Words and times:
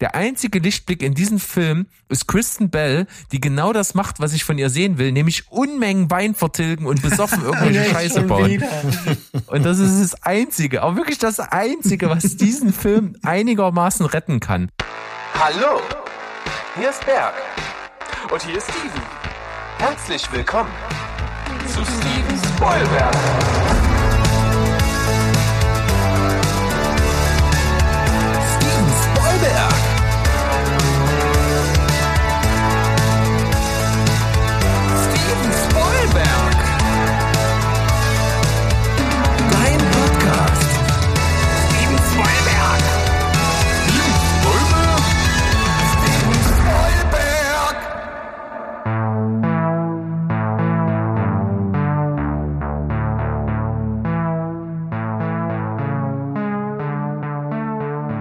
Der 0.00 0.14
einzige 0.14 0.60
Lichtblick 0.60 1.02
in 1.02 1.12
diesem 1.12 1.38
Film 1.38 1.86
ist 2.08 2.26
Kristen 2.26 2.70
Bell, 2.70 3.06
die 3.32 3.40
genau 3.40 3.74
das 3.74 3.92
macht, 3.92 4.18
was 4.18 4.32
ich 4.32 4.44
von 4.44 4.56
ihr 4.56 4.70
sehen 4.70 4.96
will, 4.96 5.12
nämlich 5.12 5.50
Unmengen 5.50 6.10
Wein 6.10 6.34
vertilgen 6.34 6.86
und 6.86 7.02
besoffen 7.02 7.44
irgendwelche 7.44 7.84
Scheiße 7.90 8.22
bauen. 8.22 8.64
Und 9.46 9.62
das 9.62 9.78
ist 9.78 10.00
das 10.00 10.22
Einzige, 10.22 10.82
aber 10.82 10.96
wirklich 10.96 11.18
das 11.18 11.38
Einzige, 11.38 12.08
was 12.08 12.36
diesen 12.36 12.72
Film 12.72 13.16
einigermaßen 13.22 14.06
retten 14.06 14.40
kann. 14.40 14.70
Hallo, 15.34 15.82
hier 16.78 16.88
ist 16.88 17.04
Berg. 17.04 17.34
Und 18.32 18.42
hier 18.42 18.56
ist 18.56 18.70
Steven. 18.70 19.02
Herzlich 19.78 20.32
willkommen 20.32 20.70
zu 21.66 21.80
Steven 21.84 22.54
Spoilberg. 22.54 23.59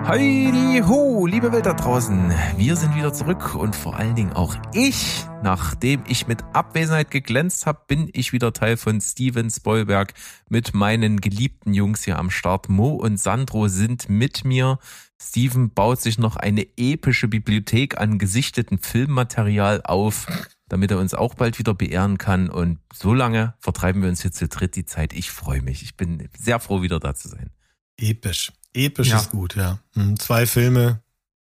Heidi 0.09 0.81
ho, 0.88 1.27
liebe 1.27 1.52
Welt 1.52 1.68
da 1.68 1.76
draußen. 1.76 2.34
Wir 2.58 2.76
sind 2.76 2.95
wieder 2.95 3.13
zurück 3.13 3.54
und 3.54 3.76
vor 3.76 3.95
allen 3.95 4.16
Dingen 4.16 4.34
auch 4.34 4.55
ich, 4.73 5.23
nachdem 5.44 6.02
ich 6.08 6.25
mit 6.25 6.44
Abwesenheit 6.52 7.11
geglänzt 7.11 7.67
habe, 7.67 7.81
bin 7.86 8.09
ich 8.11 8.33
wieder 8.33 8.52
Teil 8.52 8.78
von 8.78 9.02
Steven 9.02 9.52
Spoilberg 9.52 10.16
mit 10.50 10.73
meinen 10.73 11.22
geliebten 11.22 11.75
Jungs 11.75 12.06
hier 12.06 12.17
am 12.17 12.31
Start. 12.31 12.70
Mo 12.70 12.95
und 12.95 13.20
Sandro 13.20 13.67
sind 13.67 14.09
mit 14.09 14.44
mir. 14.45 14.80
Steven 15.22 15.75
baut 15.75 16.02
sich 16.02 16.17
noch 16.17 16.38
eine 16.38 16.66
epische 16.76 17.28
Bibliothek 17.28 18.00
an 18.00 18.17
gesichteten 18.17 18.80
Filmmaterial 18.80 19.83
auf, 19.83 20.26
damit 20.70 20.89
er 20.89 20.98
uns 20.98 21.14
auch 21.14 21.36
bald 21.36 21.59
wieder 21.59 21.76
beehren 21.76 22.17
kann. 22.17 22.50
Und 22.50 22.80
so 22.92 23.14
lange 23.14 23.53
vertreiben 23.59 24.02
wir 24.02 24.09
uns 24.09 24.23
hier 24.23 24.31
zu 24.31 24.48
dritt 24.48 24.76
die 24.76 24.86
Zeit. 24.86 25.14
Ich 25.14 25.30
freue 25.30 25.61
mich. 25.61 25.83
Ich 25.83 25.98
bin 25.98 26.30
sehr 26.36 26.59
froh, 26.59 26.81
wieder 26.81 27.00
da 27.00 27.14
zu 27.14 27.28
sein. 27.28 27.52
Episch. 27.95 28.52
Episch 28.73 29.09
Ja. 29.09 29.17
ist 29.17 29.31
gut, 29.31 29.56
ja. 29.56 29.80
Hm, 29.94 30.17
Zwei 30.20 30.45
Filme, 30.45 31.02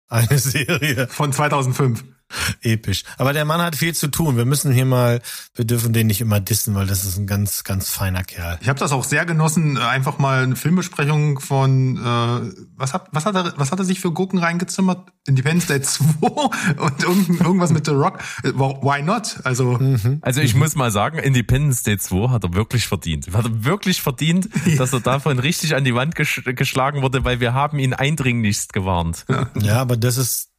eine 0.08 0.38
Serie. 0.38 1.08
Von 1.08 1.32
2005. 1.32 2.04
Episch. 2.62 3.04
Aber 3.18 3.32
der 3.32 3.44
Mann 3.44 3.60
hat 3.60 3.76
viel 3.76 3.94
zu 3.94 4.08
tun. 4.08 4.36
Wir 4.36 4.44
müssen 4.44 4.72
hier 4.72 4.84
mal, 4.84 5.20
wir 5.54 5.64
dürfen 5.64 5.92
den 5.92 6.06
nicht 6.06 6.20
immer 6.20 6.40
dissen, 6.40 6.74
weil 6.74 6.86
das 6.86 7.04
ist 7.04 7.18
ein 7.18 7.26
ganz, 7.26 7.64
ganz 7.64 7.90
feiner 7.90 8.24
Kerl. 8.24 8.58
Ich 8.60 8.68
habe 8.68 8.78
das 8.78 8.92
auch 8.92 9.04
sehr 9.04 9.24
genossen, 9.24 9.78
einfach 9.78 10.18
mal 10.18 10.42
eine 10.42 10.56
Filmbesprechung 10.56 11.40
von 11.40 11.96
äh, 11.96 12.52
was 12.76 12.94
hat 12.94 13.08
was 13.12 13.26
hat 13.26 13.34
er 13.34 13.54
was 13.56 13.72
hat 13.72 13.78
er 13.78 13.84
sich 13.84 14.00
für 14.00 14.12
Gurken 14.12 14.38
reingezimmert? 14.38 15.10
Independence 15.26 15.66
Day 15.66 15.80
2 15.80 16.04
und 16.78 17.02
irgend, 17.02 17.40
irgendwas 17.40 17.70
mit 17.72 17.86
The 17.86 17.92
Rock. 17.92 18.18
Why 18.42 19.02
not? 19.02 19.38
Also 19.44 19.78
Also 20.22 20.40
ich 20.40 20.54
muss 20.54 20.74
mal 20.74 20.90
sagen, 20.90 21.18
Independence 21.18 21.82
Day 21.82 21.98
2 21.98 22.30
hat 22.30 22.44
er 22.44 22.54
wirklich 22.54 22.86
verdient. 22.86 23.32
Hat 23.32 23.44
er 23.44 23.64
wirklich 23.64 24.02
verdient, 24.02 24.48
dass 24.78 24.92
er 24.92 25.00
davon 25.00 25.38
richtig 25.38 25.74
an 25.74 25.84
die 25.84 25.94
Wand 25.94 26.14
gesch 26.14 26.42
geschlagen 26.44 27.02
wurde, 27.02 27.24
weil 27.24 27.40
wir 27.40 27.54
haben 27.54 27.78
ihn 27.78 27.94
eindringlichst 27.94 28.72
gewarnt. 28.72 29.24
Ja, 29.60 29.80
aber 29.80 29.96
das 29.96 30.16
ist, 30.16 30.51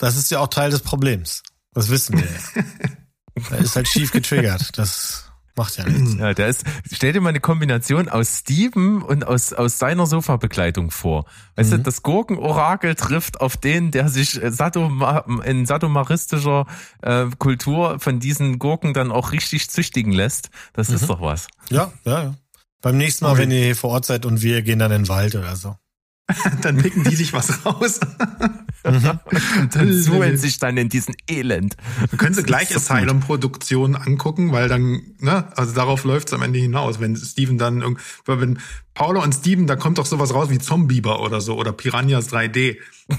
das 0.00 0.16
ist 0.16 0.30
ja 0.30 0.40
auch 0.40 0.48
Teil 0.48 0.70
des 0.70 0.80
Problems. 0.80 1.42
Das 1.72 1.88
wissen 1.90 2.18
wir. 2.18 2.64
Er 3.52 3.58
ist 3.58 3.76
halt 3.76 3.88
schief 3.88 4.10
getriggert. 4.10 4.76
Das 4.76 5.30
macht 5.56 5.76
ja 5.78 5.88
nichts. 5.88 6.16
Ja, 6.18 6.34
der 6.34 6.48
ist, 6.48 6.64
stell 6.92 7.12
dir 7.12 7.20
mal 7.20 7.30
eine 7.30 7.40
Kombination 7.40 8.08
aus 8.08 8.38
Steven 8.40 9.00
und 9.02 9.24
aus, 9.26 9.52
aus 9.52 9.78
seiner 9.78 10.06
Sofabekleidung 10.06 10.90
vor. 10.90 11.24
Weißt 11.56 11.72
du, 11.72 11.78
das 11.78 12.02
Gurkenorakel 12.02 12.96
trifft 12.96 13.40
auf 13.40 13.56
den, 13.56 13.92
der 13.92 14.08
sich 14.08 14.42
äh, 14.42 14.50
Sadoma, 14.50 15.24
in 15.44 15.64
sadomaristischer 15.64 16.66
äh, 17.02 17.26
Kultur 17.38 17.98
von 18.00 18.20
diesen 18.20 18.58
Gurken 18.58 18.92
dann 18.94 19.10
auch 19.12 19.32
richtig 19.32 19.70
züchtigen 19.70 20.12
lässt. 20.12 20.50
Das 20.74 20.90
ist 20.90 21.08
doch 21.08 21.20
was. 21.22 21.46
Ja, 21.70 21.92
ja, 22.04 22.22
ja. 22.24 22.34
Beim 22.82 22.98
nächsten 22.98 23.24
Mal, 23.24 23.32
Okay. 23.32 23.42
wenn 23.42 23.50
ihr 23.52 23.64
hier 23.64 23.76
vor 23.76 23.90
Ort 23.90 24.04
seid 24.06 24.26
und 24.26 24.42
wir 24.42 24.60
gehen 24.62 24.80
dann 24.80 24.90
in 24.90 25.02
den 25.04 25.08
Wald 25.08 25.34
oder 25.34 25.54
so. 25.56 25.76
dann 26.62 26.76
picken 26.76 27.04
die 27.04 27.16
sich 27.16 27.32
was 27.32 27.64
raus. 27.64 28.00
Und 28.82 29.04
dann 29.74 29.92
suhlen 29.92 30.38
sich 30.38 30.58
dann 30.58 30.76
in 30.78 30.88
diesen 30.88 31.14
Elend. 31.28 31.76
Wir 32.08 32.18
können 32.18 32.34
sie 32.34 32.42
gleich 32.42 32.70
so 32.70 32.76
Asylum-Produktionen 32.76 33.94
angucken, 33.94 34.52
weil 34.52 34.68
dann, 34.68 35.02
ne, 35.18 35.46
also 35.56 35.74
darauf 35.74 36.04
läuft's 36.04 36.32
am 36.32 36.42
Ende 36.42 36.58
hinaus, 36.58 36.98
wenn 36.98 37.14
Steven 37.14 37.58
dann 37.58 37.96
wenn 38.26 38.58
Paula 38.94 39.22
und 39.22 39.34
Steven, 39.34 39.66
da 39.66 39.76
kommt 39.76 39.98
doch 39.98 40.06
sowas 40.06 40.34
raus 40.34 40.50
wie 40.50 40.58
Zombieber 40.58 41.20
oder 41.20 41.40
so 41.40 41.56
oder 41.56 41.72
Piranhas 41.72 42.32
3D. 42.32 42.78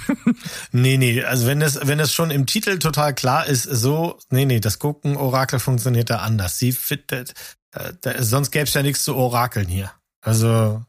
Nee, 0.72 0.98
nee, 0.98 1.22
also 1.22 1.48
wenn 1.48 1.62
es, 1.62 1.80
wenn 1.84 2.00
es 2.00 2.14
schon 2.14 2.32
im 2.32 2.46
Titel 2.46 2.80
total 2.80 3.14
klar 3.14 3.46
ist, 3.46 3.64
so, 3.64 4.18
nee, 4.30 4.46
nee, 4.46 4.62
das 4.62 4.80
Gucken-Orakel 4.80 5.60
funktioniert 5.60 6.10
da 6.10 6.18
anders. 6.20 6.58
Sie 6.58 6.72
fittet, 6.72 7.34
äh, 7.74 7.92
da, 8.02 8.24
sonst 8.24 8.52
gäbe 8.52 8.66
es 8.66 8.74
ja 8.74 8.84
nichts 8.84 9.04
zu 9.04 9.16
orakeln 9.16 9.68
hier. 9.68 9.92
Also, 10.22 10.82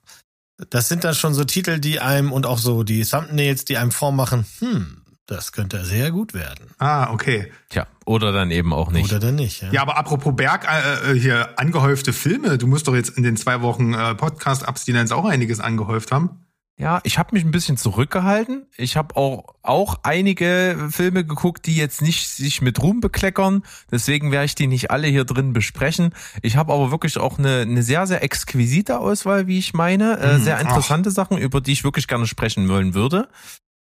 das 0.70 0.88
sind 0.88 1.04
dann 1.04 1.14
schon 1.14 1.34
so 1.34 1.44
Titel, 1.44 1.78
die 1.78 2.00
einem 2.00 2.32
und 2.32 2.46
auch 2.46 2.58
so 2.58 2.82
die 2.82 3.04
Thumbnails, 3.04 3.64
die 3.64 3.76
einem 3.76 3.90
vormachen, 3.90 4.46
hm, 4.58 5.02
das 5.26 5.52
könnte 5.52 5.84
sehr 5.84 6.10
gut 6.10 6.34
werden. 6.34 6.70
Ah, 6.78 7.10
okay. 7.12 7.52
Tja, 7.68 7.86
oder 8.04 8.32
dann 8.32 8.50
eben 8.50 8.72
auch 8.72 8.90
nicht. 8.90 9.10
Oder 9.10 9.20
dann 9.20 9.36
nicht, 9.36 9.62
ja. 9.62 9.70
Ja, 9.72 9.82
aber 9.82 9.96
apropos 9.96 10.34
Berg, 10.34 10.66
äh, 10.68 11.12
äh, 11.12 11.18
hier 11.18 11.58
angehäufte 11.58 12.12
Filme, 12.12 12.58
du 12.58 12.66
musst 12.66 12.88
doch 12.88 12.94
jetzt 12.94 13.16
in 13.16 13.22
den 13.22 13.36
zwei 13.36 13.62
Wochen 13.62 13.94
äh, 13.94 14.14
Podcast-Abstinenz 14.14 15.12
auch 15.12 15.24
einiges 15.24 15.60
angehäuft 15.60 16.12
haben. 16.12 16.44
Ja, 16.78 17.00
ich 17.04 17.18
habe 17.18 17.34
mich 17.34 17.44
ein 17.44 17.50
bisschen 17.50 17.76
zurückgehalten. 17.76 18.66
Ich 18.76 18.96
habe 18.96 19.16
auch 19.16 19.54
auch 19.62 20.00
einige 20.02 20.88
Filme 20.90 21.24
geguckt, 21.24 21.66
die 21.66 21.76
jetzt 21.76 22.02
nicht 22.02 22.28
sich 22.28 22.62
mit 22.62 22.82
Ruhm 22.82 23.00
bekleckern. 23.00 23.62
Deswegen 23.90 24.32
werde 24.32 24.46
ich 24.46 24.54
die 24.54 24.66
nicht 24.66 24.90
alle 24.90 25.06
hier 25.06 25.24
drin 25.24 25.52
besprechen. 25.52 26.14
Ich 26.40 26.56
habe 26.56 26.72
aber 26.72 26.90
wirklich 26.90 27.18
auch 27.18 27.38
eine, 27.38 27.60
eine 27.60 27.82
sehr, 27.82 28.06
sehr 28.06 28.22
exquisite 28.24 28.98
Auswahl, 28.98 29.46
wie 29.46 29.58
ich 29.58 29.74
meine. 29.74 30.18
Äh, 30.18 30.38
Mhm. 30.38 30.42
sehr 30.42 30.60
interessante 30.60 31.10
Sachen, 31.10 31.38
über 31.38 31.60
die 31.60 31.72
ich 31.72 31.84
wirklich 31.84 32.08
gerne 32.08 32.26
sprechen 32.26 32.68
wollen 32.68 32.94
würde. 32.94 33.28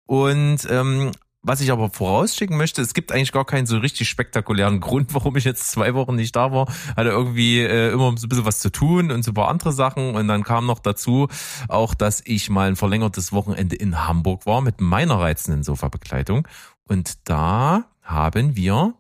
Und 0.06 0.68
ähm, 0.70 1.12
was 1.44 1.60
ich 1.62 1.72
aber 1.72 1.90
vorausschicken 1.90 2.56
möchte, 2.58 2.82
es 2.82 2.94
gibt 2.94 3.12
eigentlich 3.12 3.32
gar 3.32 3.46
keinen 3.46 3.66
so 3.66 3.78
richtig 3.80 4.10
spektakulären 4.10 4.80
Grund, 4.80 5.14
warum 5.14 5.36
ich 5.38 5.44
jetzt 5.44 5.70
zwei 5.70 5.94
Wochen 5.96 6.16
nicht 6.16 6.36
da 6.36 6.52
war. 6.52 6.68
Hatte 6.96 7.10
irgendwie 7.10 7.60
äh, 7.62 7.92
immer 7.92 8.16
so 8.18 8.26
ein 8.28 8.30
bisschen 8.30 8.46
was 8.46 8.60
zu 8.60 8.72
tun 8.72 9.12
und 9.12 9.24
so 9.24 9.32
ein 9.32 9.34
paar 9.34 9.48
andere 9.48 9.74
Sachen. 9.74 10.16
Und 10.16 10.28
dann 10.28 10.44
kam 10.44 10.66
noch 10.66 10.80
dazu 10.80 11.28
auch, 11.68 11.94
dass 11.96 12.22
ich 12.26 12.50
mal 12.50 12.68
ein 12.68 12.76
verlängertes 12.76 13.32
Wochenende 13.32 13.76
in 13.76 14.08
Hamburg 14.08 14.46
war 14.46 14.62
mit 14.62 14.82
meiner 14.82 15.20
reizenden 15.20 15.64
Sofabekleidung. 15.64 16.48
Und 16.88 17.18
da 17.30 17.86
haben 18.04 18.56
wir 18.56 18.94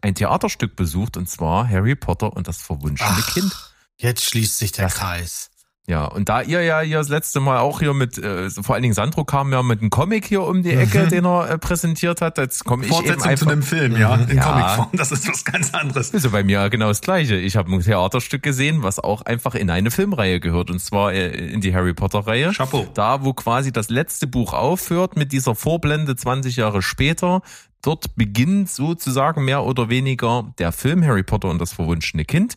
ein 0.00 0.14
Theaterstück 0.14 0.76
besucht 0.76 1.16
und 1.16 1.28
zwar 1.28 1.68
Harry 1.68 1.94
Potter 1.94 2.32
und 2.34 2.48
das 2.48 2.60
verwunschene 2.60 3.10
Ach, 3.12 3.32
Kind. 3.34 3.72
Jetzt 3.96 4.24
schließt 4.24 4.58
sich 4.58 4.72
der 4.72 4.86
Das- 4.86 4.94
Kreis. 4.96 5.50
Ja, 5.86 6.06
und 6.06 6.30
da 6.30 6.40
ihr 6.40 6.62
ja 6.62 6.80
hier 6.80 6.96
das 6.96 7.10
letzte 7.10 7.40
Mal 7.40 7.58
auch 7.58 7.80
hier 7.80 7.92
mit, 7.92 8.16
äh, 8.16 8.48
vor 8.48 8.74
allen 8.74 8.82
Dingen 8.82 8.94
Sandro 8.94 9.24
kam 9.24 9.52
ja 9.52 9.62
mit 9.62 9.80
einem 9.80 9.90
Comic 9.90 10.24
hier 10.24 10.42
um 10.42 10.62
die 10.62 10.70
Ecke, 10.70 11.08
den 11.08 11.26
er 11.26 11.50
äh, 11.50 11.58
präsentiert 11.58 12.22
hat, 12.22 12.38
jetzt 12.38 12.64
komme 12.64 12.84
ich 12.84 12.90
eben 12.90 12.96
Fortsetzung 12.96 13.28
einfach... 13.28 13.46
zu 13.46 13.52
einem 13.52 13.62
Film, 13.62 13.96
ja, 13.98 14.14
in 14.14 14.38
Ja. 14.38 14.42
Comicform. 14.42 14.88
Das 14.94 15.12
ist 15.12 15.28
was 15.28 15.44
ganz 15.44 15.74
anderes. 15.74 16.10
ja 16.12 16.30
bei 16.30 16.42
mir 16.42 16.70
genau 16.70 16.88
das 16.88 17.02
Gleiche. 17.02 17.36
Ich 17.36 17.56
habe 17.56 17.70
ein 17.70 17.80
Theaterstück 17.80 18.42
gesehen, 18.42 18.82
was 18.82 18.98
auch 18.98 19.22
einfach 19.22 19.54
in 19.54 19.68
eine 19.68 19.90
Filmreihe 19.90 20.40
gehört, 20.40 20.70
und 20.70 20.78
zwar 20.78 21.12
äh, 21.12 21.28
in 21.28 21.60
die 21.60 21.74
Harry 21.74 21.92
Potter-Reihe. 21.92 22.52
Chapeau. 22.52 22.86
Da, 22.94 23.22
wo 23.22 23.34
quasi 23.34 23.70
das 23.70 23.90
letzte 23.90 24.26
Buch 24.26 24.54
aufhört 24.54 25.16
mit 25.16 25.32
dieser 25.32 25.54
Vorblende 25.54 26.16
20 26.16 26.56
Jahre 26.56 26.80
später. 26.80 27.42
Dort 27.82 28.16
beginnt 28.16 28.70
sozusagen 28.70 29.44
mehr 29.44 29.62
oder 29.64 29.90
weniger 29.90 30.54
der 30.58 30.72
Film 30.72 31.04
Harry 31.04 31.22
Potter 31.22 31.50
und 31.50 31.58
das 31.60 31.74
verwunschene 31.74 32.24
Kind. 32.24 32.56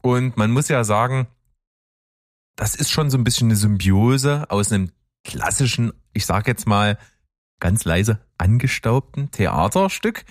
Und 0.00 0.36
man 0.36 0.50
muss 0.50 0.66
ja 0.66 0.82
sagen, 0.82 1.28
das 2.56 2.74
ist 2.74 2.90
schon 2.90 3.10
so 3.10 3.18
ein 3.18 3.24
bisschen 3.24 3.48
eine 3.48 3.56
Symbiose 3.56 4.46
aus 4.50 4.72
einem 4.72 4.90
klassischen, 5.24 5.92
ich 6.12 6.26
sag 6.26 6.46
jetzt 6.46 6.66
mal 6.66 6.98
ganz 7.60 7.84
leise, 7.84 8.20
angestaubten 8.38 9.30
Theaterstück 9.30 10.24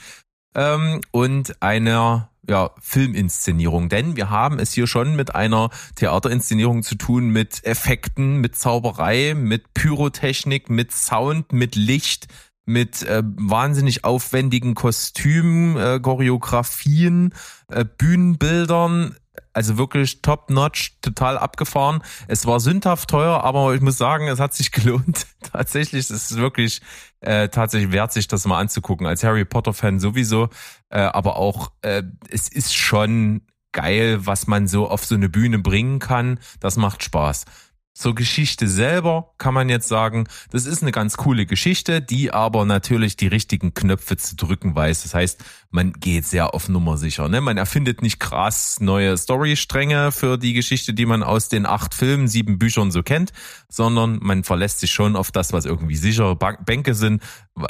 ähm, 0.56 1.02
und 1.12 1.62
einer 1.62 2.30
ja, 2.48 2.72
Filminszenierung. 2.80 3.90
Denn 3.90 4.16
wir 4.16 4.30
haben 4.30 4.60
es 4.60 4.74
hier 4.74 4.88
schon 4.88 5.16
mit 5.16 5.34
einer 5.34 5.70
Theaterinszenierung 5.96 6.84
zu 6.84 6.96
tun 6.96 7.30
mit 7.30 7.64
Effekten, 7.64 8.38
mit 8.38 8.56
Zauberei, 8.56 9.34
mit 9.34 9.74
Pyrotechnik, 9.74 10.70
mit 10.70 10.92
Sound, 10.92 11.54
mit 11.54 11.76
Licht, 11.76 12.28
mit 12.66 13.04
äh, 13.04 13.24
wahnsinnig 13.26 14.04
aufwendigen 14.04 14.74
Kostümen, 14.74 15.78
äh, 15.78 16.00
Choreografien, 16.00 17.34
äh, 17.70 17.86
Bühnenbildern. 17.86 19.16
Also 19.54 19.78
wirklich 19.78 20.22
top 20.22 20.50
notch, 20.50 20.98
total 21.02 21.38
abgefahren. 21.38 22.04
Es 22.28 22.46
war 22.46 22.60
sündhaft 22.60 23.10
teuer, 23.10 23.44
aber 23.44 23.74
ich 23.74 23.82
muss 23.82 23.98
sagen, 23.98 24.28
es 24.28 24.40
hat 24.40 24.54
sich 24.54 24.72
gelohnt. 24.74 25.28
tatsächlich, 25.52 26.02
es 26.02 26.32
ist 26.32 26.38
wirklich 26.38 26.82
äh, 27.22 27.50
tatsächlich 27.50 27.92
wert, 27.92 28.12
sich 28.12 28.28
das 28.28 28.46
mal 28.46 28.60
anzugucken. 28.60 29.08
Als 29.08 29.24
Harry 29.24 29.46
Potter 29.46 29.74
Fan 29.74 30.00
sowieso, 30.00 30.50
äh, 30.90 31.00
aber 31.00 31.38
auch 31.38 31.72
äh, 31.82 32.04
es 32.30 32.50
ist 32.50 32.76
schon 32.76 33.42
geil, 33.72 34.26
was 34.26 34.48
man 34.48 34.68
so 34.68 34.88
auf 34.88 35.06
so 35.06 35.16
eine 35.16 35.30
Bühne 35.30 35.60
bringen 35.60 36.00
kann. 36.00 36.40
Das 36.60 36.78
macht 36.78 37.04
Spaß. 37.04 37.46
Zur 37.94 38.16
Geschichte 38.16 38.68
selber 38.68 39.34
kann 39.38 39.54
man 39.54 39.70
jetzt 39.70 39.88
sagen, 39.88 40.28
das 40.50 40.66
ist 40.66 40.82
eine 40.82 40.92
ganz 40.92 41.16
coole 41.16 41.46
Geschichte, 41.46 42.02
die 42.02 42.34
aber 42.34 42.66
natürlich 42.66 43.18
die 43.18 43.28
richtigen 43.28 43.76
Knöpfe 43.76 44.18
zu 44.18 44.36
drücken 44.36 44.76
weiß. 44.76 45.04
Das 45.04 45.14
heißt, 45.14 45.44
man 45.70 45.94
geht 45.94 46.26
sehr 46.26 46.56
auf 46.56 46.70
Nummer 46.70 46.98
sicher. 46.98 47.30
Ne? 47.30 47.40
Man 47.40 47.58
erfindet 47.58 48.02
nicht 48.02 48.20
krass 48.20 48.80
neue 48.80 49.16
Storystränge 49.16 50.12
für 50.12 50.38
die 50.38 50.54
Geschichte, 50.54 50.96
die 50.96 51.06
man 51.06 51.22
aus 51.22 51.50
den 51.50 51.68
acht 51.68 51.94
Filmen, 51.94 52.28
sieben 52.28 52.58
Büchern 52.58 52.92
so 52.92 53.04
kennt, 53.04 53.32
sondern 53.70 54.18
man 54.24 54.44
verlässt 54.44 54.80
sich 54.80 54.92
schon 54.92 55.16
auf 55.16 55.32
das, 55.32 55.54
was 55.54 55.66
irgendwie 55.66 55.96
sichere 55.96 56.36
Bänke 56.36 56.96
sind. 56.96 57.22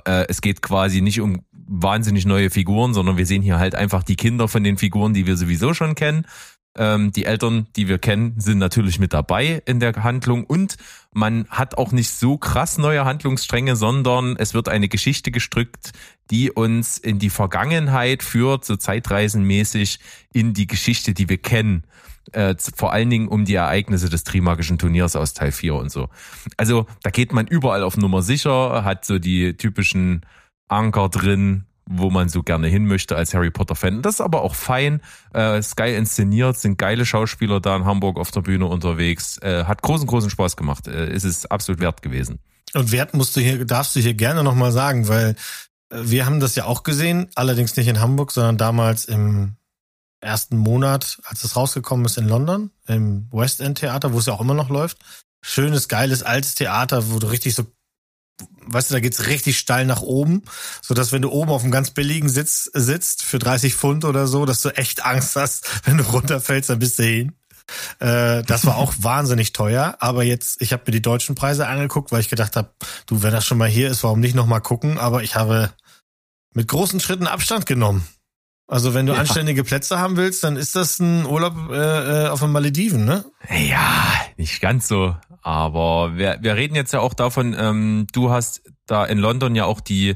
Äh, 0.06 0.26
es 0.30 0.40
geht 0.40 0.62
quasi 0.62 1.02
nicht 1.02 1.20
um 1.20 1.42
wahnsinnig 1.52 2.26
neue 2.26 2.50
Figuren, 2.50 2.94
sondern 2.94 3.18
wir 3.18 3.26
sehen 3.26 3.42
hier 3.42 3.60
halt 3.60 3.76
einfach 3.76 4.04
die 4.04 4.16
Kinder 4.16 4.48
von 4.48 4.64
den 4.64 4.78
Figuren, 4.78 5.14
die 5.14 5.26
wir 5.26 5.38
sowieso 5.38 5.74
schon 5.74 5.96
kennen. 5.96 6.26
Ähm, 6.76 7.12
die 7.12 7.26
Eltern, 7.26 7.68
die 7.76 7.88
wir 7.88 8.00
kennen, 8.00 8.34
sind 8.40 8.58
natürlich 8.58 9.00
mit 9.00 9.14
dabei 9.14 9.62
in 9.66 9.80
der 9.80 9.94
Handlung 10.04 10.44
und 10.44 10.78
man 11.12 11.46
hat 11.50 11.78
auch 11.78 11.92
nicht 11.92 12.10
so 12.10 12.38
krass 12.38 12.80
neue 12.80 13.06
Handlungsstränge, 13.06 13.76
sondern 13.76 14.36
es 14.38 14.56
wird 14.56 14.70
eine 14.70 14.90
Geschichte 14.90 15.30
gestrickt, 15.30 15.92
die 16.32 16.50
uns 16.50 16.98
in 16.98 17.20
die 17.20 17.30
Vergangenheit 17.30 18.24
führt, 18.24 18.66
so 18.66 18.76
zeitreisenmäßig 18.76 20.00
in 20.34 20.54
die 20.54 20.66
Geschichte, 20.66 21.14
die 21.14 21.30
wir 21.30 21.38
kennen. 21.38 21.84
Äh, 22.32 22.56
vor 22.76 22.92
allen 22.92 23.12
Dingen 23.12 23.28
um 23.28 23.46
die 23.46 23.56
Ereignisse 23.56 24.10
des 24.10 24.24
Trimagischen 24.24 24.80
Turniers 24.80 25.16
aus 25.16 25.34
Teil 25.34 25.52
4 25.52 25.76
und 25.76 25.92
so. 25.92 26.10
Also 26.58 26.88
da 27.04 27.12
geht 27.12 27.34
man 27.34 27.46
überall 27.46 27.84
auf 27.84 27.98
Nummer 27.98 28.24
sicher, 28.24 28.84
hat 28.84 29.06
so 29.06 29.20
die 29.20 29.56
typischen 29.58 30.26
Anker 30.68 31.10
drin, 31.10 31.66
wo 31.86 32.10
man 32.10 32.30
so 32.30 32.44
gerne 32.44 32.68
hin 32.68 32.86
möchte 32.86 33.16
als 33.16 33.34
Harry 33.34 33.52
Potter 33.52 33.76
Fan. 33.76 34.02
Das 34.02 34.16
ist 34.16 34.22
aber 34.22 34.42
auch 34.42 34.56
fein. 34.56 35.02
Äh, 35.34 35.60
ist 35.60 35.76
geil 35.76 35.96
inszeniert, 35.96 36.58
sind 36.58 36.78
geile 36.78 37.06
Schauspieler 37.06 37.60
da 37.60 37.76
in 37.76 37.86
Hamburg 37.86 38.18
auf 38.18 38.32
der 38.32 38.42
Bühne 38.42 38.66
unterwegs. 38.68 39.38
Äh, 39.40 39.66
hat 39.66 39.82
großen, 39.82 40.08
großen 40.08 40.30
Spaß 40.30 40.56
gemacht. 40.56 40.88
Äh, 40.88 41.14
ist 41.14 41.26
es 41.26 41.46
absolut 41.46 41.82
wert 41.82 42.02
gewesen. 42.02 42.40
Und 42.74 42.92
Wert 42.92 43.14
musst 43.14 43.36
du 43.36 43.42
hier, 43.42 43.66
darfst 43.66 43.96
du 43.96 44.00
hier 44.00 44.14
gerne 44.14 44.44
nochmal 44.44 44.72
sagen, 44.72 45.08
weil 45.08 45.36
äh, 45.90 45.98
wir 46.04 46.26
haben 46.26 46.40
das 46.40 46.56
ja 46.56 46.66
auch 46.66 46.84
gesehen, 46.84 47.30
allerdings 47.36 47.76
nicht 47.76 47.88
in 47.88 48.00
Hamburg, 48.00 48.32
sondern 48.32 48.58
damals 48.58 49.06
im 49.06 49.56
ersten 50.22 50.58
Monat, 50.58 51.20
als 51.26 51.44
es 51.44 51.56
rausgekommen 51.56 52.06
ist 52.06 52.18
in 52.18 52.28
London, 52.28 52.72
im 52.88 53.28
West 53.32 53.60
End 53.60 53.80
Theater, 53.80 54.14
wo 54.14 54.20
es 54.20 54.26
ja 54.26 54.34
auch 54.34 54.42
immer 54.42 54.54
noch 54.54 54.70
läuft. 54.70 54.98
Schönes, 55.42 55.90
geiles, 55.90 56.24
altes 56.24 56.56
Theater, 56.56 57.12
wo 57.12 57.20
du 57.20 57.28
richtig 57.28 57.54
so 57.54 57.66
weißt 58.66 58.90
du, 58.90 58.96
da 58.96 59.00
geht's 59.00 59.28
richtig 59.28 59.58
steil 59.58 59.86
nach 59.86 60.02
oben, 60.02 60.44
so 60.82 60.94
dass 60.94 61.12
wenn 61.12 61.22
du 61.22 61.32
oben 61.32 61.52
auf 61.52 61.64
einem 61.64 61.72
ganz 61.72 61.92
billigen 61.92 62.30
Sitz 62.30 62.70
sitzt 62.74 63.24
für 63.24 63.40
30 63.40 63.76
Pfund 63.76 64.06
oder 64.06 64.28
so, 64.28 64.46
dass 64.46 64.62
du 64.62 64.70
echt 64.70 65.06
Angst 65.06 65.36
hast, 65.36 65.70
wenn 65.86 65.98
du 65.98 66.04
runterfällst, 66.04 66.70
dann 66.70 66.80
bist 66.80 67.00
du 67.00 67.04
hin. 67.04 67.34
Äh, 68.00 68.44
das 68.44 68.66
war 68.66 68.78
auch 68.78 68.94
wahnsinnig 69.00 69.54
teuer, 69.54 69.98
aber 70.00 70.24
jetzt, 70.24 70.62
ich 70.62 70.74
habe 70.74 70.84
mir 70.88 70.92
die 70.92 71.02
deutschen 71.02 71.36
Preise 71.36 71.68
angeguckt, 71.68 72.12
weil 72.12 72.22
ich 72.22 72.30
gedacht 72.30 72.56
habe, 72.56 72.74
du, 73.06 73.24
wenn 73.24 73.32
das 73.32 73.46
schon 73.46 73.58
mal 73.58 73.70
hier 73.70 73.90
ist, 73.90 74.04
warum 74.04 74.20
nicht 74.20 74.36
nochmal 74.36 74.62
gucken? 74.62 74.98
Aber 74.98 75.24
ich 75.24 75.36
habe 75.36 75.72
mit 76.54 76.68
großen 76.68 77.00
Schritten 77.00 77.28
Abstand 77.28 77.66
genommen. 77.66 78.08
Also 78.74 78.96
wenn 78.96 79.06
du 79.06 79.14
ja. 79.14 79.20
anständige 79.20 79.64
Plätze 79.64 80.00
haben 80.00 80.18
willst, 80.18 80.44
dann 80.44 80.56
ist 80.56 80.76
das 80.76 81.00
ein 81.00 81.28
Urlaub 81.28 81.54
äh, 81.70 82.26
äh 82.26 82.28
auf 82.30 82.40
den 82.40 82.52
Malediven, 82.52 83.06
ne? 83.06 83.24
Ja, 83.70 84.14
nicht 84.36 84.62
ganz 84.62 84.88
so. 84.88 85.16
Aber 85.44 86.18
wir, 86.18 86.40
wir 86.42 86.56
reden 86.56 86.74
jetzt 86.74 86.92
ja 86.92 87.00
auch 87.00 87.14
davon, 87.14 87.56
ähm, 87.56 88.08
du 88.14 88.32
hast 88.32 88.64
da 88.88 89.06
in 89.06 89.20
London 89.20 89.54
ja 89.54 89.66
auch 89.66 89.80
die 89.80 90.16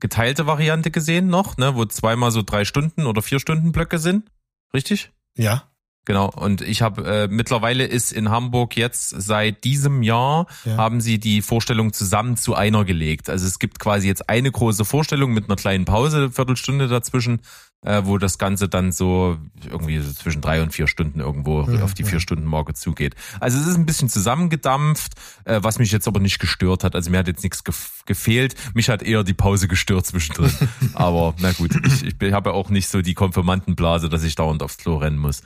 geteilte 0.00 0.46
Variante 0.46 0.90
gesehen 0.90 1.26
noch, 1.26 1.58
ne, 1.58 1.74
wo 1.74 1.84
zweimal 1.84 2.30
so 2.30 2.40
drei 2.40 2.64
Stunden 2.64 3.04
oder 3.04 3.20
vier 3.20 3.40
Stunden 3.40 3.72
Blöcke 3.72 3.98
sind. 3.98 4.30
Richtig? 4.72 5.12
Ja. 5.36 5.64
Genau, 6.08 6.30
und 6.30 6.62
ich 6.62 6.80
habe 6.80 7.04
äh, 7.04 7.28
mittlerweile 7.28 7.84
ist 7.84 8.12
in 8.12 8.30
Hamburg 8.30 8.78
jetzt 8.78 9.10
seit 9.10 9.64
diesem 9.64 10.02
Jahr 10.02 10.46
ja. 10.64 10.78
haben 10.78 11.02
sie 11.02 11.20
die 11.20 11.42
Vorstellung 11.42 11.92
zusammen 11.92 12.38
zu 12.38 12.54
einer 12.54 12.86
gelegt. 12.86 13.28
Also 13.28 13.46
es 13.46 13.58
gibt 13.58 13.78
quasi 13.78 14.08
jetzt 14.08 14.30
eine 14.30 14.50
große 14.50 14.86
Vorstellung 14.86 15.34
mit 15.34 15.44
einer 15.44 15.56
kleinen 15.56 15.84
Pause, 15.84 16.30
Viertelstunde 16.30 16.88
dazwischen 16.88 17.42
äh, 17.84 18.02
wo 18.04 18.18
das 18.18 18.38
Ganze 18.38 18.68
dann 18.68 18.92
so 18.92 19.38
irgendwie 19.64 19.98
so 19.98 20.12
zwischen 20.12 20.40
drei 20.40 20.62
und 20.62 20.72
vier 20.72 20.86
Stunden 20.88 21.20
irgendwo 21.20 21.62
ja, 21.62 21.82
auf 21.82 21.94
die 21.94 22.04
vier 22.04 22.20
Stunden 22.20 22.44
Marke 22.44 22.74
zugeht. 22.74 23.14
Also 23.40 23.58
es 23.58 23.66
ist 23.66 23.76
ein 23.76 23.86
bisschen 23.86 24.08
zusammengedampft, 24.08 25.12
äh, 25.44 25.60
was 25.62 25.78
mich 25.78 25.92
jetzt 25.92 26.08
aber 26.08 26.20
nicht 26.20 26.38
gestört 26.38 26.82
hat. 26.82 26.94
Also 26.94 27.10
mir 27.10 27.18
hat 27.18 27.28
jetzt 27.28 27.42
nichts 27.42 27.62
gef 27.64 28.02
gefehlt. 28.06 28.54
Mich 28.74 28.88
hat 28.88 29.02
eher 29.02 29.22
die 29.22 29.34
Pause 29.34 29.68
gestört 29.68 30.06
zwischendrin. 30.06 30.52
aber 30.94 31.34
na 31.38 31.52
gut, 31.52 31.72
ich, 31.86 32.20
ich 32.20 32.32
habe 32.32 32.50
ja 32.50 32.56
auch 32.56 32.70
nicht 32.70 32.88
so 32.88 33.02
die 33.02 33.14
Konfirmandenblase, 33.14 34.08
dass 34.08 34.24
ich 34.24 34.34
dauernd 34.34 34.62
aufs 34.62 34.78
Klo 34.78 34.96
rennen 34.96 35.18
muss. 35.18 35.42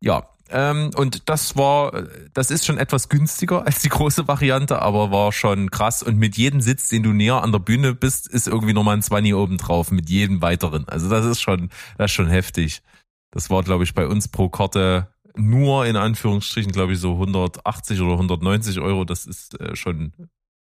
Ja, 0.00 0.28
und 0.50 1.28
das 1.28 1.56
war, 1.56 2.04
das 2.32 2.50
ist 2.50 2.64
schon 2.64 2.78
etwas 2.78 3.08
günstiger 3.08 3.66
als 3.66 3.80
die 3.82 3.88
große 3.88 4.28
Variante, 4.28 4.80
aber 4.80 5.10
war 5.10 5.32
schon 5.32 5.70
krass. 5.70 6.02
Und 6.02 6.16
mit 6.16 6.36
jedem 6.36 6.60
Sitz, 6.60 6.88
den 6.88 7.02
du 7.02 7.12
näher 7.12 7.42
an 7.42 7.52
der 7.52 7.58
Bühne 7.58 7.94
bist, 7.94 8.28
ist 8.28 8.48
irgendwie 8.48 8.72
nochmal 8.72 8.96
ein 8.96 9.02
20 9.02 9.34
oben 9.34 9.58
drauf, 9.58 9.90
mit 9.90 10.08
jedem 10.08 10.40
weiteren. 10.40 10.88
Also 10.88 11.10
das 11.10 11.26
ist 11.26 11.40
schon, 11.40 11.70
das 11.98 12.10
ist 12.10 12.14
schon 12.14 12.28
heftig. 12.28 12.82
Das 13.30 13.50
war, 13.50 13.62
glaube 13.62 13.84
ich, 13.84 13.94
bei 13.94 14.06
uns 14.06 14.28
pro 14.28 14.48
Karte 14.48 15.08
nur 15.36 15.86
in 15.86 15.96
Anführungsstrichen, 15.96 16.72
glaube 16.72 16.94
ich, 16.94 17.00
so 17.00 17.12
180 17.12 18.00
oder 18.00 18.12
190 18.12 18.80
Euro. 18.80 19.04
Das 19.04 19.26
ist 19.26 19.60
äh, 19.60 19.76
schon 19.76 20.12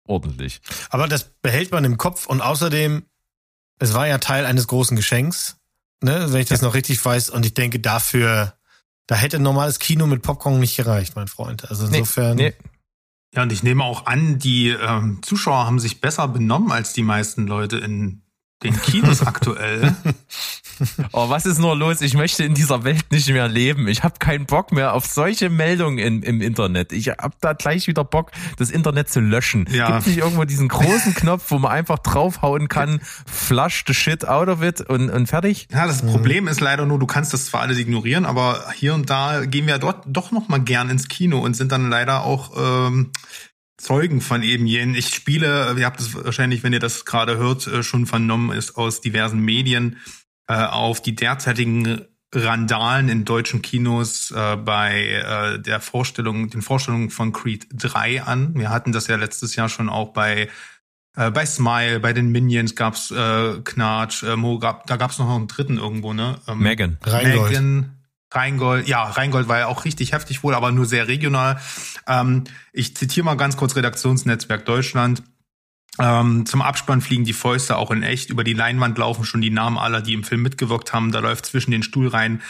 ordentlich. 0.06 0.62
Aber 0.90 1.08
das 1.08 1.32
behält 1.42 1.72
man 1.72 1.84
im 1.84 1.98
Kopf 1.98 2.28
und 2.28 2.42
außerdem, 2.42 3.06
es 3.80 3.94
war 3.94 4.08
ja 4.08 4.18
Teil 4.18 4.46
eines 4.46 4.68
großen 4.68 4.96
Geschenks, 4.96 5.58
ne, 6.02 6.28
wenn 6.32 6.42
ich 6.42 6.48
das 6.48 6.62
ja. 6.62 6.68
noch 6.68 6.74
richtig 6.74 7.04
weiß. 7.04 7.30
Und 7.30 7.46
ich 7.46 7.54
denke, 7.54 7.80
dafür 7.80 8.57
da 9.08 9.16
hätte 9.16 9.38
ein 9.38 9.44
normales 9.44 9.80
Kino 9.80 10.06
mit 10.06 10.22
Popcorn 10.22 10.60
nicht 10.60 10.76
gereicht, 10.76 11.16
mein 11.16 11.28
Freund. 11.28 11.70
Also 11.70 11.88
insofern. 11.88 12.36
Nee, 12.36 12.50
nee. 12.50 12.70
Ja, 13.34 13.44
und 13.44 13.52
ich 13.52 13.64
nehme 13.64 13.84
auch 13.84 14.06
an, 14.06 14.40
die 14.40 14.70
ähm, 14.70 15.20
Zuschauer 15.22 15.66
haben 15.66 15.80
sich 15.80 16.02
besser 16.02 16.28
benommen 16.28 16.72
als 16.72 16.94
die 16.94 17.04
meisten 17.04 17.48
Leute 17.48 17.78
in 17.78 18.22
den 18.64 18.80
Kinos 18.82 19.22
aktuell. 19.22 19.96
Oh, 21.12 21.30
was 21.30 21.48
ist 21.48 21.58
nur 21.58 21.76
los? 21.76 22.02
Ich 22.02 22.14
möchte 22.14 22.44
in 22.44 22.54
dieser 22.54 22.84
Welt 22.84 23.12
nicht 23.12 23.28
mehr 23.30 23.48
leben. 23.48 23.88
Ich 23.88 24.04
habe 24.04 24.16
keinen 24.20 24.46
Bock 24.46 24.72
mehr 24.72 24.94
auf 24.94 25.08
solche 25.08 25.50
Meldungen 25.50 25.98
in, 25.98 26.22
im 26.22 26.40
Internet. 26.40 26.92
Ich 26.92 27.10
hab 27.10 27.40
da 27.42 27.54
gleich 27.54 27.88
wieder 27.88 28.04
Bock, 28.04 28.32
das 28.58 28.70
Internet 28.70 29.10
zu 29.10 29.20
löschen. 29.20 29.68
Ja. 29.72 29.96
Gibt 29.96 30.08
nicht 30.08 30.18
irgendwo 30.18 30.44
diesen 30.44 30.68
großen 30.68 31.16
Knopf, 31.16 31.46
wo 31.50 31.58
man 31.58 31.72
einfach 31.72 32.00
draufhauen 32.00 32.68
kann, 32.68 33.02
flush 33.26 33.86
the 33.88 33.94
shit 33.96 34.28
out 34.28 34.50
of 34.50 34.62
it 34.62 34.82
und, 34.82 35.10
und 35.10 35.28
fertig? 35.28 35.68
Ja, 35.72 35.88
das 35.88 36.04
Problem 36.04 36.48
ist 36.48 36.62
leider 36.62 36.86
nur, 36.86 37.00
du 37.00 37.08
kannst 37.08 37.34
das 37.34 37.48
zwar 37.48 37.62
alles 37.62 37.80
ignorieren, 37.80 38.26
aber 38.26 38.66
hier 38.76 38.94
und 38.94 39.10
da 39.10 39.46
gehen 39.46 39.66
wir 39.68 39.80
dort 39.80 40.04
doch 40.06 40.32
noch 40.32 40.48
mal 40.48 40.60
gern 40.60 40.90
ins 40.90 41.08
Kino 41.08 41.40
und 41.40 41.56
sind 41.56 41.72
dann 41.72 41.90
leider 41.90 42.24
auch 42.24 42.52
ähm, 42.56 43.12
Zeugen 43.78 44.22
von 44.22 44.42
eben 44.44 44.66
jenen. 44.66 44.96
Ich 44.96 45.14
spiele, 45.14 45.76
ihr 45.78 45.86
habt 45.86 46.00
es 46.00 46.14
wahrscheinlich, 46.14 46.64
wenn 46.64 46.74
ihr 46.74 46.80
das 46.80 47.06
gerade 47.06 47.38
hört, 47.38 47.68
äh, 47.68 47.84
schon 47.84 48.06
vernommen, 48.08 48.52
ist 48.56 48.76
aus 48.76 49.02
diversen 49.02 49.40
Medien 49.40 49.98
äh, 50.48 50.56
auf 50.56 51.02
die 51.02 51.16
derzeitigen 51.16 52.02
Randalen 52.34 53.08
in 53.08 53.24
deutschen 53.24 53.62
Kinos 53.62 54.32
äh, 54.32 54.58
bei 54.58 55.06
äh, 55.08 55.60
der 55.60 55.80
Vorstellung, 55.80 56.50
den 56.50 56.62
Vorstellungen 56.62 57.10
von 57.10 57.32
Creed 57.32 57.68
3 57.72 58.24
an. 58.24 58.56
Wir 58.56 58.70
hatten 58.70 58.92
das 58.92 59.08
ja 59.08 59.16
letztes 59.16 59.56
Jahr 59.56 59.70
schon 59.70 59.90
auch 59.90 60.12
bei 60.12 60.50
äh, 61.16 61.32
bei 61.32 61.46
Smile, 61.46 62.00
bei 62.00 62.14
den 62.14 62.32
Minions 62.32 62.76
gab's 62.76 63.12
äh, 63.12 63.60
Knatsch, 63.64 64.24
äh, 64.24 64.36
Mo 64.36 64.60
gab, 64.60 64.86
da 64.88 64.98
gab's 64.98 65.18
noch 65.20 65.30
einen 65.30 65.48
dritten 65.48 65.78
irgendwo, 65.78 66.14
ne? 66.14 66.40
Ähm, 66.48 66.60
Megan. 66.60 66.98
Megan. 67.06 67.97
Rheingold, 68.32 68.88
ja, 68.88 69.04
Rheingold 69.04 69.48
war 69.48 69.60
ja 69.60 69.68
auch 69.68 69.86
richtig 69.86 70.12
heftig 70.12 70.44
wohl, 70.44 70.54
aber 70.54 70.72
nur 70.72 70.86
sehr 70.86 71.08
regional. 71.08 71.60
Ähm, 72.08 72.44
ich 72.74 72.96
zitiere 72.96 73.26
mal 73.26 73.36
ganz 73.36 73.58
kurz 73.58 73.76
Redaktionsnetzwerk 73.76 74.66
Deutschland. 74.66 75.24
Ähm, 76.00 76.46
zum 76.46 76.62
Abspann 76.62 77.02
fliegen 77.02 77.24
die 77.24 77.34
Fäuste 77.34 77.78
auch 77.78 77.90
in 77.92 78.04
echt. 78.04 78.30
Über 78.30 78.44
die 78.44 78.54
Leinwand 78.54 78.98
laufen 78.98 79.24
schon 79.24 79.42
die 79.42 79.50
Namen 79.50 79.78
aller, 79.78 80.02
die 80.02 80.14
im 80.14 80.24
Film 80.24 80.42
mitgewirkt 80.42 80.94
haben. 80.94 81.12
Da 81.12 81.20
läuft 81.20 81.46
zwischen 81.46 81.72
den 81.72 81.84
Stuhlreihen 81.84 82.42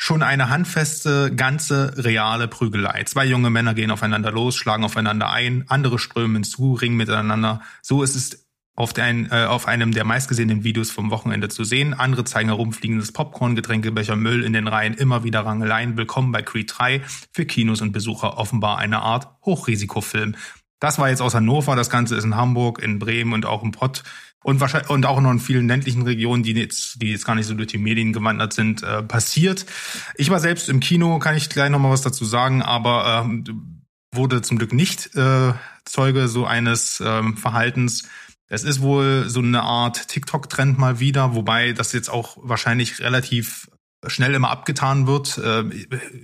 schon 0.00 0.22
eine 0.22 0.48
handfeste, 0.48 1.34
ganze, 1.34 1.92
reale 1.96 2.48
Prügelei. 2.48 3.02
Zwei 3.04 3.26
junge 3.26 3.50
Männer 3.50 3.74
gehen 3.74 3.90
aufeinander 3.90 4.30
los, 4.30 4.56
schlagen 4.56 4.84
aufeinander 4.84 5.30
ein, 5.30 5.64
andere 5.68 5.98
strömen 5.98 6.44
zu, 6.44 6.74
ringen 6.74 6.96
miteinander. 6.96 7.60
So 7.82 8.02
ist 8.02 8.14
es 8.14 8.47
auf, 8.78 8.96
ein, 8.96 9.28
äh, 9.32 9.44
auf 9.44 9.66
einem 9.66 9.90
der 9.90 10.04
meistgesehenen 10.04 10.62
Videos 10.62 10.92
vom 10.92 11.10
Wochenende 11.10 11.48
zu 11.48 11.64
sehen. 11.64 11.94
Andere 11.94 12.22
zeigen 12.22 12.48
herumfliegendes 12.48 13.10
Popcorn, 13.10 13.56
Getränkebecher, 13.56 14.14
Müll 14.14 14.44
in 14.44 14.52
den 14.52 14.68
Reihen, 14.68 14.94
immer 14.94 15.24
wieder 15.24 15.40
Rangeleien. 15.40 15.96
Willkommen 15.96 16.30
bei 16.30 16.42
Creed 16.42 16.72
3. 16.78 17.02
Für 17.32 17.44
Kinos 17.44 17.80
und 17.80 17.90
Besucher 17.90 18.38
offenbar 18.38 18.78
eine 18.78 19.00
Art 19.00 19.26
Hochrisikofilm. 19.44 20.36
Das 20.78 21.00
war 21.00 21.08
jetzt 21.08 21.20
aus 21.20 21.34
Hannover, 21.34 21.74
das 21.74 21.90
Ganze 21.90 22.14
ist 22.14 22.22
in 22.22 22.36
Hamburg, 22.36 22.80
in 22.80 23.00
Bremen 23.00 23.32
und 23.32 23.46
auch 23.46 23.64
im 23.64 23.72
Pott 23.72 24.04
und 24.44 24.60
wahrscheinlich 24.60 24.90
und 24.90 25.06
auch 25.06 25.20
noch 25.20 25.32
in 25.32 25.40
vielen 25.40 25.66
ländlichen 25.66 26.02
Regionen, 26.02 26.44
die 26.44 26.52
jetzt, 26.52 27.02
die 27.02 27.10
jetzt 27.10 27.26
gar 27.26 27.34
nicht 27.34 27.46
so 27.46 27.54
durch 27.54 27.66
die 27.66 27.78
Medien 27.78 28.12
gewandert 28.12 28.52
sind, 28.52 28.84
äh, 28.84 29.02
passiert. 29.02 29.66
Ich 30.14 30.30
war 30.30 30.38
selbst 30.38 30.68
im 30.68 30.78
Kino, 30.78 31.18
kann 31.18 31.36
ich 31.36 31.48
gleich 31.48 31.70
noch 31.70 31.80
mal 31.80 31.90
was 31.90 32.02
dazu 32.02 32.24
sagen, 32.24 32.62
aber 32.62 33.24
ähm, 33.24 33.82
wurde 34.14 34.40
zum 34.40 34.56
Glück 34.56 34.72
nicht 34.72 35.16
äh, 35.16 35.52
Zeuge 35.84 36.28
so 36.28 36.46
eines 36.46 37.02
ähm, 37.04 37.36
Verhaltens. 37.36 38.04
Es 38.48 38.64
ist 38.64 38.80
wohl 38.80 39.28
so 39.28 39.40
eine 39.40 39.62
Art 39.62 40.08
TikTok-Trend 40.08 40.78
mal 40.78 41.00
wieder, 41.00 41.34
wobei 41.34 41.72
das 41.72 41.92
jetzt 41.92 42.08
auch 42.08 42.38
wahrscheinlich 42.40 43.00
relativ 43.00 43.70
schnell 44.06 44.34
immer 44.34 44.50
abgetan 44.50 45.06
wird. 45.06 45.38
Äh, 45.38 45.64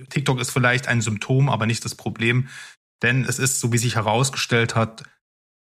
TikTok 0.08 0.40
ist 0.40 0.50
vielleicht 0.50 0.88
ein 0.88 1.02
Symptom, 1.02 1.48
aber 1.48 1.66
nicht 1.66 1.84
das 1.84 1.94
Problem. 1.94 2.48
Denn 3.02 3.24
es 3.24 3.38
ist, 3.38 3.60
so 3.60 3.72
wie 3.72 3.78
sich 3.78 3.96
herausgestellt 3.96 4.74
hat, 4.74 5.04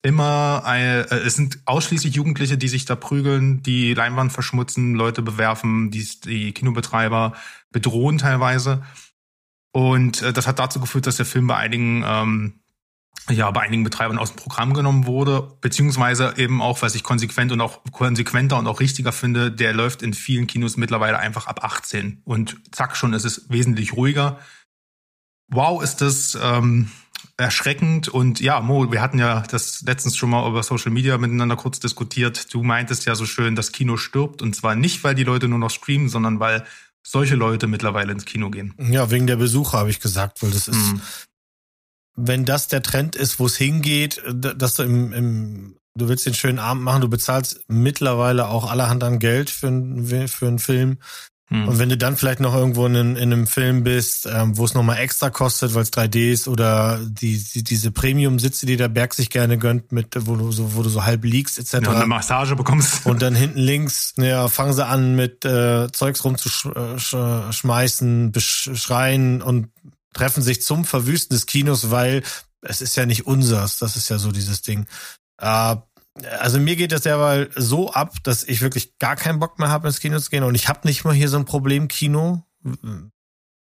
immer, 0.04 0.64
eine, 0.66 1.10
äh, 1.10 1.20
es 1.26 1.36
sind 1.36 1.60
ausschließlich 1.66 2.14
Jugendliche, 2.14 2.58
die 2.58 2.68
sich 2.68 2.86
da 2.86 2.96
prügeln, 2.96 3.64
die 3.64 3.94
Leinwand 3.94 4.32
verschmutzen, 4.32 4.94
Leute 4.94 5.22
bewerfen, 5.22 5.90
die, 5.90 6.08
die 6.24 6.52
Kinobetreiber 6.54 7.34
bedrohen 7.72 8.18
teilweise. 8.18 8.84
Und 9.72 10.22
äh, 10.22 10.34
das 10.34 10.48
hat 10.48 10.60
dazu 10.60 10.80
geführt, 10.80 11.08
dass 11.08 11.18
der 11.18 11.26
Film 11.26 11.48
bei 11.48 11.56
einigen 11.56 12.04
ähm, 12.06 12.61
ja 13.30 13.50
bei 13.52 13.62
einigen 13.62 13.84
Betreibern 13.84 14.18
aus 14.18 14.34
dem 14.34 14.38
Programm 14.38 14.74
genommen 14.74 15.06
wurde, 15.06 15.58
beziehungsweise 15.62 16.34
eben 16.38 16.62
auch, 16.62 16.82
was 16.82 16.96
ich 16.96 17.04
konsequent 17.04 17.52
und 17.52 17.62
auch 17.62 17.80
konsequenter 17.92 18.58
und 18.58 18.68
auch 18.68 18.80
richtiger 18.80 19.12
finde, 19.12 19.52
der 19.52 19.74
läuft 19.74 20.02
in 20.02 20.14
vielen 20.14 20.48
Kinos 20.48 20.78
mittlerweile 20.78 21.20
einfach 21.20 21.48
ab 21.48 21.64
18 21.64 22.22
und 22.24 22.58
zack 22.72 22.96
schon 22.96 23.14
ist 23.14 23.26
es 23.26 23.50
wesentlich 23.50 23.94
ruhiger. 23.94 24.40
Wow, 25.48 25.84
ist 25.84 25.98
das 25.98 26.38
ähm, 26.42 26.90
erschreckend 27.38 28.08
und 28.08 28.40
ja, 28.40 28.60
Mo, 28.62 28.92
wir 28.92 29.02
hatten 29.02 29.20
ja 29.20 29.42
das 29.42 29.82
letztens 29.82 30.18
schon 30.18 30.30
mal 30.30 30.48
über 30.50 30.64
Social 30.64 30.92
Media 30.92 31.18
miteinander 31.18 31.56
kurz 31.56 31.80
diskutiert. 31.80 32.54
Du 32.54 32.64
meintest 32.64 33.06
ja 33.06 33.16
so 33.16 33.26
schön, 33.26 33.56
das 33.56 33.72
Kino 33.72 33.98
stirbt 33.98 34.42
und 34.42 34.56
zwar 34.56 34.76
nicht, 34.76 35.04
weil 35.04 35.16
die 35.16 35.24
Leute 35.24 35.48
nur 35.48 35.60
noch 35.60 35.70
streamen, 35.70 36.10
sondern 36.10 36.40
weil 36.40 36.66
solche 37.04 37.36
Leute 37.36 37.68
mittlerweile 37.68 38.12
ins 38.12 38.26
Kino 38.26 38.50
gehen. 38.50 38.74
Ja, 38.78 39.10
wegen 39.12 39.28
der 39.28 39.36
Besucher 39.36 39.80
habe 39.80 39.90
ich 39.90 40.00
gesagt, 40.00 40.42
weil 40.44 40.52
das 40.52 40.68
ist, 40.68 40.78
mhm 40.78 41.02
wenn 42.28 42.46
das 42.46 42.68
der 42.68 42.82
Trend 42.82 43.16
ist, 43.16 43.40
wo 43.40 43.46
es 43.46 43.58
hingeht, 43.58 44.22
dass 44.34 44.76
du 44.76 44.84
im, 44.84 45.14
im 45.14 45.76
du 45.96 46.08
willst 46.08 46.26
den 46.26 46.34
schönen 46.34 46.60
Abend 46.60 46.84
machen, 46.84 47.02
du 47.02 47.10
bezahlst 47.10 47.66
mittlerweile 47.68 48.48
auch 48.48 48.70
allerhand 48.70 49.04
an 49.04 49.20
Geld 49.20 49.50
für, 49.50 49.68
ein, 49.68 50.28
für 50.28 50.48
einen 50.48 50.60
Film. 50.60 50.98
Hm. 51.52 51.68
Und 51.68 51.80
wenn 51.80 51.90
du 51.90 51.98
dann 51.98 52.16
vielleicht 52.16 52.40
noch 52.40 52.56
irgendwo 52.56 52.86
in, 52.86 52.96
in 52.96 53.18
einem 53.18 53.46
Film 53.46 53.84
bist, 53.84 54.26
ähm, 54.26 54.58
wo 54.58 54.64
es 54.64 54.74
nochmal 54.74 55.00
extra 55.00 55.30
kostet, 55.30 55.76
weil 55.76 55.84
es 55.84 55.92
3D 55.92 56.32
ist 56.32 56.48
oder 56.48 57.02
die, 57.04 57.44
die 57.44 57.64
diese 57.64 57.92
Premium-Sitze, 57.92 58.66
die 58.66 58.78
der 58.78 58.88
Berg 58.88 59.14
sich 59.14 59.30
gerne 59.30 59.58
gönnt, 59.58 59.92
mit 59.92 60.16
wo 60.18 60.38
du 60.38 60.50
so, 60.54 60.76
wo 60.76 60.84
du 60.84 60.88
so 60.88 61.04
halb 61.04 61.26
liegst, 61.26 61.60
etc. 61.60 61.74
Ja, 61.74 61.80
und 61.80 61.90
eine 61.90 62.08
Massage 62.08 62.56
bekommst. 62.56 63.06
Und 63.06 63.22
dann 63.22 63.36
hinten 63.36 63.60
links, 63.60 64.14
ja, 64.16 64.48
fangen 64.48 64.72
sie 64.72 64.86
an 64.86 65.14
mit 65.16 65.44
äh, 65.44 65.92
Zeugs 65.92 66.24
rumzuschmeißen, 66.24 68.28
äh, 68.28 68.32
beschreien 68.32 69.42
und 69.42 69.68
treffen 70.14 70.44
sich 70.44 70.62
zum 70.62 70.86
Verwüsten 70.86 71.36
des 71.36 71.46
Kinos, 71.46 71.92
weil 71.92 72.24
es 72.62 72.82
ist 72.82 72.96
ja 72.96 73.06
nicht 73.06 73.28
unsers. 73.28 73.78
Das 73.78 73.96
ist 73.96 74.10
ja 74.10 74.18
so 74.18 74.32
dieses 74.32 74.62
Ding. 74.62 74.86
Äh, 75.40 75.76
also 76.40 76.60
mir 76.60 76.76
geht 76.76 76.92
das 76.92 77.02
derweil 77.02 77.50
so 77.56 77.92
ab, 77.92 78.16
dass 78.24 78.44
ich 78.44 78.62
wirklich 78.62 78.98
gar 79.00 79.16
keinen 79.16 79.40
Bock 79.40 79.60
mehr 79.60 79.70
habe, 79.70 79.88
ins 79.88 80.00
Kino 80.00 80.20
zu 80.20 80.30
gehen. 80.30 80.44
Und 80.44 80.56
ich 80.56 80.68
habe 80.68 80.88
nicht 80.88 81.06
mal 81.06 81.14
hier 81.14 81.30
so 81.30 81.38
ein 81.38 81.46
Problem-Kino. 81.46 82.44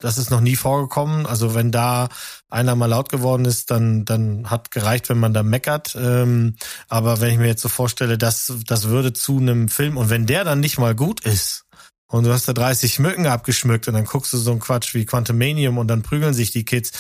Das 0.01 0.19
ist 0.19 0.31
noch 0.31 0.41
nie 0.41 0.55
vorgekommen. 0.55 1.27
Also 1.27 1.55
wenn 1.55 1.73
da 1.73 2.09
einer 2.49 2.77
mal 2.77 2.87
laut 2.87 3.09
geworden 3.09 3.45
ist, 3.45 3.71
dann, 3.73 4.05
dann 4.05 4.49
hat 4.51 4.71
gereicht, 4.71 5.09
wenn 5.09 5.19
man 5.19 5.35
da 5.35 5.43
meckert. 5.43 5.97
Ähm, 5.99 6.55
aber 6.89 7.21
wenn 7.21 7.33
ich 7.33 7.39
mir 7.39 7.49
jetzt 7.49 7.63
so 7.63 7.69
vorstelle, 7.69 8.17
dass 8.17 8.53
das 8.67 8.89
würde 8.89 9.13
zu 9.13 9.39
einem 9.39 9.69
Film 9.69 9.97
und 9.97 10.09
wenn 10.09 10.27
der 10.27 10.45
dann 10.45 10.61
nicht 10.61 10.79
mal 10.79 10.95
gut 10.95 11.21
ist, 11.21 11.65
und 12.09 12.25
du 12.25 12.33
hast 12.33 12.49
da 12.49 12.53
30 12.53 12.99
Mücken 12.99 13.27
abgeschmückt 13.27 13.87
und 13.87 13.95
dann 13.95 14.05
guckst 14.05 14.33
du 14.33 14.39
so 14.39 14.51
einen 14.51 14.61
Quatsch 14.61 14.95
wie 14.95 15.05
Quantumanium 15.05 15.79
und 15.79 15.89
dann 15.89 16.03
prügeln 16.03 16.35
sich 16.35 16.51
die 16.51 16.65
Kids. 16.65 16.93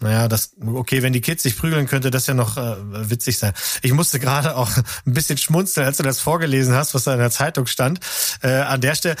Naja, 0.00 0.26
das, 0.26 0.54
okay, 0.64 1.02
wenn 1.02 1.12
die 1.12 1.20
Kids 1.20 1.44
sich 1.44 1.56
prügeln, 1.56 1.86
könnte 1.86 2.10
das 2.10 2.26
ja 2.26 2.34
noch 2.34 2.56
äh, 2.56 2.76
witzig 3.10 3.38
sein. 3.38 3.52
Ich 3.82 3.92
musste 3.92 4.18
gerade 4.18 4.56
auch 4.56 4.70
ein 5.06 5.12
bisschen 5.12 5.38
schmunzeln, 5.38 5.86
als 5.86 5.96
du 5.96 6.02
das 6.02 6.20
vorgelesen 6.20 6.74
hast, 6.74 6.94
was 6.94 7.04
da 7.04 7.12
in 7.12 7.20
der 7.20 7.30
Zeitung 7.30 7.66
stand. 7.66 8.00
Äh, 8.42 8.52
an 8.52 8.80
der 8.80 8.94
Stelle, 8.94 9.16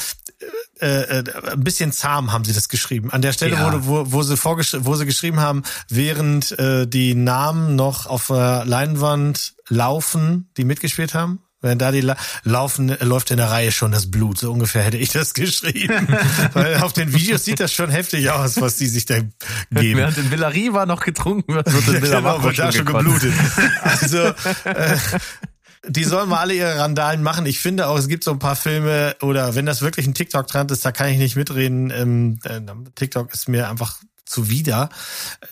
äh, 0.80 1.20
äh, 1.20 1.24
ein 1.52 1.62
bisschen 1.62 1.92
zahm 1.92 2.32
haben 2.32 2.44
sie 2.44 2.52
das 2.52 2.68
geschrieben. 2.68 3.10
An 3.10 3.22
der 3.22 3.32
Stelle, 3.32 3.54
ja. 3.54 3.86
wo, 3.86 4.06
wo, 4.06 4.12
wo, 4.12 4.22
sie 4.22 4.36
wo 4.84 4.94
sie 4.96 5.06
geschrieben 5.06 5.40
haben, 5.40 5.62
während 5.88 6.58
äh, 6.58 6.86
die 6.86 7.14
Namen 7.14 7.76
noch 7.76 8.06
auf 8.06 8.26
der 8.26 8.64
Leinwand 8.64 9.54
laufen, 9.68 10.50
die 10.56 10.64
mitgespielt 10.64 11.14
haben. 11.14 11.40
Wenn 11.62 11.78
da 11.78 11.92
die 11.92 12.00
la 12.00 12.16
laufen, 12.42 12.94
läuft 13.00 13.30
in 13.30 13.36
der 13.38 13.50
Reihe 13.50 13.72
schon 13.72 13.92
das 13.92 14.10
Blut. 14.10 14.38
So 14.38 14.52
ungefähr 14.52 14.82
hätte 14.82 14.98
ich 14.98 15.10
das 15.10 15.32
geschrieben. 15.32 16.08
Weil 16.52 16.76
auf 16.78 16.92
den 16.92 17.12
Videos 17.12 17.44
sieht 17.44 17.60
das 17.60 17.72
schon 17.72 17.88
heftig 17.88 18.30
aus, 18.30 18.60
was 18.60 18.76
die 18.76 18.88
sich 18.88 19.06
da 19.06 19.20
geben. 19.20 19.30
Während 19.70 20.18
in 20.18 20.30
Villariva 20.30 20.86
noch 20.86 21.04
getrunken 21.04 21.54
wird, 21.54 21.72
wird 21.72 21.88
in 21.96 22.02
Villa 22.02 22.20
genau, 22.20 22.42
wird 22.42 22.58
da 22.58 22.72
schon 22.72 22.84
geblutet. 22.84 23.32
Also, 23.82 24.18
äh, 24.64 24.96
die 25.88 26.04
sollen 26.04 26.28
mal 26.28 26.40
alle 26.40 26.54
ihre 26.54 26.78
Randalen 26.78 27.22
machen. 27.22 27.46
Ich 27.46 27.58
finde 27.58 27.88
auch, 27.88 27.98
es 27.98 28.08
gibt 28.08 28.24
so 28.24 28.32
ein 28.32 28.38
paar 28.38 28.56
Filme, 28.56 29.16
oder 29.20 29.54
wenn 29.54 29.66
das 29.66 29.82
wirklich 29.82 30.06
ein 30.06 30.14
TikTok-Trend 30.14 30.70
ist, 30.70 30.84
da 30.84 30.92
kann 30.92 31.08
ich 31.08 31.18
nicht 31.18 31.36
mitreden. 31.36 31.90
Ähm, 31.90 32.38
äh, 32.44 32.60
TikTok 32.94 33.32
ist 33.32 33.48
mir 33.48 33.68
einfach 33.68 33.98
zuwider, 34.32 34.88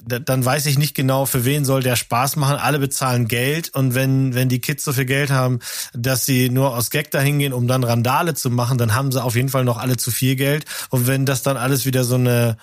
dann 0.04 0.44
weiß 0.44 0.66
ich 0.66 0.78
nicht 0.78 0.94
genau, 0.94 1.26
für 1.26 1.44
wen 1.44 1.64
soll 1.64 1.82
der 1.82 1.96
Spaß 1.96 2.37
machen. 2.37 2.56
Alle 2.56 2.78
bezahlen 2.78 3.28
Geld 3.28 3.68
und 3.75 3.94
wenn, 3.94 4.34
wenn 4.34 4.49
die 4.49 4.60
Kids 4.60 4.84
so 4.84 4.92
viel 4.92 5.04
Geld 5.04 5.30
haben, 5.30 5.60
dass 5.92 6.26
sie 6.26 6.49
nur 6.50 6.76
aus 6.76 6.90
Gag 6.90 7.10
dahin 7.10 7.38
gehen, 7.38 7.52
um 7.52 7.68
dann 7.68 7.84
Randale 7.84 8.34
zu 8.34 8.50
machen, 8.50 8.78
dann 8.78 8.94
haben 8.94 9.12
sie 9.12 9.22
auf 9.22 9.37
jeden 9.37 9.49
Fall 9.49 9.64
noch 9.64 9.78
alle 9.78 9.96
zu 9.96 10.10
viel 10.10 10.37
Geld. 10.37 10.64
Und 10.88 11.06
wenn 11.06 11.26
das 11.26 11.42
dann 11.42 11.56
alles 11.56 11.84
wieder 11.84 12.04
so 12.04 12.16
eine 12.16 12.56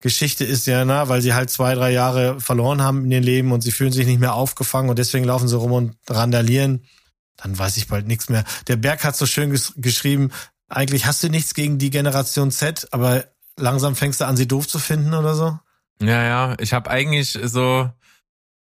Geschichte 0.00 0.44
ist, 0.44 0.66
ja, 0.66 0.84
na, 0.84 1.08
weil 1.08 1.22
sie 1.22 1.34
halt 1.34 1.50
zwei, 1.50 1.74
drei 1.74 1.90
Jahre 1.90 2.38
verloren 2.40 2.82
haben 2.82 3.04
in 3.04 3.10
ihrem 3.10 3.24
Leben 3.24 3.52
und 3.52 3.62
sie 3.62 3.72
fühlen 3.72 3.92
sich 3.92 4.06
nicht 4.06 4.20
mehr 4.20 4.34
aufgefangen 4.34 4.90
und 4.90 4.98
deswegen 4.98 5.24
laufen 5.24 5.48
sie 5.48 5.56
rum 5.56 5.72
und 5.72 5.96
randalieren, 6.08 6.84
dann 7.36 7.58
weiß 7.58 7.78
ich 7.78 7.88
bald 7.88 8.06
nichts 8.06 8.28
mehr. 8.28 8.44
Der 8.68 8.76
Berg 8.76 9.02
hat 9.02 9.16
so 9.16 9.26
schön 9.26 9.50
ges 9.50 9.72
geschrieben, 9.76 10.30
eigentlich 10.68 11.06
hast 11.06 11.22
du 11.22 11.28
nichts 11.28 11.54
gegen 11.54 11.78
die 11.78 11.90
Generation 11.90 12.50
Z, 12.50 12.88
aber 12.90 13.24
langsam 13.58 13.96
fängst 13.96 14.20
du 14.20 14.26
an, 14.26 14.36
sie 14.36 14.48
doof 14.48 14.68
zu 14.68 14.78
finden 14.78 15.14
oder 15.14 15.34
so? 15.34 15.58
Ja, 16.00 16.22
ja, 16.22 16.56
ich 16.58 16.72
habe 16.72 16.90
eigentlich 16.90 17.38
so 17.42 17.90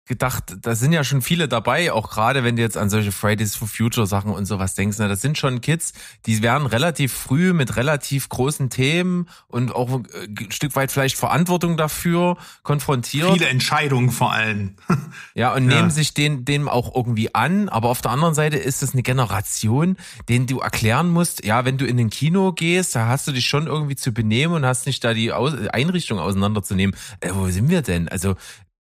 gedacht, 0.09 0.57
da 0.63 0.75
sind 0.75 0.93
ja 0.93 1.05
schon 1.05 1.23
viele 1.23 1.49
dabei, 1.49 1.93
auch 1.93 2.11
gerade 2.11 2.43
wenn 2.43 2.57
du 2.57 2.63
jetzt 2.63 2.77
an 2.77 2.91
solche 2.91 3.13
Fridays 3.13 3.55
for 3.55 3.69
Future 3.69 4.07
Sachen 4.07 4.33
und 4.33 4.47
sowas 4.47 4.75
denkst, 4.75 4.99
ne, 4.99 5.09
das 5.09 5.21
sind 5.21 5.39
schon 5.39 5.61
Kids, 5.61 5.93
die 6.27 6.43
werden 6.43 6.67
relativ 6.67 7.13
früh 7.13 7.53
mit 7.53 7.77
relativ 7.77 8.29
großen 8.29 8.71
Themen 8.71 9.29
und 9.47 9.75
auch 9.75 10.01
ein 10.01 10.51
Stück 10.51 10.75
weit 10.75 10.91
vielleicht 10.91 11.17
Verantwortung 11.17 11.77
dafür 11.77 12.39
konfrontiert. 12.63 13.33
Viele 13.33 13.49
Entscheidungen 13.49 14.11
vor 14.11 14.33
allem. 14.33 14.77
ja, 15.35 15.55
und 15.55 15.71
ja. 15.71 15.77
nehmen 15.77 15.91
sich 15.91 16.15
den, 16.15 16.45
dem 16.45 16.69
auch 16.69 16.95
irgendwie 16.95 17.35
an, 17.35 17.69
aber 17.69 17.91
auf 17.91 18.01
der 18.01 18.11
anderen 18.11 18.35
Seite 18.35 18.57
ist 18.57 18.83
es 18.83 18.95
eine 18.95 19.03
Generation, 19.03 19.97
denen 20.29 20.47
du 20.47 20.61
erklären 20.61 21.11
musst, 21.11 21.45
ja, 21.45 21.65
wenn 21.67 21.77
du 21.77 21.87
in 21.87 21.99
den 21.99 22.11
Kino 22.11 22.53
gehst, 22.53 22.97
da 22.97 23.07
hast 23.07 23.29
du 23.29 23.33
dich 23.33 23.47
schon 23.47 23.67
irgendwie 23.67 23.97
zu 23.97 24.13
benehmen 24.13 24.55
und 24.55 24.65
hast 24.65 24.87
nicht 24.87 25.05
da 25.05 25.13
die 25.13 25.33
Einrichtung 25.33 26.19
auseinanderzunehmen. 26.19 26.97
Äh, 27.21 27.31
wo 27.35 27.49
sind 27.49 27.69
wir 27.69 27.83
denn? 27.83 28.09
Also 28.09 28.37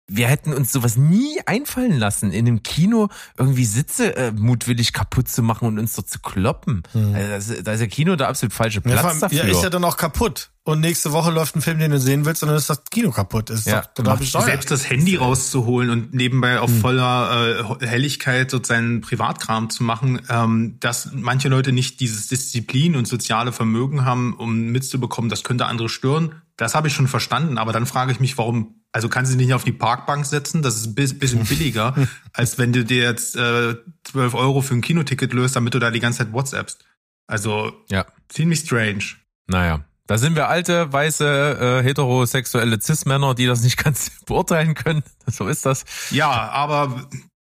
wir 0.09 0.27
hätten 0.27 0.53
uns 0.53 0.71
sowas 0.71 0.95
nie 0.95 1.39
einfallen 1.45 1.97
lassen, 1.97 2.31
in 2.31 2.47
einem 2.47 2.63
Kino 2.63 3.09
irgendwie 3.37 3.65
Sitze 3.65 4.15
äh, 4.15 4.31
mutwillig 4.31 4.93
kaputt 4.93 5.27
zu 5.27 5.43
machen 5.43 5.67
und 5.67 5.79
uns 5.79 5.95
dort 5.95 6.09
zu 6.09 6.19
kloppen. 6.19 6.83
Hm. 6.93 7.13
Also 7.13 7.61
da 7.61 7.73
ist 7.73 7.79
der 7.79 7.87
Kino 7.87 8.15
der 8.15 8.29
absolut 8.29 8.53
falsche 8.53 8.81
Platz 8.81 9.03
ja, 9.03 9.19
dafür. 9.19 9.45
Ja, 9.45 9.51
ist 9.51 9.63
ja 9.63 9.69
dann 9.69 9.83
auch 9.83 9.97
kaputt. 9.97 10.49
Und 10.67 10.81
nächste 10.81 11.13
Woche 11.13 11.31
läuft 11.31 11.55
ein 11.55 11.61
Film, 11.61 11.79
den 11.79 11.91
du 11.91 11.97
sehen 11.97 12.25
willst, 12.25 12.43
und 12.43 12.49
dann 12.49 12.57
ist 12.57 12.69
das 12.69 12.83
Kino 12.83 13.11
kaputt. 13.11 13.49
Ist 13.49 13.67
ja, 13.67 13.83
doch 13.95 14.03
total 14.19 14.43
Selbst 14.43 14.69
das 14.69 14.89
Handy 14.89 15.15
rauszuholen 15.15 15.89
und 15.89 16.13
nebenbei 16.13 16.59
auf 16.59 16.69
hm. 16.69 16.81
voller 16.81 17.79
äh, 17.79 17.87
Helligkeit 17.87 18.51
so 18.51 18.61
seinen 18.61 18.99
Privatkram 18.99 19.69
zu 19.69 19.85
machen, 19.85 20.21
ähm, 20.27 20.75
dass 20.81 21.11
manche 21.13 21.47
Leute 21.47 21.71
nicht 21.71 22.01
dieses 22.01 22.27
Disziplin 22.27 22.97
und 22.97 23.07
soziale 23.07 23.53
Vermögen 23.53 24.03
haben, 24.03 24.33
um 24.33 24.65
mitzubekommen, 24.65 25.29
das 25.29 25.45
könnte 25.45 25.67
andere 25.67 25.87
stören. 25.87 26.41
Das 26.57 26.75
habe 26.75 26.89
ich 26.89 26.93
schon 26.93 27.07
verstanden, 27.07 27.57
aber 27.57 27.71
dann 27.71 27.85
frage 27.85 28.11
ich 28.11 28.19
mich, 28.19 28.37
warum 28.37 28.75
also 28.91 29.07
kannst 29.07 29.31
du 29.31 29.37
dich 29.37 29.47
nicht 29.47 29.55
auf 29.55 29.63
die 29.63 29.71
Parkbank 29.71 30.25
setzen, 30.25 30.63
das 30.63 30.75
ist 30.75 30.87
ein 30.87 30.95
bisschen 30.95 31.43
billiger, 31.45 31.95
als 32.33 32.57
wenn 32.57 32.73
du 32.73 32.83
dir 32.83 33.03
jetzt 33.03 33.37
äh, 33.37 33.75
12 34.03 34.33
Euro 34.33 34.59
für 34.59 34.73
ein 34.73 34.81
Kinoticket 34.81 35.31
löst, 35.31 35.55
damit 35.55 35.75
du 35.75 35.79
da 35.79 35.91
die 35.91 36.01
ganze 36.01 36.17
Zeit 36.17 36.33
WhatsAppst. 36.33 36.83
Also 37.25 37.71
ja. 37.89 38.05
ziemlich 38.27 38.59
strange. 38.59 39.03
Naja, 39.47 39.85
da 40.07 40.17
sind 40.17 40.35
wir 40.35 40.47
alte, 40.47 40.91
weiße, 40.91 41.81
äh, 41.81 41.83
heterosexuelle 41.83 42.81
Cis-Männer, 42.81 43.35
die 43.35 43.45
das 43.45 43.61
nicht 43.61 43.77
ganz 43.83 44.11
beurteilen 44.25 44.73
können. 44.73 45.03
So 45.27 45.47
ist 45.47 45.65
das. 45.65 45.85
Ja, 46.09 46.31
aber 46.31 47.09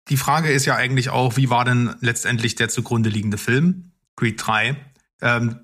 die 0.09 0.17
Frage 0.17 0.51
ist 0.51 0.65
ja 0.65 0.75
eigentlich 0.75 1.09
auch, 1.09 1.37
wie 1.37 1.49
war 1.49 1.65
denn 1.65 1.95
letztendlich 2.01 2.55
der 2.55 2.69
zugrunde 2.69 3.09
liegende 3.09 3.37
Film? 3.37 3.91
Creed 4.15 4.41
3. 4.45 4.75
Ähm, 5.21 5.59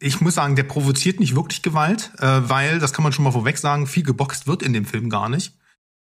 ich 0.00 0.20
muss 0.20 0.34
sagen, 0.34 0.56
der 0.56 0.64
provoziert 0.64 1.20
nicht 1.20 1.34
wirklich 1.36 1.62
Gewalt, 1.62 2.10
äh, 2.18 2.40
weil, 2.48 2.78
das 2.78 2.92
kann 2.92 3.02
man 3.02 3.12
schon 3.12 3.24
mal 3.24 3.32
vorweg 3.32 3.58
sagen, 3.58 3.86
viel 3.86 4.02
geboxt 4.02 4.46
wird 4.46 4.62
in 4.62 4.72
dem 4.72 4.84
Film 4.84 5.10
gar 5.10 5.28
nicht. 5.28 5.56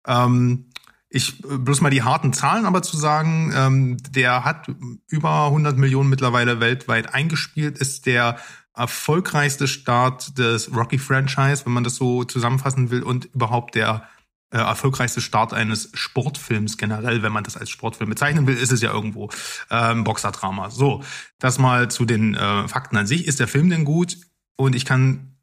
Ähm, 0.07 0.71
Ich 1.09 1.45
äh, 1.45 1.59
bloß 1.59 1.83
mal 1.83 1.90
die 1.90 2.02
harten 2.02 2.33
Zahlen 2.33 2.64
aber 2.64 2.83
zu 2.83 2.97
sagen, 2.97 3.52
ähm, 3.54 3.97
der 4.11 4.45
hat 4.45 4.69
über 5.09 5.47
100 5.47 5.76
Millionen 5.76 6.09
mittlerweile 6.09 6.59
weltweit 6.59 7.14
eingespielt, 7.14 7.78
ist 7.78 8.07
der 8.07 8.38
erfolgreichste 8.75 9.69
Start 9.69 10.38
des 10.38 10.75
Rocky-Franchise, 10.75 11.67
wenn 11.67 11.73
man 11.73 11.85
das 11.85 11.97
so 11.97 12.25
zusammenfassen 12.25 12.91
will, 12.91 13.02
und 13.02 13.26
überhaupt 13.26 13.75
der 13.75 14.09
äh, 14.50 14.59
erfolgreichste 14.59 15.21
Start 15.21 15.52
eines 15.52 15.91
Sportfilms 15.95 16.76
generell, 16.76 17.23
wenn 17.23 17.33
man 17.33 17.45
das 17.45 17.57
als 17.57 17.71
Sportfilm 17.71 18.11
bezeichnen 18.11 18.47
will, 18.47 18.57
ist 18.57 18.73
es 18.73 18.83
ja 18.83 18.93
irgendwo 18.93 19.31
ähm, 19.71 20.05
Boxerdrama. 20.05 20.71
So, 20.71 21.02
das 21.38 21.59
mal 21.59 21.91
zu 21.91 22.05
den 22.05 22.35
äh, 22.35 22.69
Fakten 22.69 22.97
an 22.97 23.07
sich. 23.07 23.26
Ist 23.26 23.41
der 23.41 23.49
Film 23.49 23.71
denn 23.71 23.85
gut? 23.85 24.19
Und 24.57 24.75
ich 24.75 24.85
kann 24.85 25.37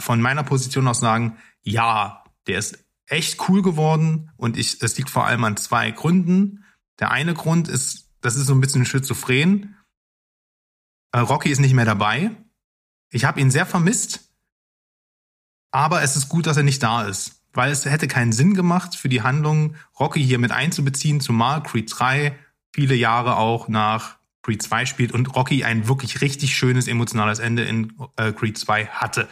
von 0.00 0.20
meiner 0.20 0.42
Position 0.42 0.88
aus 0.88 0.98
sagen, 0.98 1.38
ja, 1.62 2.24
der 2.48 2.58
ist 2.58 2.84
echt 3.06 3.48
cool 3.48 3.62
geworden 3.62 4.30
und 4.36 4.56
ich, 4.56 4.82
es 4.82 4.96
liegt 4.96 5.10
vor 5.10 5.26
allem 5.26 5.44
an 5.44 5.56
zwei 5.56 5.90
Gründen. 5.92 6.64
Der 6.98 7.10
eine 7.10 7.34
Grund 7.34 7.68
ist, 7.68 8.10
das 8.20 8.36
ist 8.36 8.46
so 8.46 8.54
ein 8.54 8.60
bisschen 8.60 8.84
schizophren. 8.84 9.76
Äh, 11.12 11.20
Rocky 11.20 11.50
ist 11.50 11.60
nicht 11.60 11.74
mehr 11.74 11.84
dabei. 11.84 12.32
Ich 13.10 13.24
habe 13.24 13.40
ihn 13.40 13.50
sehr 13.50 13.66
vermisst, 13.66 14.32
aber 15.70 16.02
es 16.02 16.16
ist 16.16 16.28
gut, 16.28 16.46
dass 16.46 16.56
er 16.56 16.62
nicht 16.62 16.82
da 16.82 17.04
ist, 17.04 17.42
weil 17.52 17.70
es 17.70 17.84
hätte 17.84 18.08
keinen 18.08 18.32
Sinn 18.32 18.54
gemacht 18.54 18.96
für 18.96 19.08
die 19.08 19.22
Handlung, 19.22 19.76
Rocky 19.98 20.22
hier 20.24 20.38
mit 20.38 20.52
einzubeziehen, 20.52 21.20
zumal 21.20 21.62
Creed 21.62 21.92
3 21.94 22.38
viele 22.72 22.94
Jahre 22.94 23.36
auch 23.36 23.68
nach 23.68 24.18
Creed 24.42 24.62
2 24.62 24.86
spielt 24.86 25.12
und 25.12 25.34
Rocky 25.34 25.64
ein 25.64 25.88
wirklich 25.88 26.20
richtig 26.20 26.54
schönes 26.56 26.88
emotionales 26.88 27.38
Ende 27.38 27.64
in 27.64 27.92
äh, 28.16 28.32
Creed 28.32 28.56
2 28.56 28.86
hatte. 28.86 29.28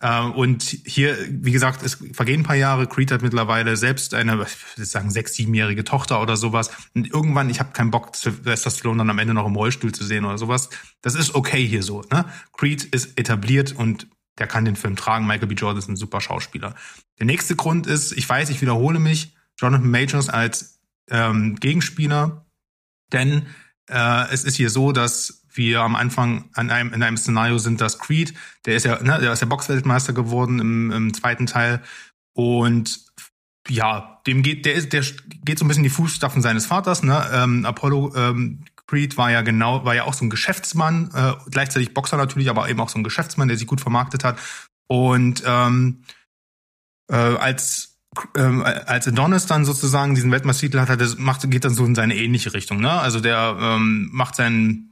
Äh, 0.00 0.22
und 0.22 0.62
hier, 0.62 1.16
wie 1.28 1.52
gesagt, 1.52 1.82
es 1.82 1.98
vergehen 2.12 2.40
ein 2.40 2.44
paar 2.44 2.56
Jahre. 2.56 2.86
Creed 2.86 3.12
hat 3.12 3.22
mittlerweile 3.22 3.76
selbst 3.76 4.14
eine, 4.14 4.32
ich 4.32 4.76
würde 4.76 4.84
sagen, 4.84 5.10
sechs, 5.10 5.34
siebenjährige 5.34 5.84
Tochter 5.84 6.20
oder 6.20 6.36
sowas. 6.36 6.70
Und 6.94 7.12
irgendwann, 7.12 7.50
ich 7.50 7.60
habe 7.60 7.72
keinen 7.72 7.90
Bock, 7.90 8.16
Sylvester 8.16 8.70
Stallone 8.70 8.98
dann 8.98 9.10
am 9.10 9.18
Ende 9.18 9.34
noch 9.34 9.46
im 9.46 9.56
Rollstuhl 9.56 9.92
zu 9.92 10.04
sehen 10.04 10.24
oder 10.24 10.38
sowas. 10.38 10.70
Das 11.02 11.14
ist 11.14 11.34
okay 11.34 11.64
hier 11.66 11.82
so. 11.82 12.02
Ne? 12.10 12.24
Creed 12.56 12.84
ist 12.84 13.18
etabliert 13.18 13.72
und 13.72 14.08
der 14.38 14.46
kann 14.46 14.64
den 14.64 14.76
Film 14.76 14.96
tragen. 14.96 15.26
Michael 15.26 15.48
B. 15.48 15.54
Jordan 15.54 15.78
ist 15.78 15.88
ein 15.88 15.96
super 15.96 16.20
Schauspieler. 16.20 16.74
Der 17.18 17.26
nächste 17.26 17.56
Grund 17.56 17.86
ist, 17.86 18.12
ich 18.12 18.26
weiß, 18.26 18.48
ich 18.48 18.62
wiederhole 18.62 18.98
mich, 18.98 19.34
Jonathan 19.58 19.90
Majors 19.90 20.30
als 20.30 20.80
ähm, 21.10 21.56
Gegenspieler, 21.56 22.46
denn 23.12 23.46
äh, 23.88 24.30
es 24.30 24.44
ist 24.44 24.56
hier 24.56 24.70
so, 24.70 24.92
dass 24.92 25.39
wir 25.52 25.80
am 25.80 25.96
Anfang 25.96 26.50
an 26.54 26.70
einem, 26.70 26.92
in 26.92 27.02
einem 27.02 27.16
Szenario 27.16 27.58
sind, 27.58 27.80
dass 27.80 27.98
Creed, 27.98 28.34
der 28.66 28.76
ist 28.76 28.84
ja, 28.84 29.02
ne, 29.02 29.18
der 29.20 29.32
ist 29.32 29.40
ja 29.40 29.46
Boxweltmeister 29.46 30.12
geworden 30.12 30.58
im, 30.58 30.90
im 30.90 31.14
zweiten 31.14 31.46
Teil 31.46 31.82
und 32.34 33.00
ja, 33.68 34.20
dem 34.26 34.42
geht, 34.42 34.64
der 34.66 34.74
ist, 34.74 34.92
der 34.92 35.02
geht 35.44 35.58
so 35.58 35.64
ein 35.64 35.68
bisschen 35.68 35.84
die 35.84 35.90
Fußstapfen 35.90 36.42
seines 36.42 36.66
Vaters, 36.66 37.02
ne? 37.02 37.24
Ähm, 37.32 37.64
Apollo 37.64 38.14
ähm, 38.16 38.64
Creed 38.86 39.16
war 39.16 39.30
ja 39.30 39.42
genau, 39.42 39.84
war 39.84 39.94
ja 39.94 40.04
auch 40.04 40.14
so 40.14 40.24
ein 40.24 40.30
Geschäftsmann, 40.30 41.10
äh, 41.14 41.34
gleichzeitig 41.50 41.94
Boxer 41.94 42.16
natürlich, 42.16 42.50
aber 42.50 42.68
eben 42.68 42.80
auch 42.80 42.88
so 42.88 42.98
ein 42.98 43.04
Geschäftsmann, 43.04 43.48
der 43.48 43.56
sich 43.56 43.66
gut 43.66 43.80
vermarktet 43.80 44.24
hat. 44.24 44.38
Und 44.88 45.42
ähm, 45.46 46.02
äh, 47.08 47.14
als 47.14 47.90
ähm, 48.36 48.64
als 48.64 49.06
Adonis 49.06 49.46
dann 49.46 49.64
sozusagen 49.64 50.16
diesen 50.16 50.32
Weltmeistertitel 50.32 50.80
hat 50.80 51.00
das 51.00 51.18
macht, 51.18 51.48
geht 51.48 51.64
dann 51.64 51.74
so 51.74 51.84
in 51.84 51.94
seine 51.94 52.16
ähnliche 52.16 52.52
Richtung. 52.54 52.80
Ne? 52.80 52.90
Also 52.90 53.20
der 53.20 53.56
ähm, 53.60 54.08
macht 54.12 54.34
seinen 54.34 54.89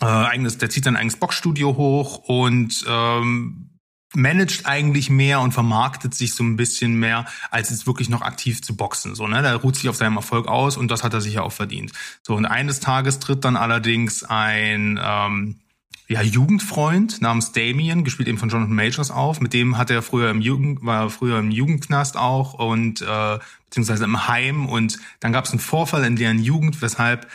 äh, 0.00 0.06
eigenes, 0.06 0.58
der 0.58 0.70
zieht 0.70 0.84
sein 0.84 0.96
eigenes 0.96 1.16
Boxstudio 1.16 1.76
hoch 1.76 2.18
und 2.28 2.84
ähm, 2.88 3.68
managt 4.14 4.66
eigentlich 4.66 5.10
mehr 5.10 5.40
und 5.40 5.52
vermarktet 5.52 6.14
sich 6.14 6.34
so 6.34 6.44
ein 6.44 6.56
bisschen 6.56 6.96
mehr, 6.96 7.26
als 7.50 7.70
jetzt 7.70 7.86
wirklich 7.86 8.08
noch 8.08 8.22
aktiv 8.22 8.62
zu 8.62 8.76
boxen. 8.76 9.14
So, 9.14 9.26
ne? 9.26 9.42
Der 9.42 9.56
ruht 9.56 9.76
sich 9.76 9.88
auf 9.88 9.96
seinem 9.96 10.16
Erfolg 10.16 10.48
aus 10.48 10.76
und 10.76 10.90
das 10.90 11.02
hat 11.02 11.14
er 11.14 11.20
sich 11.20 11.34
ja 11.34 11.42
auch 11.42 11.52
verdient. 11.52 11.92
So, 12.22 12.34
und 12.34 12.44
eines 12.44 12.80
Tages 12.80 13.20
tritt 13.20 13.44
dann 13.44 13.56
allerdings 13.56 14.24
ein 14.24 15.00
ähm, 15.02 15.60
ja, 16.08 16.20
Jugendfreund 16.20 17.22
namens 17.22 17.52
Damien, 17.52 18.04
gespielt 18.04 18.28
eben 18.28 18.38
von 18.38 18.50
Jonathan 18.50 18.74
Majors 18.74 19.10
auf. 19.10 19.40
Mit 19.40 19.54
dem 19.54 19.78
hat 19.78 19.90
er 19.90 20.02
früher 20.02 20.30
im 20.30 20.40
Jugend, 20.40 20.84
war 20.84 21.08
früher 21.08 21.38
im 21.38 21.50
Jugendknast 21.50 22.16
auch 22.16 22.54
und 22.54 23.00
äh, 23.00 23.38
beziehungsweise 23.64 24.04
im 24.04 24.28
Heim 24.28 24.66
und 24.66 24.98
dann 25.20 25.32
gab 25.32 25.46
es 25.46 25.52
einen 25.52 25.60
Vorfall 25.60 26.04
in 26.04 26.16
deren 26.16 26.38
Jugend, 26.38 26.82
weshalb 26.82 27.26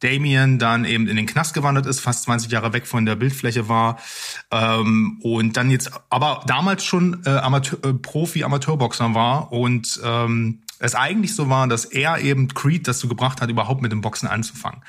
Damien 0.00 0.58
dann 0.58 0.84
eben 0.84 1.06
in 1.08 1.16
den 1.16 1.26
Knast 1.26 1.54
gewandert 1.54 1.86
ist, 1.86 2.00
fast 2.00 2.24
20 2.24 2.50
Jahre 2.50 2.72
weg 2.72 2.86
von 2.86 3.06
der 3.06 3.16
Bildfläche 3.16 3.68
war 3.68 3.98
ähm, 4.50 5.20
und 5.22 5.56
dann 5.56 5.70
jetzt 5.70 5.90
aber 6.08 6.42
damals 6.46 6.84
schon 6.84 7.22
äh, 7.26 7.30
Amateur, 7.30 7.78
äh, 7.84 7.94
Profi-Amateurboxer 7.94 9.14
war 9.14 9.52
und 9.52 10.00
ähm, 10.04 10.62
es 10.78 10.94
eigentlich 10.94 11.34
so 11.34 11.48
war, 11.48 11.68
dass 11.68 11.84
er 11.84 12.18
eben 12.18 12.48
Creed 12.48 12.88
dazu 12.88 13.06
gebracht 13.06 13.40
hat, 13.40 13.50
überhaupt 13.50 13.82
mit 13.82 13.92
dem 13.92 14.00
Boxen 14.00 14.26
anzufangen. 14.26 14.82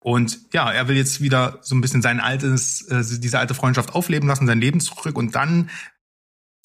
Und 0.00 0.38
ja, 0.52 0.70
er 0.70 0.88
will 0.88 0.96
jetzt 0.96 1.20
wieder 1.20 1.58
so 1.62 1.74
ein 1.74 1.80
bisschen 1.80 2.02
sein 2.02 2.20
altes, 2.20 2.82
äh, 2.82 3.02
diese 3.18 3.38
alte 3.38 3.54
Freundschaft 3.54 3.94
aufleben 3.94 4.28
lassen, 4.28 4.46
sein 4.46 4.60
Leben 4.60 4.80
zurück 4.80 5.16
und 5.16 5.34
dann 5.34 5.70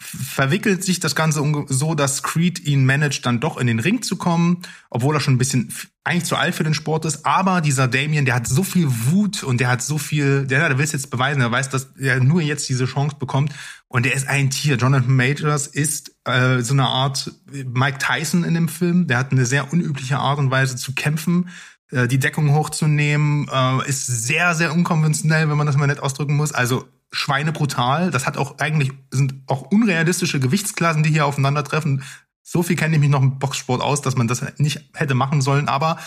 verwickelt 0.04 0.84
sich 0.84 1.00
das 1.00 1.16
Ganze 1.16 1.44
so, 1.68 1.96
dass 1.96 2.24
Creed 2.24 2.60
ihn 2.60 2.86
managt, 2.86 3.26
dann 3.26 3.40
doch 3.40 3.58
in 3.58 3.68
den 3.68 3.80
Ring 3.80 4.02
zu 4.02 4.18
kommen, 4.18 4.62
obwohl 4.90 5.16
er 5.16 5.20
schon 5.20 5.36
ein 5.36 5.40
bisschen 5.40 5.74
eigentlich 6.04 6.26
zu 6.26 6.36
alt 6.36 6.54
für 6.54 6.64
den 6.64 6.74
Sport 6.74 7.06
ist. 7.06 7.26
Aber 7.26 7.62
dieser 7.62 7.88
Damien, 7.88 8.26
der 8.26 8.36
hat 8.36 8.48
so 8.48 8.64
viel 8.64 8.88
Wut 8.90 9.44
und 9.44 9.60
der 9.60 9.70
hat 9.70 9.82
so 9.82 9.98
viel, 9.98 10.46
der, 10.46 10.68
der 10.68 10.78
will 10.78 10.84
es 10.84 10.92
jetzt 10.92 11.10
beweisen, 11.10 11.42
er 11.42 11.52
weiß, 11.52 11.70
dass 11.70 11.94
er 11.98 12.20
nur 12.20 12.42
jetzt 12.42 12.68
diese 12.70 12.86
Chance 12.86 13.16
bekommt. 13.20 13.54
Und 13.88 14.06
er 14.06 14.14
ist 14.14 14.28
ein 14.28 14.50
Tier. 14.50 14.76
Jonathan 14.76 15.16
Majors 15.16 15.68
ist 15.68 16.16
äh, 16.26 16.62
so 16.62 16.74
eine 16.74 16.88
Art 16.88 17.32
Mike 17.52 18.00
Tyson 18.00 18.44
in 18.44 18.56
dem 18.56 18.68
Film. 18.68 19.08
Der 19.08 19.20
hat 19.20 19.32
eine 19.32 19.46
sehr 19.46 19.72
unübliche 19.72 20.18
Art 20.18 20.40
und 20.40 20.52
Weise 20.52 20.76
zu 20.76 20.94
kämpfen 20.94 21.50
äh, 21.92 22.08
die 22.08 22.20
Deckung 22.20 22.54
hochzunehmen, 22.54 23.48
äh, 23.54 23.88
ist 23.88 24.08
sehr, 24.08 24.56
sehr 24.56 24.74
unkonventionell, 24.74 25.50
wenn 25.50 25.58
man 25.58 25.68
das 25.68 25.78
mal 25.78 25.88
nett 25.88 26.00
ausdrücken 26.00 26.36
muss. 26.36 26.52
Also 26.52 26.88
schweinebrutal. 27.14 28.12
Das 28.12 28.26
hat 28.26 28.38
auch 28.38 28.60
eigentlich, 28.60 28.92
sind 29.12 29.36
auch 29.48 29.62
unrealistische 29.62 30.40
Gewichtsklassen, 30.40 31.04
die 31.04 31.12
hier 31.12 31.26
aufeinandertreffen. 31.26 32.04
So 32.42 32.64
viel 32.64 32.76
kenne 32.76 32.96
ich 32.96 33.00
mich 33.00 33.10
noch 33.10 33.22
im 33.22 33.40
Boxsport 33.40 33.82
aus, 33.82 34.02
dass 34.02 34.18
man 34.18 34.28
das 34.28 34.44
nicht 34.60 34.90
hätte 34.94 35.14
machen 35.14 35.42
sollen. 35.42 35.70
Aber 35.70 35.98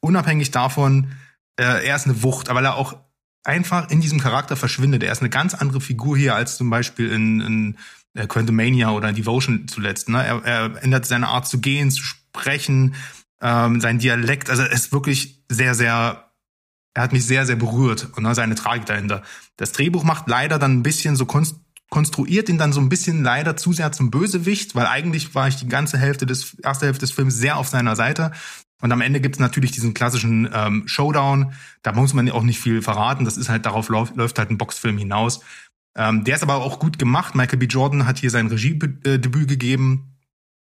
unabhängig 0.00 0.50
davon, 0.50 1.12
äh, 1.56 1.86
er 1.86 1.96
ist 1.96 2.06
eine 2.06 2.22
Wucht, 2.22 2.52
weil 2.52 2.64
er 2.64 2.74
auch 2.74 2.96
einfach 3.44 3.88
in 3.90 4.00
diesem 4.00 4.20
Charakter 4.20 4.56
verschwindet. 4.56 5.02
Er 5.02 5.12
ist 5.12 5.20
eine 5.20 5.30
ganz 5.30 5.54
andere 5.54 5.80
Figur 5.80 6.16
hier 6.18 6.34
als 6.34 6.56
zum 6.56 6.68
Beispiel 6.68 7.10
in, 7.10 7.40
in 7.40 7.76
äh, 8.14 8.26
Quantumania 8.26 8.90
oder 8.90 9.12
Devotion 9.12 9.68
zuletzt. 9.68 10.08
Ne? 10.08 10.24
Er, 10.24 10.44
er 10.44 10.82
ändert 10.82 11.06
seine 11.06 11.28
Art 11.28 11.46
zu 11.46 11.60
gehen, 11.60 11.90
zu 11.90 12.02
sprechen, 12.02 12.94
ähm, 13.40 13.80
sein 13.80 13.98
Dialekt. 13.98 14.50
Also 14.50 14.62
er 14.62 14.72
ist 14.72 14.92
wirklich 14.92 15.42
sehr, 15.48 15.74
sehr 15.74 16.29
er 16.94 17.02
hat 17.02 17.12
mich 17.12 17.24
sehr, 17.24 17.46
sehr 17.46 17.56
berührt 17.56 18.08
und 18.16 18.24
ne, 18.24 18.34
seine 18.34 18.54
Tragik 18.54 18.86
dahinter. 18.86 19.22
Das 19.56 19.72
Drehbuch 19.72 20.02
macht 20.02 20.28
leider 20.28 20.58
dann 20.58 20.78
ein 20.78 20.82
bisschen 20.82 21.16
so 21.16 21.26
konst 21.26 21.56
konstruiert 21.90 22.48
ihn 22.48 22.56
dann 22.56 22.72
so 22.72 22.80
ein 22.80 22.88
bisschen 22.88 23.24
leider 23.24 23.56
zu 23.56 23.72
sehr 23.72 23.90
zum 23.90 24.12
Bösewicht, 24.12 24.76
weil 24.76 24.86
eigentlich 24.86 25.34
war 25.34 25.48
ich 25.48 25.56
die 25.56 25.66
ganze 25.66 25.98
Hälfte 25.98 26.24
des, 26.24 26.54
erste 26.60 26.86
Hälfte 26.86 27.00
des 27.00 27.10
Films 27.10 27.36
sehr 27.36 27.56
auf 27.56 27.66
seiner 27.66 27.96
Seite. 27.96 28.30
Und 28.80 28.92
am 28.92 29.00
Ende 29.00 29.20
gibt's 29.20 29.40
natürlich 29.40 29.72
diesen 29.72 29.92
klassischen 29.92 30.48
ähm, 30.54 30.86
Showdown. 30.86 31.52
Da 31.82 31.92
muss 31.92 32.14
man 32.14 32.30
auch 32.30 32.44
nicht 32.44 32.60
viel 32.60 32.80
verraten. 32.80 33.24
Das 33.24 33.36
ist 33.36 33.48
halt, 33.48 33.66
darauf 33.66 33.88
läuft, 33.88 34.14
läuft 34.14 34.38
halt 34.38 34.50
ein 34.50 34.56
Boxfilm 34.56 34.98
hinaus. 34.98 35.40
Ähm, 35.96 36.22
der 36.22 36.36
ist 36.36 36.42
aber 36.42 36.54
auch 36.56 36.78
gut 36.78 36.98
gemacht. 36.98 37.34
Michael 37.34 37.58
B. 37.58 37.66
Jordan 37.66 38.06
hat 38.06 38.18
hier 38.18 38.30
sein 38.30 38.46
Regiedebüt 38.46 39.48
gegeben, 39.48 40.16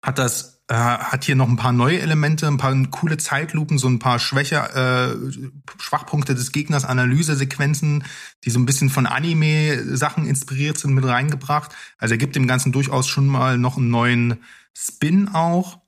hat 0.02 0.18
das 0.18 0.55
äh, 0.68 0.74
hat 0.74 1.24
hier 1.24 1.36
noch 1.36 1.48
ein 1.48 1.56
paar 1.56 1.72
neue 1.72 2.00
Elemente, 2.00 2.46
ein 2.48 2.56
paar 2.56 2.74
coole 2.90 3.18
Zeitlupen, 3.18 3.78
so 3.78 3.88
ein 3.88 4.00
paar 4.00 4.18
Schwäche, 4.18 4.56
äh, 4.56 5.80
Schwachpunkte 5.80 6.34
des 6.34 6.50
Gegners, 6.50 6.84
Analysesequenzen, 6.84 8.04
die 8.44 8.50
so 8.50 8.58
ein 8.58 8.66
bisschen 8.66 8.90
von 8.90 9.06
Anime-Sachen 9.06 10.26
inspiriert 10.26 10.78
sind, 10.78 10.94
mit 10.94 11.04
reingebracht. 11.04 11.72
Also 11.98 12.14
er 12.14 12.18
gibt 12.18 12.34
dem 12.34 12.48
Ganzen 12.48 12.72
durchaus 12.72 13.06
schon 13.06 13.26
mal 13.26 13.58
noch 13.58 13.76
einen 13.76 13.90
neuen 13.90 14.38
Spin 14.76 15.28
auch. 15.28 15.80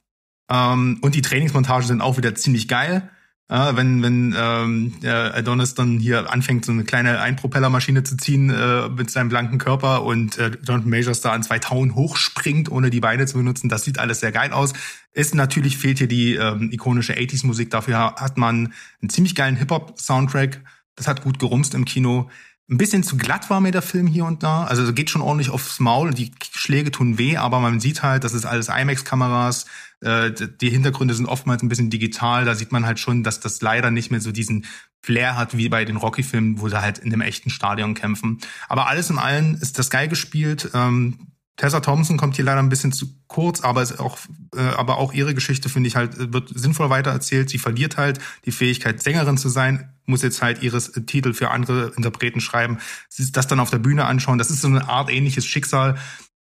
Ähm, 0.48 0.98
und 1.02 1.14
die 1.14 1.22
Trainingsmontagen 1.22 1.86
sind 1.86 2.00
auch 2.00 2.16
wieder 2.16 2.34
ziemlich 2.34 2.68
geil. 2.68 3.10
Ja, 3.50 3.74
wenn 3.76 4.02
wenn 4.02 4.34
ähm, 4.36 4.92
Adonis 5.02 5.72
dann 5.74 5.98
hier 5.98 6.30
anfängt, 6.30 6.66
so 6.66 6.72
eine 6.72 6.84
kleine 6.84 7.20
Einpropellermaschine 7.20 8.02
zu 8.02 8.18
ziehen 8.18 8.50
äh, 8.50 8.90
mit 8.90 9.10
seinem 9.10 9.30
blanken 9.30 9.56
Körper 9.56 10.02
und 10.02 10.36
äh, 10.36 10.50
Jonathan 10.62 10.90
Majors 10.90 11.22
da 11.22 11.32
an 11.32 11.42
zwei 11.42 11.58
Tauen 11.58 11.94
hochspringt, 11.94 12.70
ohne 12.70 12.90
die 12.90 13.00
Beine 13.00 13.24
zu 13.24 13.38
benutzen, 13.38 13.70
das 13.70 13.84
sieht 13.84 13.98
alles 13.98 14.20
sehr 14.20 14.32
geil 14.32 14.52
aus. 14.52 14.74
Ist 15.12 15.34
natürlich 15.34 15.78
fehlt 15.78 15.96
hier 15.96 16.08
die 16.08 16.34
ähm, 16.34 16.70
ikonische 16.70 17.14
80s-Musik. 17.14 17.70
Dafür 17.70 18.16
hat 18.16 18.36
man 18.36 18.74
einen 19.00 19.08
ziemlich 19.08 19.34
geilen 19.34 19.56
Hip-Hop-Soundtrack. 19.56 20.60
Das 20.94 21.08
hat 21.08 21.22
gut 21.22 21.38
gerumst 21.38 21.74
im 21.74 21.86
Kino. 21.86 22.28
Ein 22.70 22.76
bisschen 22.76 23.02
zu 23.02 23.16
glatt 23.16 23.48
war 23.48 23.62
mir 23.62 23.72
der 23.72 23.80
Film 23.80 24.06
hier 24.06 24.26
und 24.26 24.42
da. 24.42 24.64
Also 24.64 24.92
geht 24.92 25.08
schon 25.08 25.22
ordentlich 25.22 25.48
aufs 25.48 25.80
Maul. 25.80 26.12
Die 26.12 26.32
Schläge 26.52 26.90
tun 26.90 27.16
weh, 27.16 27.38
aber 27.38 27.60
man 27.60 27.80
sieht 27.80 28.02
halt, 28.02 28.24
das 28.24 28.34
ist 28.34 28.44
alles 28.44 28.68
IMAX-Kameras. 28.68 29.64
Äh, 30.00 30.32
die 30.60 30.70
Hintergründe 30.70 31.14
sind 31.14 31.26
oftmals 31.26 31.62
ein 31.62 31.68
bisschen 31.68 31.90
digital. 31.90 32.44
Da 32.44 32.54
sieht 32.54 32.72
man 32.72 32.86
halt 32.86 32.98
schon, 32.98 33.22
dass 33.22 33.40
das 33.40 33.60
leider 33.60 33.90
nicht 33.90 34.10
mehr 34.10 34.20
so 34.20 34.32
diesen 34.32 34.66
Flair 35.02 35.36
hat 35.36 35.56
wie 35.56 35.68
bei 35.68 35.84
den 35.84 35.96
Rocky-Filmen, 35.96 36.60
wo 36.60 36.68
sie 36.68 36.80
halt 36.80 36.98
in 36.98 37.10
dem 37.10 37.20
echten 37.20 37.50
Stadion 37.50 37.94
kämpfen. 37.94 38.38
Aber 38.68 38.88
alles 38.88 39.10
in 39.10 39.18
allem 39.18 39.54
ist 39.60 39.78
das 39.78 39.90
geil 39.90 40.08
gespielt. 40.08 40.70
Ähm, 40.74 41.28
Tessa 41.58 41.80
Thompson 41.80 42.16
kommt 42.16 42.36
hier 42.36 42.44
leider 42.44 42.60
ein 42.60 42.68
bisschen 42.68 42.92
zu 42.92 43.08
kurz, 43.26 43.62
aber 43.62 43.82
ist 43.82 43.98
auch, 43.98 44.16
äh, 44.54 44.60
aber 44.60 44.96
auch 44.98 45.12
ihre 45.12 45.34
Geschichte 45.34 45.68
finde 45.68 45.88
ich 45.88 45.96
halt 45.96 46.32
wird 46.32 46.50
sinnvoll 46.54 46.88
weitererzählt. 46.88 47.50
Sie 47.50 47.58
verliert 47.58 47.96
halt 47.96 48.20
die 48.44 48.52
Fähigkeit 48.52 49.02
Sängerin 49.02 49.36
zu 49.36 49.48
sein, 49.48 49.92
muss 50.06 50.22
jetzt 50.22 50.40
halt 50.40 50.62
ihres 50.62 50.88
äh, 50.90 51.02
Titel 51.02 51.34
für 51.34 51.50
andere 51.50 51.92
Interpreten 51.96 52.40
schreiben. 52.40 52.78
Sie 53.08 53.24
ist 53.24 53.36
das 53.36 53.48
dann 53.48 53.58
auf 53.58 53.70
der 53.70 53.78
Bühne 53.78 54.04
anschauen. 54.04 54.38
Das 54.38 54.50
ist 54.50 54.60
so 54.60 54.68
eine 54.68 54.88
Art 54.88 55.10
ähnliches 55.10 55.46
Schicksal 55.46 55.96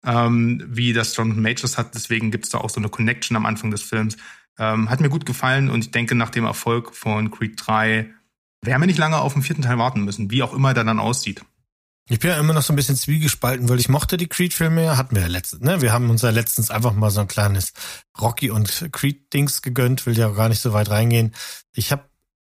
ähm, 0.06 0.64
wie 0.68 0.94
das 0.94 1.16
Jonathan 1.16 1.42
Majors 1.42 1.78
hat. 1.78 1.96
Deswegen 1.96 2.32
gibt 2.32 2.46
es 2.46 2.52
da 2.52 2.60
auch 2.60 2.70
so 2.70 2.80
eine 2.80 2.90
Connection 2.90 3.38
am 3.38 3.46
Anfang 3.46 3.72
des 3.72 3.82
Films. 3.82 4.18
Ähm, 4.60 4.90
hat 4.90 5.00
mir 5.00 5.10
gut 5.10 5.26
gefallen 5.26 5.70
und 5.70 5.86
ich 5.86 5.92
denke 5.92 6.16
nach 6.16 6.30
dem 6.30 6.46
Erfolg 6.46 6.96
von 6.96 7.32
Creed 7.32 7.54
3 7.58 8.10
werden 8.62 8.82
wir 8.82 8.88
nicht 8.88 9.00
lange 9.00 9.18
auf 9.18 9.34
den 9.34 9.42
vierten 9.42 9.64
Teil 9.64 9.78
warten 9.78 10.04
müssen, 10.04 10.32
wie 10.32 10.44
auch 10.44 10.54
immer 10.54 10.74
der 10.74 10.84
dann 10.84 11.00
aussieht. 11.00 11.44
Ich 12.10 12.20
bin 12.20 12.32
ja 12.32 12.38
immer 12.38 12.54
noch 12.54 12.62
so 12.62 12.74
ein 12.74 12.76
bisschen 12.76 12.98
zwiegespalten, 12.98 13.70
weil 13.70 13.80
ich 13.80 13.88
mochte 13.88 14.18
die 14.18 14.28
Creed-Filme 14.28 14.84
ja, 14.84 14.98
hatten 14.98 15.16
wir 15.16 15.24
ja 15.24 15.30
letztens, 15.30 15.62
ne? 15.64 15.82
Wir 15.82 15.94
haben 15.94 16.10
uns 16.10 16.22
ja 16.22 16.32
letztens 16.32 16.70
einfach 16.70 16.94
mal 16.94 17.10
so 17.10 17.22
ein 17.22 17.30
kleines 17.30 17.72
Rocky 18.20 18.50
und 18.50 18.90
Creed-Dings 18.92 19.62
gegönnt, 19.62 20.06
will 20.06 20.18
ja 20.18 20.28
auch 20.28 20.36
gar 20.36 20.50
nicht 20.50 20.62
so 20.62 20.74
weit 20.74 20.90
reingehen. 20.90 21.34
Ich 21.74 21.94
habe 21.94 22.04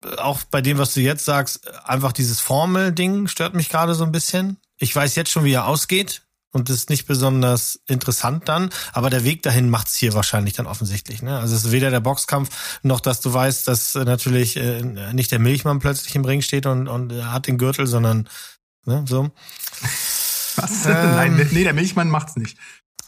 äh, 0.06 0.16
auch 0.18 0.44
bei 0.44 0.62
dem, 0.62 0.78
was 0.78 0.94
du 0.94 1.02
jetzt 1.02 1.26
sagst, 1.26 1.68
einfach 1.84 2.12
dieses 2.12 2.40
Formel-Ding 2.40 3.28
stört 3.28 3.56
mich 3.56 3.70
gerade 3.70 3.96
so 3.96 4.04
ein 4.04 4.12
bisschen. 4.12 4.58
Ich 4.78 4.96
weiß 4.96 5.16
jetzt 5.16 5.32
schon, 5.32 5.44
wie 5.44 5.54
er 5.54 5.66
ausgeht 5.66 6.22
und 6.52 6.70
ist 6.70 6.90
nicht 6.90 7.06
besonders 7.06 7.80
interessant 7.88 8.50
dann, 8.50 8.70
aber 8.94 9.10
der 9.10 9.24
Weg 9.24 9.44
dahin 9.44 9.70
macht's 9.70 9.96
hier 9.96 10.14
wahrscheinlich 10.14 10.54
dann 10.56 10.68
offensichtlich. 10.68 11.22
Ne? 11.22 11.38
Also 11.38 11.56
es 11.56 11.66
ist 11.66 11.72
weder 11.72 11.92
der 11.92 12.00
Boxkampf 12.00 12.80
noch, 12.84 13.00
dass 13.02 13.22
du 13.22 13.34
weißt, 13.34 13.68
dass 13.68 13.96
natürlich 13.96 14.58
äh, 14.58 14.82
nicht 15.14 15.32
der 15.32 15.40
Milchmann 15.40 15.80
plötzlich 15.80 16.16
im 16.16 16.26
Ring 16.26 16.42
steht 16.42 16.66
und, 16.66 16.88
und 16.88 17.14
hat 17.26 17.48
den 17.48 17.58
Gürtel, 17.58 17.86
sondern 17.88 18.28
Ne, 18.86 19.06
so. 19.08 19.30
Was? 20.56 20.86
Ähm, 20.86 21.16
Nein, 21.16 21.50
nee, 21.52 21.64
der 21.64 21.74
Milchmann 21.74 22.10
macht's 22.10 22.36
nicht. 22.36 22.58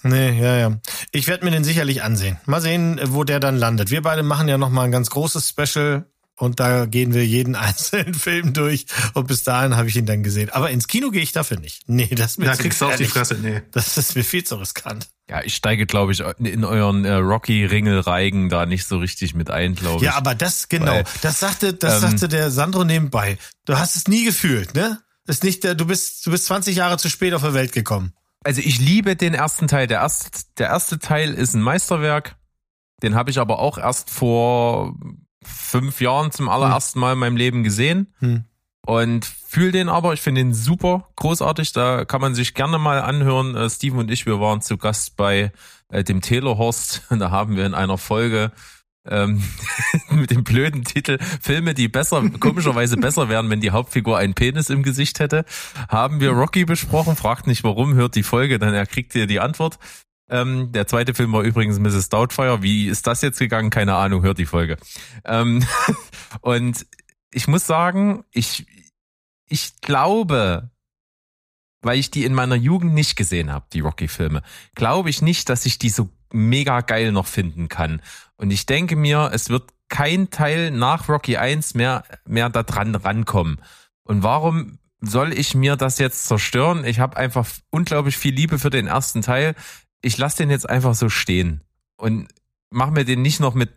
Nee, 0.03 0.39
ja, 0.41 0.55
ja. 0.55 0.79
Ich 1.11 1.27
werde 1.27 1.43
mir 1.43 1.51
den 1.51 1.63
sicherlich 1.63 2.01
ansehen. 2.01 2.37
Mal 2.45 2.61
sehen, 2.61 2.99
wo 3.07 3.23
der 3.23 3.39
dann 3.39 3.57
landet. 3.57 3.91
Wir 3.91 4.01
beide 4.01 4.23
machen 4.23 4.47
ja 4.47 4.57
noch 4.57 4.69
mal 4.69 4.83
ein 4.83 4.91
ganz 4.91 5.09
großes 5.09 5.49
Special 5.49 6.05
und 6.37 6.59
da 6.59 6.85
gehen 6.85 7.13
wir 7.13 7.25
jeden 7.25 7.55
einzelnen 7.57 8.13
Film 8.13 8.53
durch 8.53 8.85
und 9.13 9.27
bis 9.27 9.43
dahin 9.43 9.75
habe 9.75 9.89
ich 9.89 9.95
ihn 9.95 10.05
dann 10.05 10.23
gesehen. 10.23 10.49
Aber 10.49 10.69
ins 10.69 10.87
Kino 10.87 11.11
gehe 11.11 11.21
ich 11.21 11.31
dafür 11.31 11.59
nicht. 11.59 11.83
Nee, 11.87 12.07
das 12.07 12.31
ist 12.31 12.37
mir 12.39 12.45
Da 12.45 12.55
kriegst 12.55 12.81
du 12.81 12.85
auf 12.85 12.95
die 12.95 13.05
Fresse, 13.05 13.35
nee. 13.41 13.61
Das 13.71 13.97
ist 13.97 14.15
mir 14.15 14.23
viel 14.23 14.43
zu 14.43 14.55
riskant. 14.55 15.09
Ja, 15.29 15.41
ich 15.43 15.55
steige, 15.55 15.85
glaube 15.85 16.11
ich, 16.11 16.21
in 16.39 16.65
euren 16.65 17.05
äh, 17.05 17.13
Rocky-Ringelreigen 17.13 18.49
da 18.49 18.65
nicht 18.65 18.85
so 18.85 18.97
richtig 18.97 19.33
mit 19.33 19.49
ein, 19.49 19.75
glaube 19.75 19.97
ich. 19.97 20.03
Ja, 20.03 20.15
aber 20.15 20.35
das, 20.35 20.67
genau, 20.67 20.91
Weil, 20.91 21.03
das 21.21 21.39
sagte, 21.39 21.73
das 21.73 21.95
ähm, 21.95 22.09
sagte 22.09 22.27
der 22.27 22.51
Sandro 22.51 22.83
nebenbei. 22.83 23.37
Du 23.65 23.77
hast 23.77 23.95
es 23.95 24.07
nie 24.07 24.25
gefühlt, 24.25 24.73
ne? 24.73 24.99
ist 25.31 25.43
nicht 25.43 25.63
der, 25.63 25.75
du 25.75 25.85
bist, 25.85 26.25
du 26.25 26.31
bist 26.31 26.45
20 26.45 26.75
Jahre 26.75 26.97
zu 26.97 27.09
spät 27.09 27.33
auf 27.33 27.41
der 27.41 27.53
Welt 27.53 27.71
gekommen. 27.71 28.13
Also 28.43 28.61
ich 28.61 28.79
liebe 28.79 29.15
den 29.15 29.33
ersten 29.33 29.67
Teil. 29.67 29.87
Der 29.87 29.99
erste, 29.99 30.29
der 30.57 30.67
erste 30.67 30.99
Teil 30.99 31.33
ist 31.33 31.53
ein 31.53 31.61
Meisterwerk. 31.61 32.35
Den 33.03 33.15
habe 33.15 33.31
ich 33.31 33.39
aber 33.39 33.59
auch 33.59 33.77
erst 33.77 34.09
vor 34.09 34.95
fünf 35.43 36.01
Jahren 36.01 36.31
zum 36.31 36.49
allerersten 36.49 36.99
Mal 36.99 37.13
in 37.13 37.19
meinem 37.19 37.37
Leben 37.37 37.63
gesehen. 37.63 38.13
Hm. 38.19 38.45
Und 38.85 39.25
fühle 39.25 39.71
den 39.71 39.89
aber, 39.89 40.13
ich 40.13 40.21
finde 40.21 40.41
den 40.41 40.53
super 40.53 41.09
großartig. 41.15 41.71
Da 41.73 42.05
kann 42.05 42.21
man 42.21 42.33
sich 42.33 42.53
gerne 42.53 42.79
mal 42.79 43.01
anhören. 43.01 43.55
Äh, 43.55 43.69
Steven 43.69 43.99
und 43.99 44.11
ich, 44.11 44.25
wir 44.25 44.39
waren 44.39 44.61
zu 44.61 44.77
Gast 44.77 45.17
bei 45.17 45.51
äh, 45.89 46.03
dem 46.03 46.21
Taylorhorst. 46.21 47.03
Da 47.09 47.31
haben 47.31 47.55
wir 47.55 47.65
in 47.65 47.75
einer 47.75 47.97
Folge 47.97 48.51
ähm, 49.07 49.43
mit 50.09 50.31
dem 50.31 50.43
blöden 50.43 50.83
Titel 50.83 51.17
Filme, 51.41 51.73
die 51.73 51.87
besser, 51.87 52.27
komischerweise 52.39 52.97
besser 52.97 53.29
wären, 53.29 53.49
wenn 53.49 53.61
die 53.61 53.71
Hauptfigur 53.71 54.17
einen 54.17 54.33
Penis 54.33 54.69
im 54.69 54.83
Gesicht 54.83 55.19
hätte, 55.19 55.45
haben 55.89 56.19
wir 56.19 56.31
Rocky 56.31 56.65
besprochen. 56.65 57.15
Fragt 57.15 57.47
nicht 57.47 57.63
warum, 57.63 57.93
hört 57.93 58.15
die 58.15 58.23
Folge, 58.23 58.59
dann 58.59 58.73
er 58.73 58.85
kriegt 58.85 59.13
ihr 59.15 59.27
die 59.27 59.39
Antwort. 59.39 59.79
Ähm, 60.31 60.71
der 60.71 60.87
zweite 60.87 61.13
Film 61.13 61.33
war 61.33 61.43
übrigens 61.43 61.77
Mrs. 61.77 62.09
Doubtfire. 62.09 62.63
Wie 62.63 62.87
ist 62.87 63.05
das 63.05 63.21
jetzt 63.21 63.37
gegangen? 63.37 63.69
Keine 63.69 63.95
Ahnung, 63.95 64.23
hört 64.23 64.37
die 64.37 64.45
Folge. 64.45 64.77
Ähm, 65.25 65.63
und 66.41 66.85
ich 67.33 67.47
muss 67.47 67.67
sagen, 67.67 68.23
ich, 68.31 68.65
ich 69.49 69.81
glaube, 69.81 70.71
weil 71.81 71.99
ich 71.99 72.11
die 72.11 72.23
in 72.23 72.33
meiner 72.33 72.55
Jugend 72.55 72.93
nicht 72.93 73.17
gesehen 73.17 73.51
habe, 73.51 73.65
die 73.73 73.81
Rocky-Filme, 73.81 74.41
glaube 74.73 75.09
ich 75.09 75.21
nicht, 75.21 75.49
dass 75.49 75.65
ich 75.65 75.77
die 75.77 75.89
so 75.89 76.09
mega 76.31 76.79
geil 76.79 77.11
noch 77.11 77.27
finden 77.27 77.67
kann. 77.67 78.01
Und 78.37 78.51
ich 78.51 78.65
denke 78.65 78.95
mir, 78.95 79.31
es 79.33 79.49
wird 79.49 79.69
kein 79.89 80.29
Teil 80.29 80.71
nach 80.71 81.09
Rocky 81.09 81.35
1 81.35 81.73
mehr, 81.73 82.05
mehr 82.25 82.49
da 82.49 82.63
dran 82.63 82.95
rankommen. 82.95 83.59
Und 84.03 84.23
warum 84.23 84.79
soll 85.01 85.33
ich 85.33 85.55
mir 85.55 85.75
das 85.75 85.97
jetzt 85.97 86.27
zerstören? 86.27 86.85
Ich 86.85 86.99
habe 86.99 87.17
einfach 87.17 87.47
unglaublich 87.71 88.17
viel 88.17 88.33
Liebe 88.33 88.59
für 88.59 88.69
den 88.69 88.87
ersten 88.87 89.21
Teil. 89.21 89.55
Ich 90.01 90.17
lasse 90.17 90.37
den 90.37 90.49
jetzt 90.49 90.69
einfach 90.69 90.95
so 90.95 91.09
stehen 91.09 91.61
und 91.97 92.27
mache 92.69 92.91
mir 92.91 93.05
den 93.05 93.21
nicht 93.21 93.39
noch 93.39 93.53
mit 93.53 93.69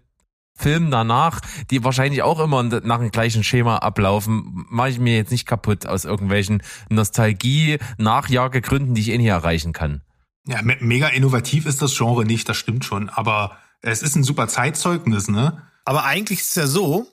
Filmen 0.57 0.91
danach, 0.91 1.41
die 1.71 1.83
wahrscheinlich 1.83 2.23
auch 2.23 2.39
immer 2.39 2.63
nach 2.63 2.99
dem 2.99 3.11
gleichen 3.11 3.43
Schema 3.43 3.79
ablaufen, 3.79 4.67
mache 4.71 4.91
ich 4.91 5.01
mir 5.01 5.17
jetzt 5.17 5.33
nicht 5.33 5.47
kaputt 5.47 5.87
aus 5.87 6.05
irgendwelchen 6.05 6.63
Nostalgie-Nachjagegründen, 6.91 8.95
die 8.95 9.01
ich 9.01 9.09
eh 9.09 9.19
nicht 9.19 9.27
erreichen 9.27 9.73
kann. 9.73 10.03
Ja, 10.47 10.63
me 10.63 10.77
mega 10.81 11.09
innovativ 11.09 11.67
ist 11.67 11.83
das 11.83 11.97
Genre 11.97 12.25
nicht, 12.25 12.49
das 12.49 12.57
stimmt 12.57 12.85
schon, 12.85 13.09
aber 13.09 13.59
es 13.81 14.03
ist 14.03 14.15
ein 14.15 14.23
super 14.23 14.47
Zeitzeugnis, 14.47 15.29
ne? 15.29 15.63
Aber 15.85 16.05
eigentlich 16.05 16.41
ist 16.41 16.51
es 16.51 16.55
ja 16.55 16.67
so, 16.67 17.07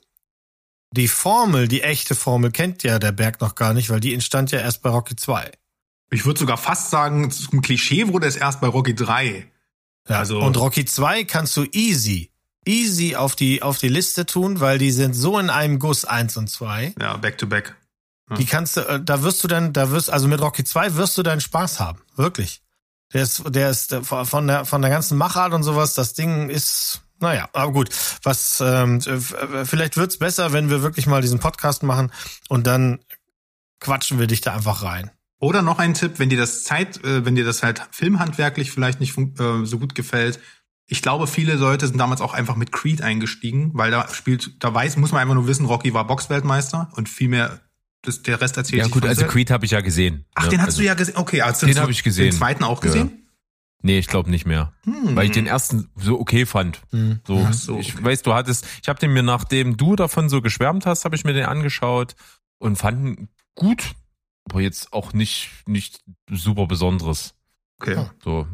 die 0.92 1.08
Formel, 1.08 1.68
die 1.68 1.82
echte 1.82 2.14
Formel 2.14 2.52
kennt 2.52 2.82
ja 2.82 2.98
der 2.98 3.12
Berg 3.12 3.40
noch 3.40 3.54
gar 3.54 3.74
nicht, 3.74 3.90
weil 3.90 4.00
die 4.00 4.14
entstand 4.14 4.52
ja 4.52 4.60
erst 4.60 4.82
bei 4.82 4.90
Rocky 4.90 5.16
2. 5.16 5.50
Ich 6.12 6.26
würde 6.26 6.38
sogar 6.38 6.58
fast 6.58 6.90
sagen, 6.90 7.30
zum 7.30 7.62
Klischee 7.62 8.06
wurde 8.08 8.26
es 8.26 8.36
erst 8.36 8.60
bei 8.60 8.66
Rocky 8.66 8.94
3. 8.94 9.50
Ja, 10.08 10.18
also 10.18 10.40
und 10.40 10.58
Rocky 10.58 10.84
2 10.84 11.24
kannst 11.24 11.56
du 11.56 11.64
easy, 11.72 12.30
easy 12.66 13.16
auf 13.16 13.34
die, 13.34 13.62
auf 13.62 13.78
die 13.78 13.88
Liste 13.88 14.26
tun, 14.26 14.60
weil 14.60 14.76
die 14.76 14.90
sind 14.90 15.14
so 15.14 15.38
in 15.38 15.48
einem 15.48 15.78
Guss 15.78 16.04
1 16.04 16.36
und 16.36 16.50
2. 16.50 16.96
Ja, 17.00 17.16
back 17.16 17.38
to 17.38 17.46
back. 17.46 17.74
Hm. 18.28 18.36
Die 18.36 18.44
kannst 18.44 18.76
du, 18.76 18.82
äh, 18.82 19.02
da 19.02 19.22
wirst 19.22 19.42
du 19.42 19.48
dann, 19.48 19.72
da 19.72 19.90
wirst, 19.90 20.10
also 20.10 20.28
mit 20.28 20.42
Rocky 20.42 20.64
2 20.64 20.96
wirst 20.96 21.16
du 21.16 21.22
deinen 21.22 21.40
Spaß 21.40 21.80
haben. 21.80 22.02
Wirklich. 22.16 22.60
Der 23.14 23.22
ist, 23.22 23.42
der 23.46 23.70
ist 23.70 23.92
äh, 23.92 24.02
von 24.02 24.46
der 24.46 24.66
von 24.66 24.82
der 24.82 24.90
ganzen 24.90 25.16
Machart 25.16 25.54
und 25.54 25.62
sowas. 25.62 25.94
Das 25.94 26.12
Ding 26.12 26.50
ist, 26.50 27.00
naja, 27.20 27.48
aber 27.54 27.72
gut. 27.72 27.88
Was 28.22 28.60
ähm, 28.60 28.98
äh, 28.98 29.64
vielleicht 29.64 29.96
wird's 29.96 30.18
besser, 30.18 30.52
wenn 30.52 30.68
wir 30.68 30.82
wirklich 30.82 31.06
mal 31.06 31.22
diesen 31.22 31.38
Podcast 31.38 31.82
machen 31.82 32.12
und 32.48 32.66
dann 32.66 33.00
quatschen 33.80 34.18
wir 34.18 34.26
dich 34.26 34.42
da 34.42 34.54
einfach 34.54 34.82
rein. 34.82 35.10
Oder 35.42 35.60
noch 35.60 35.80
ein 35.80 35.92
Tipp, 35.92 36.20
wenn 36.20 36.28
dir 36.28 36.38
das 36.38 36.62
Zeit, 36.62 37.02
äh, 37.02 37.24
wenn 37.24 37.34
dir 37.34 37.44
das 37.44 37.64
halt 37.64 37.82
filmhandwerklich 37.90 38.70
vielleicht 38.70 39.00
nicht 39.00 39.18
äh, 39.18 39.64
so 39.64 39.80
gut 39.80 39.96
gefällt. 39.96 40.38
Ich 40.86 41.02
glaube, 41.02 41.26
viele 41.26 41.56
Leute 41.56 41.88
sind 41.88 41.98
damals 41.98 42.20
auch 42.20 42.32
einfach 42.32 42.54
mit 42.54 42.70
Creed 42.70 43.02
eingestiegen, 43.02 43.72
weil 43.74 43.90
da 43.90 44.06
spielt, 44.08 44.62
da 44.62 44.72
weiß, 44.72 44.98
muss 44.98 45.10
man 45.10 45.20
einfach 45.20 45.34
nur 45.34 45.48
wissen, 45.48 45.66
Rocky 45.66 45.92
war 45.94 46.06
Boxweltmeister 46.06 46.92
und 46.94 47.08
viel 47.08 47.28
mehr 47.28 47.58
das, 48.02 48.22
der 48.22 48.40
Rest 48.40 48.56
erzählt 48.56 48.82
Ja 48.82 48.88
gut, 48.88 49.04
also 49.04 49.26
Creed 49.26 49.50
habe 49.50 49.64
ich 49.64 49.72
ja 49.72 49.80
gesehen. 49.80 50.26
Ach, 50.36 50.44
ne? 50.44 50.50
den 50.50 50.60
hast 50.60 50.66
also, 50.66 50.82
du 50.82 50.86
ja 50.86 50.94
gesehen. 50.94 51.16
Okay, 51.16 51.42
also 51.42 51.66
den 51.66 51.78
habe 51.80 51.90
ich 51.90 52.04
gesehen. 52.04 52.30
Den 52.30 52.38
zweiten 52.38 52.62
auch 52.62 52.80
gesehen? 52.80 53.10
Ja. 53.12 53.16
Nee, 53.82 53.98
ich 53.98 54.06
glaube 54.06 54.30
nicht 54.30 54.46
mehr. 54.46 54.72
Hm. 54.84 55.16
Weil 55.16 55.26
ich 55.26 55.32
den 55.32 55.48
ersten 55.48 55.90
so 55.96 56.20
okay 56.20 56.46
fand. 56.46 56.82
Hm. 56.90 57.18
So, 57.26 57.48
so, 57.50 57.78
ich 57.80 57.94
okay. 57.94 58.04
weiß, 58.04 58.22
du 58.22 58.32
hattest, 58.32 58.64
ich 58.80 58.88
habe 58.88 59.00
den 59.00 59.12
mir, 59.12 59.24
nachdem 59.24 59.76
du 59.76 59.96
davon 59.96 60.28
so 60.28 60.40
geschwärmt 60.40 60.86
hast, 60.86 61.04
habe 61.04 61.16
ich 61.16 61.24
mir 61.24 61.32
den 61.32 61.46
angeschaut 61.46 62.14
und 62.58 62.76
fand 62.76 63.04
ihn 63.04 63.28
gut, 63.56 63.96
aber 64.48 64.60
jetzt 64.60 64.92
auch 64.92 65.12
nicht, 65.12 65.50
nicht 65.66 66.00
super 66.30 66.66
Besonderes. 66.66 67.34
Okay. 67.80 68.06
So. 68.22 68.46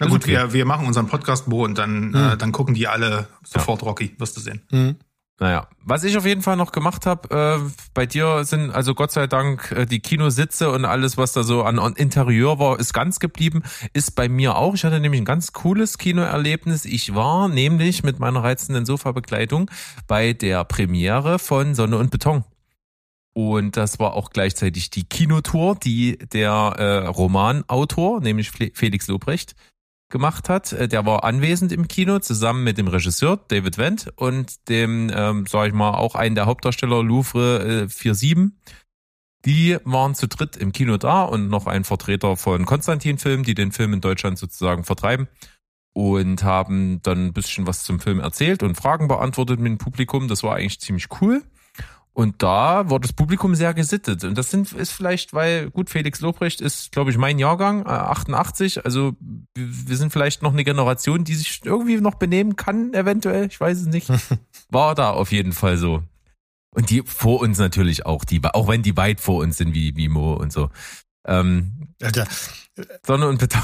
Na 0.00 0.06
gut, 0.06 0.22
okay. 0.22 0.32
wir, 0.32 0.52
wir 0.52 0.64
machen 0.64 0.86
unseren 0.86 1.06
Podcast, 1.06 1.48
Bo, 1.48 1.64
und 1.64 1.78
dann, 1.78 2.12
hm. 2.12 2.32
äh, 2.32 2.36
dann 2.36 2.52
gucken 2.52 2.74
die 2.74 2.88
alle 2.88 3.28
sofort 3.44 3.82
ja. 3.82 3.88
Rocky, 3.88 4.14
wirst 4.18 4.36
du 4.36 4.40
sehen. 4.40 4.62
Hm. 4.70 4.96
Naja, 5.42 5.66
was 5.82 6.04
ich 6.04 6.16
auf 6.16 6.24
jeden 6.24 6.42
Fall 6.42 6.56
noch 6.56 6.70
gemacht 6.70 7.04
habe, 7.04 7.60
äh, 7.64 7.70
bei 7.94 8.06
dir 8.06 8.44
sind 8.44 8.70
also 8.70 8.94
Gott 8.94 9.10
sei 9.10 9.26
Dank 9.26 9.72
äh, 9.72 9.86
die 9.86 9.98
Kinositze 9.98 10.70
und 10.70 10.84
alles, 10.84 11.16
was 11.16 11.32
da 11.32 11.42
so 11.42 11.64
an, 11.64 11.80
an 11.80 11.94
Interieur 11.94 12.60
war, 12.60 12.78
ist 12.78 12.92
ganz 12.92 13.18
geblieben. 13.18 13.62
Ist 13.92 14.14
bei 14.14 14.28
mir 14.28 14.56
auch. 14.56 14.74
Ich 14.74 14.84
hatte 14.84 15.00
nämlich 15.00 15.20
ein 15.20 15.24
ganz 15.24 15.52
cooles 15.52 15.98
Kinoerlebnis. 15.98 16.84
Ich 16.84 17.14
war 17.14 17.48
nämlich 17.48 18.04
mit 18.04 18.20
meiner 18.20 18.44
reizenden 18.44 18.86
Sofabegleitung 18.86 19.68
bei 20.06 20.32
der 20.32 20.64
Premiere 20.64 21.40
von 21.40 21.74
Sonne 21.74 21.96
und 21.96 22.10
Beton. 22.12 22.44
Und 23.34 23.76
das 23.76 23.98
war 23.98 24.14
auch 24.14 24.30
gleichzeitig 24.30 24.90
die 24.90 25.04
Kinotour, 25.04 25.76
die 25.76 26.18
der 26.18 26.50
äh, 26.50 27.06
Romanautor, 27.06 28.20
nämlich 28.20 28.50
Felix 28.50 29.08
Lobrecht, 29.08 29.54
gemacht 30.10 30.48
hat. 30.48 30.72
Äh, 30.72 30.86
der 30.86 31.04
war 31.06 31.24
anwesend 31.24 31.72
im 31.72 31.88
Kino 31.88 32.20
zusammen 32.20 32.62
mit 32.62 32.78
dem 32.78 32.86
Regisseur 32.86 33.38
David 33.48 33.78
Wendt 33.78 34.12
und 34.16 34.68
dem, 34.68 35.10
ähm, 35.12 35.46
sag 35.48 35.68
ich 35.68 35.72
mal, 35.72 35.94
auch 35.94 36.14
einen 36.14 36.36
der 36.36 36.46
Hauptdarsteller 36.46 37.02
Louvre 37.02 37.84
äh, 37.84 37.88
47. 37.88 38.52
Die 39.44 39.76
waren 39.84 40.14
zu 40.14 40.28
dritt 40.28 40.56
im 40.56 40.70
Kino 40.70 40.98
da 40.98 41.24
und 41.24 41.48
noch 41.48 41.66
ein 41.66 41.82
Vertreter 41.82 42.36
von 42.36 42.64
Konstantin 42.64 43.18
Film, 43.18 43.42
die 43.42 43.54
den 43.54 43.72
Film 43.72 43.92
in 43.92 44.00
Deutschland 44.00 44.38
sozusagen 44.38 44.84
vertreiben 44.84 45.26
und 45.94 46.44
haben 46.44 47.02
dann 47.02 47.26
ein 47.26 47.32
bisschen 47.32 47.66
was 47.66 47.82
zum 47.82 47.98
Film 47.98 48.20
erzählt 48.20 48.62
und 48.62 48.76
Fragen 48.76 49.08
beantwortet 49.08 49.58
mit 49.58 49.70
dem 49.70 49.78
Publikum. 49.78 50.28
Das 50.28 50.44
war 50.44 50.54
eigentlich 50.54 50.80
ziemlich 50.80 51.08
cool. 51.20 51.42
Und 52.14 52.42
da 52.42 52.90
war 52.90 53.00
das 53.00 53.14
Publikum 53.14 53.54
sehr 53.54 53.72
gesittet. 53.72 54.22
Und 54.24 54.36
das 54.36 54.50
sind, 54.50 54.70
ist 54.72 54.92
vielleicht, 54.92 55.32
weil, 55.32 55.70
gut, 55.70 55.88
Felix 55.88 56.20
Lobrecht 56.20 56.60
ist, 56.60 56.92
glaube 56.92 57.10
ich, 57.10 57.16
mein 57.16 57.38
Jahrgang, 57.38 57.86
äh, 57.86 57.88
88. 57.88 58.84
Also 58.84 59.14
wir 59.54 59.96
sind 59.96 60.12
vielleicht 60.12 60.42
noch 60.42 60.52
eine 60.52 60.64
Generation, 60.64 61.24
die 61.24 61.34
sich 61.34 61.60
irgendwie 61.64 61.98
noch 62.00 62.16
benehmen 62.16 62.56
kann, 62.56 62.92
eventuell. 62.92 63.46
Ich 63.46 63.58
weiß 63.58 63.78
es 63.78 63.86
nicht. 63.86 64.10
War 64.68 64.94
da 64.94 65.10
auf 65.10 65.32
jeden 65.32 65.52
Fall 65.52 65.78
so. 65.78 66.02
Und 66.74 66.90
die 66.90 67.02
vor 67.02 67.40
uns 67.40 67.58
natürlich 67.58 68.04
auch, 68.04 68.24
die, 68.24 68.42
auch 68.44 68.68
wenn 68.68 68.82
die 68.82 68.96
weit 68.96 69.20
vor 69.20 69.40
uns 69.42 69.56
sind, 69.56 69.74
wie, 69.74 69.96
wie 69.96 70.08
Mo 70.08 70.34
und 70.34 70.52
so. 70.52 70.70
Ähm, 71.26 71.88
Alter, 72.02 72.26
Sonne 73.06 73.28
und 73.28 73.38
Beton. 73.38 73.62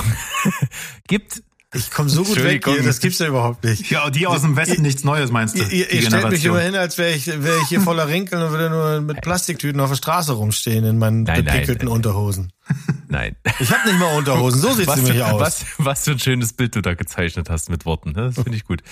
Gibt 1.06 1.42
ich 1.74 1.90
komme 1.90 2.08
so 2.08 2.24
gut 2.24 2.42
weg 2.42 2.64
hier, 2.66 2.82
das 2.82 2.98
gibt's 3.00 3.18
ja 3.18 3.26
überhaupt 3.26 3.62
nicht. 3.62 3.90
Ja, 3.90 4.08
die 4.08 4.26
aus 4.26 4.40
dem 4.40 4.56
Westen 4.56 4.80
nichts 4.80 5.04
Neues 5.04 5.30
meinst 5.30 5.58
du? 5.58 5.62
Ihr, 5.64 5.92
ihr, 5.92 6.02
stellt 6.02 6.30
mich 6.30 6.44
immer 6.44 6.60
hin, 6.60 6.74
als 6.74 6.96
wäre 6.96 7.12
ich, 7.12 7.26
wär 7.26 7.58
ich 7.58 7.68
hier 7.68 7.82
voller 7.82 8.08
Rinkeln 8.08 8.42
und 8.42 8.50
würde 8.52 8.70
nur 8.70 9.00
mit 9.02 9.20
Plastiktüten 9.20 9.78
auf 9.80 9.90
der 9.90 9.96
Straße 9.96 10.32
rumstehen 10.32 10.84
in 10.84 10.96
meinen 10.96 11.24
Nein, 11.24 11.44
bepickelten 11.44 11.88
nein. 11.88 11.96
Unterhosen. 11.96 12.52
Nein. 13.08 13.36
Ich 13.60 13.70
habe 13.70 13.86
nicht 13.86 13.98
mal 13.98 14.16
Unterhosen, 14.16 14.60
so 14.60 14.72
sieht's 14.72 14.96
nämlich 14.96 15.22
aus. 15.22 15.40
Was, 15.40 15.66
was 15.78 16.04
für 16.04 16.12
ein 16.12 16.18
schönes 16.18 16.54
Bild 16.54 16.74
du 16.74 16.80
da 16.80 16.94
gezeichnet 16.94 17.50
hast 17.50 17.68
mit 17.68 17.84
Worten. 17.84 18.12
ne? 18.12 18.26
Das 18.26 18.34
finde 18.36 18.56
ich 18.56 18.64
gut. 18.64 18.82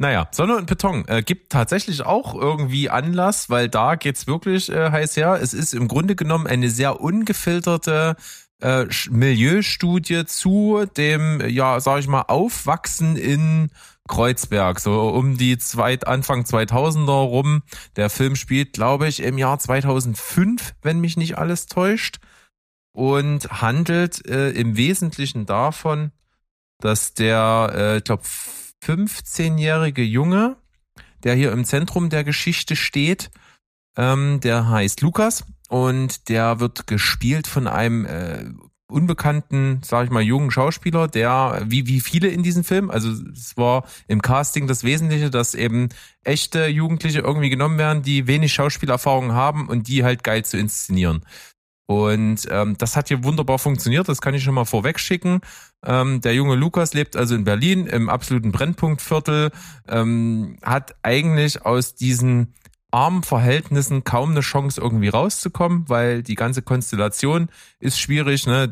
Naja, 0.00 0.28
Sonne 0.30 0.56
und 0.56 0.66
Beton 0.66 1.04
äh, 1.08 1.22
gibt 1.22 1.52
tatsächlich 1.52 2.06
auch 2.06 2.34
irgendwie 2.34 2.88
Anlass, 2.88 3.50
weil 3.50 3.68
da 3.68 3.96
geht's 3.96 4.26
wirklich 4.26 4.70
äh, 4.70 4.90
heiß 4.90 5.16
her. 5.16 5.38
Es 5.42 5.52
ist 5.52 5.74
im 5.74 5.88
Grunde 5.88 6.16
genommen 6.16 6.46
eine 6.46 6.70
sehr 6.70 7.00
ungefilterte 7.00 8.16
äh, 8.60 8.86
Milieustudie 9.10 10.24
zu 10.26 10.84
dem, 10.96 11.40
ja, 11.48 11.80
sag 11.80 12.00
ich 12.00 12.08
mal, 12.08 12.22
Aufwachsen 12.22 13.16
in 13.16 13.70
Kreuzberg, 14.08 14.80
so 14.80 15.08
um 15.10 15.36
die 15.36 15.58
zweit, 15.58 16.06
Anfang 16.06 16.42
2000er 16.42 17.28
rum. 17.28 17.62
Der 17.96 18.10
Film 18.10 18.36
spielt, 18.36 18.72
glaube 18.72 19.06
ich, 19.06 19.22
im 19.22 19.38
Jahr 19.38 19.58
2005, 19.58 20.74
wenn 20.82 21.00
mich 21.00 21.16
nicht 21.16 21.38
alles 21.38 21.66
täuscht 21.66 22.18
und 22.92 23.48
handelt 23.62 24.26
äh, 24.26 24.50
im 24.50 24.76
Wesentlichen 24.76 25.46
davon, 25.46 26.10
dass 26.80 27.14
der, 27.14 27.72
äh, 27.74 27.96
ich 27.98 28.04
glaube, 28.04 28.24
15-jährige 28.84 30.02
Junge, 30.02 30.56
der 31.22 31.34
hier 31.34 31.52
im 31.52 31.64
Zentrum 31.64 32.10
der 32.10 32.24
Geschichte 32.24 32.76
steht, 32.76 33.30
ähm, 33.96 34.40
der 34.40 34.68
heißt 34.68 35.02
Lukas 35.02 35.44
und 35.70 36.28
der 36.28 36.58
wird 36.58 36.88
gespielt 36.88 37.46
von 37.46 37.68
einem 37.68 38.04
äh, 38.04 38.44
unbekannten, 38.88 39.80
sage 39.84 40.06
ich 40.06 40.10
mal, 40.10 40.20
jungen 40.20 40.50
Schauspieler, 40.50 41.06
der 41.06 41.62
wie 41.64 41.86
wie 41.86 42.00
viele 42.00 42.26
in 42.26 42.42
diesem 42.42 42.64
Film, 42.64 42.90
also 42.90 43.08
es 43.32 43.56
war 43.56 43.84
im 44.08 44.20
Casting 44.20 44.66
das 44.66 44.82
Wesentliche, 44.82 45.30
dass 45.30 45.54
eben 45.54 45.90
echte 46.24 46.66
Jugendliche 46.66 47.20
irgendwie 47.20 47.50
genommen 47.50 47.78
werden, 47.78 48.02
die 48.02 48.26
wenig 48.26 48.52
Schauspielerfahrung 48.52 49.32
haben 49.32 49.68
und 49.68 49.86
die 49.86 50.02
halt 50.02 50.24
geil 50.24 50.44
zu 50.44 50.58
inszenieren. 50.58 51.24
Und 51.86 52.48
ähm, 52.50 52.76
das 52.76 52.96
hat 52.96 53.06
hier 53.06 53.22
wunderbar 53.22 53.60
funktioniert, 53.60 54.08
das 54.08 54.20
kann 54.20 54.34
ich 54.34 54.42
schon 54.42 54.54
mal 54.54 54.64
vorweg 54.64 54.98
schicken. 54.98 55.40
Ähm, 55.86 56.20
der 56.20 56.34
junge 56.34 56.56
Lukas 56.56 56.94
lebt 56.94 57.14
also 57.14 57.36
in 57.36 57.44
Berlin 57.44 57.86
im 57.86 58.08
absoluten 58.08 58.50
Brennpunktviertel, 58.50 59.52
ähm, 59.88 60.56
hat 60.62 60.96
eigentlich 61.04 61.64
aus 61.64 61.94
diesen 61.94 62.54
armen 62.90 63.22
Verhältnissen 63.22 64.04
kaum 64.04 64.30
eine 64.30 64.40
Chance 64.40 64.80
irgendwie 64.80 65.08
rauszukommen, 65.08 65.88
weil 65.88 66.22
die 66.22 66.34
ganze 66.34 66.62
Konstellation 66.62 67.48
ist 67.78 67.98
schwierig. 67.98 68.46
Ne? 68.46 68.68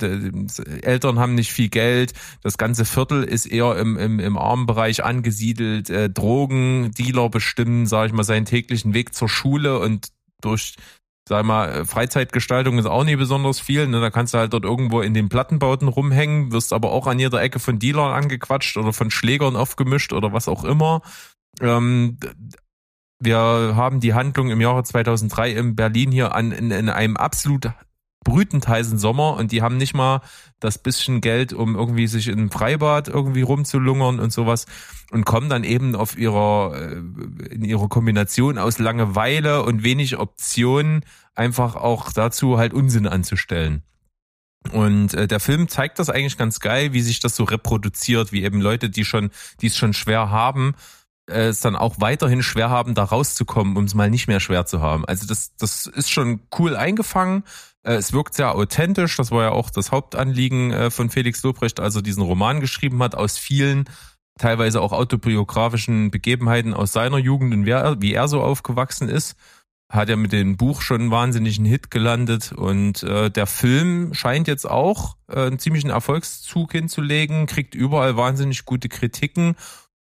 Eltern 0.82 1.18
haben 1.18 1.34
nicht 1.34 1.52
viel 1.52 1.68
Geld, 1.68 2.12
das 2.42 2.58
ganze 2.58 2.84
Viertel 2.84 3.24
ist 3.24 3.46
eher 3.46 3.76
im, 3.76 3.96
im, 3.96 4.20
im 4.20 4.36
armen 4.36 4.66
Bereich 4.66 5.04
angesiedelt. 5.04 5.90
Äh, 5.90 6.10
Drogen, 6.10 6.92
Dealer 6.92 7.28
bestimmen, 7.28 7.86
sage 7.86 8.08
ich 8.08 8.12
mal, 8.12 8.24
seinen 8.24 8.46
täglichen 8.46 8.94
Weg 8.94 9.14
zur 9.14 9.28
Schule 9.28 9.78
und 9.78 10.08
durch 10.40 10.74
sag 11.28 11.44
mal, 11.44 11.84
Freizeitgestaltung 11.84 12.78
ist 12.78 12.86
auch 12.86 13.04
nicht 13.04 13.18
besonders 13.18 13.60
viel. 13.60 13.86
Ne? 13.86 14.00
Da 14.00 14.10
kannst 14.10 14.34
du 14.34 14.38
halt 14.38 14.52
dort 14.52 14.64
irgendwo 14.64 15.02
in 15.02 15.14
den 15.14 15.28
Plattenbauten 15.28 15.86
rumhängen, 15.86 16.52
wirst 16.52 16.72
aber 16.72 16.90
auch 16.90 17.06
an 17.06 17.18
jeder 17.18 17.42
Ecke 17.42 17.58
von 17.58 17.78
Dealern 17.78 18.12
angequatscht 18.12 18.76
oder 18.78 18.92
von 18.92 19.10
Schlägern 19.10 19.54
aufgemischt 19.54 20.12
oder 20.12 20.32
was 20.32 20.48
auch 20.48 20.64
immer. 20.64 21.02
Ähm, 21.60 22.18
wir 23.20 23.36
haben 23.38 24.00
die 24.00 24.14
Handlung 24.14 24.50
im 24.50 24.60
Jahre 24.60 24.84
2003 24.84 25.52
in 25.52 25.76
Berlin 25.76 26.12
hier 26.12 26.34
an, 26.34 26.52
in, 26.52 26.70
in 26.70 26.88
einem 26.88 27.16
absolut 27.16 27.70
brütend 28.24 28.68
heißen 28.68 28.98
Sommer 28.98 29.36
und 29.36 29.52
die 29.52 29.62
haben 29.62 29.76
nicht 29.76 29.94
mal 29.94 30.20
das 30.60 30.78
bisschen 30.78 31.20
Geld, 31.20 31.52
um 31.52 31.76
irgendwie 31.76 32.06
sich 32.06 32.28
in 32.28 32.38
einem 32.38 32.50
Freibad 32.50 33.08
irgendwie 33.08 33.42
rumzulungern 33.42 34.20
und 34.20 34.32
sowas 34.32 34.66
und 35.10 35.24
kommen 35.24 35.48
dann 35.48 35.64
eben 35.64 35.94
auf 35.94 36.18
ihrer, 36.18 36.74
äh, 36.76 37.54
in 37.54 37.64
ihrer 37.64 37.88
Kombination 37.88 38.58
aus 38.58 38.78
Langeweile 38.78 39.62
und 39.62 39.82
wenig 39.82 40.18
Optionen 40.18 41.04
einfach 41.34 41.76
auch 41.76 42.12
dazu 42.12 42.58
halt 42.58 42.74
Unsinn 42.74 43.06
anzustellen. 43.06 43.82
Und 44.72 45.14
äh, 45.14 45.26
der 45.26 45.40
Film 45.40 45.68
zeigt 45.68 45.98
das 45.98 46.10
eigentlich 46.10 46.36
ganz 46.36 46.60
geil, 46.60 46.92
wie 46.92 47.00
sich 47.00 47.20
das 47.20 47.36
so 47.36 47.44
reproduziert, 47.44 48.32
wie 48.32 48.42
eben 48.42 48.60
Leute, 48.60 48.90
die 48.90 49.04
schon, 49.04 49.30
die 49.60 49.68
es 49.68 49.76
schon 49.76 49.94
schwer 49.94 50.30
haben, 50.30 50.74
es 51.28 51.60
dann 51.60 51.76
auch 51.76 51.96
weiterhin 51.98 52.42
schwer 52.42 52.70
haben, 52.70 52.94
da 52.94 53.04
rauszukommen, 53.04 53.76
um 53.76 53.84
es 53.84 53.94
mal 53.94 54.10
nicht 54.10 54.28
mehr 54.28 54.40
schwer 54.40 54.66
zu 54.66 54.80
haben. 54.80 55.04
Also 55.04 55.26
das, 55.26 55.54
das 55.56 55.86
ist 55.86 56.10
schon 56.10 56.40
cool 56.58 56.76
eingefangen. 56.76 57.44
Äh, 57.82 57.94
es 57.94 58.12
wirkt 58.12 58.34
sehr 58.34 58.54
authentisch. 58.54 59.16
Das 59.16 59.30
war 59.30 59.42
ja 59.44 59.50
auch 59.50 59.70
das 59.70 59.92
Hauptanliegen 59.92 60.72
äh, 60.72 60.90
von 60.90 61.10
Felix 61.10 61.42
Lobrecht, 61.42 61.80
als 61.80 61.96
er 61.96 62.02
diesen 62.02 62.22
Roman 62.22 62.60
geschrieben 62.60 63.02
hat, 63.02 63.14
aus 63.14 63.38
vielen 63.38 63.88
teilweise 64.38 64.80
auch 64.80 64.92
autobiografischen 64.92 66.10
Begebenheiten 66.10 66.72
aus 66.72 66.92
seiner 66.92 67.18
Jugend 67.18 67.52
und 67.52 67.66
wie 67.66 68.12
er 68.12 68.28
so 68.28 68.40
aufgewachsen 68.40 69.08
ist. 69.08 69.36
Hat 69.90 70.10
er 70.10 70.16
mit 70.16 70.32
dem 70.32 70.56
Buch 70.58 70.82
schon 70.82 71.00
einen 71.00 71.10
wahnsinnigen 71.10 71.64
Hit 71.64 71.90
gelandet 71.90 72.52
und 72.52 73.02
äh, 73.02 73.30
der 73.30 73.46
Film 73.46 74.12
scheint 74.12 74.46
jetzt 74.46 74.68
auch 74.68 75.16
äh, 75.28 75.46
einen 75.46 75.58
ziemlichen 75.58 75.90
Erfolgszug 75.90 76.72
hinzulegen, 76.72 77.46
kriegt 77.46 77.74
überall 77.74 78.16
wahnsinnig 78.16 78.66
gute 78.66 78.88
Kritiken 78.88 79.56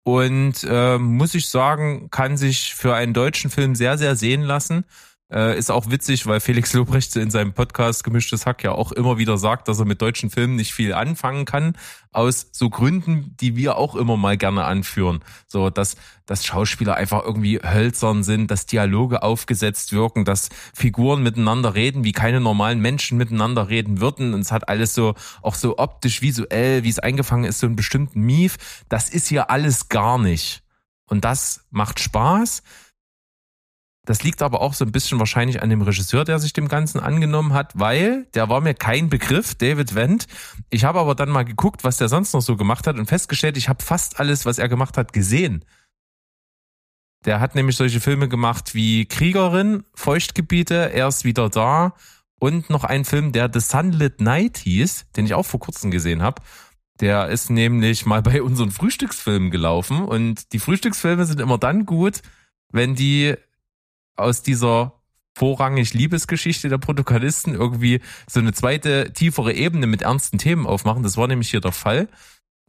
und 0.02 0.64
äh, 0.68 0.98
muss 0.98 1.34
ich 1.34 1.48
sagen, 1.48 2.08
kann 2.10 2.36
sich 2.36 2.74
für 2.74 2.94
einen 2.94 3.12
deutschen 3.12 3.50
Film 3.50 3.74
sehr, 3.74 3.98
sehr 3.98 4.16
sehen 4.16 4.42
lassen. 4.42 4.84
Äh, 5.32 5.56
ist 5.56 5.70
auch 5.70 5.90
witzig, 5.90 6.26
weil 6.26 6.40
Felix 6.40 6.72
Lobrecht 6.72 7.14
in 7.14 7.30
seinem 7.30 7.52
Podcast 7.52 8.02
Gemischtes 8.02 8.46
Hack 8.46 8.64
ja 8.64 8.72
auch 8.72 8.90
immer 8.90 9.16
wieder 9.16 9.38
sagt, 9.38 9.68
dass 9.68 9.78
er 9.78 9.84
mit 9.84 10.02
deutschen 10.02 10.28
Filmen 10.28 10.56
nicht 10.56 10.74
viel 10.74 10.92
anfangen 10.92 11.44
kann, 11.44 11.76
aus 12.10 12.48
so 12.50 12.68
Gründen, 12.68 13.36
die 13.40 13.54
wir 13.54 13.76
auch 13.76 13.94
immer 13.94 14.16
mal 14.16 14.36
gerne 14.36 14.64
anführen. 14.64 15.20
So, 15.46 15.70
dass, 15.70 15.96
dass 16.26 16.44
Schauspieler 16.44 16.96
einfach 16.96 17.22
irgendwie 17.24 17.60
hölzern 17.62 18.24
sind, 18.24 18.50
dass 18.50 18.66
Dialoge 18.66 19.22
aufgesetzt 19.22 19.92
wirken, 19.92 20.24
dass 20.24 20.48
Figuren 20.74 21.22
miteinander 21.22 21.76
reden, 21.76 22.02
wie 22.02 22.12
keine 22.12 22.40
normalen 22.40 22.80
Menschen 22.80 23.16
miteinander 23.16 23.68
reden 23.68 24.00
würden. 24.00 24.34
Und 24.34 24.40
es 24.40 24.50
hat 24.50 24.68
alles 24.68 24.94
so, 24.94 25.14
auch 25.42 25.54
so 25.54 25.78
optisch, 25.78 26.22
visuell, 26.22 26.82
wie 26.82 26.90
es 26.90 26.98
eingefangen 26.98 27.44
ist, 27.44 27.60
so 27.60 27.66
einen 27.66 27.76
bestimmten 27.76 28.22
Mief. 28.22 28.56
Das 28.88 29.08
ist 29.08 29.28
hier 29.28 29.48
alles 29.48 29.88
gar 29.88 30.18
nicht. 30.18 30.64
Und 31.06 31.24
das 31.24 31.66
macht 31.70 32.00
Spaß. 32.00 32.62
Das 34.06 34.22
liegt 34.22 34.40
aber 34.42 34.62
auch 34.62 34.72
so 34.74 34.84
ein 34.84 34.92
bisschen 34.92 35.18
wahrscheinlich 35.18 35.62
an 35.62 35.68
dem 35.68 35.82
Regisseur, 35.82 36.24
der 36.24 36.38
sich 36.38 36.52
dem 36.52 36.68
Ganzen 36.68 37.00
angenommen 37.00 37.52
hat, 37.52 37.78
weil 37.78 38.24
der 38.34 38.48
war 38.48 38.60
mir 38.60 38.74
kein 38.74 39.10
Begriff, 39.10 39.54
David 39.54 39.94
Wendt. 39.94 40.26
Ich 40.70 40.84
habe 40.84 41.00
aber 41.00 41.14
dann 41.14 41.28
mal 41.28 41.44
geguckt, 41.44 41.84
was 41.84 41.98
der 41.98 42.08
sonst 42.08 42.32
noch 42.32 42.40
so 42.40 42.56
gemacht 42.56 42.86
hat 42.86 42.98
und 42.98 43.06
festgestellt, 43.06 43.56
ich 43.56 43.68
habe 43.68 43.84
fast 43.84 44.18
alles, 44.18 44.46
was 44.46 44.58
er 44.58 44.68
gemacht 44.68 44.96
hat, 44.96 45.12
gesehen. 45.12 45.64
Der 47.26 47.40
hat 47.40 47.54
nämlich 47.54 47.76
solche 47.76 48.00
Filme 48.00 48.28
gemacht 48.28 48.74
wie 48.74 49.04
Kriegerin, 49.04 49.84
Feuchtgebiete, 49.94 50.92
Er 50.92 51.08
ist 51.08 51.24
wieder 51.24 51.50
da 51.50 51.94
und 52.38 52.70
noch 52.70 52.84
einen 52.84 53.04
Film, 53.04 53.32
der 53.32 53.50
The 53.52 53.60
Sunlit 53.60 54.22
Night 54.22 54.56
hieß, 54.58 55.06
den 55.14 55.26
ich 55.26 55.34
auch 55.34 55.44
vor 55.44 55.60
kurzem 55.60 55.90
gesehen 55.90 56.22
habe. 56.22 56.40
Der 57.00 57.28
ist 57.28 57.50
nämlich 57.50 58.06
mal 58.06 58.22
bei 58.22 58.42
unseren 58.42 58.70
Frühstücksfilmen 58.70 59.50
gelaufen 59.50 60.02
und 60.02 60.54
die 60.54 60.58
Frühstücksfilme 60.58 61.26
sind 61.26 61.40
immer 61.40 61.58
dann 61.58 61.84
gut, 61.84 62.22
wenn 62.72 62.94
die 62.94 63.36
aus 64.20 64.42
dieser 64.42 65.00
vorrangig 65.36 65.94
Liebesgeschichte 65.94 66.68
der 66.68 66.78
Protagonisten 66.78 67.54
irgendwie 67.54 68.00
so 68.28 68.40
eine 68.40 68.52
zweite, 68.52 69.12
tiefere 69.12 69.52
Ebene 69.52 69.86
mit 69.86 70.02
ernsten 70.02 70.38
Themen 70.38 70.66
aufmachen. 70.66 71.02
Das 71.02 71.16
war 71.16 71.28
nämlich 71.28 71.50
hier 71.50 71.60
der 71.60 71.72
Fall. 71.72 72.08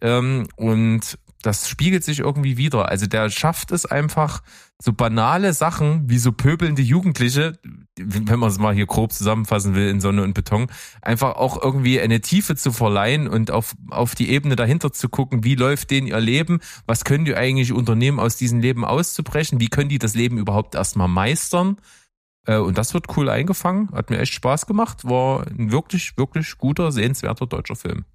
Ähm, 0.02 0.48
und 0.56 1.18
das 1.42 1.70
spiegelt 1.70 2.04
sich 2.04 2.20
irgendwie 2.20 2.58
wieder. 2.58 2.90
Also 2.90 3.08
der 3.08 3.30
schafft 3.30 3.72
es 3.72 3.86
einfach, 3.86 4.42
so 4.82 4.94
banale 4.94 5.54
Sachen 5.54 6.10
wie 6.10 6.18
so 6.18 6.32
pöbelnde 6.32 6.82
Jugendliche, 6.82 7.60
wenn 7.96 8.40
man 8.40 8.50
es 8.50 8.58
mal 8.58 8.74
hier 8.74 8.88
grob 8.88 9.14
zusammenfassen 9.14 9.76
will 9.76 9.88
in 9.90 10.02
Sonne 10.02 10.24
und 10.24 10.34
Beton, 10.34 10.72
einfach 11.02 11.36
auch 11.36 11.62
irgendwie 11.62 12.02
eine 12.02 12.22
Tiefe 12.22 12.56
zu 12.56 12.72
verleihen 12.72 13.28
und 13.28 13.52
auf, 13.52 13.76
auf 13.92 14.16
die 14.16 14.32
Ebene 14.32 14.56
dahinter 14.56 14.92
zu 14.92 15.08
gucken, 15.08 15.44
wie 15.44 15.54
läuft 15.54 15.92
denen 15.92 16.08
ihr 16.08 16.20
Leben, 16.20 16.62
was 16.88 17.04
können 17.04 17.26
die 17.26 17.36
eigentlich 17.36 17.74
unternehmen, 17.74 18.20
aus 18.20 18.38
diesem 18.38 18.60
Leben 18.60 18.84
auszubrechen, 18.84 19.60
wie 19.60 19.70
können 19.70 19.90
die 19.90 20.00
das 20.00 20.16
Leben 20.16 20.40
überhaupt 20.40 20.74
erstmal 20.74 21.08
meistern. 21.08 21.78
Äh, 22.48 22.58
Und 22.58 22.80
das 22.80 22.96
wird 22.96 23.16
cool 23.16 23.30
eingefangen, 23.30 23.92
hat 23.92 24.10
mir 24.10 24.18
echt 24.18 24.34
Spaß 24.34 24.66
gemacht, 24.66 25.06
war 25.06 25.46
ein 25.46 25.72
wirklich, 25.72 26.18
wirklich 26.18 26.58
guter, 26.58 26.92
sehenswerter 26.92 27.46
deutscher 27.46 27.76
Film. 27.76 28.06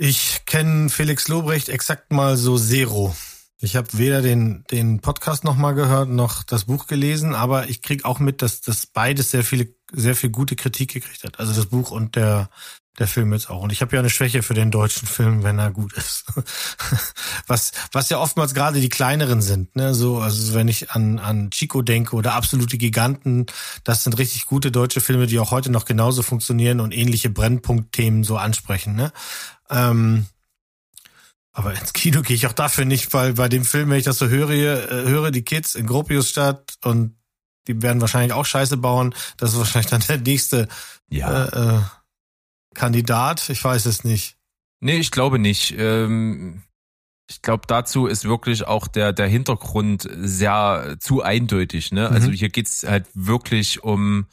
Ich 0.00 0.42
kenne 0.46 0.90
Felix 0.90 1.26
Lobrecht 1.26 1.68
exakt 1.68 2.12
mal 2.12 2.36
so 2.36 2.56
Zero. 2.56 3.16
Ich 3.58 3.74
habe 3.74 3.88
weder 3.94 4.22
den, 4.22 4.62
den 4.70 5.00
Podcast 5.00 5.42
nochmal 5.42 5.74
gehört, 5.74 6.08
noch 6.08 6.44
das 6.44 6.66
Buch 6.66 6.86
gelesen, 6.86 7.34
aber 7.34 7.68
ich 7.68 7.82
krieg 7.82 8.04
auch 8.04 8.20
mit, 8.20 8.40
dass 8.40 8.60
das 8.60 8.86
beides 8.86 9.32
sehr 9.32 9.42
viele, 9.42 9.74
sehr 9.90 10.14
viel 10.14 10.30
gute 10.30 10.54
Kritik 10.54 10.92
gekriegt 10.92 11.24
hat. 11.24 11.40
Also 11.40 11.52
das 11.52 11.66
Buch 11.66 11.90
und 11.90 12.14
der, 12.14 12.48
der 13.00 13.08
Film 13.08 13.32
jetzt 13.32 13.50
auch. 13.50 13.60
Und 13.60 13.72
ich 13.72 13.80
habe 13.80 13.96
ja 13.96 13.98
eine 13.98 14.08
Schwäche 14.08 14.44
für 14.44 14.54
den 14.54 14.70
deutschen 14.70 15.08
Film, 15.08 15.42
wenn 15.42 15.58
er 15.58 15.72
gut 15.72 15.92
ist. 15.94 16.26
was, 17.48 17.72
was 17.90 18.08
ja 18.08 18.20
oftmals 18.20 18.54
gerade 18.54 18.80
die 18.80 18.88
kleineren 18.88 19.42
sind, 19.42 19.74
ne? 19.74 19.94
So, 19.94 20.18
also 20.18 20.54
wenn 20.54 20.68
ich 20.68 20.92
an, 20.92 21.18
an 21.18 21.50
Chico 21.50 21.82
denke 21.82 22.14
oder 22.14 22.34
absolute 22.34 22.78
Giganten, 22.78 23.46
das 23.82 24.04
sind 24.04 24.16
richtig 24.18 24.46
gute 24.46 24.70
deutsche 24.70 25.00
Filme, 25.00 25.26
die 25.26 25.40
auch 25.40 25.50
heute 25.50 25.70
noch 25.70 25.86
genauso 25.86 26.22
funktionieren 26.22 26.78
und 26.78 26.96
ähnliche 26.96 27.30
Brennpunktthemen 27.30 28.22
so 28.22 28.36
ansprechen, 28.36 28.94
ne? 28.94 29.12
Ähm, 29.70 30.26
aber 31.52 31.74
ins 31.74 31.92
Kino 31.92 32.22
gehe 32.22 32.36
ich 32.36 32.46
auch 32.46 32.52
dafür 32.52 32.84
nicht, 32.84 33.12
weil 33.12 33.34
bei 33.34 33.48
dem 33.48 33.64
Film, 33.64 33.90
wenn 33.90 33.98
ich 33.98 34.04
das 34.04 34.18
so 34.18 34.28
höre, 34.28 34.50
äh, 34.50 35.08
höre 35.08 35.30
die 35.30 35.42
Kids 35.42 35.74
in 35.74 35.86
Gropiusstadt 35.86 36.74
und 36.84 37.16
die 37.66 37.82
werden 37.82 38.00
wahrscheinlich 38.00 38.32
auch 38.32 38.46
Scheiße 38.46 38.76
bauen. 38.76 39.14
Das 39.36 39.52
ist 39.52 39.58
wahrscheinlich 39.58 39.90
dann 39.90 40.02
der 40.08 40.18
nächste 40.18 40.68
Ja. 41.10 41.44
äh, 41.46 41.76
äh, 41.76 41.80
Kandidat. 42.74 43.48
Ich 43.50 43.62
weiß 43.62 43.86
es 43.86 44.04
nicht. 44.04 44.36
Nee, 44.80 44.98
ich 44.98 45.10
glaube 45.10 45.38
nicht. 45.38 45.74
Ähm, 45.76 46.62
ich 47.28 47.42
glaube, 47.42 47.64
dazu 47.66 48.06
ist 48.06 48.24
wirklich 48.24 48.66
auch 48.66 48.86
der, 48.86 49.12
der 49.12 49.26
Hintergrund 49.26 50.08
sehr 50.16 50.96
zu 51.00 51.22
eindeutig. 51.22 51.92
Ne? 51.92 52.08
Also 52.08 52.28
Mhm. 52.28 52.34
hier 52.34 52.48
geht's 52.48 52.84
halt 52.84 53.06
wirklich 53.14 53.82
um 53.82 54.26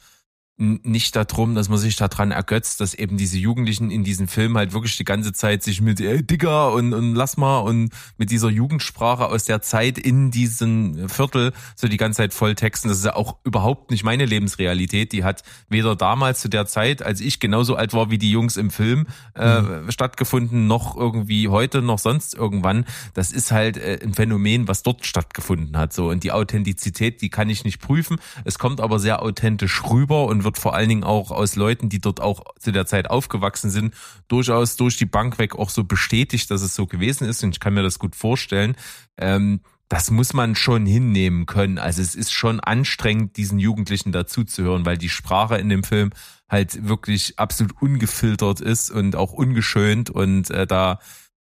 nicht 0.58 1.14
darum, 1.14 1.54
dass 1.54 1.68
man 1.68 1.76
sich 1.76 1.96
daran 1.96 2.30
ergötzt, 2.30 2.80
dass 2.80 2.94
eben 2.94 3.18
diese 3.18 3.36
Jugendlichen 3.36 3.90
in 3.90 4.04
diesem 4.04 4.26
Film 4.26 4.56
halt 4.56 4.72
wirklich 4.72 4.96
die 4.96 5.04
ganze 5.04 5.34
Zeit 5.34 5.62
sich 5.62 5.82
mit 5.82 6.00
ey, 6.00 6.22
Digger 6.22 6.72
und, 6.72 6.94
und 6.94 7.14
lass 7.14 7.36
mal 7.36 7.58
und 7.58 7.90
mit 8.16 8.30
dieser 8.30 8.48
Jugendsprache 8.48 9.26
aus 9.26 9.44
der 9.44 9.60
Zeit 9.60 9.98
in 9.98 10.30
diesen 10.30 11.10
Viertel 11.10 11.52
so 11.74 11.88
die 11.88 11.98
ganze 11.98 12.18
Zeit 12.18 12.32
voll 12.32 12.54
texten. 12.54 12.88
Das 12.88 12.98
ist 12.98 13.04
ja 13.04 13.16
auch 13.16 13.36
überhaupt 13.44 13.90
nicht 13.90 14.02
meine 14.02 14.24
Lebensrealität. 14.24 15.12
Die 15.12 15.24
hat 15.24 15.42
weder 15.68 15.94
damals 15.94 16.40
zu 16.40 16.48
der 16.48 16.64
Zeit, 16.64 17.02
als 17.02 17.20
ich 17.20 17.38
genauso 17.38 17.76
alt 17.76 17.92
war 17.92 18.10
wie 18.10 18.18
die 18.18 18.30
Jungs 18.30 18.56
im 18.56 18.70
Film, 18.70 19.06
äh, 19.34 19.62
stattgefunden, 19.90 20.66
noch 20.66 20.96
irgendwie 20.96 21.48
heute, 21.48 21.82
noch 21.82 21.98
sonst 21.98 22.32
irgendwann. 22.32 22.86
Das 23.12 23.30
ist 23.30 23.52
halt 23.52 23.76
äh, 23.76 23.98
ein 24.02 24.14
Phänomen, 24.14 24.68
was 24.68 24.82
dort 24.82 25.04
stattgefunden 25.04 25.76
hat. 25.76 25.92
So 25.92 26.08
und 26.08 26.24
die 26.24 26.32
Authentizität, 26.32 27.20
die 27.20 27.28
kann 27.28 27.50
ich 27.50 27.64
nicht 27.64 27.78
prüfen. 27.78 28.16
Es 28.44 28.58
kommt 28.58 28.80
aber 28.80 28.98
sehr 28.98 29.22
authentisch 29.22 29.84
rüber 29.84 30.24
und 30.24 30.45
wird 30.46 30.56
vor 30.56 30.74
allen 30.74 30.88
Dingen 30.88 31.04
auch 31.04 31.30
aus 31.30 31.56
Leuten, 31.56 31.90
die 31.90 32.00
dort 32.00 32.22
auch 32.22 32.42
zu 32.58 32.72
der 32.72 32.86
Zeit 32.86 33.10
aufgewachsen 33.10 33.68
sind, 33.68 33.94
durchaus 34.28 34.76
durch 34.76 34.96
die 34.96 35.04
Bank 35.04 35.38
weg 35.38 35.54
auch 35.54 35.68
so 35.68 35.84
bestätigt, 35.84 36.50
dass 36.50 36.62
es 36.62 36.74
so 36.74 36.86
gewesen 36.86 37.28
ist. 37.28 37.44
Und 37.44 37.50
ich 37.50 37.60
kann 37.60 37.74
mir 37.74 37.82
das 37.82 37.98
gut 37.98 38.16
vorstellen. 38.16 38.76
Ähm, 39.18 39.60
das 39.88 40.10
muss 40.10 40.32
man 40.32 40.56
schon 40.56 40.86
hinnehmen 40.86 41.46
können. 41.46 41.78
Also 41.78 42.00
es 42.00 42.14
ist 42.14 42.32
schon 42.32 42.60
anstrengend, 42.60 43.36
diesen 43.36 43.58
Jugendlichen 43.58 44.10
dazuzuhören, 44.10 44.86
weil 44.86 44.96
die 44.96 45.10
Sprache 45.10 45.58
in 45.58 45.68
dem 45.68 45.84
Film 45.84 46.10
halt 46.48 46.88
wirklich 46.88 47.38
absolut 47.38 47.80
ungefiltert 47.82 48.60
ist 48.60 48.90
und 48.90 49.14
auch 49.14 49.32
ungeschönt 49.32 50.10
und 50.10 50.50
äh, 50.50 50.66
da 50.66 50.98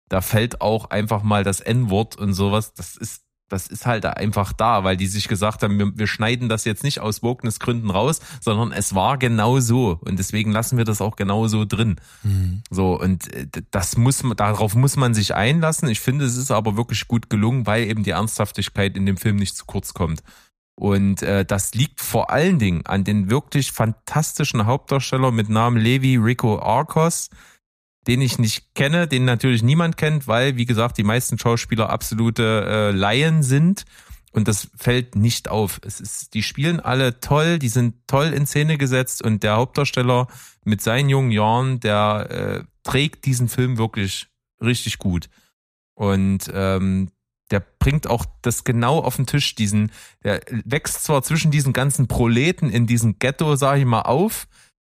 da 0.10 0.22
fällt 0.22 0.62
auch 0.62 0.90
einfach 0.90 1.24
mal 1.24 1.44
das 1.44 1.60
N-Wort 1.60 2.16
und 2.16 2.34
sowas. 2.34 2.74
Das 2.74 2.96
ist 2.96 3.24
das 3.50 3.68
ist 3.68 3.86
halt 3.86 4.06
einfach 4.06 4.54
da, 4.54 4.84
weil 4.84 4.98
die 4.98 5.08
sich 5.08 5.28
gesagt 5.28 5.64
haben, 5.64 5.80
wir, 5.80 5.98
wir 5.98 6.08
schneiden 6.08 6.50
das 6.50 6.66
jetzt 6.66 6.84
nicht 6.84 7.00
aus 7.00 7.24
Wokeness-Gründen 7.24 7.90
raus, 7.90 8.20
sondern 8.42 8.72
es 8.72 8.94
war 8.96 9.18
genau 9.18 9.60
so 9.60 10.00
und 10.02 10.20
deswegen 10.20 10.52
lassen 10.52 10.78
wir 10.78 10.86
das 10.86 11.02
auch 11.02 11.16
genau 11.16 11.48
so 11.48 11.66
drin. 11.66 11.96
So 12.70 13.00
und 13.00 13.34
äh, 13.34 13.48
das 13.72 13.98
muss 13.98 14.24
man, 14.24 14.38
darauf 14.38 14.76
muss 14.76 14.96
man 14.96 15.14
sich 15.14 15.36
einlassen. 15.36 15.90
Ich 15.90 16.00
finde, 16.00 16.26
es 16.26 16.38
ist 16.38 16.52
aber 16.52 16.78
wirklich 16.78 17.08
gut 17.08 17.30
gelungen, 17.30 17.66
weil 17.66 17.84
eben 17.84 18.04
die 18.04 18.12
Ernsthaftigkeit 18.12 18.98
in 18.98 19.06
dem 19.06 19.18
Film 19.18 19.38
nicht 19.38 19.56
zu 19.56 19.66
kurz 19.66 19.94
kommt. 19.94 20.22
Und 20.80 21.24
äh, 21.24 21.44
das 21.44 21.74
liegt 21.74 22.02
vor 22.02 22.30
allen 22.30 22.60
Dingen 22.60 22.86
an 22.86 23.04
den 23.04 23.32
wirklich 23.32 23.72
fantastischen 23.72 24.68
Hauptdarsteller 24.68 25.32
mit 25.32 25.50
Namen 25.50 25.78
Levi 25.78 26.18
Rico 26.18 26.60
Arcos, 26.60 27.30
den 28.08 28.22
ich 28.22 28.40
nicht 28.40 28.74
kenne, 28.74 29.08
den 29.08 29.26
natürlich 29.26 29.64
niemand 29.64 29.98
kennt, 29.98 30.28
weil, 30.28 30.56
wie 30.56 30.66
gesagt, 30.66 30.98
die 30.98 31.04
meisten 31.04 31.38
Schauspieler 31.38 31.90
absolute 31.90 32.66
äh, 32.66 32.92
Laien 32.92 33.44
sind. 33.44 33.86
Und 34.32 34.48
das 34.48 34.70
fällt 34.76 35.16
nicht 35.16 35.50
auf. 35.50 35.80
Es 35.84 36.00
ist, 36.00 36.34
die 36.34 36.44
spielen 36.44 36.80
alle 36.80 37.20
toll, 37.20 37.60
die 37.60 37.70
sind 37.70 37.96
toll 38.08 38.28
in 38.28 38.46
Szene 38.46 38.78
gesetzt 38.78 39.22
und 39.24 39.44
der 39.44 39.56
Hauptdarsteller 39.56 40.28
mit 40.64 40.82
seinen 40.82 41.10
jungen 41.10 41.32
Jahren, 41.32 41.80
der 41.80 42.28
äh, 42.30 42.64
trägt 42.84 43.26
diesen 43.26 43.50
Film 43.50 43.78
wirklich 43.78 44.28
richtig 44.62 45.00
gut. 45.00 45.30
Und 45.96 46.52
ähm, 46.54 47.10
der 47.50 47.64
bringt 47.80 48.08
auch 48.08 48.26
das 48.42 48.64
genau 48.64 49.00
auf 49.00 49.16
den 49.16 49.26
Tisch, 49.26 49.56
diesen, 49.56 49.92
der 50.24 50.42
wächst 50.66 51.04
zwar 51.04 51.24
zwischen 51.24 51.50
diesen 51.50 51.74
ganzen 51.74 52.08
Proleten 52.08 52.70
in 52.70 52.86
diesem 52.86 53.20
Ghetto, 53.20 53.56
sag 53.56 53.80
ich 53.80 53.86
mal, 53.86 54.02
auf, 54.02 54.48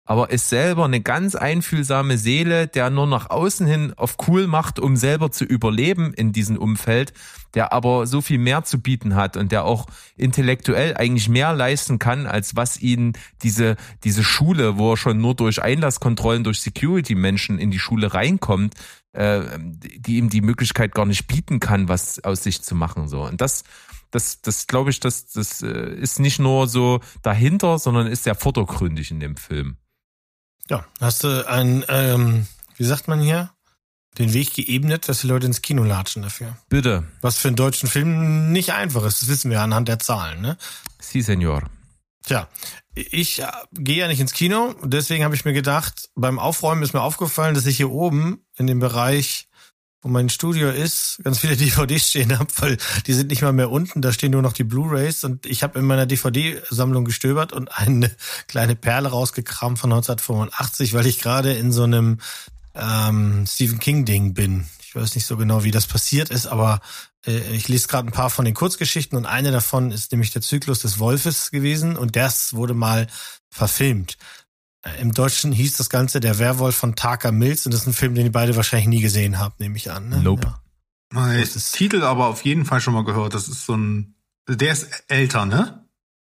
aber 0.09 0.31
ist 0.31 0.49
selber 0.49 0.85
eine 0.85 1.01
ganz 1.01 1.35
einfühlsame 1.35 2.17
Seele, 2.17 2.67
der 2.67 2.89
nur 2.89 3.05
nach 3.05 3.29
außen 3.29 3.67
hin 3.67 3.93
auf 3.95 4.17
cool 4.27 4.47
macht, 4.47 4.79
um 4.79 4.95
selber 4.95 5.29
zu 5.29 5.45
überleben 5.45 6.15
in 6.15 6.33
diesem 6.33 6.57
Umfeld, 6.57 7.13
der 7.53 7.73
aber 7.73 8.07
so 8.07 8.19
viel 8.19 8.39
mehr 8.39 8.63
zu 8.63 8.81
bieten 8.81 9.13
hat 9.13 9.37
und 9.37 9.51
der 9.51 9.65
auch 9.65 9.85
intellektuell 10.17 10.97
eigentlich 10.97 11.29
mehr 11.29 11.53
leisten 11.53 11.99
kann, 11.99 12.25
als 12.25 12.55
was 12.55 12.81
ihn 12.81 13.13
diese, 13.43 13.75
diese 14.03 14.23
Schule, 14.23 14.79
wo 14.79 14.93
er 14.93 14.97
schon 14.97 15.21
nur 15.21 15.35
durch 15.35 15.61
Einlasskontrollen, 15.61 16.43
durch 16.43 16.61
Security-Menschen 16.61 17.59
in 17.59 17.69
die 17.69 17.77
Schule 17.77 18.11
reinkommt, 18.11 18.73
äh, 19.13 19.41
die 19.59 20.17
ihm 20.17 20.31
die 20.31 20.41
Möglichkeit 20.41 20.95
gar 20.95 21.05
nicht 21.05 21.27
bieten 21.27 21.59
kann, 21.59 21.87
was 21.87 22.23
aus 22.23 22.41
sich 22.41 22.63
zu 22.63 22.73
machen. 22.73 23.07
So. 23.09 23.27
Und 23.27 23.41
das, 23.41 23.63
das, 24.09 24.41
das 24.41 24.65
glaube 24.65 24.89
ich, 24.89 24.99
das, 24.99 25.27
das 25.27 25.61
äh, 25.61 25.93
ist 25.93 26.19
nicht 26.19 26.39
nur 26.39 26.65
so 26.65 26.99
dahinter, 27.21 27.77
sondern 27.77 28.07
ist 28.07 28.23
sehr 28.23 28.33
vordergründig 28.33 29.11
in 29.11 29.19
dem 29.19 29.37
Film. 29.37 29.77
Ja, 30.69 30.85
hast 30.99 31.23
du 31.23 31.47
ein, 31.47 31.83
ähm, 31.87 32.47
wie 32.77 32.83
sagt 32.85 33.07
man 33.07 33.19
hier, 33.19 33.51
den 34.17 34.33
Weg 34.33 34.53
geebnet, 34.53 35.07
dass 35.09 35.21
die 35.21 35.27
Leute 35.27 35.47
ins 35.47 35.61
Kino 35.61 35.83
latschen 35.83 36.21
dafür. 36.21 36.57
Bitte. 36.67 37.05
Was 37.21 37.37
für 37.37 37.47
einen 37.47 37.55
deutschen 37.55 37.89
Film 37.89 38.51
nicht 38.51 38.73
einfach 38.73 39.03
ist, 39.03 39.21
das 39.21 39.29
wissen 39.29 39.49
wir 39.49 39.61
anhand 39.61 39.87
der 39.87 39.99
Zahlen, 39.99 40.41
ne? 40.41 40.57
Si, 40.99 41.21
Senor. 41.21 41.63
Tja, 42.25 42.47
ich 42.93 43.41
äh, 43.41 43.47
gehe 43.73 43.97
ja 43.97 44.07
nicht 44.07 44.19
ins 44.19 44.33
Kino, 44.33 44.75
deswegen 44.83 45.23
habe 45.23 45.35
ich 45.35 45.45
mir 45.45 45.53
gedacht, 45.53 46.09
beim 46.15 46.37
Aufräumen 46.37 46.83
ist 46.83 46.93
mir 46.93 47.01
aufgefallen, 47.01 47.55
dass 47.55 47.65
ich 47.65 47.77
hier 47.77 47.89
oben 47.89 48.45
in 48.55 48.67
dem 48.67 48.79
Bereich, 48.79 49.48
wo 50.01 50.09
mein 50.09 50.29
Studio 50.29 50.69
ist, 50.69 51.19
ganz 51.23 51.39
viele 51.39 51.55
DVDs 51.57 52.09
stehen 52.09 52.37
habe, 52.37 52.51
weil 52.57 52.77
die 53.05 53.13
sind 53.13 53.29
nicht 53.29 53.41
mal 53.41 53.53
mehr 53.53 53.69
unten, 53.69 54.01
da 54.01 54.11
stehen 54.11 54.31
nur 54.31 54.41
noch 54.41 54.53
die 54.53 54.63
Blu-rays 54.63 55.23
und 55.23 55.45
ich 55.45 55.63
habe 55.63 55.79
in 55.79 55.85
meiner 55.85 56.05
DVD-Sammlung 56.05 57.05
gestöbert 57.05 57.53
und 57.53 57.67
eine 57.77 58.11
kleine 58.47 58.75
Perle 58.75 59.09
rausgekramt 59.09 59.79
von 59.79 59.91
1985, 59.91 60.93
weil 60.93 61.05
ich 61.05 61.19
gerade 61.19 61.53
in 61.53 61.71
so 61.71 61.83
einem 61.83 62.19
ähm, 62.75 63.45
Stephen 63.47 63.79
King-Ding 63.79 64.33
bin. 64.33 64.65
Ich 64.81 64.95
weiß 64.95 65.15
nicht 65.15 65.25
so 65.25 65.37
genau, 65.37 65.63
wie 65.63 65.71
das 65.71 65.85
passiert 65.85 66.29
ist, 66.29 66.47
aber 66.47 66.81
äh, 67.25 67.55
ich 67.55 67.67
lese 67.67 67.87
gerade 67.87 68.07
ein 68.07 68.13
paar 68.13 68.29
von 68.29 68.45
den 68.45 68.53
Kurzgeschichten 68.53 69.17
und 69.17 69.25
eine 69.25 69.51
davon 69.51 69.91
ist 69.91 70.11
nämlich 70.11 70.31
der 70.31 70.41
Zyklus 70.41 70.79
des 70.79 70.99
Wolfes 70.99 71.51
gewesen 71.51 71.97
und 71.97 72.15
das 72.15 72.53
wurde 72.53 72.73
mal 72.73 73.07
verfilmt. 73.49 74.17
Äh, 74.97 75.01
Im 75.01 75.13
Deutschen 75.13 75.51
hieß 75.51 75.77
das 75.77 75.89
Ganze 75.89 76.19
Der 76.19 76.39
Werwolf 76.39 76.75
von 76.75 76.95
Taka 76.95 77.31
Mills 77.31 77.65
und 77.65 77.73
das 77.73 77.81
ist 77.81 77.87
ein 77.87 77.93
Film, 77.93 78.15
den 78.15 78.25
ihr 78.25 78.31
beide 78.31 78.55
wahrscheinlich 78.55 78.87
nie 78.89 79.01
gesehen 79.01 79.39
habt, 79.39 79.59
nehme 79.59 79.75
ich 79.77 79.91
an. 79.91 80.09
Ne? 80.09 80.21
Nope. 80.21 80.53
Ja. 81.13 81.33
Ist- 81.33 81.73
Titel 81.73 82.03
aber 82.03 82.27
auf 82.27 82.43
jeden 82.45 82.65
Fall 82.65 82.81
schon 82.81 82.93
mal 82.93 83.03
gehört. 83.03 83.33
Das 83.33 83.47
ist 83.47 83.65
so 83.65 83.75
ein, 83.75 84.15
der 84.47 84.71
ist 84.73 84.87
älter, 85.07 85.45
ne? 85.45 85.85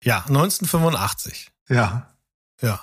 ja, 0.02 0.18
1985. 0.26 1.50
Ja. 1.68 2.12
Ja, 2.62 2.80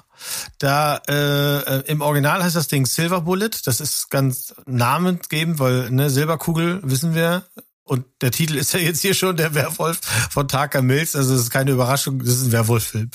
da 0.60 0.98
äh, 1.08 1.58
äh, 1.58 1.84
im 1.88 2.02
Original 2.02 2.44
heißt 2.44 2.56
das 2.56 2.68
Ding 2.68 2.86
Silver 2.86 3.22
Bullet. 3.22 3.50
Das 3.66 3.82
ist 3.82 4.12
ganz 4.12 4.54
namensgebend, 4.68 5.58
weil 5.58 5.90
ne 5.90 6.12
Silberkugel 6.12 6.80
wissen 6.84 7.16
wir. 7.16 7.44
Und 7.86 8.06
der 8.22 8.32
Titel 8.32 8.56
ist 8.56 8.74
ja 8.74 8.80
jetzt 8.80 9.02
hier 9.02 9.13
schon 9.13 9.36
der 9.36 9.56
Werwolf 9.56 10.00
von 10.30 10.48
Taka 10.48 10.82
Mills. 10.82 11.17
Also 11.17 11.34
das 11.34 11.41
ist 11.41 11.50
keine 11.50 11.72
Überraschung, 11.72 12.19
das 12.19 12.30
ist 12.30 12.46
ein 12.46 12.52
Werwolf-Film. 12.54 13.12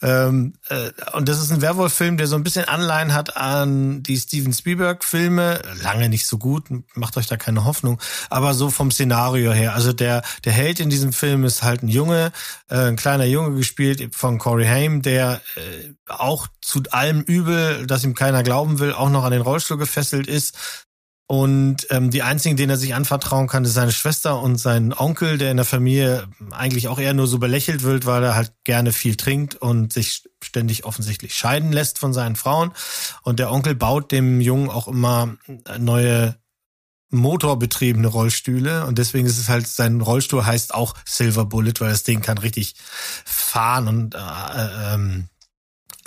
Ähm, 0.00 0.54
äh, 0.68 0.90
und 1.14 1.28
das 1.28 1.40
ist 1.40 1.50
ein 1.50 1.60
Werwolf-Film, 1.60 2.18
der 2.18 2.28
so 2.28 2.36
ein 2.36 2.44
bisschen 2.44 2.66
Anleihen 2.66 3.14
hat 3.14 3.36
an 3.36 4.04
die 4.04 4.16
Steven 4.16 4.52
Spielberg-Filme. 4.52 5.60
Lange 5.82 6.08
nicht 6.08 6.28
so 6.28 6.38
gut, 6.38 6.66
macht 6.94 7.16
euch 7.16 7.26
da 7.26 7.36
keine 7.36 7.64
Hoffnung. 7.64 8.00
Aber 8.30 8.54
so 8.54 8.70
vom 8.70 8.92
Szenario 8.92 9.52
her. 9.52 9.74
Also 9.74 9.92
der, 9.92 10.22
der 10.44 10.52
Held 10.52 10.78
in 10.78 10.88
diesem 10.88 11.12
Film 11.12 11.44
ist 11.44 11.64
halt 11.64 11.82
ein 11.82 11.88
Junge, 11.88 12.30
äh, 12.68 12.76
ein 12.76 12.96
kleiner 12.96 13.24
Junge 13.24 13.56
gespielt 13.56 14.14
von 14.14 14.38
Corey 14.38 14.66
Haim, 14.66 15.02
der 15.02 15.40
äh, 15.56 15.94
auch 16.06 16.46
zu 16.60 16.82
allem 16.90 17.22
Übel, 17.22 17.88
dass 17.88 18.04
ihm 18.04 18.14
keiner 18.14 18.44
glauben 18.44 18.78
will, 18.78 18.92
auch 18.92 19.10
noch 19.10 19.24
an 19.24 19.32
den 19.32 19.42
Rollstuhl 19.42 19.78
gefesselt 19.78 20.28
ist. 20.28 20.56
Und 21.32 21.86
ähm, 21.88 22.10
die 22.10 22.22
einzigen, 22.22 22.58
denen 22.58 22.68
er 22.68 22.76
sich 22.76 22.94
anvertrauen 22.94 23.46
kann, 23.46 23.64
ist 23.64 23.72
seine 23.72 23.90
Schwester 23.90 24.38
und 24.42 24.58
sein 24.58 24.92
Onkel, 24.92 25.38
der 25.38 25.50
in 25.50 25.56
der 25.56 25.64
Familie 25.64 26.28
eigentlich 26.50 26.88
auch 26.88 26.98
eher 26.98 27.14
nur 27.14 27.26
so 27.26 27.38
belächelt 27.38 27.84
wird, 27.84 28.04
weil 28.04 28.22
er 28.22 28.34
halt 28.34 28.52
gerne 28.64 28.92
viel 28.92 29.16
trinkt 29.16 29.54
und 29.54 29.94
sich 29.94 30.28
ständig 30.44 30.84
offensichtlich 30.84 31.34
scheiden 31.34 31.72
lässt 31.72 31.98
von 31.98 32.12
seinen 32.12 32.36
Frauen. 32.36 32.72
Und 33.22 33.38
der 33.38 33.50
Onkel 33.50 33.74
baut 33.74 34.12
dem 34.12 34.42
Jungen 34.42 34.68
auch 34.68 34.88
immer 34.88 35.38
neue 35.78 36.36
motorbetriebene 37.08 38.08
Rollstühle 38.08 38.84
und 38.84 38.98
deswegen 38.98 39.26
ist 39.26 39.38
es 39.38 39.48
halt, 39.48 39.66
sein 39.66 40.02
Rollstuhl 40.02 40.44
heißt 40.44 40.74
auch 40.74 40.94
Silver 41.06 41.46
Bullet, 41.46 41.72
weil 41.78 41.92
das 41.92 42.02
Ding 42.02 42.20
kann 42.20 42.36
richtig 42.36 42.74
fahren 43.24 43.88
und 43.88 44.14
äh, 44.14 44.18
ähm, 44.92 45.28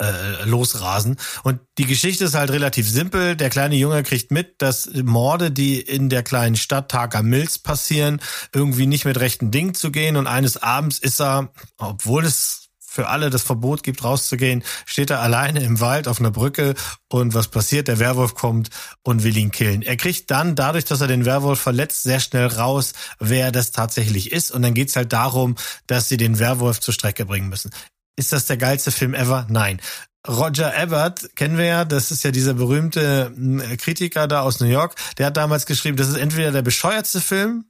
äh, 0.00 0.44
losrasen. 0.44 1.16
Und 1.42 1.60
die 1.78 1.86
Geschichte 1.86 2.24
ist 2.24 2.34
halt 2.34 2.50
relativ 2.50 2.88
simpel. 2.88 3.36
Der 3.36 3.50
kleine 3.50 3.76
Junge 3.76 4.02
kriegt 4.02 4.30
mit, 4.30 4.60
dass 4.62 4.90
Morde, 4.92 5.50
die 5.50 5.80
in 5.80 6.08
der 6.08 6.22
kleinen 6.22 6.56
Stadt 6.56 6.90
Taka 6.90 7.22
Mills 7.22 7.58
passieren, 7.58 8.20
irgendwie 8.52 8.86
nicht 8.86 9.04
mit 9.04 9.18
rechten 9.18 9.50
Dingen 9.50 9.74
zu 9.74 9.90
gehen. 9.90 10.16
Und 10.16 10.26
eines 10.26 10.56
Abends 10.62 10.98
ist 10.98 11.20
er, 11.20 11.50
obwohl 11.78 12.24
es 12.24 12.66
für 12.96 13.08
alle 13.08 13.28
das 13.30 13.42
Verbot 13.42 13.82
gibt, 13.82 14.02
rauszugehen, 14.02 14.64
steht 14.86 15.10
er 15.10 15.20
alleine 15.20 15.62
im 15.62 15.80
Wald 15.80 16.08
auf 16.08 16.18
einer 16.18 16.30
Brücke 16.30 16.74
und 17.08 17.34
was 17.34 17.48
passiert? 17.48 17.88
Der 17.88 17.98
Werwolf 17.98 18.34
kommt 18.34 18.70
und 19.02 19.22
will 19.22 19.36
ihn 19.36 19.50
killen. 19.50 19.82
Er 19.82 19.98
kriegt 19.98 20.30
dann, 20.30 20.56
dadurch, 20.56 20.86
dass 20.86 21.02
er 21.02 21.06
den 21.06 21.26
Werwolf 21.26 21.60
verletzt, 21.60 22.02
sehr 22.02 22.20
schnell 22.20 22.46
raus, 22.46 22.94
wer 23.20 23.52
das 23.52 23.70
tatsächlich 23.70 24.32
ist. 24.32 24.50
Und 24.50 24.62
dann 24.62 24.72
geht's 24.72 24.96
halt 24.96 25.12
darum, 25.12 25.56
dass 25.86 26.08
sie 26.08 26.16
den 26.16 26.38
Werwolf 26.38 26.80
zur 26.80 26.94
Strecke 26.94 27.26
bringen 27.26 27.50
müssen. 27.50 27.70
Ist 28.16 28.32
das 28.32 28.46
der 28.46 28.56
geilste 28.56 28.90
Film 28.90 29.14
ever? 29.14 29.46
Nein. 29.50 29.80
Roger 30.26 30.76
Ebert 30.76 31.36
kennen 31.36 31.56
wir 31.56 31.66
ja, 31.66 31.84
das 31.84 32.10
ist 32.10 32.24
ja 32.24 32.30
dieser 32.30 32.54
berühmte 32.54 33.32
hm, 33.34 33.62
Kritiker 33.78 34.26
da 34.26 34.40
aus 34.40 34.60
New 34.60 34.66
York, 34.66 34.94
der 35.18 35.26
hat 35.26 35.36
damals 35.36 35.66
geschrieben, 35.66 35.96
das 35.96 36.08
ist 36.08 36.16
entweder 36.16 36.50
der 36.50 36.62
bescheuertste 36.62 37.20
Film 37.20 37.66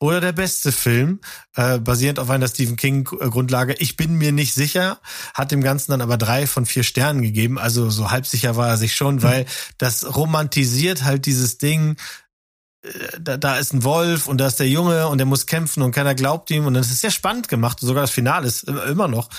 oder 0.00 0.20
der 0.20 0.32
beste 0.32 0.72
Film, 0.72 1.20
äh, 1.54 1.78
basierend 1.78 2.18
auf 2.18 2.28
einer 2.28 2.48
Stephen 2.48 2.76
King 2.76 3.04
Grundlage. 3.04 3.74
Ich 3.78 3.96
bin 3.96 4.16
mir 4.16 4.32
nicht 4.32 4.52
sicher, 4.52 4.98
hat 5.32 5.50
dem 5.50 5.62
Ganzen 5.62 5.92
dann 5.92 6.02
aber 6.02 6.18
drei 6.18 6.46
von 6.46 6.66
vier 6.66 6.82
Sternen 6.82 7.22
gegeben. 7.22 7.58
Also 7.58 7.88
so 7.90 8.10
halb 8.10 8.26
sicher 8.26 8.56
war 8.56 8.68
er 8.68 8.76
sich 8.76 8.94
schon, 8.94 9.22
weil 9.22 9.46
das 9.78 10.16
romantisiert 10.16 11.04
halt 11.04 11.26
dieses 11.26 11.58
Ding. 11.58 11.96
Äh, 12.82 12.90
da, 13.20 13.36
da 13.38 13.56
ist 13.56 13.72
ein 13.72 13.84
Wolf 13.84 14.26
und 14.26 14.38
da 14.38 14.48
ist 14.48 14.60
der 14.60 14.68
Junge 14.68 15.08
und 15.08 15.18
der 15.18 15.26
muss 15.26 15.46
kämpfen 15.46 15.82
und 15.82 15.92
keiner 15.92 16.14
glaubt 16.14 16.50
ihm 16.50 16.66
und 16.66 16.74
das 16.74 16.90
ist 16.90 17.00
sehr 17.00 17.12
spannend 17.12 17.48
gemacht. 17.48 17.78
Sogar 17.80 18.02
das 18.02 18.10
Finale 18.10 18.46
ist 18.46 18.64
immer 18.64 19.08
noch 19.08 19.30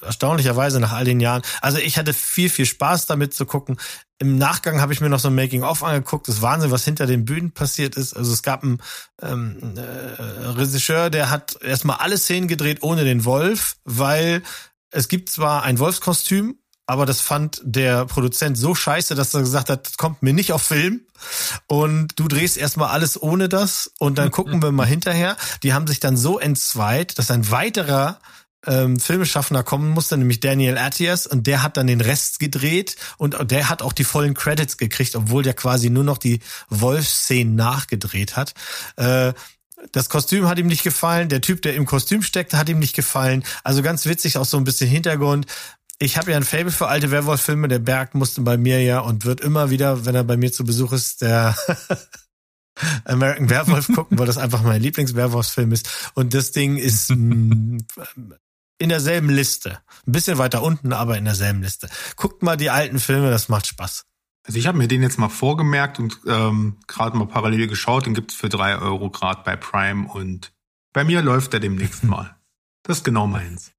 erstaunlicherweise 0.00 0.80
nach 0.80 0.92
all 0.92 1.04
den 1.04 1.20
Jahren. 1.20 1.42
Also 1.60 1.78
ich 1.78 1.98
hatte 1.98 2.12
viel, 2.12 2.48
viel 2.48 2.66
Spaß 2.66 3.06
damit 3.06 3.34
zu 3.34 3.46
gucken. 3.46 3.76
Im 4.18 4.38
Nachgang 4.38 4.80
habe 4.80 4.92
ich 4.92 5.00
mir 5.00 5.08
noch 5.08 5.18
so 5.18 5.28
ein 5.28 5.34
Making-of 5.34 5.82
angeguckt. 5.82 6.28
Das 6.28 6.42
Wahnsinn, 6.42 6.70
was 6.70 6.84
hinter 6.84 7.06
den 7.06 7.24
Bühnen 7.24 7.52
passiert 7.52 7.96
ist. 7.96 8.14
Also 8.14 8.32
es 8.32 8.42
gab 8.42 8.62
einen 8.62 8.80
ähm, 9.20 9.74
äh, 9.76 10.22
Regisseur, 10.50 11.10
der 11.10 11.30
hat 11.30 11.58
erstmal 11.60 11.96
alle 11.96 12.18
Szenen 12.18 12.48
gedreht 12.48 12.82
ohne 12.82 13.04
den 13.04 13.24
Wolf, 13.24 13.76
weil 13.84 14.42
es 14.90 15.08
gibt 15.08 15.28
zwar 15.28 15.64
ein 15.64 15.78
Wolfskostüm, 15.78 16.56
aber 16.86 17.06
das 17.06 17.20
fand 17.20 17.60
der 17.64 18.04
Produzent 18.04 18.58
so 18.58 18.74
scheiße, 18.74 19.14
dass 19.14 19.34
er 19.34 19.40
gesagt 19.40 19.70
hat, 19.70 19.86
das 19.86 19.96
kommt 19.96 20.22
mir 20.22 20.34
nicht 20.34 20.52
auf 20.52 20.62
Film. 20.62 21.06
Und 21.66 22.18
du 22.18 22.28
drehst 22.28 22.56
erstmal 22.56 22.90
alles 22.90 23.20
ohne 23.20 23.48
das 23.48 23.90
und 23.98 24.18
dann 24.18 24.30
gucken 24.30 24.62
wir 24.62 24.72
mal 24.72 24.86
hinterher. 24.86 25.36
Die 25.62 25.72
haben 25.72 25.86
sich 25.86 26.00
dann 26.00 26.16
so 26.16 26.38
entzweit, 26.38 27.18
dass 27.18 27.30
ein 27.30 27.50
weiterer 27.50 28.20
ähm, 28.66 28.98
Filmeschaffender 28.98 29.62
kommen 29.62 29.90
musste, 29.90 30.16
nämlich 30.16 30.40
Daniel 30.40 30.78
Attias, 30.78 31.26
und 31.26 31.46
der 31.46 31.62
hat 31.62 31.76
dann 31.76 31.86
den 31.86 32.00
Rest 32.00 32.38
gedreht 32.38 32.96
und 33.18 33.36
der 33.50 33.68
hat 33.68 33.82
auch 33.82 33.92
die 33.92 34.04
vollen 34.04 34.34
Credits 34.34 34.76
gekriegt, 34.76 35.16
obwohl 35.16 35.42
der 35.42 35.54
quasi 35.54 35.90
nur 35.90 36.04
noch 36.04 36.18
die 36.18 36.40
Wolfsszenen 36.68 37.54
nachgedreht 37.54 38.36
hat. 38.36 38.54
Äh, 38.96 39.32
das 39.90 40.08
Kostüm 40.08 40.48
hat 40.48 40.58
ihm 40.58 40.68
nicht 40.68 40.84
gefallen, 40.84 41.28
der 41.28 41.40
Typ, 41.40 41.62
der 41.62 41.74
im 41.74 41.86
Kostüm 41.86 42.22
steckte, 42.22 42.56
hat 42.56 42.68
ihm 42.68 42.78
nicht 42.78 42.94
gefallen. 42.94 43.42
Also 43.64 43.82
ganz 43.82 44.06
witzig, 44.06 44.38
auch 44.38 44.44
so 44.44 44.56
ein 44.56 44.64
bisschen 44.64 44.88
Hintergrund. 44.88 45.46
Ich 45.98 46.16
habe 46.16 46.30
ja 46.30 46.36
ein 46.36 46.44
Fable 46.44 46.70
für 46.70 46.86
alte 46.86 47.10
Werwolf-Filme. 47.10 47.68
Der 47.68 47.78
Berg 47.80 48.14
musste 48.14 48.42
bei 48.42 48.56
mir 48.56 48.82
ja 48.82 49.00
und 49.00 49.24
wird 49.24 49.40
immer 49.40 49.70
wieder, 49.70 50.04
wenn 50.04 50.14
er 50.14 50.24
bei 50.24 50.36
mir 50.36 50.52
zu 50.52 50.64
Besuch 50.64 50.92
ist, 50.92 51.22
der 51.22 51.56
American 53.04 53.50
Werewolf 53.50 53.88
gucken, 53.88 54.18
weil 54.18 54.26
das 54.26 54.38
einfach 54.38 54.62
mein 54.62 54.82
Lieblings-Werwolf-Film 54.82 55.72
ist. 55.72 55.88
Und 56.14 56.34
das 56.34 56.52
Ding 56.52 56.76
ist 56.76 57.10
in 58.82 58.88
derselben 58.88 59.30
Liste. 59.30 59.78
Ein 60.06 60.12
bisschen 60.12 60.38
weiter 60.38 60.60
unten, 60.60 60.92
aber 60.92 61.16
in 61.16 61.24
derselben 61.24 61.62
Liste. 61.62 61.88
Guckt 62.16 62.42
mal 62.42 62.56
die 62.56 62.70
alten 62.70 62.98
Filme, 62.98 63.30
das 63.30 63.48
macht 63.48 63.68
Spaß. 63.68 64.06
Also 64.44 64.58
ich 64.58 64.66
habe 64.66 64.76
mir 64.76 64.88
den 64.88 65.02
jetzt 65.02 65.20
mal 65.20 65.28
vorgemerkt 65.28 66.00
und 66.00 66.18
ähm, 66.26 66.78
gerade 66.88 67.16
mal 67.16 67.28
parallel 67.28 67.68
geschaut. 67.68 68.06
Den 68.06 68.14
gibt's 68.14 68.34
für 68.34 68.48
drei 68.48 68.76
Euro 68.76 69.08
gerade 69.08 69.42
bei 69.44 69.54
Prime 69.54 70.08
und 70.08 70.52
bei 70.92 71.04
mir 71.04 71.22
läuft 71.22 71.54
er 71.54 71.60
demnächst 71.60 72.02
mal. 72.04 72.34
Das 72.82 72.98
ist 72.98 73.04
genau 73.04 73.28
meins. 73.28 73.70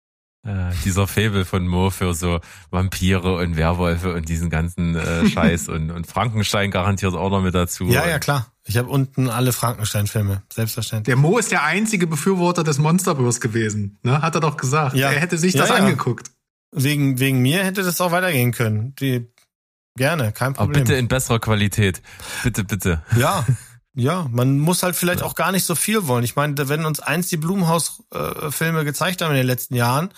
Äh, 0.45 0.71
dieser 0.83 1.07
Fable 1.07 1.45
von 1.45 1.65
Mo 1.65 1.89
für 1.89 2.13
so 2.13 2.41
Vampire 2.69 3.37
und 3.37 3.55
Werwölfe 3.55 4.13
und 4.13 4.27
diesen 4.27 4.49
ganzen 4.49 4.95
äh, 4.95 5.25
Scheiß 5.29 5.69
und, 5.69 5.89
und 5.89 6.05
Frankenstein 6.05 6.69
garantiert 6.69 7.13
auch 7.13 7.29
noch 7.29 7.41
mit 7.41 7.55
dazu. 7.55 7.85
Ja, 7.85 8.05
ja, 8.05 8.19
klar. 8.19 8.51
Ich 8.65 8.77
habe 8.77 8.89
unten 8.89 9.29
alle 9.29 9.53
Frankenstein-Filme, 9.53 10.41
selbstverständlich. 10.51 11.05
Der 11.05 11.15
Mo 11.15 11.37
ist 11.37 11.51
der 11.51 11.63
einzige 11.63 12.07
Befürworter 12.07 12.63
des 12.63 12.77
Monsterverse 12.77 13.39
gewesen, 13.39 13.99
ne? 14.03 14.21
Hat 14.21 14.35
er 14.35 14.41
doch 14.41 14.57
gesagt. 14.57 14.95
Ja. 14.95 15.11
Er 15.11 15.19
hätte 15.19 15.37
sich 15.37 15.53
das 15.53 15.69
ja, 15.69 15.77
ja. 15.77 15.81
angeguckt. 15.83 16.31
Wegen, 16.71 17.19
wegen 17.19 17.41
mir 17.41 17.63
hätte 17.63 17.83
das 17.83 18.01
auch 18.01 18.11
weitergehen 18.11 18.51
können. 18.51 18.95
Die, 18.95 19.27
gerne, 19.95 20.31
kein 20.33 20.53
Problem. 20.53 20.75
Aber 20.75 20.79
bitte 20.79 20.95
in 20.95 21.07
besserer 21.07 21.39
Qualität. 21.39 22.01
Bitte, 22.43 22.63
bitte. 22.63 23.01
Ja. 23.17 23.45
Ja, 23.95 24.27
man 24.31 24.57
muss 24.57 24.81
halt 24.81 24.95
vielleicht 24.95 25.19
ja. 25.19 25.25
auch 25.25 25.35
gar 25.35 25.51
nicht 25.51 25.65
so 25.65 25.75
viel 25.75 26.07
wollen. 26.07 26.23
Ich 26.23 26.35
meine, 26.35 26.67
wenn 26.67 26.85
uns 26.85 26.99
eins 26.99 27.27
die 27.27 27.37
Blumhaus-Filme 27.37 28.81
äh, 28.81 28.85
gezeigt 28.85 29.21
haben 29.21 29.31
in 29.31 29.37
den 29.37 29.45
letzten 29.45 29.75
Jahren, 29.75 30.09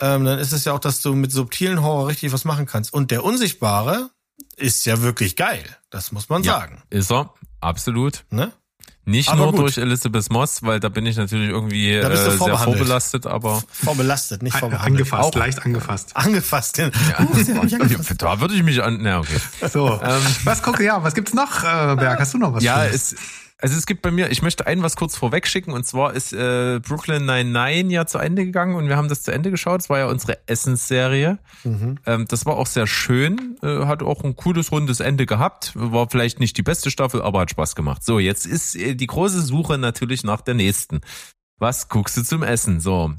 ähm, 0.00 0.24
dann 0.24 0.40
ist 0.40 0.52
es 0.52 0.64
ja 0.64 0.72
auch, 0.72 0.80
dass 0.80 1.02
du 1.02 1.14
mit 1.14 1.30
subtilen 1.30 1.82
Horror 1.82 2.08
richtig 2.08 2.32
was 2.32 2.44
machen 2.44 2.66
kannst. 2.66 2.92
Und 2.92 3.12
der 3.12 3.22
Unsichtbare 3.22 4.10
ist 4.56 4.84
ja 4.86 5.02
wirklich 5.02 5.36
geil. 5.36 5.64
Das 5.90 6.10
muss 6.10 6.28
man 6.28 6.42
ja, 6.42 6.54
sagen. 6.54 6.82
Ist 6.90 7.12
er, 7.12 7.32
absolut. 7.60 8.24
Ne? 8.30 8.52
Nicht 9.04 9.30
aber 9.30 9.38
nur 9.38 9.50
gut. 9.50 9.60
durch 9.60 9.78
Elizabeth 9.78 10.30
Moss, 10.30 10.62
weil 10.62 10.78
da 10.78 10.88
bin 10.88 11.04
ich 11.06 11.16
natürlich 11.16 11.50
irgendwie 11.50 11.92
äh, 11.92 12.16
sehr 12.16 12.32
vorbelastet, 12.32 13.26
aber 13.26 13.60
vorbelastet, 13.72 14.42
nicht 14.44 14.56
vorbehandelt. 14.56 14.92
Angefasst, 14.92 15.34
auch, 15.34 15.34
leicht 15.34 15.64
angefasst. 15.64 16.10
Angefasst. 16.14 16.78
Ja. 16.78 16.86
Uh, 17.18 18.14
da 18.16 18.40
würde 18.40 18.54
ich 18.54 18.62
mich 18.62 18.80
an. 18.80 18.98
Na 19.02 19.18
okay. 19.18 19.38
So, 19.72 20.00
ähm, 20.02 20.22
was 20.44 20.62
gucke 20.62 20.84
ja, 20.84 21.02
was 21.02 21.14
gibt's 21.14 21.34
noch, 21.34 21.64
äh, 21.64 21.96
Berg? 21.96 22.20
Hast 22.20 22.34
du 22.34 22.38
noch 22.38 22.54
was? 22.54 22.62
Ja, 22.62 22.84
es 22.84 23.16
also 23.62 23.76
es 23.76 23.86
gibt 23.86 24.02
bei 24.02 24.10
mir, 24.10 24.30
ich 24.30 24.42
möchte 24.42 24.66
ein 24.66 24.82
was 24.82 24.96
kurz 24.96 25.16
vorweg 25.16 25.46
schicken 25.46 25.70
und 25.70 25.86
zwar 25.86 26.14
ist 26.14 26.32
äh, 26.32 26.80
Brooklyn 26.80 27.24
99 27.24 27.92
ja 27.92 28.06
zu 28.06 28.18
Ende 28.18 28.44
gegangen 28.44 28.74
und 28.74 28.88
wir 28.88 28.96
haben 28.96 29.08
das 29.08 29.22
zu 29.22 29.30
Ende 29.30 29.52
geschaut. 29.52 29.78
Das 29.78 29.88
war 29.88 30.00
ja 30.00 30.06
unsere 30.06 30.36
Essensserie. 30.48 31.38
Mhm. 31.62 31.98
Ähm, 32.04 32.24
das 32.26 32.44
war 32.44 32.56
auch 32.56 32.66
sehr 32.66 32.88
schön, 32.88 33.56
äh, 33.62 33.86
hat 33.86 34.02
auch 34.02 34.24
ein 34.24 34.34
cooles 34.34 34.72
rundes 34.72 34.98
Ende 34.98 35.26
gehabt. 35.26 35.72
War 35.76 36.10
vielleicht 36.10 36.40
nicht 36.40 36.58
die 36.58 36.64
beste 36.64 36.90
Staffel, 36.90 37.22
aber 37.22 37.40
hat 37.40 37.50
Spaß 37.50 37.76
gemacht. 37.76 38.02
So, 38.04 38.18
jetzt 38.18 38.46
ist 38.46 38.74
äh, 38.74 38.96
die 38.96 39.06
große 39.06 39.40
Suche 39.40 39.78
natürlich 39.78 40.24
nach 40.24 40.40
der 40.40 40.54
nächsten. 40.54 41.00
Was 41.58 41.88
guckst 41.88 42.16
du 42.16 42.24
zum 42.24 42.42
Essen? 42.42 42.80
So, 42.80 43.12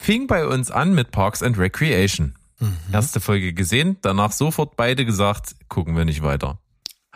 fing 0.00 0.26
bei 0.26 0.46
uns 0.46 0.70
an 0.70 0.94
mit 0.94 1.10
Parks 1.10 1.42
and 1.42 1.58
Recreation. 1.58 2.34
Mhm. 2.58 2.76
Erste 2.90 3.20
Folge 3.20 3.52
gesehen, 3.52 3.98
danach 4.00 4.32
sofort 4.32 4.76
beide 4.76 5.04
gesagt, 5.04 5.56
gucken 5.68 5.94
wir 5.94 6.06
nicht 6.06 6.22
weiter. 6.22 6.58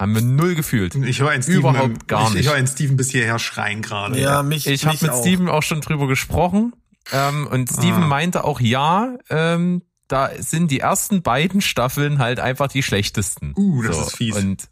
Haben 0.03 0.17
wir 0.17 0.23
null 0.23 0.57
gefühlt. 0.57 0.97
Ich 0.97 1.21
höre 1.21 1.31
einen 1.31 1.45
Steven, 1.45 1.61
Überhaupt 1.61 2.09
gar 2.09 2.25
nicht. 2.25 2.35
Ich, 2.35 2.41
ich 2.41 2.49
höre 2.49 2.57
einen 2.57 2.67
Steven 2.67 2.97
bis 2.97 3.11
hierher 3.11 3.39
schreien 3.39 3.83
gerade. 3.83 4.21
Ja, 4.21 4.43
mich 4.43 4.67
Ich 4.67 4.85
habe 4.85 4.99
mit 5.01 5.13
auch. 5.13 5.21
Steven 5.21 5.49
auch 5.49 5.63
schon 5.63 5.81
drüber 5.81 6.09
gesprochen. 6.09 6.73
Ähm, 7.13 7.47
und 7.47 7.71
Steven 7.71 8.03
ah. 8.03 8.07
meinte 8.09 8.43
auch, 8.43 8.61
ja, 8.61 9.17
ähm, 9.31 9.83
da 10.09 10.31
sind 10.37 10.73
die 10.73 10.81
ersten 10.81 11.23
beiden 11.23 11.61
Staffeln 11.61 12.19
halt 12.19 12.41
einfach 12.41 12.67
die 12.67 12.83
schlechtesten. 12.83 13.55
Uh, 13.57 13.85
das 13.85 13.95
so. 13.95 14.03
ist 14.03 14.17
fies. 14.17 14.37
Und, 14.37 14.69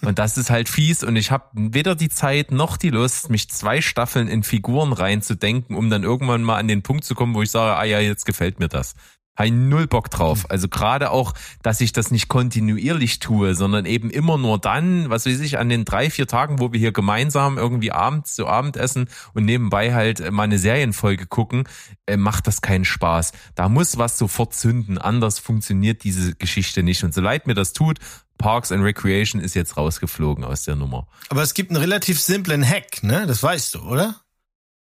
und 0.00 0.18
das 0.18 0.38
ist 0.38 0.48
halt 0.48 0.70
fies. 0.70 1.04
Und 1.04 1.16
ich 1.16 1.30
habe 1.30 1.44
weder 1.52 1.94
die 1.94 2.08
Zeit 2.08 2.50
noch 2.50 2.78
die 2.78 2.88
Lust, 2.88 3.28
mich 3.28 3.50
zwei 3.50 3.82
Staffeln 3.82 4.28
in 4.28 4.42
Figuren 4.44 4.94
reinzudenken, 4.94 5.76
um 5.76 5.90
dann 5.90 6.04
irgendwann 6.04 6.42
mal 6.42 6.56
an 6.56 6.68
den 6.68 6.82
Punkt 6.82 7.04
zu 7.04 7.14
kommen, 7.14 7.34
wo 7.34 7.42
ich 7.42 7.50
sage, 7.50 7.76
ah 7.76 7.84
ja, 7.84 8.00
jetzt 8.00 8.24
gefällt 8.24 8.60
mir 8.60 8.68
das. 8.68 8.94
Habe 9.36 9.50
null 9.50 9.88
Bock 9.88 10.10
drauf. 10.10 10.48
Also 10.48 10.68
gerade 10.68 11.10
auch, 11.10 11.34
dass 11.62 11.80
ich 11.80 11.92
das 11.92 12.12
nicht 12.12 12.28
kontinuierlich 12.28 13.18
tue, 13.18 13.54
sondern 13.54 13.84
eben 13.84 14.10
immer 14.10 14.38
nur 14.38 14.58
dann, 14.58 15.10
was 15.10 15.26
weiß 15.26 15.40
ich, 15.40 15.58
an 15.58 15.68
den 15.68 15.84
drei, 15.84 16.08
vier 16.08 16.28
Tagen, 16.28 16.60
wo 16.60 16.72
wir 16.72 16.78
hier 16.78 16.92
gemeinsam 16.92 17.58
irgendwie 17.58 17.90
abends 17.90 18.34
zu 18.36 18.46
Abend 18.46 18.76
essen 18.76 19.08
und 19.32 19.44
nebenbei 19.44 19.92
halt 19.92 20.30
mal 20.30 20.44
eine 20.44 20.58
Serienfolge 20.58 21.26
gucken, 21.26 21.64
äh, 22.06 22.16
macht 22.16 22.46
das 22.46 22.60
keinen 22.60 22.84
Spaß. 22.84 23.32
Da 23.56 23.68
muss 23.68 23.98
was 23.98 24.18
sofort 24.18 24.54
zünden, 24.54 24.98
anders 24.98 25.40
funktioniert 25.40 26.04
diese 26.04 26.34
Geschichte 26.36 26.84
nicht. 26.84 27.02
Und 27.02 27.12
so 27.12 27.20
leid 27.20 27.48
mir 27.48 27.54
das 27.54 27.72
tut, 27.72 27.98
Parks 28.38 28.70
and 28.70 28.84
Recreation 28.84 29.40
ist 29.40 29.54
jetzt 29.54 29.76
rausgeflogen 29.76 30.44
aus 30.44 30.62
der 30.62 30.76
Nummer. 30.76 31.08
Aber 31.28 31.42
es 31.42 31.54
gibt 31.54 31.70
einen 31.70 31.80
relativ 31.80 32.20
simplen 32.20 32.64
Hack, 32.64 33.02
ne? 33.02 33.26
Das 33.26 33.42
weißt 33.42 33.74
du, 33.74 33.80
oder? 33.80 34.20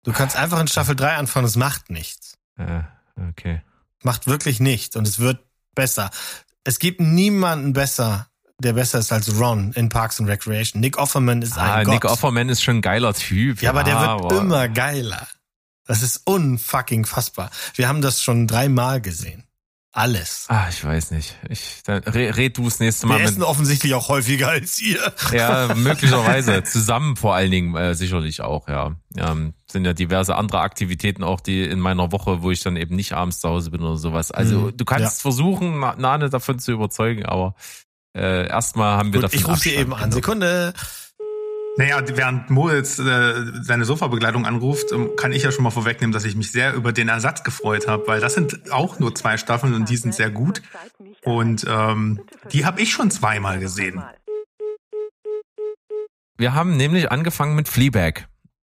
Du 0.04 0.12
kannst 0.12 0.36
einfach 0.36 0.60
in 0.60 0.68
Staffel 0.68 0.96
3 0.96 1.16
anfangen, 1.16 1.48
es 1.48 1.56
macht 1.56 1.90
nichts. 1.90 2.38
Äh, 2.58 2.82
okay 3.30 3.62
macht 4.06 4.28
wirklich 4.28 4.60
nichts 4.60 4.96
und 4.96 5.08
es 5.08 5.20
wird 5.20 5.40
besser. 5.74 6.12
Es 6.64 6.80
gibt 6.80 7.02
niemanden 7.02 7.74
besser, 7.74 8.28
der 8.60 8.74
besser 8.74 9.00
ist 9.00 9.12
als 9.12 9.38
Ron 9.40 9.74
in 9.74 9.90
Parks 9.90 10.20
and 10.20 10.30
Recreation. 10.30 10.80
Nick 10.80 10.98
Offerman 10.98 11.42
ist 11.42 11.58
ah, 11.58 11.76
ein 11.76 11.88
Nick 11.88 12.02
Gott. 12.02 12.12
Offerman 12.12 12.50
ist 12.50 12.64
schon 12.64 12.78
ein 12.78 12.82
geiler 12.82 13.14
Typ. 13.14 13.62
Ja, 13.62 13.66
ja 13.66 13.70
aber 13.72 13.84
der 13.84 14.00
wird 14.00 14.22
boah. 14.22 14.42
immer 14.42 14.70
geiler. 14.70 15.28
Das 15.86 16.02
ist 16.02 16.22
unfucking 16.26 17.06
fassbar. 17.06 17.52
Wir 17.76 17.88
haben 17.88 18.02
das 18.02 18.24
schon 18.24 18.48
dreimal 18.48 19.02
gesehen. 19.02 19.45
Alles. 19.98 20.46
Ah, 20.50 20.66
ich 20.70 20.84
weiß 20.84 21.12
nicht. 21.12 21.38
Ich, 21.48 21.82
dann 21.86 22.04
red, 22.04 22.36
red 22.36 22.58
du 22.58 22.66
das 22.66 22.82
nächste 22.82 23.08
Mal 23.08 23.16
Wir 23.16 23.20
mit. 23.24 23.30
essen 23.32 23.44
offensichtlich 23.44 23.94
auch 23.94 24.10
häufiger 24.10 24.50
als 24.50 24.78
ihr. 24.82 25.00
Ja, 25.32 25.74
möglicherweise. 25.74 26.64
Zusammen 26.66 27.16
vor 27.16 27.34
allen 27.34 27.50
Dingen 27.50 27.74
äh, 27.78 27.96
sicherlich 27.96 28.42
auch, 28.42 28.68
ja. 28.68 28.98
Ähm, 29.16 29.54
sind 29.72 29.86
ja 29.86 29.94
diverse 29.94 30.36
andere 30.36 30.60
Aktivitäten 30.60 31.24
auch, 31.24 31.40
die 31.40 31.64
in 31.64 31.80
meiner 31.80 32.12
Woche, 32.12 32.42
wo 32.42 32.52
ich 32.52 32.60
dann 32.62 32.76
eben 32.76 32.94
nicht 32.98 33.14
abends 33.14 33.40
zu 33.40 33.48
Hause 33.48 33.72
bin 33.72 33.82
oder 33.84 33.96
sowas. 33.96 34.32
Also 34.32 34.60
Mhm, 34.60 34.78
du 34.78 34.84
kannst 34.84 35.04
ja. 35.20 35.22
versuchen, 35.22 35.80
Na- 35.80 35.96
Nane 35.96 36.30
davon 36.30 36.60
zu 36.60 36.74
überzeugen, 36.74 37.26
aber 37.26 37.56
äh, 38.14 38.48
erstmal 38.50 38.98
haben 38.98 39.14
wir 39.14 39.22
Gut, 39.22 39.32
davon 39.34 39.40
ich 39.40 39.48
rufe 39.48 39.60
sie 39.62 39.76
eben 39.76 39.94
an. 39.94 39.98
genommen. 40.00 40.12
Sekunde. 40.12 40.74
Naja, 41.78 42.02
während 42.08 42.50
Mo 42.50 42.70
jetzt 42.70 43.00
äh, 43.00 43.34
seine 43.62 43.84
Sofabegleitung 43.84 44.46
anruft, 44.46 44.94
ähm, 44.94 45.12
kann 45.18 45.34
ich 45.34 45.44
ja 45.44 45.52
schon 45.52 45.64
mal 45.64 45.72
vorwegnehmen, 45.72 46.14
dass 46.14 46.24
ich 46.24 46.36
mich 46.36 46.52
sehr 46.52 46.74
über 46.74 46.94
den 46.94 47.10
Ersatz 47.10 47.44
gefreut 47.44 47.88
habe, 47.88 48.08
weil 48.08 48.22
das 48.22 48.34
sind 48.34 48.72
auch 48.72 49.00
nur 49.00 49.14
zwei 49.14 49.38
Staffeln 49.38 49.74
und 49.74 49.90
die 49.90 49.98
sind 49.98 50.16
sehr 50.16 50.30
gut. 50.30 50.62
Und 51.26 51.66
ähm, 51.68 52.22
die 52.54 52.66
habe 52.66 52.82
ich 52.82 52.94
schon 52.94 53.12
zweimal 53.12 53.60
gesehen. 53.60 54.02
Wir 56.38 56.54
haben 56.54 56.78
nämlich 56.78 57.12
angefangen 57.12 57.56
mit 57.56 57.68
Fleabag. 57.68 58.28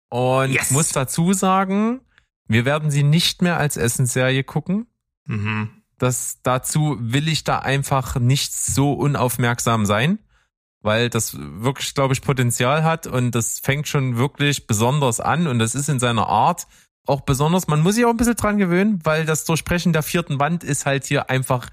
Und 0.10 0.52
Yes. 0.52 0.66
ich 0.68 0.72
muss 0.72 0.90
dazu 0.90 1.34
sagen, 1.34 2.02
wir 2.48 2.66
werden 2.66 2.92
sie 2.92 3.04
nicht 3.04 3.42
mehr 3.42 3.58
als 3.58 3.78
Essensserie 3.78 4.44
gucken. 4.44 4.88
Mhm. 5.26 5.70
Das 5.98 6.40
dazu 6.44 6.98
will 7.00 7.28
ich 7.28 7.44
da 7.44 7.60
einfach 7.60 8.18
nicht 8.20 8.54
so 8.54 8.94
unaufmerksam 8.94 9.86
sein, 9.86 10.20
weil 10.84 11.10
das 11.10 11.36
wirklich, 11.36 11.96
glaube 11.96 12.14
ich, 12.14 12.22
Potenzial 12.22 12.84
hat 12.84 13.08
und 13.08 13.32
das 13.32 13.60
fängt 13.60 13.88
schon 13.88 14.18
wirklich 14.18 14.68
besonders 14.68 15.20
an 15.20 15.48
und 15.48 15.58
das 15.58 15.74
ist 15.74 15.90
in 15.90 16.00
seiner 16.00 16.28
Art 16.28 16.68
auch 17.08 17.22
besonders. 17.22 17.68
Man 17.68 17.82
muss 17.82 17.96
sich 17.96 18.06
auch 18.06 18.12
ein 18.12 18.18
bisschen 18.18 18.36
dran 18.36 18.58
gewöhnen, 18.58 19.00
weil 19.04 19.26
das 19.26 19.46
Durchbrechen 19.46 19.94
der 19.94 20.04
vierten 20.04 20.40
Wand 20.40 20.64
ist 20.64 20.86
halt 20.86 21.06
hier 21.06 21.30
einfach 21.30 21.70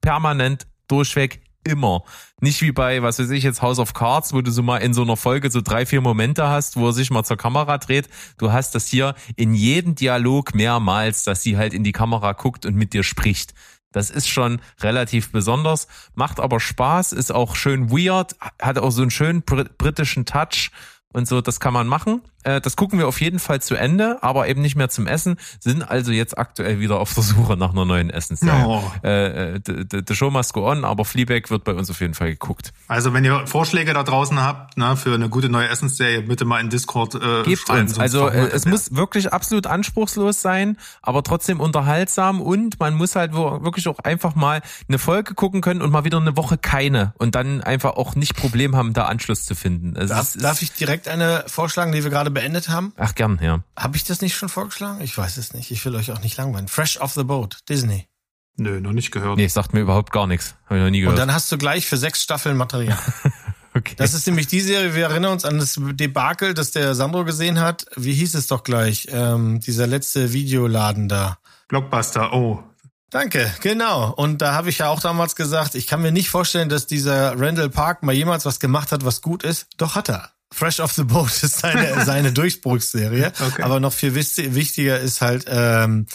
permanent 0.00 0.66
durchweg 0.88 1.42
immer. 1.64 2.04
Nicht 2.40 2.62
wie 2.62 2.72
bei, 2.72 3.02
was 3.02 3.18
weiß 3.18 3.30
ich, 3.30 3.44
jetzt 3.44 3.62
House 3.62 3.78
of 3.78 3.92
Cards, 3.92 4.32
wo 4.32 4.40
du 4.40 4.50
so 4.50 4.62
mal 4.62 4.78
in 4.78 4.94
so 4.94 5.02
einer 5.02 5.16
Folge 5.16 5.50
so 5.50 5.60
drei, 5.60 5.84
vier 5.84 6.00
Momente 6.00 6.48
hast, 6.48 6.76
wo 6.76 6.86
er 6.86 6.92
sich 6.92 7.10
mal 7.10 7.24
zur 7.24 7.36
Kamera 7.36 7.78
dreht. 7.78 8.08
Du 8.38 8.52
hast 8.52 8.74
das 8.74 8.86
hier 8.86 9.14
in 9.36 9.54
jedem 9.54 9.94
Dialog 9.94 10.54
mehrmals, 10.54 11.24
dass 11.24 11.42
sie 11.42 11.56
halt 11.56 11.74
in 11.74 11.84
die 11.84 11.92
Kamera 11.92 12.32
guckt 12.32 12.64
und 12.64 12.76
mit 12.76 12.94
dir 12.94 13.02
spricht. 13.02 13.54
Das 13.92 14.10
ist 14.10 14.28
schon 14.28 14.60
relativ 14.80 15.32
besonders, 15.32 15.88
macht 16.14 16.38
aber 16.40 16.60
Spaß, 16.60 17.12
ist 17.12 17.32
auch 17.32 17.56
schön 17.56 17.90
weird, 17.90 18.36
hat 18.60 18.78
auch 18.78 18.90
so 18.90 19.02
einen 19.02 19.10
schönen 19.10 19.42
brit 19.42 19.78
britischen 19.78 20.26
Touch 20.26 20.70
und 21.12 21.26
so, 21.26 21.40
das 21.40 21.58
kann 21.58 21.72
man 21.72 21.88
machen. 21.88 22.22
Äh, 22.42 22.60
das 22.60 22.76
gucken 22.76 22.98
wir 22.98 23.06
auf 23.08 23.20
jeden 23.20 23.38
Fall 23.38 23.60
zu 23.60 23.74
Ende, 23.74 24.18
aber 24.22 24.48
eben 24.48 24.62
nicht 24.62 24.76
mehr 24.76 24.88
zum 24.88 25.06
Essen, 25.06 25.36
sind 25.58 25.82
also 25.82 26.12
jetzt 26.12 26.38
aktuell 26.38 26.80
wieder 26.80 26.98
auf 26.98 27.12
der 27.14 27.22
Suche 27.22 27.56
nach 27.56 27.70
einer 27.72 27.84
neuen 27.84 28.10
Essensserie. 28.10 28.64
Oh. 28.66 28.82
Äh, 29.04 29.54
äh, 29.56 29.60
the, 29.66 29.84
the, 29.90 30.02
the 30.06 30.14
Show 30.14 30.30
must 30.30 30.52
go 30.52 30.70
on, 30.70 30.84
aber 30.84 31.04
Fleabag 31.04 31.50
wird 31.50 31.64
bei 31.64 31.74
uns 31.74 31.90
auf 31.90 32.00
jeden 32.00 32.14
Fall 32.14 32.30
geguckt. 32.30 32.72
Also 32.88 33.12
wenn 33.12 33.24
ihr 33.24 33.46
Vorschläge 33.46 33.92
da 33.92 34.02
draußen 34.02 34.40
habt, 34.42 34.76
ne, 34.76 34.96
für 34.96 35.14
eine 35.14 35.28
gute 35.28 35.48
neue 35.48 35.68
Essensserie, 35.68 36.22
bitte 36.22 36.44
mal 36.44 36.60
in 36.60 36.70
Discord 36.70 37.14
äh, 37.14 37.42
Gebt 37.44 37.60
schreiben. 37.66 37.80
uns. 37.82 37.98
Also 37.98 38.28
äh, 38.28 38.48
es 38.52 38.64
muss 38.66 38.94
wirklich 38.94 39.32
absolut 39.32 39.66
anspruchslos 39.66 40.40
sein, 40.40 40.76
aber 41.02 41.22
trotzdem 41.22 41.60
unterhaltsam 41.60 42.40
und 42.40 42.80
man 42.80 42.94
muss 42.94 43.16
halt 43.16 43.34
wo- 43.34 43.62
wirklich 43.62 43.88
auch 43.88 43.98
einfach 44.00 44.34
mal 44.34 44.62
eine 44.88 44.98
Folge 44.98 45.34
gucken 45.34 45.60
können 45.60 45.82
und 45.82 45.90
mal 45.90 46.04
wieder 46.04 46.18
eine 46.18 46.36
Woche 46.36 46.58
keine 46.58 47.12
und 47.18 47.34
dann 47.34 47.62
einfach 47.62 47.92
auch 47.96 48.14
nicht 48.14 48.36
Problem 48.36 48.76
haben, 48.76 48.92
da 48.92 49.06
Anschluss 49.06 49.44
zu 49.44 49.54
finden. 49.54 49.96
Also 49.96 50.14
Darf, 50.14 50.32
darf 50.38 50.62
ich 50.62 50.72
direkt 50.72 51.08
eine 51.08 51.44
vorschlagen, 51.46 51.92
die 51.92 52.02
wir 52.02 52.10
gerade 52.10 52.29
beendet 52.30 52.68
haben? 52.68 52.92
Ach 52.96 53.14
gern, 53.14 53.38
ja. 53.42 53.62
Habe 53.76 53.96
ich 53.96 54.04
das 54.04 54.20
nicht 54.20 54.36
schon 54.36 54.48
vorgeschlagen? 54.48 55.00
Ich 55.00 55.16
weiß 55.16 55.36
es 55.36 55.52
nicht. 55.52 55.70
Ich 55.70 55.84
will 55.84 55.94
euch 55.94 56.12
auch 56.12 56.22
nicht 56.22 56.36
langweilen. 56.36 56.68
Fresh 56.68 57.00
off 57.00 57.12
the 57.14 57.24
boat, 57.24 57.58
Disney. 57.68 58.06
Nö, 58.56 58.80
noch 58.80 58.92
nicht 58.92 59.10
gehört. 59.10 59.36
Nee, 59.36 59.46
sagt 59.46 59.72
mir 59.72 59.80
überhaupt 59.80 60.12
gar 60.12 60.26
nichts. 60.26 60.54
Habe 60.66 60.78
ich 60.78 60.84
noch 60.84 60.90
nie 60.90 60.98
Und 60.98 61.12
gehört. 61.12 61.18
dann 61.18 61.32
hast 61.32 61.50
du 61.50 61.58
gleich 61.58 61.86
für 61.86 61.96
sechs 61.96 62.22
Staffeln 62.22 62.56
Material. 62.56 62.98
okay. 63.74 63.94
Das 63.96 64.12
ist 64.12 64.26
nämlich 64.26 64.48
die 64.48 64.60
Serie, 64.60 64.94
wir 64.94 65.04
erinnern 65.04 65.32
uns 65.32 65.44
an 65.44 65.58
das 65.58 65.78
Debakel, 65.78 66.52
das 66.52 66.70
der 66.70 66.94
Sandro 66.94 67.24
gesehen 67.24 67.58
hat. 67.60 67.86
Wie 67.96 68.12
hieß 68.12 68.34
es 68.34 68.48
doch 68.48 68.62
gleich? 68.62 69.08
Ähm, 69.10 69.60
dieser 69.60 69.86
letzte 69.86 70.32
Videoladen 70.32 71.08
da. 71.08 71.38
Blockbuster, 71.68 72.32
oh. 72.34 72.62
Danke, 73.10 73.52
genau. 73.60 74.12
Und 74.12 74.42
da 74.42 74.52
habe 74.52 74.68
ich 74.68 74.78
ja 74.78 74.88
auch 74.88 75.00
damals 75.00 75.34
gesagt, 75.36 75.74
ich 75.74 75.86
kann 75.86 76.02
mir 76.02 76.12
nicht 76.12 76.30
vorstellen, 76.30 76.68
dass 76.68 76.86
dieser 76.86 77.40
Randall 77.40 77.70
Park 77.70 78.02
mal 78.02 78.14
jemals 78.14 78.44
was 78.44 78.60
gemacht 78.60 78.92
hat, 78.92 79.04
was 79.04 79.20
gut 79.20 79.42
ist. 79.42 79.66
Doch 79.78 79.94
hat 79.96 80.08
er. 80.08 80.30
Fresh 80.52 80.80
off 80.80 80.92
the 80.92 81.04
Boat 81.04 81.42
ist 81.42 81.58
seine, 81.58 82.04
seine 82.04 82.32
Durchbruchsserie. 82.32 83.32
Okay. 83.40 83.62
Aber 83.62 83.80
noch 83.80 83.92
viel 83.92 84.14
wichti- 84.14 84.54
wichtiger 84.54 84.98
ist 84.98 85.20
halt 85.20 85.46
ähm, 85.48 86.06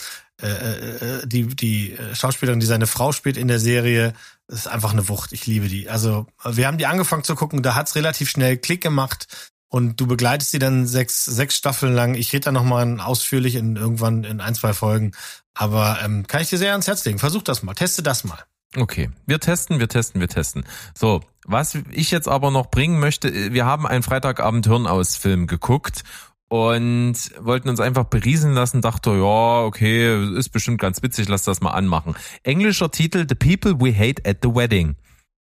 äh, 0.41 0.47
äh, 0.47 1.27
die, 1.27 1.47
die 1.47 1.93
äh, 1.93 2.15
Schauspielerin, 2.15 2.59
die 2.59 2.65
seine 2.65 2.88
Frau 2.88 3.11
spielt 3.13 3.38
in 3.38 3.47
der 3.47 3.59
Serie. 3.59 4.13
Das 4.47 4.59
ist 4.59 4.67
einfach 4.67 4.91
eine 4.91 5.07
Wucht. 5.07 5.31
Ich 5.31 5.47
liebe 5.47 5.67
die. 5.67 5.89
Also 5.89 6.27
wir 6.43 6.67
haben 6.67 6.77
die 6.77 6.86
angefangen 6.86 7.23
zu 7.23 7.36
gucken, 7.36 7.63
da 7.63 7.75
hat's 7.75 7.95
relativ 7.95 8.29
schnell 8.29 8.57
Klick 8.57 8.81
gemacht. 8.81 9.27
Und 9.69 9.99
du 9.99 10.07
begleitest 10.07 10.53
die 10.53 10.59
dann 10.59 10.86
sechs, 10.86 11.25
sechs 11.25 11.55
Staffeln 11.55 11.93
lang. 11.93 12.15
Ich 12.15 12.31
rede 12.31 12.45
da 12.45 12.51
nochmal 12.51 12.99
ausführlich 12.99 13.55
in 13.55 13.75
irgendwann 13.75 14.23
in 14.23 14.39
ein, 14.39 14.55
zwei 14.55 14.73
Folgen. 14.73 15.11
Aber 15.53 15.99
ähm, 16.03 16.27
kann 16.27 16.41
ich 16.41 16.49
dir 16.49 16.57
sehr 16.57 16.71
ans 16.71 16.88
Herz 16.88 17.03
legen. 17.05 17.19
Versuch 17.19 17.41
das 17.41 17.63
mal. 17.63 17.73
Teste 17.73 18.03
das 18.03 18.23
mal. 18.23 18.39
Okay, 18.78 19.09
wir 19.26 19.39
testen, 19.39 19.80
wir 19.80 19.88
testen, 19.88 20.19
wir 20.19 20.28
testen. 20.28 20.65
So, 20.93 21.21
was 21.45 21.76
ich 21.91 22.11
jetzt 22.11 22.28
aber 22.28 22.51
noch 22.51 22.69
bringen 22.69 22.99
möchte, 22.99 23.53
wir 23.53 23.65
haben 23.65 23.88
einen 23.88 24.03
Freitagabend 24.03 24.67
Hirnausfilm 24.67 25.47
geguckt 25.47 26.03
und 26.49 27.15
wollten 27.39 27.69
uns 27.69 27.80
einfach 27.80 28.05
berieseln 28.05 28.53
lassen, 28.53 28.82
dachte, 28.82 29.11
ja, 29.11 29.63
okay, 29.63 30.38
ist 30.38 30.49
bestimmt 30.49 30.80
ganz 30.80 31.01
witzig, 31.01 31.30
lass 31.30 31.43
das 31.43 31.61
mal 31.61 31.71
anmachen. 31.71 32.15
Englischer 32.43 32.91
Titel 32.91 33.26
The 33.28 33.36
People 33.36 33.80
We 33.80 33.97
Hate 33.97 34.30
at 34.30 34.39
the 34.43 34.49
Wedding. 34.49 34.95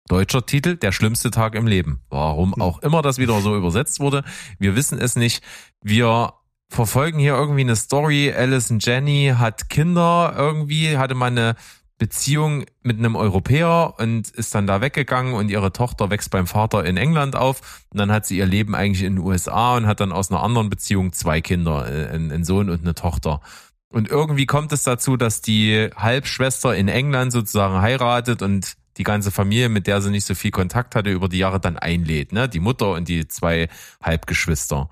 Deutscher 0.08 0.46
Titel 0.46 0.76
Der 0.76 0.92
schlimmste 0.92 1.32
Tag 1.32 1.56
im 1.56 1.66
Leben. 1.66 2.02
Warum 2.10 2.54
auch 2.62 2.80
immer 2.80 3.02
das 3.02 3.18
wieder 3.18 3.40
so 3.42 3.56
übersetzt 3.56 4.00
wurde, 4.00 4.24
wir 4.60 4.76
wissen 4.76 5.00
es 5.00 5.16
nicht. 5.16 5.44
Wir 5.82 6.34
verfolgen 6.70 7.20
hier 7.20 7.34
irgendwie 7.34 7.62
eine 7.62 7.76
Story. 7.76 8.32
Alison 8.32 8.80
Jenny 8.80 9.34
hat 9.38 9.70
Kinder 9.70 10.34
irgendwie, 10.36 10.98
hatte 10.98 11.16
mal 11.16 11.28
eine 11.28 11.56
Beziehung 12.04 12.66
mit 12.82 13.00
einem 13.00 13.16
Europäer 13.16 13.94
und 13.98 14.30
ist 14.30 14.54
dann 14.54 14.68
da 14.68 14.82
weggegangen 14.82 15.36
und 15.36 15.48
ihre 15.48 15.72
Tochter 15.72 16.10
wächst 16.10 16.32
beim 16.32 16.48
Vater 16.48 16.84
in 16.84 16.98
England 16.98 17.38
auf. 17.38 17.86
Und 17.92 17.98
dann 17.98 18.12
hat 18.12 18.26
sie 18.26 18.40
ihr 18.40 18.46
Leben 18.46 18.76
eigentlich 18.76 19.04
in 19.04 19.16
den 19.16 19.24
USA 19.24 19.78
und 19.78 19.88
hat 19.88 20.02
dann 20.02 20.12
aus 20.12 20.30
einer 20.30 20.44
anderen 20.44 20.70
Beziehung 20.70 21.14
zwei 21.14 21.40
Kinder, 21.40 21.90
äh, 21.90 22.10
einen 22.10 22.44
Sohn 22.44 22.70
und 22.70 22.82
eine 22.82 22.94
Tochter. 22.94 23.40
Und 23.88 24.10
irgendwie 24.10 24.46
kommt 24.46 24.74
es 24.74 24.84
dazu, 24.84 25.16
dass 25.16 25.40
die 25.40 25.92
Halbschwester 25.96 26.76
in 26.76 26.90
England 26.90 27.32
sozusagen 27.32 27.82
heiratet 27.82 28.42
und 28.42 28.74
die 28.98 29.04
ganze 29.04 29.32
Familie, 29.32 29.70
mit 29.70 29.88
der 29.88 30.02
sie 30.02 30.12
nicht 30.12 30.26
so 30.26 30.36
viel 30.36 30.52
Kontakt 30.52 30.96
hatte, 30.96 31.10
über 31.10 31.30
die 31.30 31.38
Jahre 31.38 31.62
dann 31.62 31.78
einlädt, 31.78 32.34
ne? 32.34 32.50
Die 32.50 32.60
Mutter 32.60 32.92
und 32.92 33.08
die 33.08 33.30
zwei 33.30 33.70
Halbgeschwister. 34.04 34.90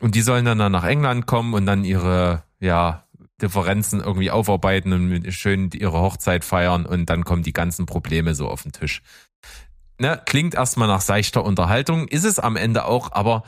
Und 0.00 0.14
die 0.14 0.22
sollen 0.22 0.44
dann, 0.44 0.60
dann 0.60 0.70
nach 0.70 0.84
England 0.84 1.26
kommen 1.26 1.52
und 1.52 1.66
dann 1.66 1.84
ihre, 1.84 2.44
ja, 2.60 3.03
Differenzen 3.42 4.00
irgendwie 4.00 4.30
aufarbeiten 4.30 4.92
und 4.92 5.32
schön 5.32 5.70
ihre 5.72 6.00
Hochzeit 6.00 6.44
feiern 6.44 6.86
und 6.86 7.10
dann 7.10 7.24
kommen 7.24 7.42
die 7.42 7.52
ganzen 7.52 7.86
Probleme 7.86 8.34
so 8.34 8.48
auf 8.48 8.62
den 8.62 8.72
Tisch. 8.72 9.02
Ne, 9.98 10.20
klingt 10.24 10.54
erstmal 10.54 10.88
nach 10.88 11.00
seichter 11.00 11.44
Unterhaltung, 11.44 12.08
ist 12.08 12.24
es 12.24 12.38
am 12.40 12.56
Ende 12.56 12.84
auch, 12.84 13.12
aber 13.12 13.44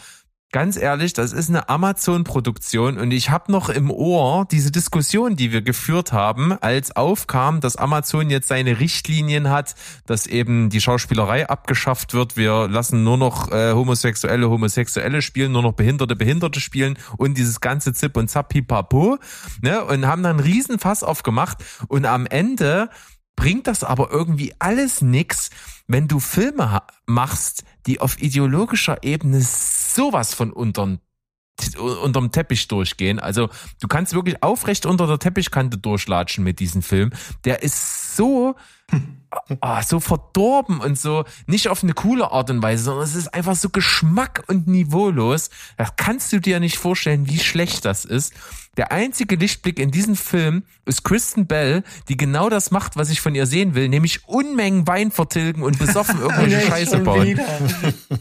ganz 0.53 0.76
ehrlich, 0.76 1.12
das 1.12 1.32
ist 1.32 1.49
eine 1.49 1.68
Amazon-Produktion 1.68 2.99
und 2.99 3.11
ich 3.11 3.30
habe 3.30 3.53
noch 3.53 3.68
im 3.68 3.90
Ohr 3.90 4.47
diese 4.51 4.70
Diskussion, 4.70 5.36
die 5.36 5.53
wir 5.53 5.62
geführt 5.62 6.12
haben, 6.12 6.53
als 6.53 6.94
aufkam, 6.94 7.61
dass 7.61 7.76
Amazon 7.76 8.30
jetzt 8.30 8.49
seine 8.49 8.78
Richtlinien 8.78 9.51
hat, 9.51 9.74
dass 10.07 10.26
eben 10.26 10.70
die 10.70 10.80
Schauspielerei 10.80 11.49
abgeschafft 11.49 12.14
wird. 12.14 12.36
Wir 12.36 12.68
lassen 12.68 13.05
nur 13.05 13.18
noch 13.18 13.51
äh, 13.51 13.72
Homosexuelle 13.72 14.49
Homosexuelle 14.49 15.20
spielen, 15.20 15.53
nur 15.53 15.62
noch 15.62 15.72
Behinderte 15.72 16.16
Behinderte 16.16 16.61
spielen 16.61 16.99
und 17.16 17.36
dieses 17.36 17.61
ganze 17.61 17.92
Zip 17.92 18.16
und 18.16 18.30
Zap 18.30 18.49
Pipapo, 18.49 19.18
ne, 19.61 19.84
und 19.84 20.07
haben 20.07 20.22
dann 20.22 20.38
einen 20.38 20.40
riesen 20.40 20.78
Fass 20.78 21.03
aufgemacht 21.03 21.59
und 21.88 22.07
am 22.07 22.26
Ende 22.26 22.88
bringt 23.36 23.66
das 23.66 23.84
aber 23.84 24.11
irgendwie 24.11 24.55
alles 24.59 25.03
nix, 25.03 25.51
wenn 25.86 26.09
du 26.09 26.18
Filme 26.18 26.80
machst, 27.07 27.64
die 27.86 28.01
auf 28.01 28.20
ideologischer 28.20 29.03
Ebene 29.03 29.40
sowas 29.97 30.34
von 30.34 30.53
unterm, 30.53 31.01
unterm 31.78 32.30
Teppich 32.30 32.68
durchgehen. 32.68 33.18
Also 33.18 33.49
du 33.80 33.88
kannst 33.88 34.14
wirklich 34.14 34.42
aufrecht 34.42 34.86
unter 34.86 35.07
der 35.07 35.18
Teppichkante 35.18 35.78
durchlatschen 35.78 36.44
mit 36.44 36.61
diesem 36.61 36.82
Film. 36.82 37.11
Der 37.44 37.62
ist 37.62 38.16
so 38.16 38.55
ah, 39.61 39.83
so 39.83 40.01
verdorben 40.01 40.81
und 40.81 40.99
so 40.99 41.24
nicht 41.47 41.68
auf 41.68 41.83
eine 41.83 41.95
coole 41.95 42.31
Art 42.31 42.51
und 42.51 42.62
Weise, 42.62 42.85
sondern 42.85 43.05
es 43.05 43.14
ist 43.14 43.33
einfach 43.35 43.57
so 43.57 43.68
Geschmack 43.68 44.45
und 44.49 44.66
niveaulos. 44.66 45.51
Da 45.77 45.87
kannst 45.97 46.33
du 46.33 46.41
dir 46.41 46.61
nicht 46.61 46.79
vorstellen, 46.79 47.29
wie 47.29 47.39
schlecht 47.39 47.85
das 47.85 48.05
ist. 48.05 48.33
Der 48.77 48.93
einzige 48.93 49.37
Lichtblick 49.37 49.79
in 49.79 49.91
diesem 49.91 50.16
Film 50.16 50.64
ist 50.85 51.03
Kristen 51.03 51.47
Bell, 51.47 51.83
die 52.09 52.16
genau 52.16 52.51
das 52.51 52.70
macht, 52.70 52.97
was 52.97 53.09
ich 53.09 53.22
von 53.22 53.35
ihr 53.35 53.47
sehen 53.47 53.74
will, 53.74 53.89
nämlich 53.89 54.29
Unmengen 54.29 54.87
Wein 54.87 55.11
vertilgen 55.11 55.62
und 55.62 55.79
besoffen 55.79 56.20
irgendwelche 56.20 56.61
Scheiße 56.68 56.99
bauen. 56.99 57.41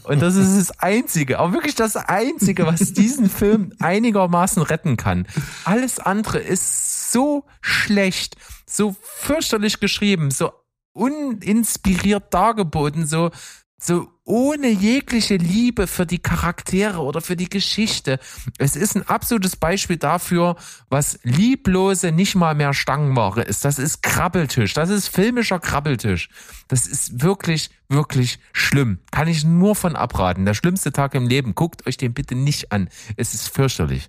Und 0.04 0.20
das 0.20 0.34
ist 0.36 0.56
das 0.56 0.80
Einzige, 0.80 1.38
aber 1.38 1.52
wirklich 1.52 1.74
das 1.74 1.96
Einzige, 1.96 2.66
was 2.66 2.94
diesen 2.94 3.28
Film 3.28 3.74
einigermaßen 3.80 4.62
retten 4.62 4.96
kann. 4.96 5.26
Alles 5.64 5.98
andere 5.98 6.38
ist 6.38 7.12
so 7.12 7.44
schlecht, 7.60 8.36
so 8.64 8.96
fürchterlich 9.02 9.78
geschrieben, 9.78 10.30
so 10.30 10.52
uninspiriert 10.96 12.32
dargeboten, 12.32 13.06
so, 13.06 13.30
so 13.78 14.08
ohne 14.24 14.68
jegliche 14.68 15.36
Liebe 15.36 15.86
für 15.86 16.06
die 16.06 16.18
Charaktere 16.18 16.98
oder 16.98 17.20
für 17.20 17.36
die 17.36 17.48
Geschichte. 17.48 18.18
Es 18.58 18.74
ist 18.74 18.96
ein 18.96 19.06
absolutes 19.06 19.54
Beispiel 19.56 19.98
dafür, 19.98 20.56
was 20.88 21.20
lieblose 21.22 22.10
nicht 22.10 22.34
mal 22.34 22.54
mehr 22.54 22.74
Stangenware 22.74 23.42
ist. 23.42 23.64
Das 23.64 23.78
ist 23.78 24.02
Krabbeltisch. 24.02 24.72
Das 24.72 24.88
ist 24.88 25.08
filmischer 25.08 25.60
Krabbeltisch. 25.60 26.28
Das 26.68 26.86
ist 26.86 27.22
wirklich, 27.22 27.70
wirklich 27.88 28.40
schlimm. 28.52 28.98
Kann 29.12 29.28
ich 29.28 29.44
nur 29.44 29.76
von 29.76 29.94
abraten. 29.94 30.44
Der 30.44 30.54
schlimmste 30.54 30.92
Tag 30.92 31.14
im 31.14 31.28
Leben. 31.28 31.54
Guckt 31.54 31.86
euch 31.86 31.96
den 31.96 32.14
bitte 32.14 32.34
nicht 32.34 32.72
an. 32.72 32.88
Es 33.16 33.34
ist 33.34 33.48
fürchterlich. 33.48 34.08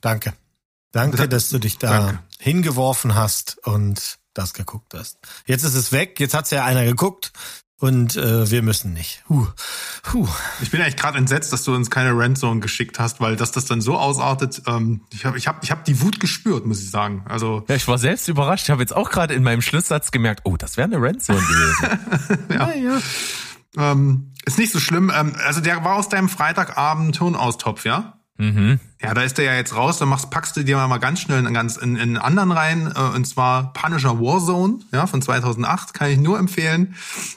Danke. 0.00 0.32
Danke, 0.92 1.28
dass 1.28 1.50
du 1.50 1.58
dich 1.58 1.76
da 1.76 1.98
Danke. 1.98 2.18
hingeworfen 2.38 3.14
hast 3.14 3.58
und 3.66 4.18
das 4.38 4.54
geguckt 4.54 4.94
hast. 4.94 5.18
Jetzt 5.46 5.64
ist 5.64 5.74
es 5.74 5.92
weg. 5.92 6.20
Jetzt 6.20 6.34
hat's 6.34 6.50
ja 6.50 6.64
einer 6.64 6.84
geguckt. 6.84 7.32
Und 7.80 8.16
äh, 8.16 8.50
wir 8.50 8.62
müssen 8.62 8.92
nicht. 8.92 9.22
Huh. 9.28 9.46
Huh. 10.12 10.26
Ich 10.60 10.72
bin 10.72 10.80
eigentlich 10.80 10.96
gerade 10.96 11.16
entsetzt, 11.16 11.52
dass 11.52 11.62
du 11.62 11.72
uns 11.72 11.90
keine 11.90 12.10
Randzone 12.10 12.58
geschickt 12.58 12.98
hast, 12.98 13.20
weil 13.20 13.36
dass 13.36 13.52
das 13.52 13.66
dann 13.66 13.80
so 13.80 13.96
ausartet. 13.96 14.62
Ähm, 14.66 15.02
ich 15.12 15.24
habe 15.24 15.38
ich 15.38 15.46
hab, 15.46 15.62
ich 15.62 15.70
hab 15.70 15.84
die 15.84 16.00
Wut 16.00 16.18
gespürt, 16.18 16.66
muss 16.66 16.82
ich 16.82 16.90
sagen. 16.90 17.24
Also 17.28 17.64
ja, 17.68 17.76
ich 17.76 17.86
war 17.86 17.98
selbst 17.98 18.26
überrascht. 18.26 18.64
Ich 18.64 18.70
habe 18.70 18.82
jetzt 18.82 18.96
auch 18.96 19.10
gerade 19.10 19.34
in 19.34 19.44
meinem 19.44 19.62
Schlusssatz 19.62 20.10
gemerkt, 20.10 20.40
oh, 20.42 20.56
das 20.56 20.76
wäre 20.76 20.86
eine 20.86 21.00
Randzone 21.00 21.40
gewesen. 21.40 22.48
ja. 22.52 22.74
ja. 22.74 23.00
Ähm, 23.76 24.32
ist 24.44 24.58
nicht 24.58 24.72
so 24.72 24.80
schlimm. 24.80 25.12
Ähm, 25.14 25.36
also 25.44 25.60
der 25.60 25.84
war 25.84 25.96
aus 25.96 26.08
deinem 26.08 26.28
Freitagabend 26.28 27.14
Tonaustopf, 27.14 27.84
ja? 27.84 28.17
Mhm. 28.38 28.78
Ja, 29.02 29.14
da 29.14 29.22
ist 29.22 29.36
der 29.38 29.44
ja 29.44 29.54
jetzt 29.54 29.74
raus, 29.74 29.98
dann 29.98 30.08
machst, 30.08 30.30
packst 30.30 30.56
du 30.56 30.64
dir 30.64 30.76
mal 30.76 30.98
ganz 30.98 31.20
schnell 31.20 31.44
in, 31.44 31.52
ganz, 31.52 31.76
in, 31.76 31.96
in 31.96 32.16
anderen 32.16 32.52
rein, 32.52 32.92
äh, 32.94 33.16
und 33.16 33.26
zwar 33.26 33.72
Punisher 33.72 34.20
Warzone, 34.20 34.78
ja, 34.92 35.06
von 35.06 35.20
2008, 35.20 35.92
kann 35.92 36.10
ich 36.10 36.18
nur 36.18 36.38
empfehlen, 36.38 36.94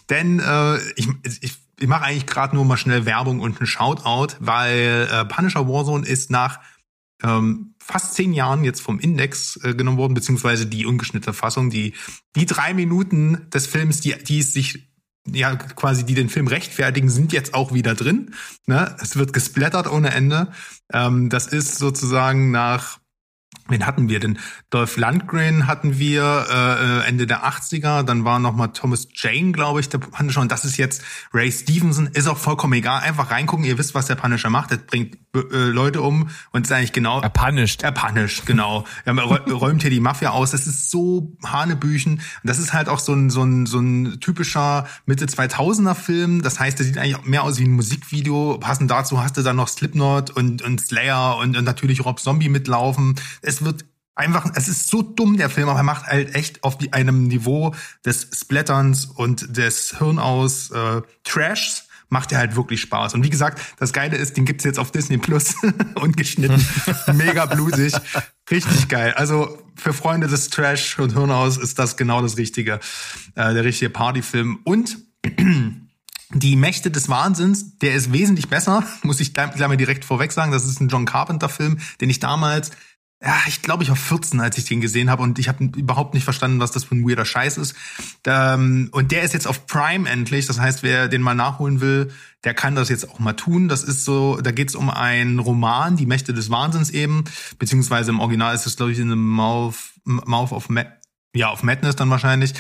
denn 0.10 0.40
äh, 0.40 0.78
ich, 0.96 1.10
ich, 1.24 1.58
ich 1.80 1.88
mache 1.88 2.06
eigentlich 2.06 2.28
gerade 2.28 2.56
nur 2.56 2.66
mal 2.66 2.78
schnell 2.78 3.06
Werbung 3.06 3.40
und 3.40 3.58
einen 3.58 3.66
Shoutout, 3.66 4.36
weil 4.40 5.10
äh, 5.12 5.26
Punisher 5.26 5.68
Warzone 5.68 6.06
ist 6.06 6.30
nach 6.30 6.60
ähm, 7.24 7.74
fast 7.80 8.14
zehn 8.14 8.34
Jahren 8.34 8.64
jetzt 8.64 8.82
vom 8.82 9.00
Index 9.00 9.60
äh, 9.64 9.74
genommen 9.74 9.98
worden, 9.98 10.14
beziehungsweise 10.14 10.68
die 10.68 10.86
ungeschnittene 10.86 11.34
Fassung, 11.34 11.70
die 11.70 11.94
die 12.36 12.46
drei 12.46 12.74
Minuten 12.74 13.50
des 13.52 13.68
Films, 13.68 14.02
die, 14.02 14.16
die 14.24 14.40
es 14.40 14.54
sich 14.54 14.91
ja 15.28 15.56
quasi 15.56 16.06
die 16.06 16.16
den 16.16 16.30
Film 16.30 16.48
rechtfertigen, 16.48 17.10
sind 17.10 17.34
jetzt 17.34 17.54
auch 17.54 17.74
wieder 17.74 17.96
drin. 17.96 18.34
Ne? 18.66 18.96
Es 19.02 19.16
wird 19.16 19.34
gesplattert 19.34 19.92
ohne 19.92 20.12
Ende. 20.14 20.52
Ähm, 20.92 21.30
das 21.30 21.48
ist 21.48 21.78
sozusagen 21.78 22.52
nach 22.52 23.01
Wen 23.68 23.86
hatten 23.86 24.10
wir 24.10 24.20
denn? 24.20 24.40
Dolph 24.70 24.98
Lundgren 24.98 25.68
hatten 25.68 25.98
wir 25.98 26.46
äh, 26.50 27.00
äh 27.04 27.08
Ende 27.08 27.28
der 27.28 27.46
80er, 27.46 28.04
dann 28.04 28.26
war 28.26 28.40
noch 28.40 28.56
mal 28.56 28.68
Thomas 28.68 29.08
Jane, 29.14 29.52
glaube 29.52 29.80
ich, 29.80 29.90
der 29.90 30.00
Punisher. 30.00 30.42
Und 30.42 30.52
das 30.52 30.66
ist 30.66 30.78
jetzt 30.78 31.04
Ray 31.34 31.52
Stevenson. 31.52 32.08
Ist 32.08 32.28
auch 32.28 32.38
vollkommen 32.38 32.74
egal. 32.74 33.02
Einfach 33.02 33.32
reingucken. 33.32 33.66
Ihr 33.66 33.78
wisst, 33.78 33.96
was 33.96 34.06
der 34.06 34.16
Punisher 34.16 34.50
macht. 34.50 34.72
Er 34.72 34.78
bringt 34.78 35.18
äh, 35.34 35.40
Leute 35.70 36.02
um 36.02 36.30
und 36.52 36.66
ist 36.66 36.72
eigentlich 36.72 36.94
genau. 36.94 37.22
Er 37.22 37.30
punisht. 37.30 37.84
Er 37.84 37.92
punisht, 37.92 38.46
genau. 38.46 38.86
er 39.06 39.14
räumt 39.52 39.82
hier 39.82 39.92
die 39.92 40.00
Mafia 40.00 40.32
aus. 40.32 40.52
Das 40.52 40.68
ist 40.68 40.92
so 40.92 41.36
Hanebüchen. 41.46 42.14
Und 42.14 42.22
das 42.44 42.60
ist 42.60 42.74
halt 42.74 42.90
auch 42.90 43.00
so 43.00 43.14
ein, 43.14 43.30
so 43.30 43.44
ein, 43.44 43.66
so 43.66 43.80
ein 43.80 44.20
typischer 44.20 44.88
Mitte 45.06 45.26
2000er 45.26 45.96
Film. 45.96 46.42
Das 46.42 46.60
heißt, 46.60 46.80
der 46.80 46.86
sieht 46.86 46.98
eigentlich 46.98 47.24
mehr 47.26 47.44
aus 47.44 47.60
wie 47.60 47.66
ein 47.66 47.72
Musikvideo. 47.72 48.58
Passend 48.60 48.92
dazu 48.92 49.22
hast 49.22 49.38
du 49.38 49.42
dann 49.42 49.56
noch 49.56 49.68
Slipknot 49.68 50.32
und, 50.32 50.62
und 50.62 50.82
Slayer 50.82 51.38
und, 51.38 51.58
und 51.58 51.64
natürlich 51.64 52.04
Rob 52.06 52.20
Zombie 52.20 52.50
mitlaufen. 52.50 53.16
Es 53.52 53.66
wird 53.66 53.84
einfach, 54.16 54.50
es 54.56 54.70
ist 54.70 54.88
so 54.88 55.02
dumm, 55.02 55.36
der 55.36 55.50
Film, 55.50 55.68
aber 55.68 55.80
er 55.80 55.84
macht 55.84 56.08
halt 56.08 56.36
echt 56.36 56.64
auf 56.64 56.78
die, 56.78 56.94
einem 56.94 57.28
Niveau 57.28 57.76
des 58.06 58.30
Splatterns 58.34 59.06
und 59.06 59.58
des 59.58 59.98
Hirnaus 59.98 60.72
äh, 60.72 61.02
Trashs 61.26 61.88
macht 62.08 62.32
er 62.32 62.40
halt 62.40 62.56
wirklich 62.56 62.82
Spaß. 62.82 63.14
Und 63.14 63.24
wie 63.24 63.30
gesagt, 63.30 63.62
das 63.78 63.94
Geile 63.94 64.18
ist, 64.18 64.38
den 64.38 64.46
gibt's 64.46 64.64
jetzt 64.64 64.80
auf 64.80 64.92
Disney 64.92 65.18
Plus 65.18 65.56
und 65.96 66.16
geschnitten. 66.16 66.66
Mega 67.14 67.46
blusig. 67.46 67.94
Richtig 68.50 68.88
geil. 68.90 69.14
Also 69.16 69.58
für 69.76 69.94
Freunde 69.94 70.28
des 70.28 70.50
Trash 70.50 71.00
und 71.00 71.14
Hirnaus 71.14 71.58
ist 71.58 71.80
das 71.80 71.98
genau 71.98 72.22
das 72.22 72.38
Richtige. 72.38 72.80
Äh, 73.36 73.54
der 73.54 73.64
richtige 73.64 73.90
Partyfilm. 73.90 74.60
Und 74.64 74.98
die 76.34 76.56
Mächte 76.56 76.92
des 76.92 77.10
Wahnsinns, 77.10 77.78
der 77.80 77.94
ist 77.94 78.12
wesentlich 78.12 78.50
besser, 78.50 78.84
muss 79.04 79.20
ich 79.20 79.34
gleich 79.34 79.58
mal 79.58 79.78
direkt 79.78 80.06
vorweg 80.06 80.32
sagen. 80.32 80.52
Das 80.52 80.66
ist 80.66 80.80
ein 80.80 80.90
John 80.90 81.06
Carpenter-Film, 81.06 81.80
den 82.02 82.10
ich 82.10 82.20
damals 82.20 82.72
ja, 83.24 83.38
ich 83.48 83.62
glaube, 83.62 83.84
ich 83.84 83.90
war 83.90 83.96
14, 83.96 84.40
als 84.40 84.58
ich 84.58 84.66
den 84.66 84.82
gesehen 84.82 85.12
habe 85.12 85.22
und 85.22 85.38
ich 85.38 85.48
habe 85.48 85.64
überhaupt 85.64 86.16
nicht 86.16 86.24
verstanden, 86.24 86.60
was 86.60 86.72
das 86.72 86.86
für 86.86 86.96
ein 86.96 87.08
weirder 87.08 87.26
Scheiß 87.26 87.58
ist. 87.58 87.76
Ähm, 88.26 88.90
und 88.92 89.12
der 89.12 89.22
ist 89.22 89.34
jetzt 89.34 89.48
auf 89.48 89.68
Prime 89.68 90.10
endlich. 90.10 90.48
Das 90.48 90.60
heißt, 90.60 90.82
wer 90.82 91.08
den 91.08 91.22
mal 91.22 91.36
nachholen 91.36 91.82
will, 91.82 92.12
der 92.44 92.56
kann 92.56 92.74
das 92.74 92.90
jetzt 92.90 93.08
auch 93.08 93.20
mal 93.20 93.34
tun. 93.34 93.68
Das 93.68 93.84
ist 93.84 94.06
so, 94.06 94.42
da 94.42 94.52
geht 94.52 94.70
es 94.70 94.76
um 94.76 94.90
einen 94.90 95.38
Roman, 95.38 95.98
Die 95.98 96.08
Mächte 96.08 96.34
des 96.34 96.50
Wahnsinns 96.50 96.90
eben, 96.90 97.26
beziehungsweise 97.60 98.10
im 98.10 98.20
Original 98.20 98.56
ist 98.56 98.66
es, 98.66 98.76
glaube 98.76 98.92
ich, 98.92 98.98
in 98.98 99.10
the 99.10 99.16
Mouth, 99.16 99.76
Mouth 100.04 100.52
of 100.52 100.70
Ma 100.70 100.86
ja, 101.34 101.50
auf 101.50 101.64
Madness 101.64 101.96
dann 101.96 102.10
wahrscheinlich. 102.10 102.54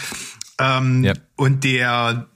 Ähm, 0.60 1.04
yep. 1.04 1.22
Und 1.36 1.64
der 1.64 2.28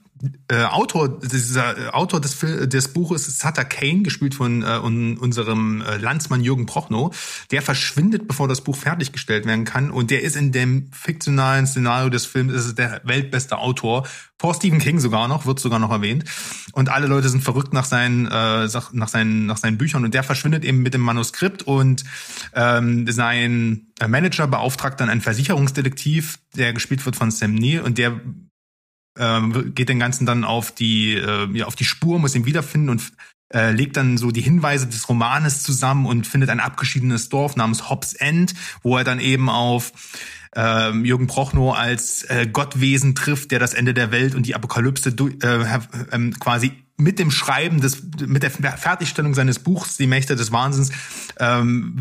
äh, 0.48 0.64
Autor, 0.64 1.20
dieser 1.20 1.76
äh, 1.76 1.88
Autor 1.90 2.20
des, 2.20 2.38
des 2.38 2.88
Buches 2.88 3.38
Sutter 3.38 3.64
Kane, 3.64 4.02
gespielt 4.02 4.34
von 4.34 4.62
äh, 4.62 4.80
un, 4.82 5.18
unserem 5.18 5.82
äh, 5.82 5.96
Landsmann 5.98 6.42
Jürgen 6.42 6.66
Prochnow. 6.66 7.14
Der 7.50 7.62
verschwindet, 7.62 8.26
bevor 8.26 8.48
das 8.48 8.62
Buch 8.62 8.76
fertiggestellt 8.76 9.46
werden 9.46 9.64
kann. 9.64 9.90
Und 9.90 10.10
der 10.10 10.22
ist 10.22 10.36
in 10.36 10.52
dem 10.52 10.90
fiktionalen 10.92 11.66
Szenario 11.66 12.08
des 12.08 12.26
Films 12.26 12.52
ist 12.52 12.78
der 12.78 13.00
weltbeste 13.04 13.58
Autor. 13.58 14.06
Vor 14.38 14.54
Stephen 14.54 14.78
King 14.78 15.00
sogar 15.00 15.28
noch, 15.28 15.46
wird 15.46 15.60
sogar 15.60 15.78
noch 15.78 15.90
erwähnt. 15.90 16.24
Und 16.72 16.88
alle 16.88 17.06
Leute 17.06 17.28
sind 17.28 17.42
verrückt 17.42 17.72
nach 17.72 17.84
seinen, 17.84 18.26
äh, 18.26 18.68
nach 18.92 19.08
seinen, 19.08 19.46
nach 19.46 19.56
seinen 19.56 19.78
Büchern. 19.78 20.04
Und 20.04 20.14
der 20.14 20.22
verschwindet 20.22 20.64
eben 20.64 20.82
mit 20.82 20.94
dem 20.94 21.00
Manuskript 21.02 21.62
und 21.62 22.04
ähm, 22.54 23.10
sein 23.10 23.86
Manager 24.06 24.46
beauftragt 24.46 25.00
dann 25.00 25.08
einen 25.08 25.22
Versicherungsdetektiv, 25.22 26.38
der 26.54 26.72
gespielt 26.72 27.04
wird 27.04 27.16
von 27.16 27.30
Sam 27.30 27.54
Neill 27.54 27.80
und 27.80 27.98
der 27.98 28.20
ähm, 29.18 29.74
geht 29.74 29.88
den 29.88 29.98
Ganzen 29.98 30.26
dann 30.26 30.44
auf 30.44 30.72
die, 30.72 31.14
äh, 31.14 31.48
ja, 31.52 31.66
auf 31.66 31.76
die 31.76 31.84
Spur, 31.84 32.18
muss 32.18 32.34
ihn 32.34 32.46
wiederfinden 32.46 32.90
und 32.90 33.02
äh, 33.52 33.70
legt 33.70 33.96
dann 33.96 34.18
so 34.18 34.30
die 34.30 34.40
Hinweise 34.40 34.86
des 34.86 35.08
Romanes 35.08 35.62
zusammen 35.62 36.06
und 36.06 36.26
findet 36.26 36.50
ein 36.50 36.60
abgeschiedenes 36.60 37.28
Dorf 37.28 37.56
namens 37.56 37.88
Hobbs 37.88 38.14
End, 38.14 38.54
wo 38.82 38.96
er 38.96 39.04
dann 39.04 39.20
eben 39.20 39.48
auf 39.48 39.92
äh, 40.56 40.90
Jürgen 40.90 41.26
Prochnow 41.26 41.76
als 41.76 42.24
äh, 42.24 42.46
Gottwesen 42.50 43.14
trifft, 43.14 43.50
der 43.52 43.58
das 43.58 43.74
Ende 43.74 43.94
der 43.94 44.10
Welt 44.10 44.34
und 44.34 44.46
die 44.46 44.54
Apokalypse 44.54 45.10
äh, 45.42 45.62
äh, 45.62 46.30
quasi 46.40 46.72
mit 46.96 47.18
dem 47.18 47.30
Schreiben 47.30 47.80
des, 47.80 48.02
mit 48.26 48.42
der 48.42 48.50
Fertigstellung 48.50 49.34
seines 49.34 49.58
Buchs 49.58 49.96
Die 49.96 50.06
Mächte 50.06 50.34
des 50.34 50.50
Wahnsinns 50.50 50.90
ähm, 51.38 52.00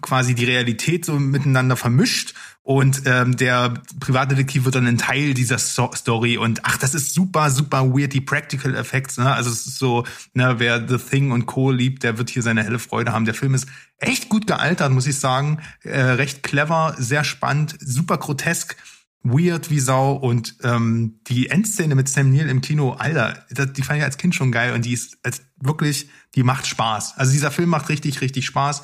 quasi 0.00 0.34
die 0.34 0.46
Realität 0.46 1.04
so 1.04 1.18
miteinander 1.18 1.76
vermischt 1.76 2.34
und 2.70 3.02
ähm, 3.06 3.36
der 3.36 3.74
Privatdetektiv 3.98 4.64
wird 4.64 4.76
dann 4.76 4.86
ein 4.86 4.96
Teil 4.96 5.34
dieser 5.34 5.58
so 5.58 5.90
Story 5.92 6.36
und 6.36 6.64
ach, 6.64 6.76
das 6.76 6.94
ist 6.94 7.12
super, 7.12 7.50
super 7.50 7.92
weird, 7.92 8.12
die 8.12 8.20
Practical 8.20 8.76
Effects, 8.76 9.18
ne? 9.18 9.34
Also 9.34 9.50
es 9.50 9.66
ist 9.66 9.80
so, 9.80 10.04
ne, 10.34 10.54
wer 10.58 10.86
The 10.86 10.98
Thing 10.98 11.32
und 11.32 11.46
Co. 11.46 11.72
liebt, 11.72 12.04
der 12.04 12.16
wird 12.16 12.30
hier 12.30 12.44
seine 12.44 12.62
helle 12.62 12.78
Freude 12.78 13.12
haben. 13.12 13.24
Der 13.24 13.34
Film 13.34 13.54
ist 13.54 13.66
echt 13.98 14.28
gut 14.28 14.46
gealtert, 14.46 14.92
muss 14.92 15.08
ich 15.08 15.18
sagen. 15.18 15.58
Äh, 15.82 16.00
recht 16.00 16.44
clever, 16.44 16.94
sehr 16.96 17.24
spannend, 17.24 17.74
super 17.80 18.18
grotesk 18.18 18.76
weird 19.24 19.68
wie 19.70 19.80
Sau 19.80 20.12
und 20.12 20.54
ähm, 20.62 21.18
die 21.26 21.48
Endszene 21.48 21.96
mit 21.96 22.08
Sam 22.08 22.30
Neill 22.30 22.48
im 22.48 22.60
Kino, 22.60 22.92
Alter, 22.92 23.44
die 23.50 23.82
fand 23.82 23.98
ich 23.98 24.04
als 24.04 24.16
Kind 24.16 24.36
schon 24.36 24.52
geil 24.52 24.74
und 24.74 24.84
die 24.84 24.92
ist 24.92 25.18
als 25.24 25.42
wirklich, 25.56 26.08
die 26.36 26.44
macht 26.44 26.68
Spaß. 26.68 27.14
Also 27.16 27.32
dieser 27.32 27.50
Film 27.50 27.68
macht 27.68 27.88
richtig, 27.88 28.20
richtig 28.20 28.46
Spaß 28.46 28.82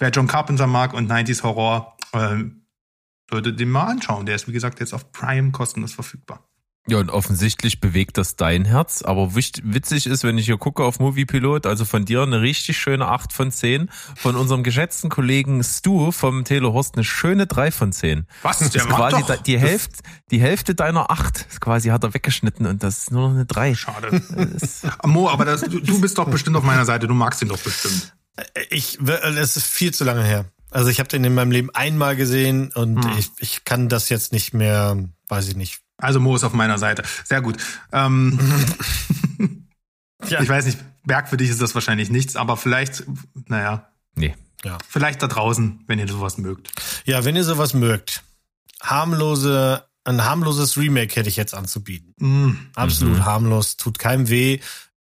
wer 0.00 0.10
John 0.10 0.26
Carpenter 0.26 0.66
mag 0.66 0.94
und 0.94 1.08
90s 1.08 1.44
Horror, 1.44 1.96
äh, 2.12 2.44
sollte 3.30 3.52
den 3.52 3.70
mal 3.70 3.84
anschauen. 3.84 4.26
Der 4.26 4.34
ist, 4.34 4.48
wie 4.48 4.52
gesagt, 4.52 4.80
jetzt 4.80 4.92
auf 4.92 5.12
Prime 5.12 5.52
kostenlos 5.52 5.92
verfügbar. 5.92 6.44
Ja, 6.88 6.98
und 6.98 7.10
offensichtlich 7.10 7.78
bewegt 7.78 8.16
das 8.16 8.36
dein 8.36 8.64
Herz. 8.64 9.02
Aber 9.02 9.34
witzig 9.34 10.06
ist, 10.06 10.24
wenn 10.24 10.38
ich 10.38 10.46
hier 10.46 10.56
gucke 10.56 10.82
auf 10.82 10.98
Moviepilot, 10.98 11.66
also 11.66 11.84
von 11.84 12.04
dir 12.04 12.22
eine 12.22 12.40
richtig 12.40 12.78
schöne 12.78 13.06
8 13.06 13.32
von 13.32 13.52
10. 13.52 13.90
Von 14.16 14.34
unserem 14.34 14.62
geschätzten 14.62 15.10
Kollegen 15.10 15.62
Stu 15.62 16.10
vom 16.10 16.42
Telehorst 16.42 16.94
eine 16.94 17.04
schöne 17.04 17.46
3 17.46 17.70
von 17.70 17.92
10. 17.92 18.26
Was? 18.42 18.58
Der 18.58 18.68
das 18.70 18.76
ist 18.76 18.88
quasi 18.88 19.22
doch. 19.22 19.36
die 19.36 19.58
Hälfte, 19.58 20.02
die 20.30 20.40
Hälfte 20.40 20.74
deiner 20.74 21.10
8. 21.10 21.46
Das 21.48 21.60
quasi 21.60 21.90
hat 21.90 22.02
er 22.02 22.14
weggeschnitten 22.14 22.66
und 22.66 22.82
das 22.82 22.98
ist 22.98 23.10
nur 23.12 23.28
noch 23.28 23.34
eine 23.36 23.46
3. 23.46 23.74
Schade. 23.74 24.22
Mo, 25.04 25.28
aber 25.28 25.44
das, 25.44 25.60
du, 25.60 25.80
du 25.80 26.00
bist 26.00 26.18
doch 26.18 26.28
bestimmt 26.28 26.56
auf 26.56 26.64
meiner 26.64 26.86
Seite. 26.86 27.06
Du 27.06 27.14
magst 27.14 27.42
ihn 27.42 27.48
doch 27.48 27.58
bestimmt. 27.58 28.14
Ich, 28.70 28.98
es 29.00 29.56
ist 29.56 29.66
viel 29.66 29.92
zu 29.92 30.04
lange 30.04 30.24
her. 30.24 30.46
Also 30.70 30.88
ich 30.88 30.98
habe 31.00 31.08
den 31.08 31.24
in 31.24 31.34
meinem 31.34 31.50
Leben 31.50 31.70
einmal 31.74 32.16
gesehen 32.16 32.70
und 32.74 33.04
hm. 33.04 33.18
ich, 33.18 33.30
ich 33.38 33.64
kann 33.64 33.88
das 33.88 34.08
jetzt 34.08 34.32
nicht 34.32 34.54
mehr, 34.54 34.96
weiß 35.28 35.48
ich 35.48 35.56
nicht. 35.56 35.80
Also 35.96 36.20
Mo 36.20 36.34
ist 36.36 36.44
auf 36.44 36.52
meiner 36.52 36.78
Seite. 36.78 37.02
Sehr 37.24 37.42
gut. 37.42 37.56
Ähm, 37.92 38.38
ja. 40.28 40.40
Ich 40.40 40.48
weiß 40.48 40.64
nicht, 40.66 40.78
Berg 41.04 41.28
für 41.28 41.36
dich 41.36 41.50
ist 41.50 41.60
das 41.60 41.74
wahrscheinlich 41.74 42.10
nichts, 42.10 42.36
aber 42.36 42.56
vielleicht, 42.56 43.04
naja. 43.46 43.90
Nee, 44.14 44.34
Ja. 44.64 44.78
Vielleicht 44.88 45.22
da 45.22 45.26
draußen, 45.26 45.84
wenn 45.86 45.98
ihr 45.98 46.08
sowas 46.08 46.38
mögt. 46.38 46.70
Ja, 47.04 47.24
wenn 47.24 47.36
ihr 47.36 47.44
sowas 47.44 47.74
mögt, 47.74 48.22
harmlose, 48.82 49.84
ein 50.04 50.24
harmloses 50.24 50.76
Remake 50.76 51.14
hätte 51.16 51.28
ich 51.28 51.36
jetzt 51.36 51.54
anzubieten. 51.54 52.14
Mm. 52.18 52.70
Absolut 52.74 53.18
Mhm. 53.18 53.24
harmlos, 53.24 53.76
tut 53.76 53.98
keinem 53.98 54.28
weh, 54.28 54.60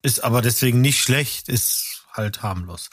ist 0.03 0.23
aber 0.25 0.43
deswegen 0.43 0.81
nicht 0.81 1.01
schlecht, 1.01 1.49
ist 1.49 2.05
halt 2.13 2.43
harmlos. 2.43 2.91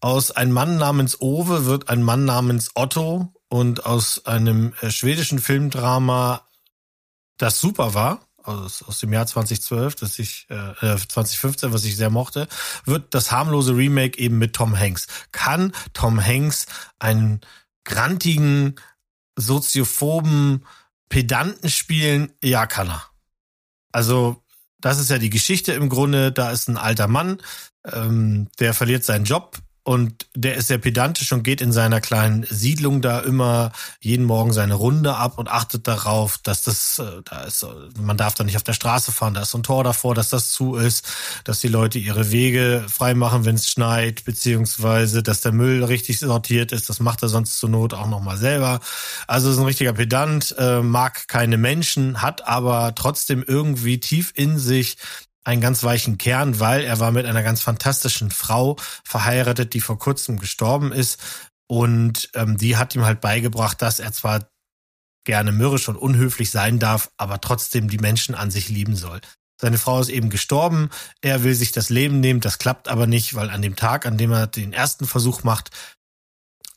Aus 0.00 0.30
einem 0.30 0.52
Mann 0.52 0.76
namens 0.76 1.20
Ove 1.20 1.64
wird 1.64 1.88
ein 1.88 2.02
Mann 2.02 2.24
namens 2.24 2.70
Otto 2.74 3.32
und 3.48 3.84
aus 3.84 4.26
einem 4.26 4.74
äh, 4.80 4.90
schwedischen 4.90 5.40
Filmdrama, 5.40 6.46
das 7.36 7.60
super 7.60 7.94
war, 7.94 8.20
aus, 8.44 8.82
aus 8.82 9.00
dem 9.00 9.12
Jahr 9.12 9.26
2012, 9.26 9.96
das 9.96 10.18
ich, 10.18 10.46
äh, 10.50 10.54
äh, 10.54 10.96
2015, 10.96 11.72
was 11.72 11.84
ich 11.84 11.96
sehr 11.96 12.10
mochte, 12.10 12.46
wird 12.84 13.12
das 13.12 13.32
harmlose 13.32 13.76
Remake 13.76 14.18
eben 14.18 14.38
mit 14.38 14.54
Tom 14.54 14.78
Hanks. 14.78 15.06
Kann 15.32 15.72
Tom 15.92 16.24
Hanks 16.24 16.66
einen 16.98 17.40
grantigen, 17.84 18.76
soziophoben 19.36 20.64
Pedanten 21.08 21.68
spielen? 21.68 22.32
Ja, 22.42 22.66
kann 22.66 22.88
er. 22.88 23.04
Also, 23.92 24.44
das 24.80 24.98
ist 25.00 25.10
ja 25.10 25.18
die 25.18 25.30
Geschichte 25.30 25.72
im 25.72 25.88
Grunde. 25.88 26.30
Da 26.30 26.52
ist 26.52 26.68
ein 26.68 26.76
alter 26.76 27.08
Mann, 27.08 27.42
ähm, 27.84 28.48
der 28.60 28.74
verliert 28.74 29.04
seinen 29.04 29.24
Job 29.24 29.58
und 29.88 30.26
der 30.34 30.56
ist 30.56 30.68
sehr 30.68 30.76
pedantisch 30.76 31.32
und 31.32 31.44
geht 31.44 31.62
in 31.62 31.72
seiner 31.72 32.02
kleinen 32.02 32.44
Siedlung 32.50 33.00
da 33.00 33.20
immer 33.20 33.72
jeden 34.00 34.26
Morgen 34.26 34.52
seine 34.52 34.74
Runde 34.74 35.16
ab 35.16 35.38
und 35.38 35.48
achtet 35.48 35.88
darauf, 35.88 36.36
dass 36.42 36.62
das, 36.62 36.98
äh, 36.98 37.22
da 37.24 37.44
ist, 37.44 37.62
äh, 37.62 37.68
man 37.98 38.18
darf 38.18 38.34
da 38.34 38.44
nicht 38.44 38.58
auf 38.58 38.62
der 38.62 38.74
Straße 38.74 39.12
fahren, 39.12 39.32
da 39.32 39.40
ist 39.40 39.52
so 39.52 39.56
ein 39.56 39.62
Tor 39.62 39.84
davor, 39.84 40.14
dass 40.14 40.28
das 40.28 40.50
zu 40.50 40.76
ist, 40.76 41.06
dass 41.44 41.60
die 41.60 41.68
Leute 41.68 41.98
ihre 41.98 42.30
Wege 42.30 42.84
freimachen, 42.86 43.46
wenn 43.46 43.54
es 43.54 43.70
schneit, 43.70 44.26
beziehungsweise, 44.26 45.22
dass 45.22 45.40
der 45.40 45.52
Müll 45.52 45.82
richtig 45.82 46.18
sortiert 46.18 46.70
ist, 46.70 46.90
das 46.90 47.00
macht 47.00 47.22
er 47.22 47.30
sonst 47.30 47.58
zur 47.58 47.70
Not 47.70 47.94
auch 47.94 48.08
nochmal 48.08 48.36
selber. 48.36 48.80
Also 49.26 49.50
ist 49.50 49.56
ein 49.56 49.64
richtiger 49.64 49.94
Pedant, 49.94 50.54
äh, 50.58 50.82
mag 50.82 51.28
keine 51.28 51.56
Menschen, 51.56 52.20
hat 52.20 52.46
aber 52.46 52.94
trotzdem 52.94 53.42
irgendwie 53.42 54.00
tief 54.00 54.32
in 54.34 54.58
sich 54.58 54.98
einen 55.48 55.62
ganz 55.62 55.82
weichen 55.82 56.18
Kern, 56.18 56.60
weil 56.60 56.82
er 56.82 57.00
war 57.00 57.10
mit 57.10 57.24
einer 57.24 57.42
ganz 57.42 57.62
fantastischen 57.62 58.30
Frau 58.30 58.76
verheiratet, 59.02 59.72
die 59.72 59.80
vor 59.80 59.98
kurzem 59.98 60.38
gestorben 60.38 60.92
ist. 60.92 61.18
Und 61.66 62.28
ähm, 62.34 62.58
die 62.58 62.76
hat 62.76 62.94
ihm 62.94 63.06
halt 63.06 63.22
beigebracht, 63.22 63.80
dass 63.80 63.98
er 63.98 64.12
zwar 64.12 64.50
gerne 65.24 65.50
mürrisch 65.50 65.88
und 65.88 65.96
unhöflich 65.96 66.50
sein 66.50 66.78
darf, 66.78 67.10
aber 67.16 67.40
trotzdem 67.40 67.88
die 67.88 67.96
Menschen 67.96 68.34
an 68.34 68.50
sich 68.50 68.68
lieben 68.68 68.94
soll. 68.94 69.22
Seine 69.58 69.78
Frau 69.78 69.98
ist 70.00 70.10
eben 70.10 70.28
gestorben, 70.28 70.90
er 71.22 71.42
will 71.44 71.54
sich 71.54 71.72
das 71.72 71.88
Leben 71.88 72.20
nehmen, 72.20 72.40
das 72.40 72.58
klappt 72.58 72.86
aber 72.86 73.06
nicht, 73.06 73.34
weil 73.34 73.48
an 73.48 73.62
dem 73.62 73.74
Tag, 73.74 74.04
an 74.04 74.18
dem 74.18 74.30
er 74.30 74.46
den 74.46 74.74
ersten 74.74 75.06
Versuch 75.06 75.44
macht, 75.44 75.70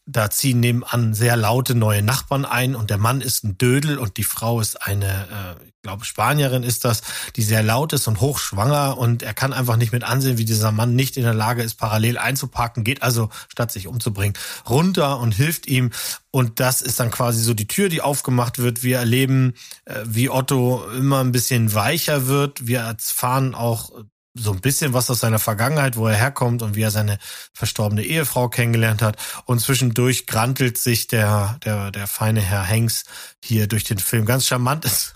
da 0.05 0.29
ziehen 0.29 0.59
nebenan 0.59 1.13
sehr 1.13 1.35
laute 1.35 1.75
neue 1.75 2.01
Nachbarn 2.01 2.45
ein 2.45 2.75
und 2.75 2.89
der 2.89 2.97
Mann 2.97 3.21
ist 3.21 3.43
ein 3.43 3.57
Dödel 3.57 3.99
und 3.99 4.17
die 4.17 4.23
Frau 4.23 4.59
ist 4.59 4.81
eine, 4.85 5.57
äh, 5.59 5.65
ich 5.65 5.81
glaube 5.83 6.05
Spanierin 6.05 6.63
ist 6.63 6.85
das, 6.85 7.01
die 7.35 7.43
sehr 7.43 7.61
laut 7.61 7.93
ist 7.93 8.07
und 8.07 8.19
hochschwanger 8.19 8.97
und 8.97 9.21
er 9.21 9.33
kann 9.33 9.53
einfach 9.53 9.77
nicht 9.77 9.93
mit 9.93 10.03
ansehen, 10.03 10.37
wie 10.37 10.45
dieser 10.45 10.71
Mann 10.71 10.95
nicht 10.95 11.17
in 11.17 11.23
der 11.23 11.35
Lage 11.35 11.61
ist, 11.61 11.75
parallel 11.75 12.17
einzuparken, 12.17 12.83
geht 12.83 13.03
also, 13.03 13.29
statt 13.47 13.71
sich 13.71 13.87
umzubringen, 13.87 14.37
runter 14.67 15.19
und 15.19 15.33
hilft 15.33 15.67
ihm 15.67 15.91
und 16.31 16.59
das 16.59 16.81
ist 16.81 16.99
dann 16.99 17.11
quasi 17.11 17.41
so 17.41 17.53
die 17.53 17.67
Tür, 17.67 17.89
die 17.89 18.01
aufgemacht 18.01 18.57
wird. 18.57 18.83
Wir 18.83 18.99
erleben, 18.99 19.53
äh, 19.85 19.99
wie 20.05 20.29
Otto 20.29 20.83
immer 20.97 21.19
ein 21.19 21.31
bisschen 21.31 21.73
weicher 21.73 22.27
wird. 22.27 22.65
Wir 22.65 22.79
erfahren 22.79 23.53
auch 23.53 23.91
so 24.33 24.51
ein 24.51 24.61
bisschen 24.61 24.93
was 24.93 25.09
aus 25.09 25.19
seiner 25.19 25.39
Vergangenheit, 25.39 25.97
wo 25.97 26.07
er 26.07 26.15
herkommt 26.15 26.61
und 26.61 26.75
wie 26.75 26.83
er 26.83 26.91
seine 26.91 27.17
verstorbene 27.53 28.03
Ehefrau 28.03 28.49
kennengelernt 28.49 29.01
hat. 29.01 29.17
Und 29.45 29.59
zwischendurch 29.59 30.25
grantelt 30.25 30.77
sich 30.77 31.07
der, 31.07 31.59
der, 31.65 31.91
der 31.91 32.07
feine 32.07 32.41
Herr 32.41 32.67
Hanks 32.67 33.03
hier 33.43 33.67
durch 33.67 33.83
den 33.83 33.99
Film. 33.99 34.25
Ganz 34.25 34.47
charmant 34.47 34.85
ist 34.85 35.15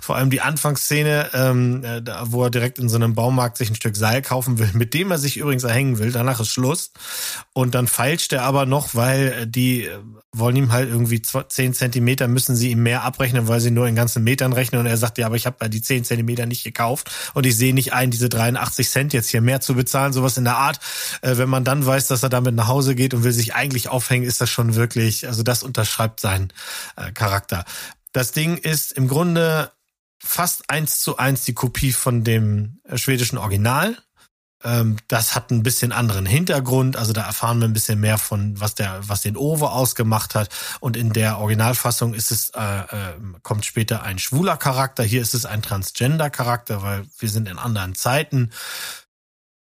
vor 0.00 0.16
allem 0.16 0.30
die 0.30 0.40
Anfangsszene, 0.40 1.30
ähm, 1.34 1.84
äh, 1.84 2.02
da, 2.02 2.24
wo 2.32 2.44
er 2.44 2.50
direkt 2.50 2.78
in 2.78 2.88
so 2.88 2.96
einem 2.96 3.14
Baumarkt 3.14 3.58
sich 3.58 3.70
ein 3.70 3.76
Stück 3.76 3.96
Seil 3.96 4.22
kaufen 4.22 4.58
will, 4.58 4.70
mit 4.74 4.94
dem 4.94 5.10
er 5.10 5.18
sich 5.18 5.36
übrigens 5.36 5.64
erhängen 5.64 5.98
will. 5.98 6.10
Danach 6.10 6.40
ist 6.40 6.48
Schluss. 6.48 6.92
Und 7.52 7.74
dann 7.74 7.86
feilscht 7.86 8.32
er 8.32 8.42
aber 8.42 8.66
noch, 8.66 8.94
weil 8.94 9.32
äh, 9.42 9.46
die 9.46 9.84
äh, 9.84 9.98
wollen 10.32 10.56
ihm 10.56 10.72
halt 10.72 10.88
irgendwie 10.88 11.22
10 11.22 11.74
Zentimeter, 11.74 12.28
müssen 12.28 12.56
sie 12.56 12.70
ihm 12.70 12.82
mehr 12.82 13.02
abrechnen, 13.02 13.48
weil 13.48 13.60
sie 13.60 13.70
nur 13.70 13.86
in 13.86 13.94
ganzen 13.94 14.24
Metern 14.24 14.52
rechnen. 14.52 14.80
Und 14.80 14.86
er 14.86 14.96
sagt, 14.96 15.18
ja, 15.18 15.26
aber 15.26 15.36
ich 15.36 15.46
habe 15.46 15.68
die 15.70 15.82
10 15.82 16.04
Zentimeter 16.04 16.46
nicht 16.46 16.64
gekauft. 16.64 17.10
Und 17.34 17.46
ich 17.46 17.56
sehe 17.56 17.72
nicht 17.72 17.92
ein, 17.92 18.10
diese 18.10 18.28
83 18.28 18.90
Cent 18.90 19.12
jetzt 19.12 19.28
hier 19.28 19.40
mehr 19.40 19.60
zu 19.60 19.74
bezahlen. 19.74 20.12
Sowas 20.12 20.36
in 20.36 20.44
der 20.44 20.56
Art. 20.56 20.80
Äh, 21.22 21.36
wenn 21.36 21.48
man 21.48 21.64
dann 21.64 21.86
weiß, 21.86 22.08
dass 22.08 22.22
er 22.22 22.28
damit 22.28 22.54
nach 22.54 22.68
Hause 22.68 22.94
geht 22.94 23.14
und 23.14 23.24
will 23.24 23.32
sich 23.32 23.54
eigentlich 23.54 23.88
aufhängen, 23.88 24.26
ist 24.26 24.40
das 24.40 24.50
schon 24.50 24.74
wirklich, 24.74 25.26
also 25.28 25.42
das 25.42 25.62
unterschreibt 25.62 26.20
seinen 26.20 26.52
äh, 26.96 27.12
Charakter. 27.12 27.64
Das 28.12 28.32
Ding 28.32 28.56
ist 28.56 28.92
im 28.92 29.08
Grunde 29.08 29.72
fast 30.18 30.68
eins 30.70 31.00
zu 31.00 31.16
eins 31.16 31.44
die 31.44 31.54
Kopie 31.54 31.92
von 31.92 32.24
dem 32.24 32.80
äh, 32.84 32.98
schwedischen 32.98 33.38
Original. 33.38 33.96
Ähm, 34.64 34.96
das 35.06 35.36
hat 35.36 35.50
ein 35.50 35.62
bisschen 35.62 35.92
anderen 35.92 36.26
Hintergrund, 36.26 36.96
also 36.96 37.12
da 37.12 37.22
erfahren 37.22 37.60
wir 37.60 37.68
ein 37.68 37.72
bisschen 37.72 38.00
mehr 38.00 38.18
von, 38.18 38.60
was 38.60 38.74
der, 38.74 39.00
was 39.08 39.22
den 39.22 39.36
Owe 39.36 39.70
ausgemacht 39.70 40.34
hat. 40.34 40.48
Und 40.80 40.96
in 40.96 41.12
der 41.12 41.38
Originalfassung 41.38 42.12
ist 42.14 42.32
es, 42.32 42.50
äh, 42.50 42.60
äh, 42.60 43.14
kommt 43.42 43.64
später 43.64 44.02
ein 44.02 44.18
schwuler 44.18 44.56
Charakter. 44.56 45.04
Hier 45.04 45.22
ist 45.22 45.34
es 45.34 45.46
ein 45.46 45.62
Transgender-Charakter, 45.62 46.82
weil 46.82 47.06
wir 47.18 47.28
sind 47.28 47.48
in 47.48 47.58
anderen 47.58 47.94
Zeiten. 47.94 48.50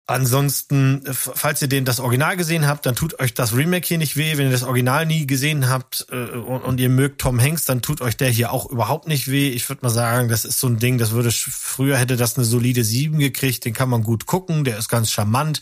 Ansonsten, 0.07 1.07
f- 1.07 1.31
falls 1.35 1.63
ihr 1.63 1.69
den 1.69 1.85
das 1.85 2.01
Original 2.01 2.37
gesehen 2.37 2.67
habt, 2.67 2.85
dann 2.87 2.97
tut 2.97 3.19
euch 3.21 3.35
das 3.35 3.55
Remake 3.57 3.87
hier 3.87 3.99
nicht 3.99 4.17
weh. 4.17 4.37
Wenn 4.37 4.47
ihr 4.47 4.53
das 4.53 4.65
Original 4.65 5.07
nie 5.07 5.27
gesehen 5.27 5.69
habt 5.69 6.07
äh, 6.11 6.17
und, 6.17 6.63
und 6.63 6.81
ihr 6.81 6.89
mögt 6.89 7.21
Tom 7.21 7.41
Hanks, 7.41 7.65
dann 7.65 7.83
tut 7.83 8.01
euch 8.01 8.17
der 8.17 8.29
hier 8.29 8.53
auch 8.53 8.67
überhaupt 8.69 9.07
nicht 9.07 9.31
weh. 9.31 9.51
Ich 9.51 9.69
würde 9.69 9.83
mal 9.83 9.91
sagen, 9.91 10.29
das 10.29 10.45
ist 10.45 10.59
so 10.59 10.67
ein 10.67 10.79
Ding, 10.79 10.99
das 10.99 11.13
würde 11.13 11.31
früher 11.31 11.97
hätte 11.97 12.17
das 12.17 12.37
eine 12.37 12.45
solide 12.45 12.83
7 12.85 13.19
gekriegt. 13.19 13.65
Den 13.65 13.75
kann 13.75 13.89
man 13.89 14.03
gut 14.03 14.27
gucken, 14.27 14.65
der 14.65 14.77
ist 14.77 14.89
ganz 14.89 15.11
charmant. 15.11 15.61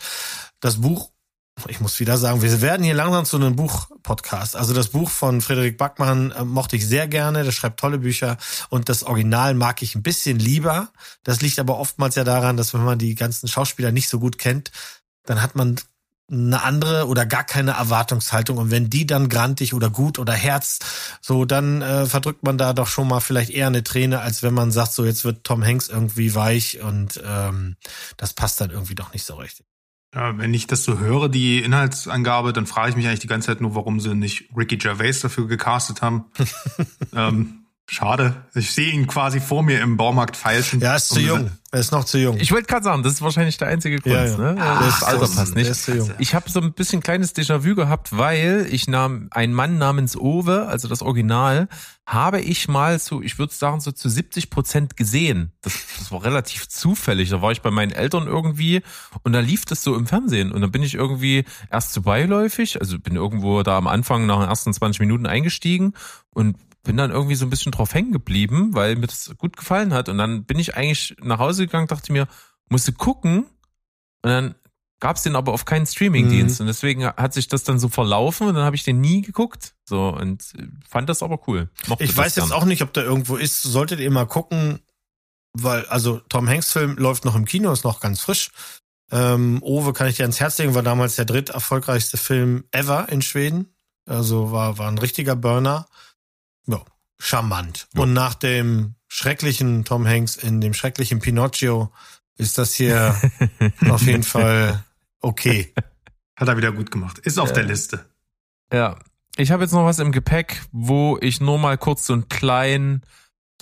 Das 0.60 0.80
Buch, 0.80 1.10
ich 1.68 1.80
muss 1.80 2.00
wieder 2.00 2.16
sagen, 2.18 2.42
wir 2.42 2.60
werden 2.60 2.82
hier 2.82 2.94
langsam 2.94 3.24
zu 3.24 3.36
einem 3.36 3.56
Buch-Podcast. 3.56 4.56
Also 4.56 4.74
das 4.74 4.88
Buch 4.88 5.10
von 5.10 5.40
Frederik 5.40 5.78
Backmann 5.78 6.30
äh, 6.30 6.44
mochte 6.44 6.76
ich 6.76 6.86
sehr 6.86 7.08
gerne. 7.08 7.44
Der 7.44 7.52
schreibt 7.52 7.80
tolle 7.80 7.98
Bücher 7.98 8.36
und 8.68 8.88
das 8.88 9.02
Original 9.02 9.54
mag 9.54 9.82
ich 9.82 9.94
ein 9.94 10.02
bisschen 10.02 10.38
lieber. 10.38 10.88
Das 11.24 11.40
liegt 11.40 11.58
aber 11.58 11.78
oftmals 11.78 12.14
ja 12.14 12.24
daran, 12.24 12.56
dass 12.56 12.74
wenn 12.74 12.84
man 12.84 12.98
die 12.98 13.14
ganzen 13.14 13.48
Schauspieler 13.48 13.92
nicht 13.92 14.08
so 14.08 14.18
gut 14.18 14.38
kennt, 14.38 14.70
dann 15.24 15.42
hat 15.42 15.54
man 15.54 15.76
eine 16.30 16.62
andere 16.62 17.08
oder 17.08 17.26
gar 17.26 17.44
keine 17.44 17.72
Erwartungshaltung 17.72 18.58
und 18.58 18.70
wenn 18.70 18.88
die 18.88 19.06
dann 19.06 19.28
grantig 19.28 19.74
oder 19.74 19.90
gut 19.90 20.18
oder 20.18 20.32
Herz, 20.32 20.78
so 21.20 21.44
dann 21.44 21.82
äh, 21.82 22.06
verdrückt 22.06 22.44
man 22.44 22.56
da 22.56 22.72
doch 22.72 22.86
schon 22.86 23.08
mal 23.08 23.20
vielleicht 23.20 23.50
eher 23.50 23.66
eine 23.66 23.82
Träne, 23.82 24.20
als 24.20 24.42
wenn 24.42 24.54
man 24.54 24.70
sagt, 24.70 24.92
so 24.92 25.04
jetzt 25.04 25.24
wird 25.24 25.44
Tom 25.44 25.64
Hanks 25.64 25.88
irgendwie 25.88 26.34
weich 26.34 26.80
und 26.82 27.20
ähm, 27.24 27.76
das 28.16 28.32
passt 28.32 28.60
dann 28.60 28.70
irgendwie 28.70 28.94
doch 28.94 29.12
nicht 29.12 29.24
so 29.24 29.34
richtig. 29.34 29.66
Ja, 30.14 30.36
wenn 30.38 30.52
ich 30.54 30.66
das 30.66 30.82
so 30.82 30.98
höre, 30.98 31.28
die 31.28 31.60
Inhaltsangabe, 31.60 32.52
dann 32.52 32.66
frage 32.66 32.90
ich 32.90 32.96
mich 32.96 33.06
eigentlich 33.06 33.20
die 33.20 33.28
ganze 33.28 33.46
Zeit 33.46 33.60
nur, 33.60 33.76
warum 33.76 34.00
sie 34.00 34.14
nicht 34.14 34.48
Ricky 34.56 34.76
Gervais 34.76 35.20
dafür 35.20 35.46
gecastet 35.46 36.02
haben. 36.02 36.24
ähm, 37.14 37.59
schade. 37.90 38.44
Ich 38.54 38.72
sehe 38.72 38.92
ihn 38.92 39.06
quasi 39.06 39.40
vor 39.40 39.62
mir 39.62 39.80
im 39.80 39.96
Baumarkt 39.96 40.36
feilschen. 40.36 40.80
Ja, 40.80 40.96
ist 40.96 41.08
zu 41.08 41.20
jung. 41.20 41.50
Er 41.72 41.80
ist 41.80 41.92
noch 41.92 42.04
zu 42.04 42.18
jung. 42.18 42.36
Ich 42.38 42.52
wollte 42.52 42.66
gerade 42.66 42.84
sagen, 42.84 43.02
das 43.02 43.14
ist 43.14 43.22
wahrscheinlich 43.22 43.56
der 43.58 43.68
einzige 43.68 43.98
Grund. 43.98 44.14
Ja, 44.14 44.24
ja. 44.26 44.36
Ne? 44.36 44.54
Der 44.54 44.78
das 44.80 45.02
Alter 45.02 45.28
passt 45.28 45.54
nicht. 45.54 45.68
ist 45.68 45.84
zu 45.84 45.96
jung. 45.96 46.10
Ich 46.18 46.34
habe 46.34 46.48
so 46.50 46.60
ein 46.60 46.72
bisschen 46.72 47.00
kleines 47.00 47.34
Déjà-vu 47.34 47.74
gehabt, 47.74 48.16
weil 48.16 48.66
ich 48.70 48.88
nahm 48.88 49.28
einen 49.30 49.54
Mann 49.54 49.78
namens 49.78 50.16
Owe, 50.16 50.66
also 50.66 50.88
das 50.88 51.02
Original, 51.02 51.68
habe 52.06 52.40
ich 52.40 52.68
mal 52.68 52.98
so, 52.98 53.22
ich 53.22 53.38
würde 53.38 53.54
sagen, 53.54 53.80
so 53.80 53.92
zu 53.92 54.08
70 54.08 54.50
Prozent 54.50 54.96
gesehen. 54.96 55.52
Das, 55.62 55.74
das 55.98 56.10
war 56.10 56.24
relativ 56.24 56.68
zufällig. 56.68 57.28
Da 57.28 57.42
war 57.42 57.52
ich 57.52 57.62
bei 57.62 57.70
meinen 57.70 57.92
Eltern 57.92 58.26
irgendwie 58.26 58.82
und 59.22 59.32
da 59.32 59.40
lief 59.40 59.64
das 59.64 59.82
so 59.82 59.96
im 59.96 60.06
Fernsehen. 60.06 60.50
Und 60.50 60.60
dann 60.60 60.72
bin 60.72 60.82
ich 60.82 60.94
irgendwie 60.94 61.44
erst 61.70 61.92
so 61.92 62.02
beiläufig, 62.02 62.80
also 62.80 62.98
bin 62.98 63.16
irgendwo 63.16 63.62
da 63.62 63.76
am 63.76 63.86
Anfang 63.86 64.26
nach 64.26 64.40
den 64.40 64.48
ersten 64.48 64.72
20 64.72 65.00
Minuten 65.00 65.26
eingestiegen 65.26 65.94
und 66.30 66.56
bin 66.82 66.96
dann 66.96 67.10
irgendwie 67.10 67.34
so 67.34 67.46
ein 67.46 67.50
bisschen 67.50 67.72
drauf 67.72 67.94
hängen 67.94 68.12
geblieben, 68.12 68.70
weil 68.72 68.96
mir 68.96 69.06
das 69.06 69.32
gut 69.38 69.56
gefallen 69.56 69.92
hat. 69.92 70.08
Und 70.08 70.18
dann 70.18 70.44
bin 70.44 70.58
ich 70.58 70.76
eigentlich 70.76 71.16
nach 71.22 71.38
Hause 71.38 71.66
gegangen, 71.66 71.86
dachte 71.86 72.12
mir, 72.12 72.26
musste 72.68 72.92
gucken. 72.92 73.46
Und 74.22 74.30
dann 74.30 74.54
gab's 75.00 75.22
den 75.22 75.34
aber 75.34 75.52
auf 75.52 75.64
keinen 75.64 75.86
Streamingdienst. 75.86 76.60
Mhm. 76.60 76.64
Und 76.64 76.66
deswegen 76.68 77.06
hat 77.06 77.34
sich 77.34 77.48
das 77.48 77.64
dann 77.64 77.78
so 77.78 77.88
verlaufen 77.88 78.48
und 78.48 78.54
dann 78.54 78.64
habe 78.64 78.76
ich 78.76 78.84
den 78.84 79.00
nie 79.00 79.22
geguckt. 79.22 79.74
So 79.84 80.08
und 80.08 80.42
äh, 80.56 80.66
fand 80.88 81.08
das 81.08 81.22
aber 81.22 81.40
cool. 81.48 81.70
Mochte 81.86 82.04
Ich 82.04 82.16
weiß 82.16 82.36
jetzt 82.36 82.52
auch 82.52 82.64
nicht, 82.64 82.82
ob 82.82 82.92
der 82.92 83.04
irgendwo 83.04 83.36
ist. 83.36 83.62
Solltet 83.62 84.00
ihr 84.00 84.10
mal 84.10 84.26
gucken, 84.26 84.80
weil, 85.52 85.84
also 85.86 86.20
Tom 86.28 86.48
Hanks 86.48 86.72
Film 86.72 86.96
läuft 86.96 87.24
noch 87.24 87.34
im 87.34 87.44
Kino, 87.44 87.72
ist 87.72 87.84
noch 87.84 88.00
ganz 88.00 88.20
frisch. 88.20 88.50
Ähm, 89.10 89.60
Owe 89.62 89.92
kann 89.92 90.06
ich 90.06 90.16
dir 90.16 90.22
ans 90.22 90.38
Herz 90.38 90.58
legen, 90.58 90.74
war 90.74 90.84
damals 90.84 91.16
der 91.16 91.24
dritt 91.24 91.50
erfolgreichste 91.50 92.16
Film 92.16 92.64
ever 92.70 93.08
in 93.08 93.22
Schweden. 93.22 93.74
Also 94.06 94.52
war, 94.52 94.78
war 94.78 94.88
ein 94.88 94.98
richtiger 94.98 95.34
Burner. 95.34 95.86
Charmant. 97.20 97.86
Ja. 97.94 98.02
Und 98.02 98.12
nach 98.12 98.34
dem 98.34 98.94
schrecklichen 99.08 99.84
Tom 99.84 100.06
Hanks 100.06 100.36
in 100.36 100.60
dem 100.60 100.74
schrecklichen 100.74 101.20
Pinocchio 101.20 101.92
ist 102.36 102.58
das 102.58 102.74
hier 102.74 103.14
auf 103.88 104.02
jeden 104.02 104.22
Fall 104.22 104.82
okay. 105.20 105.72
Hat 106.36 106.48
er 106.48 106.56
wieder 106.56 106.72
gut 106.72 106.90
gemacht. 106.90 107.18
Ist 107.18 107.38
auf 107.38 107.52
der 107.52 107.64
Liste. 107.64 108.06
Ja. 108.72 108.98
Ich 109.36 109.52
habe 109.52 109.62
jetzt 109.62 109.72
noch 109.72 109.84
was 109.84 109.98
im 109.98 110.12
Gepäck, 110.12 110.62
wo 110.72 111.18
ich 111.20 111.40
nur 111.40 111.58
mal 111.58 111.78
kurz 111.78 112.06
so 112.06 112.14
einen 112.14 112.28
kleinen, 112.28 113.02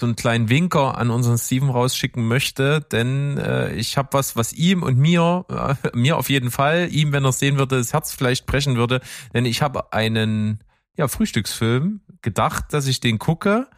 so 0.00 0.06
einen 0.06 0.16
kleinen 0.16 0.48
Winker 0.48 0.96
an 0.96 1.10
unseren 1.10 1.38
Steven 1.38 1.70
rausschicken 1.70 2.26
möchte, 2.26 2.80
denn 2.80 3.36
äh, 3.36 3.74
ich 3.74 3.96
habe 3.96 4.08
was, 4.12 4.34
was 4.34 4.52
ihm 4.52 4.82
und 4.82 4.96
mir, 4.96 5.44
äh, 5.48 5.74
mir 5.96 6.16
auf 6.16 6.30
jeden 6.30 6.50
Fall, 6.50 6.88
ihm, 6.90 7.12
wenn 7.12 7.24
er 7.24 7.30
es 7.30 7.38
sehen 7.38 7.58
würde, 7.58 7.76
das 7.76 7.92
Herz 7.92 8.12
vielleicht 8.12 8.46
brechen 8.46 8.76
würde, 8.76 9.00
denn 9.34 9.44
ich 9.44 9.60
habe 9.60 9.92
einen 9.92 10.64
ja, 10.98 11.08
Frühstücksfilm 11.08 12.00
gedacht, 12.22 12.72
dass 12.72 12.86
ich 12.86 13.00
den 13.00 13.18
gucke. 13.18 13.68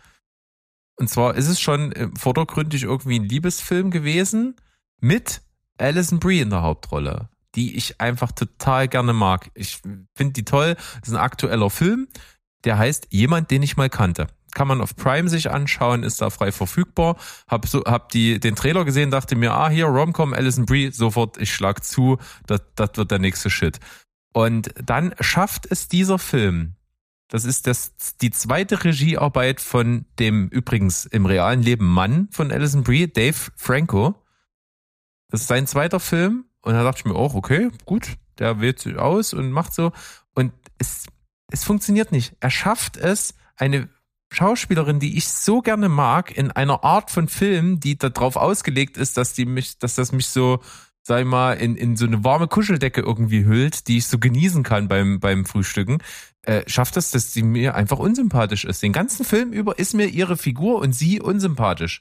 Und 0.96 1.08
zwar 1.08 1.34
ist 1.34 1.48
es 1.48 1.60
schon 1.60 1.92
äh, 1.92 2.08
vordergründig 2.18 2.82
irgendwie 2.82 3.18
ein 3.18 3.24
Liebesfilm 3.24 3.90
gewesen 3.90 4.56
mit 5.00 5.42
Alison 5.78 6.18
Brie 6.18 6.40
in 6.40 6.50
der 6.50 6.62
Hauptrolle, 6.62 7.28
die 7.54 7.76
ich 7.76 8.00
einfach 8.00 8.32
total 8.32 8.88
gerne 8.88 9.12
mag. 9.12 9.50
Ich 9.54 9.80
finde 10.14 10.32
die 10.32 10.44
toll. 10.44 10.74
Das 10.74 11.08
ist 11.08 11.14
ein 11.14 11.20
aktueller 11.20 11.70
Film, 11.70 12.08
der 12.64 12.78
heißt 12.78 13.08
Jemand, 13.10 13.50
den 13.50 13.62
ich 13.62 13.76
mal 13.76 13.90
kannte. 13.90 14.26
Kann 14.52 14.66
man 14.66 14.80
auf 14.80 14.96
Prime 14.96 15.28
sich 15.28 15.50
anschauen, 15.50 16.02
ist 16.02 16.20
da 16.20 16.30
frei 16.30 16.52
verfügbar. 16.52 17.16
Hab 17.46 17.68
so, 17.68 17.84
hab 17.84 18.08
die, 18.08 18.40
den 18.40 18.56
Trailer 18.56 18.84
gesehen, 18.84 19.10
dachte 19.10 19.36
mir, 19.36 19.52
ah, 19.52 19.68
hier, 19.68 19.86
Romcom, 19.86 20.32
Alison 20.32 20.66
Brie, 20.66 20.90
sofort, 20.90 21.36
ich 21.38 21.54
schlag 21.54 21.84
zu, 21.84 22.18
das, 22.46 22.62
das 22.74 22.90
wird 22.94 23.10
der 23.10 23.20
nächste 23.20 23.48
Shit. 23.48 23.78
Und 24.32 24.70
dann 24.82 25.14
schafft 25.20 25.66
es 25.70 25.88
dieser 25.88 26.18
Film, 26.18 26.74
das 27.30 27.44
ist 27.44 27.68
das, 27.68 27.94
die 28.20 28.32
zweite 28.32 28.82
Regiearbeit 28.82 29.60
von 29.60 30.04
dem 30.18 30.48
übrigens 30.48 31.06
im 31.06 31.26
realen 31.26 31.62
Leben 31.62 31.86
Mann 31.86 32.28
von 32.32 32.50
Alison 32.50 32.82
Brie, 32.82 33.06
Dave 33.06 33.52
Franco. 33.56 34.16
Das 35.28 35.42
ist 35.42 35.46
sein 35.46 35.68
zweiter 35.68 36.00
Film. 36.00 36.44
Und 36.60 36.74
da 36.74 36.82
dachte 36.82 36.98
ich 36.98 37.04
mir 37.04 37.14
auch, 37.14 37.34
okay, 37.34 37.70
gut, 37.86 38.16
der 38.38 38.60
wählt 38.60 38.80
sich 38.80 38.98
aus 38.98 39.32
und 39.32 39.52
macht 39.52 39.72
so. 39.72 39.92
Und 40.34 40.52
es, 40.78 41.06
es 41.52 41.62
funktioniert 41.62 42.10
nicht. 42.10 42.34
Er 42.40 42.50
schafft 42.50 42.96
es, 42.96 43.34
eine 43.56 43.88
Schauspielerin, 44.32 44.98
die 44.98 45.16
ich 45.16 45.28
so 45.28 45.60
gerne 45.60 45.88
mag, 45.88 46.36
in 46.36 46.50
einer 46.50 46.82
Art 46.82 47.10
von 47.10 47.28
Film, 47.28 47.78
die 47.78 47.96
darauf 47.96 48.36
ausgelegt 48.36 48.96
ist, 48.96 49.16
dass 49.16 49.34
die 49.34 49.44
mich, 49.44 49.78
dass 49.78 49.94
das 49.94 50.12
mich 50.12 50.28
so, 50.28 50.60
ich 51.08 51.24
mal, 51.24 51.54
in, 51.54 51.76
in 51.76 51.96
so 51.96 52.06
eine 52.06 52.22
warme 52.24 52.46
Kuscheldecke 52.46 53.00
irgendwie 53.00 53.44
hüllt, 53.44 53.88
die 53.88 53.98
ich 53.98 54.06
so 54.06 54.18
genießen 54.18 54.62
kann 54.62 54.86
beim, 54.88 55.18
beim 55.18 55.44
Frühstücken, 55.44 55.98
äh, 56.42 56.62
schafft 56.66 56.96
es, 56.96 57.10
dass 57.10 57.32
sie 57.32 57.42
mir 57.42 57.74
einfach 57.74 57.98
unsympathisch 57.98 58.64
ist. 58.64 58.82
Den 58.82 58.92
ganzen 58.92 59.24
Film 59.24 59.52
über 59.52 59.78
ist 59.78 59.94
mir 59.94 60.06
ihre 60.06 60.36
Figur 60.36 60.80
und 60.80 60.92
sie 60.92 61.20
unsympathisch. 61.20 62.00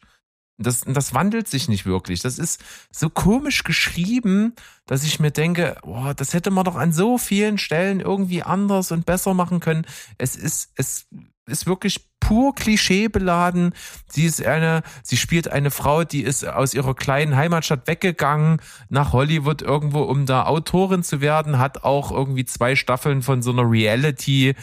Das, 0.61 0.81
das 0.81 1.13
wandelt 1.13 1.47
sich 1.47 1.69
nicht 1.69 1.85
wirklich. 1.85 2.21
Das 2.21 2.37
ist 2.37 2.61
so 2.91 3.09
komisch 3.09 3.63
geschrieben, 3.63 4.53
dass 4.85 5.03
ich 5.03 5.19
mir 5.19 5.31
denke, 5.31 5.77
boah, 5.83 6.13
das 6.13 6.33
hätte 6.33 6.51
man 6.51 6.65
doch 6.65 6.75
an 6.75 6.91
so 6.91 7.17
vielen 7.17 7.57
Stellen 7.57 8.01
irgendwie 8.01 8.43
anders 8.43 8.91
und 8.91 9.05
besser 9.05 9.33
machen 9.33 9.61
können. 9.61 9.85
Es 10.17 10.35
ist, 10.35 10.71
es 10.75 11.07
ist 11.45 11.65
wirklich 11.65 12.09
pur 12.19 12.53
klischeebeladen. 12.53 13.73
Sie 14.07 14.25
ist 14.25 14.45
eine, 14.45 14.83
sie 15.01 15.17
spielt 15.17 15.47
eine 15.47 15.71
Frau, 15.71 16.03
die 16.03 16.21
ist 16.21 16.45
aus 16.45 16.73
ihrer 16.73 16.93
kleinen 16.93 17.35
Heimatstadt 17.35 17.87
weggegangen 17.87 18.61
nach 18.89 19.13
Hollywood 19.13 19.61
irgendwo, 19.61 20.01
um 20.01 20.25
da 20.25 20.45
Autorin 20.45 21.03
zu 21.03 21.21
werden, 21.21 21.57
hat 21.57 21.83
auch 21.83 22.11
irgendwie 22.11 22.45
zwei 22.45 22.75
Staffeln 22.75 23.21
von 23.21 23.41
so 23.41 23.51
einer 23.51 23.69
Reality 23.69 24.55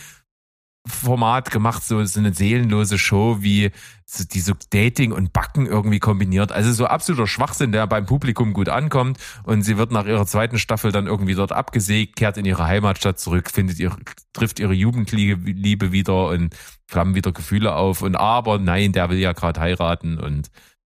Format 0.86 1.50
gemacht, 1.50 1.82
so, 1.82 2.04
so 2.04 2.20
eine 2.20 2.32
seelenlose 2.32 2.98
Show, 2.98 3.38
wie 3.40 3.70
so, 4.04 4.24
die 4.24 4.40
so 4.40 4.52
Dating 4.70 5.12
und 5.12 5.32
Backen 5.32 5.66
irgendwie 5.66 5.98
kombiniert. 5.98 6.52
Also 6.52 6.72
so 6.72 6.86
absoluter 6.86 7.26
Schwachsinn, 7.26 7.72
der 7.72 7.86
beim 7.86 8.06
Publikum 8.06 8.52
gut 8.52 8.68
ankommt. 8.68 9.18
Und 9.44 9.62
sie 9.62 9.78
wird 9.78 9.90
nach 9.90 10.06
ihrer 10.06 10.26
zweiten 10.26 10.58
Staffel 10.58 10.92
dann 10.92 11.06
irgendwie 11.06 11.34
dort 11.34 11.52
abgesägt, 11.52 12.16
kehrt 12.16 12.36
in 12.38 12.44
ihre 12.44 12.66
Heimatstadt 12.66 13.18
zurück, 13.18 13.50
findet 13.50 13.78
ihr, 13.78 13.96
trifft 14.32 14.60
ihre 14.60 14.74
Jugendliebe 14.74 15.92
wieder 15.92 16.28
und 16.28 16.54
flammen 16.86 17.14
wieder 17.14 17.32
Gefühle 17.32 17.74
auf. 17.74 18.02
Und 18.02 18.14
aber 18.14 18.58
nein, 18.58 18.92
der 18.92 19.10
will 19.10 19.18
ja 19.18 19.32
gerade 19.32 19.60
heiraten 19.60 20.18
und 20.18 20.50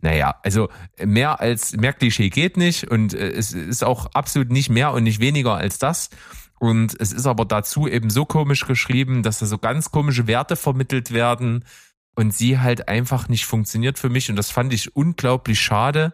naja, 0.03 0.35
also 0.43 0.69
mehr 1.03 1.41
als 1.41 1.73
mehr 1.77 1.95
Klischee 1.95 2.29
geht 2.29 2.59
nicht 2.59 2.89
und 2.91 3.15
äh, 3.15 3.31
es 3.31 3.53
ist 3.53 3.83
auch 3.83 4.07
absolut 4.13 4.51
nicht 4.51 4.69
mehr 4.69 4.93
und 4.93 5.05
nicht 5.05 5.21
weniger 5.21 5.57
als 5.57 5.79
das. 5.79 6.11
Und 6.59 6.99
es 7.01 7.13
ist 7.13 7.27
aber 7.27 7.45
dazu 7.45 7.87
eben 7.87 8.11
so 8.11 8.25
komisch 8.25 8.67
geschrieben, 8.67 9.23
dass 9.23 9.39
da 9.39 9.47
so 9.47 9.59
ganz 9.59 9.91
komische 9.91 10.27
Werte 10.27 10.57
vermittelt 10.57 11.13
werden 11.13 11.65
und 12.15 12.35
sie 12.35 12.59
halt 12.59 12.89
einfach 12.89 13.29
nicht 13.29 13.45
funktioniert 13.45 13.99
für 13.99 14.09
mich. 14.09 14.31
Und 14.31 14.37
das 14.37 14.51
fand 14.51 14.73
ich 14.73 14.97
unglaublich 14.97 15.61
schade. 15.61 16.13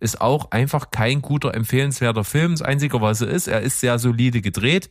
Ist 0.00 0.20
auch 0.20 0.50
einfach 0.50 0.90
kein 0.90 1.22
guter, 1.22 1.54
empfehlenswerter 1.54 2.24
Film. 2.24 2.52
Das 2.52 2.62
Einzige, 2.62 3.00
was 3.00 3.20
er 3.20 3.28
ist, 3.28 3.46
er 3.46 3.60
ist 3.60 3.80
sehr 3.80 3.98
solide 3.98 4.40
gedreht. 4.42 4.90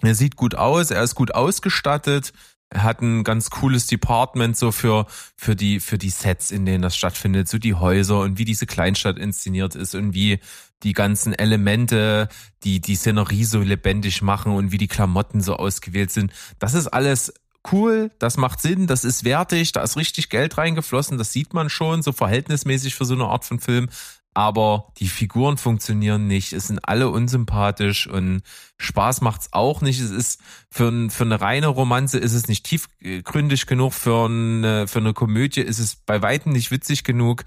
Er 0.00 0.14
sieht 0.14 0.36
gut 0.36 0.54
aus, 0.54 0.90
er 0.90 1.02
ist 1.02 1.14
gut 1.14 1.34
ausgestattet. 1.34 2.32
Er 2.70 2.82
hat 2.82 3.02
ein 3.02 3.22
ganz 3.22 3.50
cooles 3.50 3.86
Department 3.86 4.56
so 4.56 4.72
für, 4.72 5.06
für 5.36 5.54
die, 5.54 5.78
für 5.80 5.96
die 5.96 6.10
Sets, 6.10 6.50
in 6.50 6.66
denen 6.66 6.82
das 6.82 6.96
stattfindet, 6.96 7.48
so 7.48 7.58
die 7.58 7.74
Häuser 7.74 8.20
und 8.20 8.38
wie 8.38 8.44
diese 8.44 8.66
Kleinstadt 8.66 9.18
inszeniert 9.18 9.76
ist 9.76 9.94
und 9.94 10.12
wie 10.14 10.40
die 10.82 10.92
ganzen 10.92 11.32
Elemente, 11.32 12.28
die 12.64 12.80
die 12.80 12.96
Szenerie 12.96 13.44
so 13.44 13.60
lebendig 13.60 14.22
machen 14.22 14.52
und 14.52 14.72
wie 14.72 14.78
die 14.78 14.88
Klamotten 14.88 15.40
so 15.40 15.56
ausgewählt 15.56 16.10
sind. 16.10 16.32
Das 16.58 16.74
ist 16.74 16.88
alles 16.88 17.32
cool, 17.72 18.10
das 18.18 18.36
macht 18.36 18.60
Sinn, 18.60 18.86
das 18.86 19.04
ist 19.04 19.24
wertig, 19.24 19.72
da 19.72 19.82
ist 19.82 19.96
richtig 19.96 20.28
Geld 20.28 20.58
reingeflossen, 20.58 21.16
das 21.16 21.32
sieht 21.32 21.54
man 21.54 21.70
schon, 21.70 22.02
so 22.02 22.12
verhältnismäßig 22.12 22.94
für 22.94 23.04
so 23.04 23.14
eine 23.14 23.24
Art 23.24 23.44
von 23.44 23.60
Film. 23.60 23.88
Aber 24.34 24.92
die 24.98 25.06
Figuren 25.06 25.56
funktionieren 25.56 26.26
nicht, 26.26 26.52
es 26.52 26.66
sind 26.66 26.80
alle 26.82 27.08
unsympathisch 27.08 28.08
und 28.08 28.42
Spaß 28.78 29.20
macht's 29.20 29.48
auch 29.52 29.80
nicht. 29.80 30.00
Es 30.00 30.10
ist 30.10 30.40
für, 30.70 30.88
ein, 30.88 31.10
für 31.10 31.24
eine 31.24 31.40
reine 31.40 31.68
Romanze 31.68 32.18
ist 32.18 32.32
es 32.32 32.48
nicht 32.48 32.66
tiefgründig 32.66 33.66
genug, 33.66 33.92
für 33.94 34.26
eine, 34.26 34.88
für 34.88 34.98
eine 34.98 35.14
Komödie 35.14 35.60
ist 35.60 35.78
es 35.78 35.94
bei 35.94 36.20
weitem 36.20 36.52
nicht 36.52 36.72
witzig 36.72 37.04
genug 37.04 37.44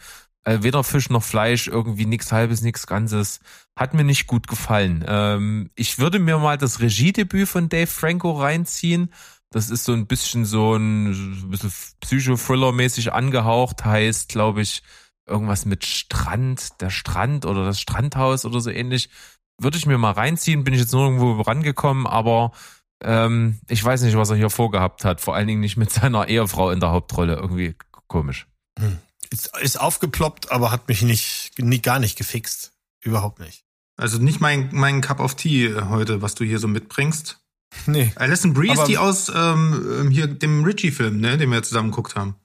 äh, 0.47 0.63
weder 0.63 0.83
Fisch 0.83 1.09
noch 1.09 1.23
Fleisch, 1.23 1.67
irgendwie 1.67 2.05
nichts 2.05 2.31
Halbes, 2.31 2.61
nichts 2.61 2.87
Ganzes. 2.87 3.41
Hat 3.75 3.93
mir 3.93 4.05
nicht 4.05 4.27
gut 4.27 4.47
gefallen. 4.47 5.03
Ähm, 5.05 5.69
ich 5.75 5.99
würde 5.99 6.19
mir 6.19 6.37
mal 6.37 6.57
das 6.57 6.79
Regiedebüt 6.79 7.49
von 7.49 7.67
Dave 7.67 7.87
Franco 7.87 8.31
reinziehen. 8.31 9.11
Das 9.51 9.69
ist 9.69 9.83
so 9.83 9.91
ein 9.91 10.07
bisschen 10.07 10.45
so 10.45 10.75
ein, 10.75 11.11
ein 11.11 11.49
bisschen 11.49 11.73
Psycho-Thriller-mäßig 11.99 13.11
angehaucht, 13.11 13.83
heißt, 13.83 14.29
glaube 14.29 14.61
ich, 14.61 14.83
irgendwas 15.27 15.65
mit 15.65 15.85
Strand, 15.85 16.81
der 16.81 16.89
Strand 16.89 17.45
oder 17.45 17.65
das 17.65 17.79
Strandhaus 17.79 18.45
oder 18.45 18.59
so 18.59 18.69
ähnlich. 18.69 19.09
Würde 19.59 19.77
ich 19.77 19.85
mir 19.85 19.97
mal 19.97 20.11
reinziehen, 20.11 20.63
bin 20.63 20.73
ich 20.73 20.79
jetzt 20.79 20.93
nur 20.93 21.05
irgendwo 21.05 21.41
rangekommen, 21.41 22.05
aber 22.05 22.51
ähm, 23.03 23.59
ich 23.67 23.83
weiß 23.83 24.01
nicht, 24.03 24.17
was 24.17 24.29
er 24.29 24.35
hier 24.35 24.49
vorgehabt 24.49 25.05
hat. 25.05 25.21
Vor 25.21 25.35
allen 25.35 25.47
Dingen 25.47 25.61
nicht 25.61 25.77
mit 25.77 25.91
seiner 25.91 26.27
Ehefrau 26.27 26.71
in 26.71 26.79
der 26.79 26.91
Hauptrolle. 26.91 27.35
Irgendwie 27.35 27.75
komisch. 28.07 28.47
Hm. 28.79 28.97
Ist, 29.29 29.51
ist 29.61 29.79
aufgeploppt, 29.79 30.51
aber 30.51 30.71
hat 30.71 30.87
mich 30.87 31.01
nicht, 31.01 31.51
nie, 31.57 31.79
gar 31.79 31.99
nicht 31.99 32.17
gefixt. 32.17 32.73
Überhaupt 33.03 33.39
nicht. 33.39 33.65
Also 33.97 34.19
nicht 34.19 34.39
mein, 34.39 34.69
mein 34.71 35.01
Cup 35.01 35.19
of 35.19 35.35
Tea 35.35 35.73
heute, 35.89 36.21
was 36.21 36.35
du 36.35 36.45
hier 36.45 36.59
so 36.59 36.67
mitbringst. 36.67 37.39
Nee. 37.85 38.13
Alison 38.15 38.53
Brie 38.53 38.71
ist 38.71 38.85
die 38.85 38.97
aus 38.97 39.29
ähm, 39.29 39.99
ähm, 39.99 40.11
hier 40.11 40.27
dem 40.27 40.63
Richie-Film, 40.63 41.19
ne, 41.19 41.37
den 41.37 41.51
wir 41.51 41.63
zusammen 41.63 41.91
geguckt 41.91 42.15
haben. 42.15 42.35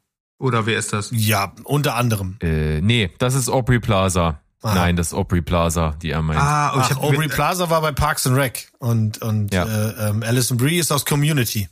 Oder 0.43 0.66
wer 0.66 0.76
ist 0.76 0.93
das? 0.93 1.11
Ja, 1.12 1.53
unter 1.62 1.95
anderem. 1.95 2.36
Äh, 2.43 2.80
nee, 2.80 3.11
das 3.18 3.34
ist 3.34 3.49
Aubrey 3.49 3.78
Plaza. 3.78 4.40
Ah. 4.61 4.74
Nein, 4.74 4.97
das 4.97 5.09
ist 5.09 5.14
Aubrey 5.14 5.40
Plaza, 5.40 5.95
die 6.03 6.11
er 6.11 6.20
meint. 6.20 6.40
Ah, 6.40 6.72
oh, 6.74 6.80
Ach, 6.80 6.97
Aubrey 6.97 7.28
Plaza 7.28 7.70
war 7.70 7.80
bei 7.80 7.93
Parks 7.93 8.26
and 8.26 8.36
Rec 8.36 8.68
und 8.80 9.22
und 9.22 9.55
ja. 9.55 9.64
äh, 9.64 10.09
ähm, 10.09 10.24
Alison 10.24 10.57
Brie 10.57 10.78
ist 10.78 10.90
aus 10.90 11.07
Community. 11.07 11.68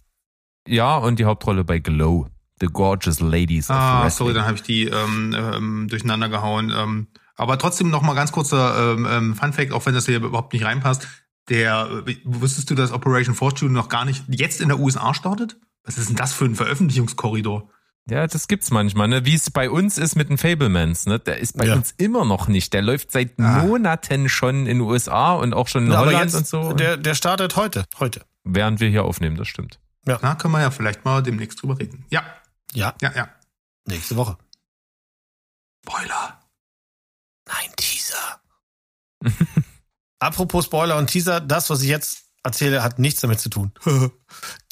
Ja, 0.69 0.97
und 0.97 1.19
die 1.19 1.25
Hauptrolle 1.25 1.65
bei 1.65 1.81
Glow. 1.81 2.29
The 2.61 2.67
Gorgeous 2.67 3.21
Ladies 3.21 3.71
ah, 3.71 4.11
sorry, 4.11 4.35
dann 4.35 4.45
habe 4.45 4.57
ich 4.57 4.63
die 4.63 4.85
ähm, 4.85 5.35
ähm, 5.35 5.89
durcheinander 5.89 6.29
gehauen. 6.29 6.71
Ähm, 6.77 7.07
aber 7.35 7.59
trotzdem 7.59 7.89
noch 7.89 8.03
mal 8.03 8.15
ganz 8.15 8.33
kurzer 8.33 8.93
ähm, 8.93 9.09
ähm, 9.11 9.35
Fun 9.35 9.55
Fact, 9.55 9.73
auch 9.73 9.87
wenn 9.87 9.95
das 9.95 10.05
hier 10.05 10.17
überhaupt 10.17 10.53
nicht 10.53 10.65
reinpasst. 10.65 11.09
Der, 11.49 12.05
wusstest 12.25 12.71
du, 12.71 12.75
dass 12.75 12.93
Operation 12.93 13.35
Fortune 13.35 13.73
noch 13.73 13.89
gar 13.89 14.05
nicht 14.05 14.25
jetzt 14.29 14.61
in 14.61 14.69
der 14.69 14.79
USA 14.79 15.15
startet? 15.15 15.57
Was 15.85 15.97
ist 15.97 16.11
denn 16.11 16.17
das 16.17 16.35
für 16.35 16.45
ein 16.45 16.55
Veröffentlichungskorridor? 16.55 17.71
Ja, 18.11 18.27
das 18.27 18.49
gibt's 18.49 18.73
manchmal, 18.73 19.07
ne? 19.07 19.25
Wie 19.25 19.35
es 19.35 19.51
bei 19.51 19.71
uns 19.71 19.97
ist 19.97 20.17
mit 20.17 20.29
den 20.31 20.37
Fablemans, 20.37 21.07
ne? 21.07 21.21
Der 21.21 21.39
ist 21.39 21.57
bei 21.57 21.67
ja. 21.67 21.75
uns 21.75 21.95
immer 21.97 22.25
noch 22.25 22.49
nicht. 22.49 22.73
Der 22.73 22.83
läuft 22.83 23.13
seit 23.13 23.39
ah. 23.39 23.63
Monaten 23.63 24.29
schon 24.29 24.67
in 24.67 24.79
den 24.79 24.81
USA 24.81 25.35
und 25.35 25.55
auch 25.55 25.69
schon 25.69 25.87
in 25.87 25.93
ja, 25.93 26.01
Holland 26.01 26.35
und 26.35 26.47
so. 26.47 26.73
Der, 26.73 26.97
der 26.97 27.15
startet 27.15 27.55
heute, 27.55 27.85
heute. 28.01 28.23
Während 28.43 28.81
wir 28.81 28.89
hier 28.89 29.05
aufnehmen, 29.05 29.37
das 29.37 29.47
stimmt. 29.47 29.79
Ja. 30.07 30.19
Na, 30.23 30.35
können 30.35 30.53
wir 30.53 30.61
ja 30.61 30.73
vielleicht 30.73 31.05
mal 31.05 31.23
demnächst 31.23 31.63
drüber 31.63 31.79
reden. 31.79 32.05
Ja. 32.11 32.25
Ja. 32.73 32.95
Ja, 33.01 33.13
ja. 33.15 33.29
Nächste 33.87 34.17
Woche. 34.17 34.37
Spoiler. 35.87 36.41
Nein, 37.47 37.71
Teaser. 37.77 38.41
Apropos 40.19 40.65
Spoiler 40.65 40.97
und 40.97 41.07
Teaser, 41.07 41.41
das, 41.41 41.71
was 41.71 41.83
ich 41.83 41.89
jetzt 41.89 42.25
erzähle, 42.43 42.83
hat 42.83 42.99
nichts 42.99 43.21
damit 43.21 43.39
zu 43.39 43.51
tun. 43.51 43.73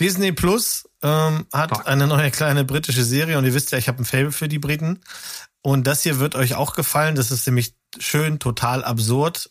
Disney 0.01 0.33
Plus 0.33 0.88
ähm, 1.03 1.47
hat 1.53 1.73
Doch. 1.73 1.87
eine 1.87 2.07
neue 2.07 2.31
kleine 2.31 2.65
britische 2.65 3.05
Serie 3.05 3.39
und 3.39 3.45
ihr 3.45 3.55
wisst 3.55 3.71
ja, 3.71 3.79
ich 3.79 3.89
habe 3.89 4.03
ein 4.03 4.05
Fable 4.05 4.33
für 4.33 4.49
die 4.49 4.59
Briten. 4.59 5.01
Und 5.63 5.87
das 5.87 6.03
hier 6.03 6.19
wird 6.19 6.35
euch 6.35 6.55
auch 6.55 6.75
gefallen. 6.75 7.15
Das 7.15 7.31
ist 7.31 7.47
nämlich 7.47 7.75
schön, 7.99 8.39
total 8.39 8.85
absurd 8.85 9.51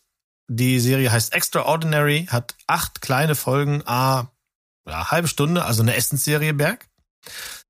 Die 0.49 0.79
Serie 0.79 1.11
heißt 1.11 1.33
Extraordinary, 1.33 2.27
hat 2.29 2.55
acht 2.67 3.01
kleine 3.01 3.35
Folgen, 3.35 3.83
a 3.85 4.31
ja, 4.87 5.11
halbe 5.11 5.27
Stunde, 5.27 5.65
also 5.65 5.81
eine 5.81 5.95
Essensserie 5.95 6.53
Berg. 6.53 6.87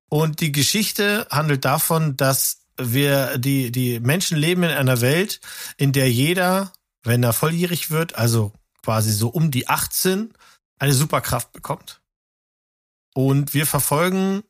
Und 0.10 0.40
die 0.40 0.52
Geschichte 0.52 1.28
handelt 1.30 1.66
davon, 1.66 2.16
dass 2.16 2.62
wir 2.80 3.38
die 3.40 3.72
die 3.72 4.00
Menschen 4.00 4.38
leben 4.38 4.64
in 4.64 4.70
einer 4.70 5.02
Welt, 5.02 5.42
in 5.78 5.92
der 5.92 6.12
jeder, 6.12 6.72
wenn 7.04 7.24
er 7.24 7.34
volljährig 7.34 7.90
wird, 7.90 8.16
also 8.16 8.54
quasi 8.84 9.12
so 9.12 9.30
um 9.30 9.50
die 9.52 9.68
18, 9.68 10.34
eine 10.80 10.94
Superkraft 10.94 11.52
bekommt. 11.52 12.02
Und 13.18 13.56
wir 13.56 13.66
verfolgen 13.66 14.44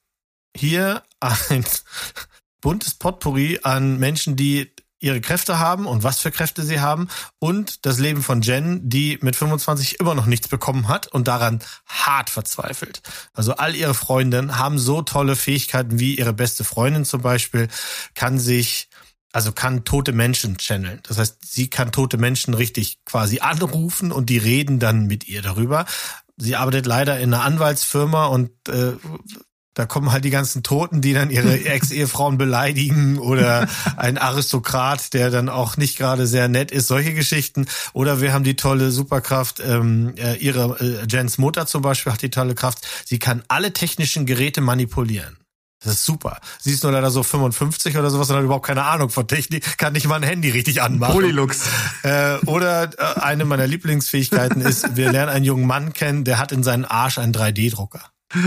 hier 0.53 1.01
ein 1.21 1.63
buntes 2.61 2.95
Potpourri 2.95 3.61
an 3.63 3.97
Menschen, 3.97 4.35
die 4.35 4.73
ihre 4.99 5.21
Kräfte 5.21 5.57
haben 5.57 5.85
und 5.85 6.03
was 6.03 6.19
für 6.19 6.31
Kräfte 6.31 6.63
sie 6.63 6.81
haben 6.81 7.07
und 7.39 7.85
das 7.85 7.97
Leben 7.97 8.21
von 8.21 8.41
Jen, 8.41 8.81
die 8.89 9.19
mit 9.21 9.37
25 9.37 10.01
immer 10.01 10.15
noch 10.15 10.25
nichts 10.25 10.49
bekommen 10.49 10.89
hat 10.89 11.07
und 11.07 11.29
daran 11.29 11.61
hart 11.85 12.29
verzweifelt. 12.29 13.01
Also 13.31 13.53
all 13.53 13.73
ihre 13.73 13.93
Freundinnen 13.93 14.57
haben 14.57 14.79
so 14.79 15.01
tolle 15.01 15.37
Fähigkeiten 15.37 15.97
wie 15.97 16.17
ihre 16.17 16.33
beste 16.33 16.65
Freundin 16.65 17.05
zum 17.05 17.21
Beispiel, 17.21 17.69
kann 18.15 18.37
sich 18.37 18.89
also 19.31 19.53
kann 19.53 19.85
tote 19.85 20.11
Menschen 20.11 20.57
channeln. 20.57 20.99
Das 21.03 21.17
heißt, 21.19 21.37
sie 21.45 21.69
kann 21.69 21.93
tote 21.93 22.17
Menschen 22.17 22.53
richtig 22.53 23.05
quasi 23.05 23.39
anrufen 23.39 24.11
und 24.11 24.29
die 24.29 24.39
reden 24.39 24.79
dann 24.79 25.05
mit 25.05 25.25
ihr 25.27 25.41
darüber. 25.41 25.85
Sie 26.37 26.55
arbeitet 26.55 26.85
leider 26.85 27.19
in 27.19 27.33
einer 27.33 27.43
Anwaltsfirma 27.43 28.27
und 28.27 28.51
äh, 28.69 28.93
da 29.77 29.85
kommen 29.85 30.11
halt 30.11 30.25
die 30.25 30.31
ganzen 30.31 30.63
Toten, 30.63 31.01
die 31.01 31.13
dann 31.13 31.29
ihre 31.29 31.59
Ex-Ehefrauen 31.65 32.37
beleidigen 32.37 33.19
oder 33.19 33.67
ein 33.95 34.17
Aristokrat, 34.17 35.13
der 35.13 35.29
dann 35.29 35.49
auch 35.49 35.77
nicht 35.77 35.97
gerade 35.97 36.25
sehr 36.25 36.47
nett 36.47 36.71
ist, 36.71 36.87
solche 36.87 37.13
Geschichten. 37.13 37.67
Oder 37.93 38.21
wir 38.21 38.33
haben 38.33 38.43
die 38.43 38.55
tolle 38.55 38.91
Superkraft, 38.91 39.59
ähm, 39.59 40.15
äh, 40.17 40.35
ihre 40.35 40.79
äh, 40.79 41.05
Jens 41.07 41.37
Mutter 41.37 41.67
zum 41.67 41.83
Beispiel 41.83 42.11
hat 42.11 42.21
die 42.21 42.31
tolle 42.31 42.55
Kraft, 42.55 42.87
sie 43.05 43.19
kann 43.19 43.43
alle 43.47 43.71
technischen 43.71 44.25
Geräte 44.25 44.61
manipulieren. 44.61 45.37
Das 45.83 45.93
ist 45.93 46.05
super. 46.05 46.39
Sie 46.59 46.73
ist 46.73 46.83
nur 46.83 46.91
leider 46.91 47.11
so 47.11 47.21
55 47.21 47.97
oder 47.97 48.09
sowas 48.09 48.29
und 48.29 48.37
hat 48.37 48.43
überhaupt 48.43 48.65
keine 48.65 48.83
Ahnung 48.83 49.09
von 49.09 49.27
Technik, 49.27 49.77
kann 49.77 49.93
nicht 49.93 50.07
mal 50.07 50.15
ein 50.15 50.23
Handy 50.23 50.49
richtig 50.49 50.81
anmachen. 50.81 51.13
Polylux. 51.13 51.61
Äh, 52.03 52.37
oder 52.45 52.85
äh, 52.85 53.19
eine 53.19 53.45
meiner 53.45 53.67
Lieblingsfähigkeiten 53.67 54.61
ist, 54.61 54.95
wir 54.95 55.11
lernen 55.11 55.29
einen 55.29 55.45
jungen 55.45 55.67
Mann 55.67 55.93
kennen, 55.93 56.23
der 56.23 56.39
hat 56.39 56.51
in 56.51 56.63
seinen 56.63 56.85
Arsch 56.85 57.19
einen 57.19 57.33
3D-Drucker. 57.33 58.01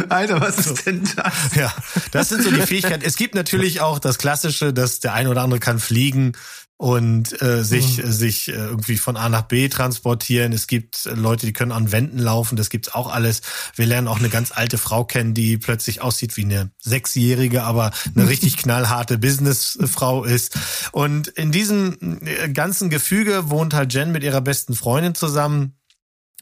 Alter, 0.09 0.41
was 0.41 0.59
ist 0.59 0.87
denn 0.87 1.09
das? 1.17 1.55
Ja, 1.55 1.73
das 2.11 2.29
sind 2.29 2.43
so 2.43 2.51
die 2.51 2.61
Fähigkeiten. 2.61 3.03
Es 3.05 3.17
gibt 3.17 3.35
natürlich 3.35 3.81
auch 3.81 3.99
das 3.99 4.19
Klassische, 4.19 4.75
dass 4.75 5.01
der 5.01 5.15
eine 5.15 5.31
oder 5.31 5.43
andere 5.43 5.61
kann 5.61 5.79
fliegen 5.79 6.33
und 6.81 7.43
äh, 7.43 7.63
sich 7.63 7.99
mhm. 7.99 8.11
sich 8.11 8.49
äh, 8.49 8.53
irgendwie 8.53 8.97
von 8.97 9.19
A 9.19 9.29
nach 9.29 9.43
B 9.43 9.69
transportieren. 9.69 10.55
Es 10.55 10.67
gibt 10.67 11.05
Leute, 11.15 11.45
die 11.45 11.53
können 11.53 11.73
an 11.73 11.93
Wänden 11.93 12.19
laufen. 12.19 12.57
Das 12.57 12.71
gibt's 12.71 12.95
auch 12.95 13.13
alles. 13.13 13.43
Wir 13.77 13.85
lernen 13.85 14.09
auch 14.09 14.19
eine 14.19 14.31
ganz 14.31 14.51
alte 14.51 14.79
Frau 14.79 15.05
kennen, 15.05 15.35
die 15.35 15.59
plötzlich 15.59 16.01
aussieht 16.01 16.39
wie 16.39 16.45
eine 16.45 16.71
sechsjährige, 16.81 17.65
aber 17.65 17.91
eine 18.17 18.27
richtig 18.31 18.57
knallharte 18.57 19.19
Businessfrau 19.19 20.25
ist. 20.25 20.59
Und 20.93 21.29
in 21.29 21.53
diesem 21.53 21.99
äh, 22.25 22.49
ganzen 22.49 22.89
Gefüge 22.89 23.51
wohnt 23.51 23.75
halt 23.75 23.93
Jen 23.93 24.11
mit 24.11 24.25
ihrer 24.25 24.41
besten 24.41 24.75
Freundin 24.75 25.15
zusammen 25.15 25.75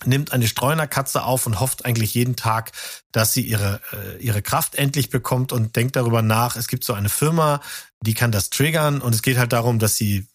nimmt 0.04 0.32
eine 0.32 0.46
Streunerkatze 0.46 1.24
auf 1.24 1.46
und 1.46 1.60
hofft 1.60 1.84
eigentlich 1.84 2.14
jeden 2.14 2.36
Tag, 2.36 2.72
dass 3.12 3.32
sie 3.32 3.42
ihre, 3.42 3.80
äh, 3.92 4.22
ihre 4.22 4.42
Kraft 4.42 4.76
endlich 4.76 5.10
bekommt 5.10 5.52
und 5.52 5.76
denkt 5.76 5.96
darüber 5.96 6.22
nach. 6.22 6.56
Es 6.56 6.68
gibt 6.68 6.84
so 6.84 6.92
eine 6.92 7.08
Firma, 7.08 7.60
die 8.00 8.14
kann 8.14 8.32
das 8.32 8.50
triggern 8.50 9.00
und 9.00 9.14
es 9.14 9.22
geht 9.22 9.38
halt 9.38 9.52
darum, 9.52 9.78
dass 9.78 9.96
sie 9.96 10.26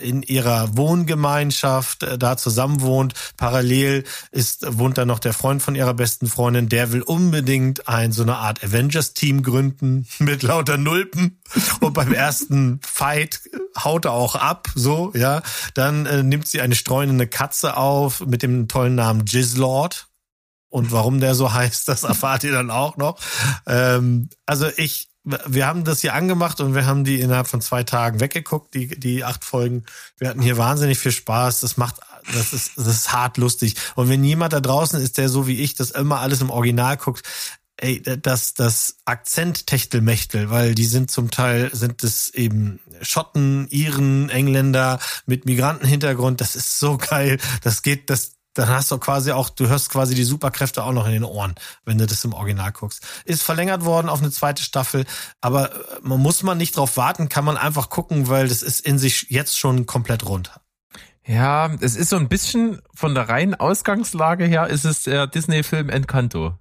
in 0.00 0.22
ihrer 0.22 0.76
Wohngemeinschaft 0.76 2.02
äh, 2.02 2.18
da 2.18 2.36
zusammen 2.36 2.80
wohnt. 2.80 3.14
Parallel 3.36 4.04
ist, 4.30 4.78
wohnt 4.78 4.98
da 4.98 5.04
noch 5.04 5.18
der 5.18 5.32
Freund 5.32 5.62
von 5.62 5.74
ihrer 5.74 5.94
besten 5.94 6.26
Freundin, 6.26 6.68
der 6.68 6.92
will 6.92 7.02
unbedingt 7.02 7.88
ein 7.88 8.12
so 8.12 8.22
eine 8.22 8.36
Art 8.36 8.62
Avengers-Team 8.62 9.42
gründen 9.42 10.06
mit 10.18 10.42
lauter 10.42 10.78
Nulpen. 10.78 11.40
Und 11.80 11.94
beim 11.94 12.12
ersten 12.12 12.80
Fight 12.82 13.40
haut 13.82 14.06
auch 14.06 14.34
ab, 14.34 14.68
so, 14.74 15.12
ja. 15.14 15.42
Dann 15.74 16.06
äh, 16.06 16.22
nimmt 16.22 16.48
sie 16.48 16.60
eine 16.60 16.74
streunende 16.74 17.26
Katze 17.26 17.76
auf 17.76 18.20
mit 18.26 18.42
dem 18.42 18.68
tollen 18.68 18.94
Namen 18.94 19.24
Jizzlord. 19.26 20.08
Und 20.68 20.90
warum 20.90 21.20
der 21.20 21.34
so 21.34 21.52
heißt, 21.52 21.88
das 21.88 22.02
erfahrt 22.02 22.44
ihr 22.44 22.52
dann 22.52 22.70
auch 22.70 22.96
noch. 22.96 23.18
Ähm, 23.66 24.28
also 24.46 24.68
ich, 24.76 25.08
wir 25.22 25.66
haben 25.66 25.84
das 25.84 26.00
hier 26.00 26.14
angemacht 26.14 26.60
und 26.60 26.74
wir 26.74 26.84
haben 26.84 27.04
die 27.04 27.20
innerhalb 27.20 27.46
von 27.46 27.60
zwei 27.60 27.82
Tagen 27.82 28.20
weggeguckt, 28.20 28.74
die, 28.74 28.88
die 28.98 29.24
acht 29.24 29.44
Folgen. 29.44 29.84
Wir 30.18 30.28
hatten 30.28 30.42
hier 30.42 30.58
wahnsinnig 30.58 30.98
viel 30.98 31.12
Spaß. 31.12 31.60
Das 31.60 31.76
macht, 31.76 31.96
das 32.32 32.52
ist, 32.52 32.76
das 32.76 32.86
ist 32.88 33.12
hart 33.12 33.38
lustig. 33.38 33.76
Und 33.94 34.08
wenn 34.08 34.24
jemand 34.24 34.52
da 34.52 34.60
draußen 34.60 35.00
ist, 35.00 35.16
der 35.18 35.28
so 35.28 35.46
wie 35.46 35.60
ich 35.60 35.74
das 35.74 35.90
immer 35.92 36.20
alles 36.20 36.40
im 36.40 36.50
Original 36.50 36.96
guckt, 36.96 37.22
ey, 37.78 38.00
das, 38.02 38.54
das 38.54 38.96
Akzent 39.04 39.66
Techtelmechtel, 39.66 40.50
weil 40.50 40.74
die 40.74 40.84
sind 40.84 41.10
zum 41.10 41.30
Teil, 41.30 41.70
sind 41.74 42.04
es 42.04 42.28
eben 42.28 42.80
Schotten, 43.02 43.68
Iren, 43.68 44.30
Engländer 44.30 44.98
mit 45.26 45.46
Migrantenhintergrund. 45.46 46.40
Das 46.40 46.56
ist 46.56 46.78
so 46.78 46.98
geil. 46.98 47.38
Das 47.62 47.82
geht, 47.82 48.10
das, 48.10 48.36
dann 48.54 48.68
hast 48.68 48.90
du 48.90 48.98
quasi 48.98 49.32
auch, 49.32 49.50
du 49.50 49.68
hörst 49.68 49.90
quasi 49.90 50.14
die 50.14 50.24
Superkräfte 50.24 50.84
auch 50.84 50.92
noch 50.92 51.06
in 51.06 51.12
den 51.12 51.24
Ohren, 51.24 51.54
wenn 51.84 51.98
du 51.98 52.06
das 52.06 52.24
im 52.24 52.32
Original 52.32 52.72
guckst. 52.72 53.04
Ist 53.24 53.42
verlängert 53.42 53.84
worden 53.84 54.08
auf 54.08 54.20
eine 54.20 54.30
zweite 54.30 54.62
Staffel, 54.62 55.04
aber 55.40 55.72
äh, 55.72 55.78
man 56.02 56.20
muss 56.20 56.42
man 56.42 56.58
nicht 56.58 56.76
drauf 56.76 56.96
warten, 56.96 57.28
kann 57.28 57.44
man 57.44 57.56
einfach 57.56 57.90
gucken, 57.90 58.28
weil 58.28 58.48
das 58.48 58.62
ist 58.62 58.80
in 58.80 58.98
sich 58.98 59.26
jetzt 59.30 59.58
schon 59.58 59.86
komplett 59.86 60.24
rund. 60.24 60.52
Ja, 61.26 61.74
es 61.80 61.96
ist 61.96 62.10
so 62.10 62.16
ein 62.16 62.28
bisschen 62.28 62.82
von 62.94 63.14
der 63.14 63.28
reinen 63.30 63.54
Ausgangslage 63.54 64.44
her, 64.44 64.68
ist 64.68 64.84
es 64.84 65.04
der 65.04 65.26
Disney-Film 65.26 65.88
Encanto. 65.88 66.58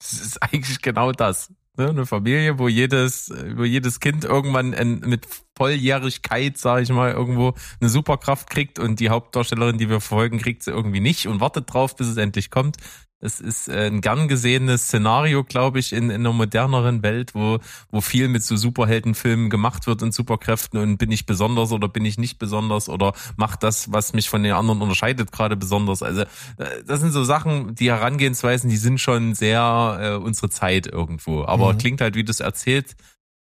Es 0.00 0.12
ist 0.12 0.42
eigentlich 0.42 0.80
genau 0.80 1.12
das. 1.12 1.52
Ne? 1.76 1.90
Eine 1.90 2.06
Familie, 2.06 2.58
wo 2.58 2.68
jedes, 2.68 3.32
wo 3.54 3.64
jedes 3.64 4.00
Kind 4.00 4.24
irgendwann 4.24 4.72
in, 4.72 5.00
mit 5.00 5.26
Volljährigkeit, 5.56 6.58
sage 6.58 6.82
ich 6.82 6.90
mal, 6.90 7.12
irgendwo 7.12 7.54
eine 7.80 7.88
Superkraft 7.88 8.50
kriegt 8.50 8.78
und 8.78 9.00
die 9.00 9.10
Hauptdarstellerin, 9.10 9.78
die 9.78 9.88
wir 9.88 10.00
verfolgen, 10.00 10.38
kriegt 10.38 10.64
sie 10.64 10.72
irgendwie 10.72 11.00
nicht 11.00 11.28
und 11.28 11.40
wartet 11.40 11.72
drauf, 11.72 11.96
bis 11.96 12.08
es 12.08 12.16
endlich 12.16 12.50
kommt. 12.50 12.76
Es 13.20 13.40
ist 13.40 13.68
äh, 13.68 13.86
ein 13.88 14.00
gern 14.00 14.28
gesehenes 14.28 14.84
Szenario, 14.84 15.42
glaube 15.42 15.80
ich, 15.80 15.92
in, 15.92 16.10
in 16.10 16.20
einer 16.20 16.32
moderneren 16.32 17.02
Welt, 17.02 17.34
wo, 17.34 17.58
wo 17.90 18.00
viel 18.00 18.28
mit 18.28 18.44
so 18.44 18.56
Superheldenfilmen 18.56 19.50
gemacht 19.50 19.88
wird 19.88 20.02
und 20.02 20.14
Superkräften 20.14 20.78
und 20.78 20.98
bin 20.98 21.10
ich 21.10 21.26
besonders 21.26 21.72
oder 21.72 21.88
bin 21.88 22.04
ich 22.04 22.16
nicht 22.16 22.38
besonders 22.38 22.88
oder 22.88 23.14
macht 23.36 23.64
das, 23.64 23.92
was 23.92 24.12
mich 24.12 24.28
von 24.28 24.44
den 24.44 24.52
anderen 24.52 24.80
unterscheidet, 24.80 25.32
gerade 25.32 25.56
besonders. 25.56 26.02
Also 26.02 26.22
äh, 26.22 26.84
das 26.86 27.00
sind 27.00 27.10
so 27.10 27.24
Sachen, 27.24 27.74
die 27.74 27.90
Herangehensweisen, 27.90 28.70
die 28.70 28.76
sind 28.76 29.00
schon 29.00 29.34
sehr 29.34 29.98
äh, 30.00 30.14
unsere 30.14 30.48
Zeit 30.48 30.86
irgendwo. 30.86 31.44
Aber 31.44 31.72
mhm. 31.72 31.78
klingt 31.78 32.00
halt, 32.00 32.14
wie 32.14 32.24
du 32.24 32.30
es 32.30 32.40
erzählt, 32.40 32.94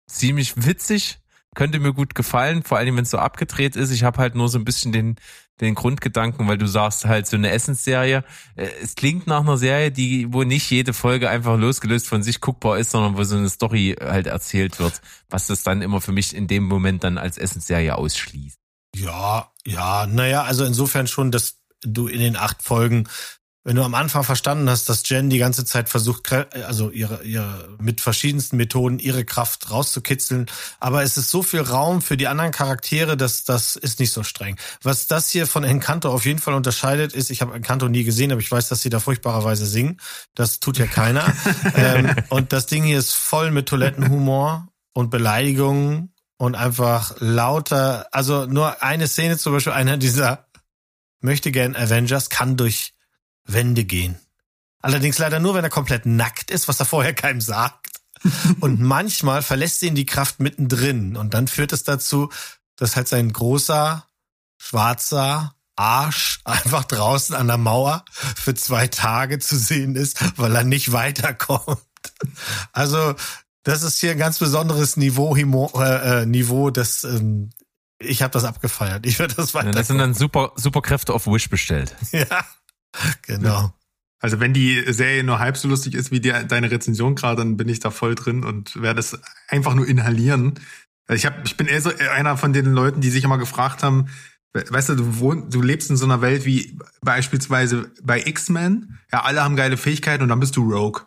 ziemlich 0.08 0.66
witzig, 0.66 1.20
könnte 1.54 1.80
mir 1.80 1.94
gut 1.94 2.16
gefallen, 2.16 2.64
vor 2.64 2.80
allem 2.80 2.98
wenn 2.98 3.04
es 3.04 3.12
so 3.12 3.20
abgedreht 3.20 3.76
ist. 3.76 3.92
Ich 3.92 4.04
habe 4.04 4.18
halt 4.18 4.36
nur 4.36 4.50
so 4.50 4.58
ein 4.58 4.66
bisschen 4.66 4.92
den 4.92 5.18
den 5.62 5.76
Grundgedanken, 5.76 6.48
weil 6.48 6.58
du 6.58 6.68
sagst 6.68 7.06
halt 7.06 7.28
so 7.28 7.36
eine 7.36 7.52
Essensserie. 7.52 8.24
Äh, 8.56 8.68
es 8.82 8.96
klingt 8.96 9.28
nach 9.28 9.42
einer 9.42 9.58
Serie, 9.58 9.92
die 9.92 10.32
wo 10.32 10.44
nicht 10.44 10.70
jede 10.70 10.94
Folge 10.94 11.30
einfach 11.30 11.58
losgelöst 11.58 12.08
von 12.08 12.24
sich 12.24 12.42
guckbar 12.42 12.78
ist, 12.78 12.92
sondern 12.92 13.18
wo 13.18 13.24
so 13.24 13.38
eine 13.38 13.50
Story 13.50 13.96
halt 14.00 14.28
erzählt 14.28 14.80
wird, 14.80 15.02
was 15.30 15.48
das 15.48 15.64
dann 15.64 15.82
immer 15.82 16.02
für 16.02 16.12
mich 16.12 16.36
in 16.36 16.48
dem 16.48 16.64
Moment 16.64 17.04
dann 17.04 17.18
als 17.18 17.38
Essensserie 17.38 17.96
ausschließt. 17.96 18.60
Ja, 18.96 19.52
ja, 19.66 20.08
naja, 20.08 20.44
also 20.44 20.64
insofern 20.64 21.08
schon, 21.08 21.32
dass 21.32 21.60
du 21.82 22.08
in 22.08 22.20
den 22.20 22.36
acht 22.36 22.64
Folgen 22.64 23.08
wenn 23.68 23.76
du 23.76 23.84
am 23.84 23.96
Anfang 23.96 24.24
verstanden 24.24 24.70
hast, 24.70 24.88
dass 24.88 25.08
Jen 25.10 25.30
die 25.30 25.40
ganze 25.40 25.66
Zeit 25.66 25.90
versucht, 25.90 26.32
also 26.32 26.90
ihre, 26.90 27.24
ihre 27.24 27.68
mit 27.82 28.00
verschiedensten 28.00 28.56
Methoden 28.56 28.98
ihre 28.98 29.26
Kraft 29.26 29.70
rauszukitzeln, 29.70 30.46
aber 30.80 31.04
es 31.04 31.18
ist 31.18 31.30
so 31.30 31.44
viel 31.44 31.60
Raum 31.60 32.02
für 32.02 32.16
die 32.16 32.30
anderen 32.30 32.54
Charaktere, 32.54 33.18
dass 33.18 33.44
das 33.44 33.76
ist 33.76 34.00
nicht 34.00 34.14
so 34.14 34.24
streng. 34.24 34.56
Was 34.84 35.08
das 35.08 35.30
hier 35.30 35.48
von 35.48 35.66
Encanto 35.66 36.10
auf 36.10 36.26
jeden 36.26 36.40
Fall 36.40 36.54
unterscheidet, 36.54 37.12
ist, 37.12 37.30
ich 37.30 37.42
habe 37.42 37.56
Encanto 37.56 37.90
nie 37.90 38.06
gesehen, 38.06 38.32
aber 38.32 38.40
ich 38.40 38.50
weiß, 38.50 38.70
dass 38.70 38.80
sie 38.80 38.90
da 38.90 39.02
furchtbarerweise 39.02 39.66
singen. 39.66 40.00
Das 40.34 40.62
tut 40.62 40.78
ja 40.78 40.86
keiner. 40.86 41.26
ähm, 41.76 42.16
und 42.30 42.54
das 42.54 42.68
Ding 42.68 42.86
hier 42.86 42.98
ist 42.98 43.16
voll 43.16 43.52
mit 43.52 43.68
Toilettenhumor 43.68 44.70
und 44.94 45.10
Beleidigungen 45.10 46.14
und 46.38 46.56
einfach 46.56 47.16
lauter, 47.20 48.08
also 48.14 48.46
nur 48.46 48.82
eine 48.82 49.10
Szene 49.10 49.38
zum 49.38 49.52
Beispiel, 49.52 49.74
einer 49.74 49.98
dieser 49.98 50.48
möchte 51.20 51.52
gern 51.52 51.76
Avengers 51.76 52.30
kann 52.30 52.56
durch 52.56 52.94
Wände 53.48 53.86
gehen. 53.86 54.18
Allerdings 54.80 55.18
leider 55.18 55.40
nur, 55.40 55.56
wenn 55.56 55.64
er 55.64 55.70
komplett 55.70 56.06
nackt 56.06 56.52
ist, 56.52 56.68
was 56.68 56.80
er 56.80 56.86
vorher 56.86 57.14
keinem 57.14 57.42
sagt. 57.42 57.88
Und 58.60 58.80
manchmal 58.80 59.42
verlässt 59.42 59.82
ihn 59.84 59.96
die 59.96 60.06
Kraft 60.06 60.40
mittendrin. 60.40 61.18
Und 61.18 61.34
dann 61.34 61.48
führt 61.48 61.74
es 61.74 61.84
dazu, 61.84 62.30
dass 62.76 62.96
halt 62.96 63.08
sein 63.08 63.32
großer, 63.32 64.06
schwarzer 64.58 65.56
Arsch 65.76 66.40
einfach 66.46 66.84
draußen 66.86 67.36
an 67.36 67.48
der 67.48 67.58
Mauer 67.58 68.06
für 68.12 68.54
zwei 68.54 68.88
Tage 68.88 69.40
zu 69.40 69.58
sehen 69.58 69.96
ist, 69.96 70.38
weil 70.38 70.56
er 70.56 70.64
nicht 70.64 70.92
weiterkommt. 70.92 71.82
Also, 72.72 73.16
das 73.64 73.84
ist 73.84 74.00
hier 74.00 74.12
ein 74.12 74.18
ganz 74.18 74.40
besonderes 74.40 74.96
Niveau, 74.98 75.36
äh, 75.36 76.22
äh, 76.22 76.26
Niveau 76.26 76.70
das 76.70 77.04
ähm, 77.04 77.50
ich 78.00 78.22
habe 78.22 78.32
das 78.32 78.44
abgefeiert. 78.44 79.06
Ich 79.06 79.20
werde 79.20 79.36
das 79.36 79.54
weiter. 79.54 79.68
Ja, 79.68 79.72
das 79.72 79.88
sind 79.88 79.98
dann 79.98 80.14
super 80.14 80.52
Superkräfte 80.56 81.14
auf 81.14 81.26
Wish 81.28 81.50
bestellt. 81.50 81.96
ja, 82.12 82.46
genau. 83.24 83.74
Also 84.20 84.40
wenn 84.40 84.54
die 84.54 84.84
Serie 84.92 85.24
nur 85.24 85.40
halb 85.40 85.58
so 85.58 85.68
lustig 85.68 85.94
ist 85.94 86.12
wie 86.12 86.20
die, 86.20 86.34
deine 86.48 86.72
Rezension 86.72 87.16
gerade, 87.16 87.38
dann 87.38 87.58
bin 87.58 87.70
ich 87.70 87.80
da 87.80 87.92
voll 87.92 88.16
drin 88.16 88.44
und 88.44 88.82
werde 88.82 89.00
es 89.00 89.20
einfach 89.48 89.76
nur 89.76 89.88
inhalieren. 89.88 90.60
Ich 91.10 91.26
hab, 91.26 91.46
ich 91.46 91.56
bin 91.56 91.68
eher 91.68 91.82
so 91.82 91.92
einer 92.16 92.36
von 92.36 92.52
den 92.52 92.66
Leuten, 92.74 93.00
die 93.00 93.12
sich 93.12 93.24
immer 93.24 93.38
gefragt 93.38 93.84
haben, 93.84 94.08
weißt 94.54 94.90
du, 94.90 94.96
du, 94.96 95.20
wohn, 95.20 95.50
du 95.50 95.62
lebst 95.62 95.90
in 95.90 95.98
so 95.98 96.06
einer 96.06 96.22
Welt 96.22 96.46
wie 96.46 96.78
beispielsweise 97.02 97.92
bei 98.04 98.20
X-Men. 98.26 98.98
Ja, 99.12 99.24
alle 99.24 99.44
haben 99.44 99.56
geile 99.56 99.78
Fähigkeiten 99.78 100.24
und 100.24 100.30
dann 100.30 100.40
bist 100.40 100.56
du 100.56 100.70
Rogue. 100.70 101.04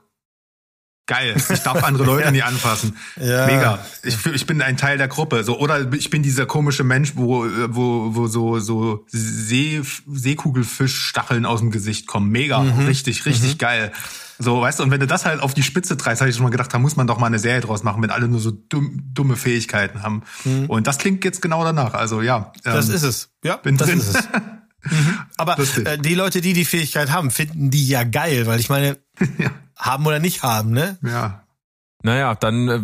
Geil. 1.10 1.34
Ich 1.52 1.58
darf 1.60 1.82
andere 1.82 2.04
Leute 2.12 2.30
nicht 2.30 2.44
anfassen. 2.44 2.96
Ja. 3.20 3.46
Mega. 3.46 3.78
Ich, 4.04 4.24
ich 4.26 4.46
bin 4.46 4.62
ein 4.62 4.76
Teil 4.76 4.96
der 4.96 5.08
Gruppe. 5.08 5.42
So, 5.42 5.58
oder 5.58 5.92
ich 5.92 6.08
bin 6.08 6.22
dieser 6.22 6.46
komische 6.46 6.84
Mensch, 6.84 7.14
wo, 7.16 7.44
wo, 7.68 8.14
wo 8.14 8.28
so, 8.28 8.60
so 8.60 9.04
See, 9.08 9.82
Seekugelfischstacheln 10.06 11.46
aus 11.46 11.60
dem 11.60 11.70
Gesicht 11.72 12.06
kommen. 12.06 12.30
Mega. 12.30 12.60
Mhm. 12.60 12.86
Richtig, 12.86 13.26
richtig 13.26 13.54
Mhm. 13.54 13.58
geil. 13.58 13.92
So, 14.38 14.60
weißt 14.60 14.78
du, 14.78 14.84
und 14.84 14.90
wenn 14.90 15.00
du 15.00 15.06
das 15.08 15.26
halt 15.26 15.40
auf 15.42 15.52
die 15.52 15.62
Spitze 15.64 15.96
treibst, 15.96 16.20
habe 16.22 16.30
ich 16.30 16.36
schon 16.36 16.44
mal 16.44 16.50
gedacht, 16.50 16.72
da 16.72 16.78
muss 16.78 16.94
man 16.96 17.06
doch 17.06 17.18
mal 17.18 17.26
eine 17.26 17.38
Serie 17.38 17.60
draus 17.60 17.82
machen, 17.82 18.02
wenn 18.02 18.10
alle 18.10 18.28
nur 18.28 18.40
so 18.40 18.50
dumm, 18.52 19.02
dumme 19.12 19.36
Fähigkeiten 19.36 20.02
haben. 20.02 20.22
Und 20.68 20.86
das 20.86 20.96
klingt 20.98 21.24
jetzt 21.24 21.42
genau 21.42 21.64
danach. 21.64 21.92
Also 21.94 22.22
ja. 22.22 22.38
Mhm. 22.38 22.44
Das 22.62 22.88
ähm, 22.88 22.94
ist 22.94 23.02
es. 23.02 23.30
Ja, 23.44 23.56
bin 23.56 23.76
das 23.76 23.88
drin. 23.88 23.98
ist 23.98 24.14
es. 24.16 24.28
Mhm. 24.82 25.18
Aber 25.36 25.56
Lustig. 25.58 25.86
äh, 25.86 25.98
die 25.98 26.14
Leute, 26.14 26.40
die 26.40 26.54
die 26.54 26.64
Fähigkeit 26.64 27.10
haben, 27.10 27.30
finden 27.30 27.70
die 27.70 27.86
ja 27.86 28.02
geil, 28.02 28.46
weil 28.46 28.58
ich 28.60 28.70
meine, 28.70 28.96
Ja. 29.38 29.50
Haben 29.80 30.06
oder 30.06 30.18
nicht 30.18 30.42
haben, 30.42 30.70
ne? 30.70 30.98
Ja. 31.02 31.44
Naja, 32.02 32.34
dann 32.34 32.68
äh, 32.68 32.80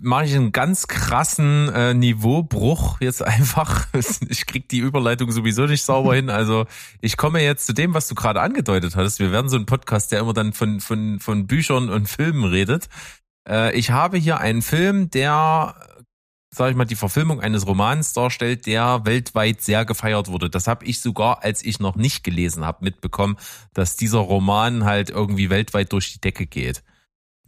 mache 0.00 0.26
ich 0.26 0.34
einen 0.34 0.52
ganz 0.52 0.86
krassen 0.86 1.68
äh, 1.74 1.92
Niveaubruch 1.92 3.00
jetzt 3.00 3.22
einfach. 3.26 3.86
Ich 4.28 4.46
krieg 4.46 4.68
die 4.68 4.78
Überleitung 4.78 5.32
sowieso 5.32 5.66
nicht 5.66 5.82
sauber 5.82 6.14
hin. 6.14 6.30
Also 6.30 6.66
ich 7.00 7.16
komme 7.16 7.42
jetzt 7.42 7.66
zu 7.66 7.72
dem, 7.72 7.94
was 7.94 8.06
du 8.06 8.14
gerade 8.14 8.40
angedeutet 8.40 8.94
hattest. 8.94 9.18
Wir 9.18 9.32
werden 9.32 9.48
so 9.48 9.56
ein 9.56 9.66
Podcast, 9.66 10.12
der 10.12 10.20
immer 10.20 10.34
dann 10.34 10.52
von, 10.52 10.80
von, 10.80 11.18
von 11.18 11.46
Büchern 11.48 11.90
und 11.90 12.08
Filmen 12.08 12.44
redet. 12.44 12.88
Äh, 13.48 13.76
ich 13.76 13.90
habe 13.90 14.18
hier 14.18 14.38
einen 14.38 14.62
Film, 14.62 15.10
der, 15.10 15.74
sag 16.50 16.70
ich 16.70 16.76
mal, 16.76 16.84
die 16.84 16.96
Verfilmung 16.96 17.40
eines 17.40 17.66
Romans 17.66 18.12
darstellt, 18.12 18.66
der 18.66 19.04
weltweit 19.04 19.60
sehr 19.60 19.84
gefeiert 19.84 20.28
wurde. 20.28 20.48
Das 20.48 20.66
habe 20.66 20.84
ich 20.84 21.00
sogar, 21.00 21.44
als 21.44 21.64
ich 21.64 21.78
noch 21.80 21.96
nicht 21.96 22.24
gelesen 22.24 22.64
habe, 22.64 22.84
mitbekommen, 22.84 23.36
dass 23.74 23.96
dieser 23.96 24.20
Roman 24.20 24.84
halt 24.84 25.10
irgendwie 25.10 25.50
weltweit 25.50 25.92
durch 25.92 26.12
die 26.12 26.20
Decke 26.20 26.46
geht. 26.46 26.82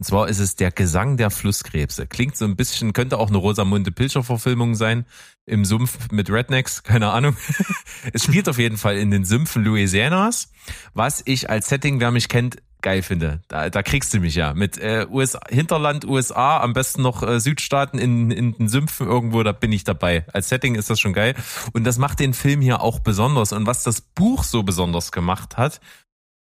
Und 0.01 0.05
zwar 0.05 0.29
ist 0.29 0.39
es 0.39 0.55
der 0.55 0.71
Gesang 0.71 1.17
der 1.17 1.29
Flusskrebse. 1.29 2.07
Klingt 2.07 2.35
so 2.35 2.45
ein 2.45 2.55
bisschen, 2.55 2.91
könnte 2.91 3.19
auch 3.19 3.29
eine 3.29 3.37
Rosamunde 3.37 3.91
Pilcher 3.91 4.23
Verfilmung 4.23 4.73
sein. 4.73 5.05
Im 5.45 5.63
Sumpf 5.63 6.11
mit 6.11 6.31
Rednecks, 6.31 6.81
keine 6.81 7.11
Ahnung. 7.11 7.37
es 8.13 8.23
spielt 8.23 8.49
auf 8.49 8.57
jeden 8.57 8.77
Fall 8.77 8.97
in 8.97 9.11
den 9.11 9.25
Sümpfen 9.25 9.63
Louisianas, 9.63 10.51
was 10.95 11.21
ich 11.25 11.51
als 11.51 11.69
Setting, 11.69 11.99
wer 11.99 12.09
mich 12.09 12.29
kennt, 12.29 12.57
geil 12.81 13.01
finde. 13.01 13.41
Da, 13.47 13.69
da 13.69 13.83
kriegst 13.83 14.13
du 14.13 14.19
mich 14.19 14.35
ja. 14.35 14.53
Mit 14.53 14.77
äh, 14.77 15.05
US, 15.09 15.37
Hinterland 15.49 16.05
USA, 16.05 16.59
am 16.59 16.73
besten 16.73 17.01
noch 17.01 17.23
äh, 17.23 17.39
Südstaaten 17.39 17.97
in, 17.97 18.31
in 18.31 18.53
den 18.53 18.67
Sümpfen 18.67 19.07
irgendwo, 19.07 19.43
da 19.43 19.51
bin 19.51 19.71
ich 19.71 19.83
dabei. 19.83 20.25
Als 20.33 20.49
Setting 20.49 20.75
ist 20.75 20.89
das 20.89 20.99
schon 20.99 21.13
geil. 21.13 21.35
Und 21.73 21.83
das 21.83 21.97
macht 21.97 22.19
den 22.19 22.33
Film 22.33 22.61
hier 22.61 22.81
auch 22.81 22.99
besonders. 22.99 23.53
Und 23.53 23.65
was 23.65 23.83
das 23.83 24.01
Buch 24.01 24.43
so 24.43 24.63
besonders 24.63 25.11
gemacht 25.11 25.57
hat, 25.57 25.79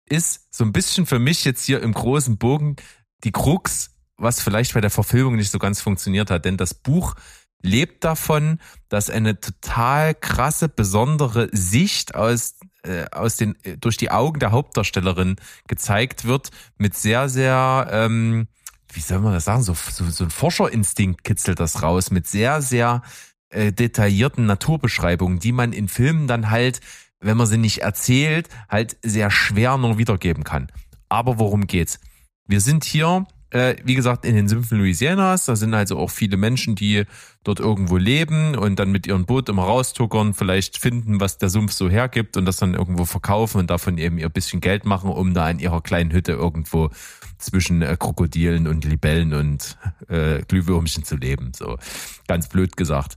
ist 0.09 0.47
so 0.51 0.64
ein 0.64 0.72
bisschen 0.72 1.07
für 1.07 1.18
mich 1.18 1.45
jetzt 1.45 1.64
hier 1.64 1.82
im 1.82 1.93
großen 1.93 2.39
Bogen 2.39 2.76
die 3.24 3.32
Krux, 3.32 3.91
was 4.16 4.41
vielleicht 4.41 4.74
bei 4.74 4.80
der 4.80 4.91
Verfilmung 4.91 5.36
nicht 5.36 5.51
so 5.51 5.59
ganz 5.59 5.80
funktioniert 5.80 6.30
hat. 6.30 6.45
Denn 6.45 6.57
das 6.57 6.74
Buch 6.74 7.14
lebt 7.62 8.05
davon, 8.05 8.61
dass 8.89 9.11
eine 9.11 9.41
total 9.41 10.14
krasse, 10.14 10.68
besondere 10.68 11.49
Sicht 11.53 12.14
aus, 12.14 12.58
äh, 12.89 13.07
aus 13.12 13.36
den, 13.36 13.55
äh, 13.62 13.76
durch 13.76 13.97
die 13.97 14.11
Augen 14.11 14.41
der 14.41 14.51
Hauptdarstellerin 14.51 15.36
gezeigt 15.66 16.24
wird, 16.24 16.51
mit 16.78 16.97
sehr, 16.97 17.28
sehr, 17.28 17.89
ähm, 17.93 18.49
wie 18.93 19.01
soll 19.01 19.20
man 19.20 19.34
das 19.34 19.45
sagen, 19.45 19.62
so, 19.62 19.74
so, 19.74 20.09
so 20.09 20.24
ein 20.24 20.30
Forscherinstinkt 20.30 21.22
kitzelt 21.22 21.61
das 21.61 21.82
raus, 21.82 22.11
mit 22.11 22.26
sehr, 22.26 22.62
sehr 22.62 23.03
äh, 23.51 23.72
detaillierten 23.72 24.47
Naturbeschreibungen, 24.47 25.39
die 25.39 25.53
man 25.53 25.72
in 25.72 25.89
Filmen 25.89 26.26
dann 26.26 26.51
halt, 26.51 26.80
wenn 27.20 27.36
man 27.36 27.47
sie 27.47 27.59
nicht 27.59 27.78
erzählt, 27.78 28.49
halt 28.68 28.97
sehr 29.03 29.30
schwer 29.30 29.76
nur 29.76 29.99
wiedergeben 29.99 30.45
kann. 30.45 30.68
Aber 31.09 31.39
worum 31.39 31.66
geht's? 31.66 32.01
Wir 32.47 32.61
sind 32.61 32.84
hier, 32.84 33.26
äh, 33.51 33.77
wie 33.85 33.95
gesagt, 33.95 34.25
in 34.25 34.35
den 34.35 34.49
Sümpfen 34.49 34.79
Louisianas. 34.79 35.47
Da 35.47 35.57
sind 35.57 35.75
also 35.75 35.99
auch 35.99 36.11
viele 36.11 36.37
Menschen, 36.37 36.75
die 36.75 37.05
dort 37.45 37.61
irgendwo 37.61 37.97
leben 37.97 38.57
und 38.57 38.79
dann 38.79 38.93
mit 38.93 39.07
ihrem 39.07 39.25
Boot 39.25 39.49
immer 39.49 39.65
raustuckern, 39.65 40.35
vielleicht 40.35 40.79
finden, 40.79 41.21
was 41.21 41.39
der 41.39 41.49
Sumpf 41.49 41.73
so 41.73 41.89
hergibt 41.89 42.37
und 42.37 42.45
das 42.45 42.57
dann 42.57 42.75
irgendwo 42.75 43.05
verkaufen 43.05 43.59
und 43.59 43.71
davon 43.71 43.97
eben 43.99 44.19
ihr 44.19 44.29
bisschen 44.29 44.61
Geld 44.61 44.85
machen, 44.85 45.11
um 45.11 45.35
da 45.35 45.49
in 45.49 45.59
ihrer 45.59 45.81
kleinen 45.81 46.13
Hütte 46.13 46.33
irgendwo 46.33 46.91
zwischen 47.39 47.83
äh, 47.83 47.97
Krokodilen 47.99 48.67
und 48.67 48.85
Libellen 48.85 49.33
und 49.33 49.79
äh, 50.09 50.43
Glühwürmchen 50.43 51.05
zu 51.05 51.17
leben. 51.17 51.53
So 51.55 51.79
ganz 52.27 52.49
blöd 52.49 52.77
gesagt. 52.77 53.17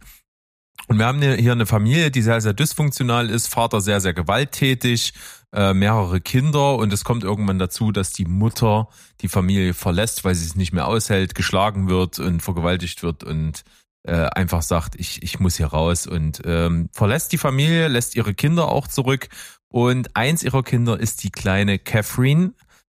Und 0.87 0.97
wir 0.97 1.05
haben 1.05 1.21
hier 1.21 1.51
eine 1.51 1.65
Familie, 1.65 2.11
die 2.11 2.21
sehr, 2.21 2.41
sehr 2.41 2.53
dysfunktional 2.53 3.29
ist, 3.29 3.47
Vater 3.47 3.81
sehr, 3.81 4.01
sehr 4.01 4.13
gewalttätig, 4.13 5.13
äh, 5.53 5.73
mehrere 5.73 6.21
Kinder 6.21 6.75
und 6.75 6.93
es 6.93 7.03
kommt 7.03 7.23
irgendwann 7.23 7.59
dazu, 7.59 7.91
dass 7.91 8.13
die 8.13 8.25
Mutter 8.25 8.87
die 9.21 9.27
Familie 9.27 9.73
verlässt, 9.73 10.23
weil 10.23 10.35
sie 10.35 10.45
es 10.45 10.55
nicht 10.55 10.73
mehr 10.73 10.87
aushält, 10.87 11.35
geschlagen 11.35 11.89
wird 11.89 12.19
und 12.19 12.41
vergewaltigt 12.41 13.03
wird 13.03 13.23
und 13.23 13.63
äh, 14.03 14.13
einfach 14.13 14.61
sagt, 14.61 14.95
ich, 14.95 15.21
ich 15.23 15.39
muss 15.39 15.57
hier 15.57 15.67
raus 15.67 16.07
und 16.07 16.41
ähm, 16.45 16.89
verlässt 16.93 17.31
die 17.31 17.37
Familie, 17.37 17.87
lässt 17.87 18.15
ihre 18.15 18.33
Kinder 18.33 18.69
auch 18.69 18.87
zurück 18.87 19.29
und 19.67 20.15
eins 20.15 20.43
ihrer 20.43 20.63
Kinder 20.63 20.99
ist 20.99 21.23
die 21.23 21.31
kleine 21.31 21.79
Catherine, 21.79 22.53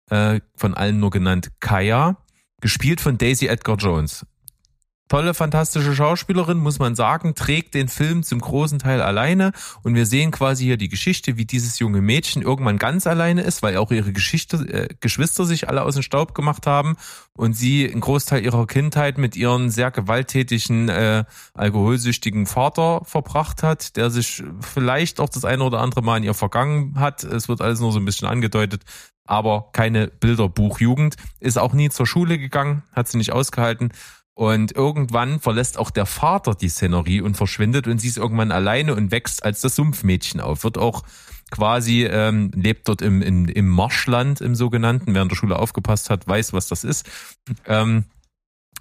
äh, 0.10 0.42
von 0.56 0.74
allen 0.74 1.00
nur 1.00 1.10
genannt 1.10 1.52
Kaya, 1.60 2.18
gespielt 2.62 3.02
von 3.02 3.18
Daisy 3.18 3.48
Edgar 3.48 3.78
Jones 3.78 4.26
tolle, 5.12 5.34
fantastische 5.34 5.94
Schauspielerin, 5.94 6.58
muss 6.58 6.80
man 6.80 6.96
sagen, 6.96 7.36
trägt 7.36 7.74
den 7.74 7.90
Film 7.90 8.24
zum 8.24 8.40
großen 8.40 8.80
Teil 8.80 9.02
alleine. 9.02 9.52
Und 9.84 9.94
wir 9.94 10.06
sehen 10.06 10.32
quasi 10.32 10.64
hier 10.64 10.78
die 10.78 10.88
Geschichte, 10.88 11.36
wie 11.36 11.44
dieses 11.44 11.80
junge 11.80 12.00
Mädchen 12.00 12.42
irgendwann 12.42 12.78
ganz 12.78 13.06
alleine 13.06 13.42
ist, 13.42 13.62
weil 13.62 13.76
auch 13.76 13.92
ihre 13.92 14.14
Geschichte, 14.14 14.56
äh, 14.58 14.88
Geschwister 15.02 15.44
sich 15.44 15.68
alle 15.68 15.84
aus 15.84 15.96
dem 15.96 16.04
Staub 16.04 16.34
gemacht 16.34 16.66
haben 16.66 16.96
und 17.36 17.58
sie 17.58 17.92
einen 17.92 18.00
Großteil 18.00 18.42
ihrer 18.42 18.66
Kindheit 18.68 19.18
mit 19.18 19.36
ihren 19.36 19.70
sehr 19.70 19.92
gewalttätigen, 19.92 20.88
äh, 20.88 21.26
alkoholsüchtigen 21.56 22.46
Vater 22.46 23.02
verbracht 23.04 23.64
hat, 23.64 23.98
der 23.98 24.12
sich 24.12 24.42
vielleicht 24.62 25.20
auch 25.20 25.28
das 25.28 25.44
eine 25.44 25.66
oder 25.66 25.82
andere 25.82 26.04
Mal 26.04 26.20
in 26.20 26.24
ihr 26.24 26.34
vergangen 26.34 26.98
hat. 26.98 27.26
Es 27.26 27.50
wird 27.50 27.60
alles 27.60 27.82
nur 27.82 27.92
so 27.92 28.00
ein 28.00 28.06
bisschen 28.06 28.30
angedeutet, 28.30 28.84
aber 29.26 29.72
keine 29.74 30.08
Bilderbuchjugend, 30.08 31.18
ist 31.42 31.58
auch 31.58 31.74
nie 31.74 31.90
zur 31.90 32.08
Schule 32.08 32.38
gegangen, 32.38 32.84
hat 32.94 33.10
sie 33.10 33.18
nicht 33.18 33.34
ausgehalten 33.34 33.92
und 34.42 34.76
irgendwann 34.76 35.40
verlässt 35.40 35.78
auch 35.78 35.92
der 35.92 36.08
Vater 36.08 36.56
die 36.56 36.68
Szenerie 36.68 37.22
und 37.22 37.38
verschwindet 37.38 37.86
und 37.86 38.00
sie 38.00 38.08
ist 38.08 38.18
irgendwann 38.18 38.52
alleine 38.52 38.96
und 38.96 39.12
wächst 39.12 39.44
als 39.44 39.62
das 39.62 39.76
Sumpfmädchen 39.76 40.42
auf. 40.42 40.64
Wird 40.64 40.80
auch 40.80 41.04
quasi, 41.52 42.06
ähm, 42.06 42.50
lebt 42.56 42.88
dort 42.88 43.04
im, 43.04 43.22
im, 43.22 43.48
im 43.48 43.70
Marschland 43.70 44.42
im 44.42 44.56
sogenannten, 44.56 45.16
in 45.16 45.28
der 45.30 45.36
Schule 45.36 45.60
aufgepasst 45.60 46.10
hat, 46.10 46.28
weiß, 46.28 46.54
was 46.54 46.68
das 46.68 46.84
ist. 46.84 47.08
Ähm, 47.68 48.06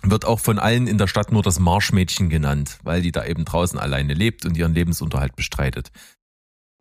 wird 0.01 0.25
auch 0.25 0.41
von 0.41 0.59
allen 0.59 0.87
in 0.87 0.97
der 0.97 1.09
Stadt 1.09 1.31
nur 1.31 1.43
das 1.43 1.59
Marschmädchen 1.59 2.31
genannt, 2.31 2.79
weil 2.83 3.03
die 3.03 3.13
da 3.13 3.27
eben 3.27 3.45
draußen 3.45 3.79
alleine 3.79 4.15
lebt 4.15 4.47
und 4.47 4.57
ihren 4.57 4.73
Lebensunterhalt 4.73 5.37
bestreitet. 5.37 5.93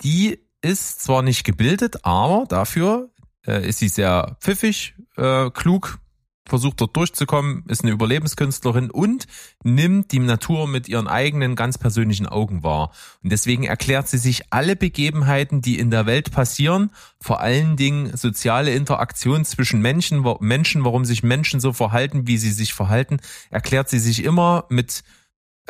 Die 0.03 0.39
ist 0.61 1.01
zwar 1.01 1.21
nicht 1.21 1.43
gebildet, 1.43 2.05
aber 2.05 2.45
dafür 2.47 3.09
äh, 3.45 3.67
ist 3.67 3.79
sie 3.79 3.89
sehr 3.89 4.37
pfiffig, 4.39 4.95
äh, 5.17 5.49
klug, 5.49 5.99
versucht 6.49 6.81
dort 6.81 6.95
durchzukommen, 6.95 7.63
ist 7.67 7.83
eine 7.83 7.91
Überlebenskünstlerin 7.91 8.91
und 8.91 9.27
nimmt 9.63 10.11
die 10.11 10.19
Natur 10.19 10.67
mit 10.67 10.87
ihren 10.89 11.07
eigenen 11.07 11.55
ganz 11.55 11.77
persönlichen 11.77 12.27
Augen 12.27 12.63
wahr. 12.63 12.91
Und 13.23 13.31
deswegen 13.31 13.63
erklärt 13.63 14.07
sie 14.07 14.17
sich 14.17 14.43
alle 14.49 14.75
Begebenheiten, 14.75 15.61
die 15.61 15.79
in 15.79 15.91
der 15.91 16.05
Welt 16.05 16.31
passieren, 16.31 16.91
vor 17.21 17.39
allen 17.39 17.77
Dingen 17.77 18.15
soziale 18.17 18.73
Interaktion 18.73 19.45
zwischen 19.45 19.81
Menschen, 19.81 20.25
Menschen, 20.39 20.83
warum 20.83 21.05
sich 21.05 21.23
Menschen 21.23 21.59
so 21.59 21.73
verhalten, 21.73 22.27
wie 22.27 22.37
sie 22.37 22.51
sich 22.51 22.73
verhalten, 22.73 23.17
erklärt 23.49 23.89
sie 23.89 23.99
sich 23.99 24.23
immer 24.23 24.65
mit 24.69 25.03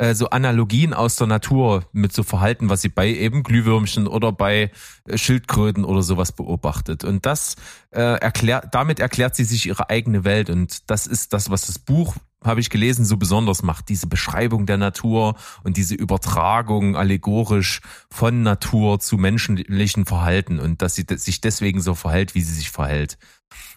äh, 0.00 0.14
so 0.14 0.30
Analogien 0.30 0.94
aus 0.94 1.16
der 1.16 1.26
Natur 1.26 1.84
mit 1.92 2.12
so 2.12 2.22
Verhalten, 2.22 2.70
was 2.70 2.80
sie 2.80 2.88
bei 2.88 3.08
eben 3.08 3.42
Glühwürmchen 3.42 4.06
oder 4.06 4.32
bei 4.32 4.70
äh, 5.06 5.18
Schildkröten 5.18 5.84
oder 5.84 6.02
sowas 6.02 6.32
beobachtet. 6.32 7.04
Und 7.04 7.26
das 7.26 7.56
äh, 7.90 8.00
erklärt, 8.00 8.68
damit 8.72 8.98
erklärt 8.98 9.36
sie 9.36 9.44
sich 9.44 9.66
ihre 9.66 9.90
eigene 9.90 10.24
Welt. 10.24 10.48
Und 10.48 10.90
das 10.90 11.06
ist 11.06 11.34
das, 11.34 11.50
was 11.50 11.66
das 11.66 11.78
Buch 11.78 12.16
habe 12.42 12.60
ich 12.60 12.70
gelesen, 12.70 13.04
so 13.04 13.18
besonders 13.18 13.62
macht, 13.62 13.90
diese 13.90 14.06
Beschreibung 14.06 14.64
der 14.64 14.78
Natur 14.78 15.34
und 15.62 15.76
diese 15.76 15.94
Übertragung 15.94 16.96
allegorisch 16.96 17.82
von 18.10 18.42
Natur 18.42 18.98
zu 18.98 19.18
menschlichen 19.18 20.06
Verhalten 20.06 20.58
und 20.58 20.80
dass 20.80 20.94
sie 20.94 21.04
sich 21.16 21.42
deswegen 21.42 21.82
so 21.82 21.94
verhält, 21.94 22.34
wie 22.34 22.40
sie 22.40 22.54
sich 22.54 22.70
verhält. 22.70 23.18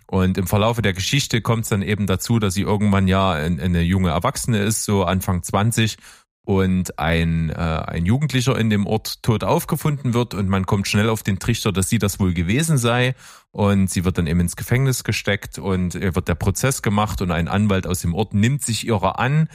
Und 0.08 0.38
im 0.38 0.48
Verlaufe 0.48 0.82
der 0.82 0.94
Geschichte 0.94 1.42
kommt 1.42 1.64
es 1.64 1.70
dann 1.70 1.82
eben 1.82 2.08
dazu, 2.08 2.40
dass 2.40 2.54
sie 2.54 2.62
irgendwann 2.62 3.08
ja 3.08 3.32
ein- 3.32 3.60
eine 3.60 3.82
junge 3.82 4.10
Erwachsene 4.10 4.60
ist, 4.60 4.84
so 4.84 5.04
Anfang 5.04 5.44
20 5.44 5.98
und 6.46 7.00
ein, 7.00 7.50
äh, 7.52 7.54
ein 7.54 8.06
Jugendlicher 8.06 8.58
in 8.60 8.70
dem 8.70 8.86
Ort 8.86 9.24
tot 9.24 9.44
aufgefunden 9.46 10.14
wird 10.14 10.34
und 10.34 10.50
man 10.50 10.66
kommt 10.66 10.88
schnell 10.88 11.10
auf 11.10 11.24
den 11.24 11.40
Trichter, 11.40 11.72
dass 11.72 11.90
sie 11.90 12.00
das 12.00 12.20
wohl 12.20 12.34
gewesen 12.34 12.78
sei 12.78 13.16
und 13.52 13.90
sie 13.90 14.04
wird 14.04 14.18
dann 14.18 14.28
eben 14.28 14.42
ins 14.42 14.58
Gefängnis 14.58 15.06
gesteckt 15.06 15.58
und 15.58 15.94
wird 15.94 16.28
der 16.28 16.36
Prozess 16.36 16.82
gemacht 16.82 17.22
und 17.22 17.32
ein 17.32 17.48
Anwalt 17.48 17.88
aus 17.88 18.02
dem 18.02 18.14
Ort 18.14 18.34
nimmt 18.34 18.62
sich 18.62 18.86
ihrer 18.86 19.20
an, 19.20 19.48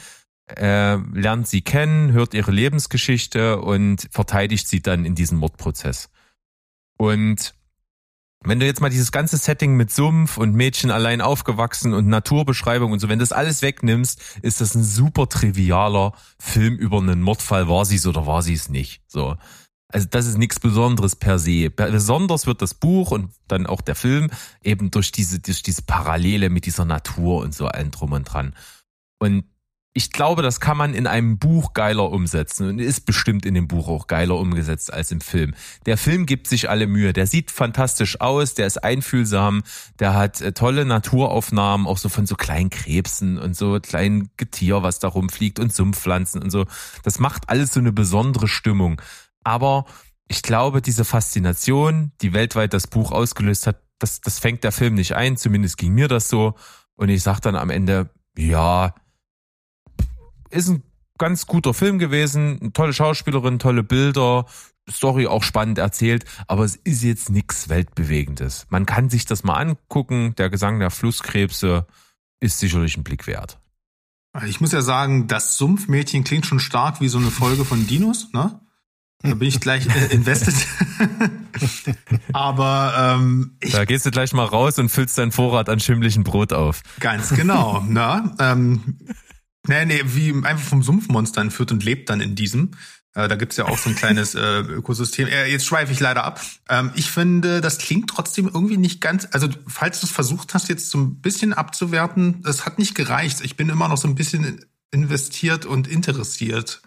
äh, 0.46 0.96
lernt 1.12 1.46
sie 1.46 1.60
kennen, 1.60 2.12
hört 2.12 2.32
ihre 2.32 2.52
Lebensgeschichte 2.52 3.60
und 3.60 4.08
verteidigt 4.10 4.66
sie 4.66 4.80
dann 4.80 5.04
in 5.04 5.14
diesem 5.14 5.36
Mordprozess. 5.38 6.08
Und 6.96 7.54
wenn 8.44 8.60
du 8.60 8.66
jetzt 8.66 8.80
mal 8.80 8.90
dieses 8.90 9.10
ganze 9.10 9.36
Setting 9.36 9.76
mit 9.76 9.90
Sumpf 9.90 10.38
und 10.38 10.54
Mädchen 10.54 10.90
allein 10.90 11.20
aufgewachsen 11.20 11.92
und 11.92 12.06
Naturbeschreibung 12.06 12.92
und 12.92 13.00
so, 13.00 13.08
wenn 13.08 13.18
das 13.18 13.32
alles 13.32 13.62
wegnimmst, 13.62 14.38
ist 14.42 14.60
das 14.60 14.74
ein 14.74 14.84
super 14.84 15.28
trivialer 15.28 16.12
Film 16.38 16.76
über 16.76 16.98
einen 16.98 17.20
Mordfall, 17.20 17.68
war 17.68 17.84
sie 17.84 17.96
es 17.96 18.06
oder 18.06 18.26
war 18.26 18.42
sie 18.42 18.54
es 18.54 18.68
nicht. 18.68 19.02
So. 19.08 19.36
Also 19.90 20.06
das 20.08 20.26
ist 20.26 20.38
nichts 20.38 20.60
Besonderes 20.60 21.16
per 21.16 21.38
se. 21.38 21.70
Besonders 21.70 22.46
wird 22.46 22.62
das 22.62 22.74
Buch 22.74 23.10
und 23.10 23.32
dann 23.48 23.66
auch 23.66 23.80
der 23.80 23.94
Film 23.94 24.30
eben 24.62 24.90
durch 24.90 25.10
diese, 25.12 25.40
durch 25.40 25.62
diese 25.62 25.82
Parallele 25.82 26.50
mit 26.50 26.66
dieser 26.66 26.84
Natur 26.84 27.40
und 27.42 27.54
so 27.54 27.66
allen 27.66 27.90
drum 27.90 28.12
und 28.12 28.24
dran. 28.24 28.54
Und 29.18 29.44
ich 29.94 30.12
glaube, 30.12 30.42
das 30.42 30.60
kann 30.60 30.76
man 30.76 30.94
in 30.94 31.06
einem 31.06 31.38
Buch 31.38 31.72
geiler 31.72 32.10
umsetzen 32.10 32.68
und 32.68 32.78
ist 32.78 33.04
bestimmt 33.04 33.44
in 33.44 33.54
dem 33.54 33.66
Buch 33.66 33.88
auch 33.88 34.06
geiler 34.06 34.36
umgesetzt 34.36 34.92
als 34.92 35.10
im 35.10 35.20
Film. 35.20 35.54
Der 35.86 35.96
Film 35.96 36.26
gibt 36.26 36.46
sich 36.46 36.70
alle 36.70 36.86
Mühe. 36.86 37.12
Der 37.12 37.26
sieht 37.26 37.50
fantastisch 37.50 38.20
aus, 38.20 38.54
der 38.54 38.66
ist 38.66 38.84
einfühlsam, 38.84 39.64
der 39.98 40.14
hat 40.14 40.40
äh, 40.40 40.52
tolle 40.52 40.84
Naturaufnahmen, 40.84 41.86
auch 41.86 41.98
so 41.98 42.08
von 42.08 42.26
so 42.26 42.36
kleinen 42.36 42.70
Krebsen 42.70 43.38
und 43.38 43.56
so 43.56 43.80
kleinen 43.80 44.30
Getier, 44.36 44.82
was 44.82 45.00
da 45.00 45.08
rumfliegt 45.08 45.58
und 45.58 45.74
Sumpfpflanzen 45.74 46.42
und 46.42 46.50
so. 46.50 46.66
Das 47.02 47.18
macht 47.18 47.48
alles 47.48 47.72
so 47.72 47.80
eine 47.80 47.92
besondere 47.92 48.46
Stimmung. 48.46 49.00
Aber 49.42 49.86
ich 50.28 50.42
glaube, 50.42 50.82
diese 50.82 51.04
Faszination, 51.04 52.12
die 52.20 52.34
weltweit 52.34 52.74
das 52.74 52.86
Buch 52.86 53.10
ausgelöst 53.10 53.66
hat, 53.66 53.82
das, 53.98 54.20
das 54.20 54.38
fängt 54.38 54.62
der 54.62 54.72
Film 54.72 54.94
nicht 54.94 55.16
ein. 55.16 55.36
Zumindest 55.36 55.78
ging 55.78 55.94
mir 55.94 56.06
das 56.06 56.28
so. 56.28 56.54
Und 56.94 57.08
ich 57.08 57.22
sag 57.22 57.40
dann 57.40 57.56
am 57.56 57.70
Ende, 57.70 58.10
ja, 58.36 58.94
ist 60.50 60.68
ein 60.68 60.82
ganz 61.18 61.46
guter 61.46 61.74
Film 61.74 61.98
gewesen, 61.98 62.72
tolle 62.72 62.92
Schauspielerin, 62.92 63.58
tolle 63.58 63.82
Bilder, 63.82 64.46
Story 64.90 65.26
auch 65.26 65.42
spannend 65.42 65.78
erzählt, 65.78 66.24
aber 66.46 66.64
es 66.64 66.76
ist 66.76 67.02
jetzt 67.02 67.30
nichts 67.30 67.68
Weltbewegendes. 67.68 68.66
Man 68.70 68.86
kann 68.86 69.10
sich 69.10 69.26
das 69.26 69.44
mal 69.44 69.54
angucken. 69.54 70.34
Der 70.36 70.50
Gesang 70.50 70.78
der 70.78 70.90
Flusskrebse 70.90 71.86
ist 72.40 72.58
sicherlich 72.58 72.96
ein 72.96 73.04
Blick 73.04 73.26
wert. 73.26 73.58
Ich 74.46 74.60
muss 74.60 74.72
ja 74.72 74.82
sagen, 74.82 75.26
das 75.26 75.56
Sumpfmädchen 75.56 76.24
klingt 76.24 76.46
schon 76.46 76.60
stark 76.60 77.00
wie 77.00 77.08
so 77.08 77.18
eine 77.18 77.30
Folge 77.30 77.64
von 77.64 77.86
Dinos, 77.86 78.32
ne? 78.32 78.60
Da 79.20 79.34
bin 79.34 79.48
ich 79.48 79.58
gleich 79.58 79.84
äh, 79.88 80.14
invested. 80.14 80.54
Aber 82.32 83.16
ähm, 83.18 83.56
ich, 83.60 83.72
da 83.72 83.84
gehst 83.84 84.06
du 84.06 84.12
gleich 84.12 84.32
mal 84.32 84.44
raus 84.44 84.78
und 84.78 84.90
füllst 84.90 85.18
deinen 85.18 85.32
Vorrat 85.32 85.68
an 85.68 85.80
schimmlichen 85.80 86.22
Brot 86.22 86.52
auf. 86.52 86.82
Ganz 87.00 87.30
genau. 87.30 87.80
ne? 87.80 88.32
Ähm, 88.38 88.98
Nee, 89.68 89.84
nee, 89.84 90.02
wie 90.04 90.32
einfach 90.44 90.66
vom 90.66 90.82
Sumpfmonster 90.82 91.40
entführt 91.40 91.72
und 91.72 91.84
lebt 91.84 92.10
dann 92.10 92.20
in 92.20 92.34
diesem. 92.34 92.72
Äh, 93.14 93.28
da 93.28 93.36
gibt's 93.36 93.56
ja 93.56 93.66
auch 93.66 93.78
so 93.78 93.90
ein 93.90 93.96
kleines 93.96 94.34
äh, 94.34 94.60
Ökosystem. 94.60 95.28
Äh, 95.28 95.46
jetzt 95.46 95.66
schweife 95.66 95.92
ich 95.92 96.00
leider 96.00 96.24
ab. 96.24 96.40
Ähm, 96.68 96.92
ich 96.94 97.10
finde, 97.10 97.60
das 97.60 97.78
klingt 97.78 98.10
trotzdem 98.10 98.46
irgendwie 98.46 98.76
nicht 98.76 99.00
ganz. 99.00 99.28
Also, 99.32 99.48
falls 99.66 100.00
du 100.00 100.06
es 100.06 100.12
versucht 100.12 100.54
hast, 100.54 100.68
jetzt 100.68 100.90
so 100.90 100.98
ein 100.98 101.20
bisschen 101.20 101.52
abzuwerten, 101.52 102.42
es 102.46 102.64
hat 102.64 102.78
nicht 102.78 102.94
gereicht. 102.94 103.40
Ich 103.42 103.56
bin 103.56 103.68
immer 103.68 103.88
noch 103.88 103.96
so 103.96 104.08
ein 104.08 104.14
bisschen 104.14 104.64
investiert 104.90 105.66
und 105.66 105.88
interessiert. 105.88 106.82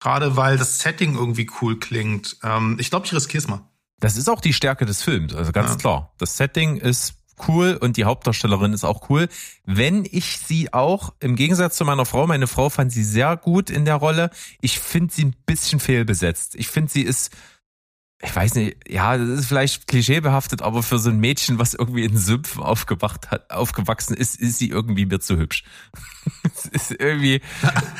Gerade 0.00 0.36
weil 0.36 0.56
das 0.56 0.78
Setting 0.80 1.14
irgendwie 1.14 1.48
cool 1.60 1.78
klingt. 1.78 2.36
Ähm, 2.42 2.76
ich 2.78 2.90
glaube, 2.90 3.06
ich 3.06 3.12
riskiere 3.12 3.42
es 3.42 3.48
mal. 3.48 3.66
Das 4.00 4.16
ist 4.16 4.28
auch 4.28 4.40
die 4.40 4.54
Stärke 4.54 4.86
des 4.86 5.02
Films, 5.02 5.34
also 5.34 5.52
ganz 5.52 5.72
ja. 5.72 5.76
klar. 5.76 6.14
Das 6.18 6.38
Setting 6.38 6.76
ist 6.76 7.14
cool 7.48 7.78
und 7.80 7.96
die 7.96 8.04
Hauptdarstellerin 8.04 8.72
ist 8.72 8.84
auch 8.84 9.08
cool. 9.10 9.28
Wenn 9.64 10.04
ich 10.04 10.38
sie 10.38 10.72
auch, 10.72 11.14
im 11.20 11.36
Gegensatz 11.36 11.76
zu 11.76 11.84
meiner 11.84 12.06
Frau, 12.06 12.26
meine 12.26 12.46
Frau 12.46 12.70
fand 12.70 12.92
sie 12.92 13.04
sehr 13.04 13.36
gut 13.36 13.70
in 13.70 13.84
der 13.84 13.96
Rolle. 13.96 14.30
Ich 14.60 14.78
finde 14.78 15.12
sie 15.12 15.24
ein 15.26 15.36
bisschen 15.46 15.80
fehlbesetzt. 15.80 16.54
Ich 16.54 16.68
finde 16.68 16.92
sie 16.92 17.02
ist, 17.02 17.30
ich 18.22 18.34
weiß 18.34 18.54
nicht, 18.56 18.76
ja, 18.88 19.16
das 19.16 19.28
ist 19.28 19.46
vielleicht 19.46 19.86
klischeebehaftet, 19.86 20.62
aber 20.62 20.82
für 20.82 20.98
so 20.98 21.10
ein 21.10 21.20
Mädchen, 21.20 21.58
was 21.58 21.74
irgendwie 21.74 22.04
in 22.04 22.16
Sümpfen 22.16 22.62
aufgewacht 22.62 23.30
hat, 23.30 23.50
aufgewachsen 23.50 24.14
ist, 24.14 24.38
ist 24.38 24.58
sie 24.58 24.68
irgendwie 24.68 25.06
mir 25.06 25.20
zu 25.20 25.38
hübsch. 25.38 25.64
es 26.54 26.66
ist 26.66 26.90
irgendwie, 26.90 27.40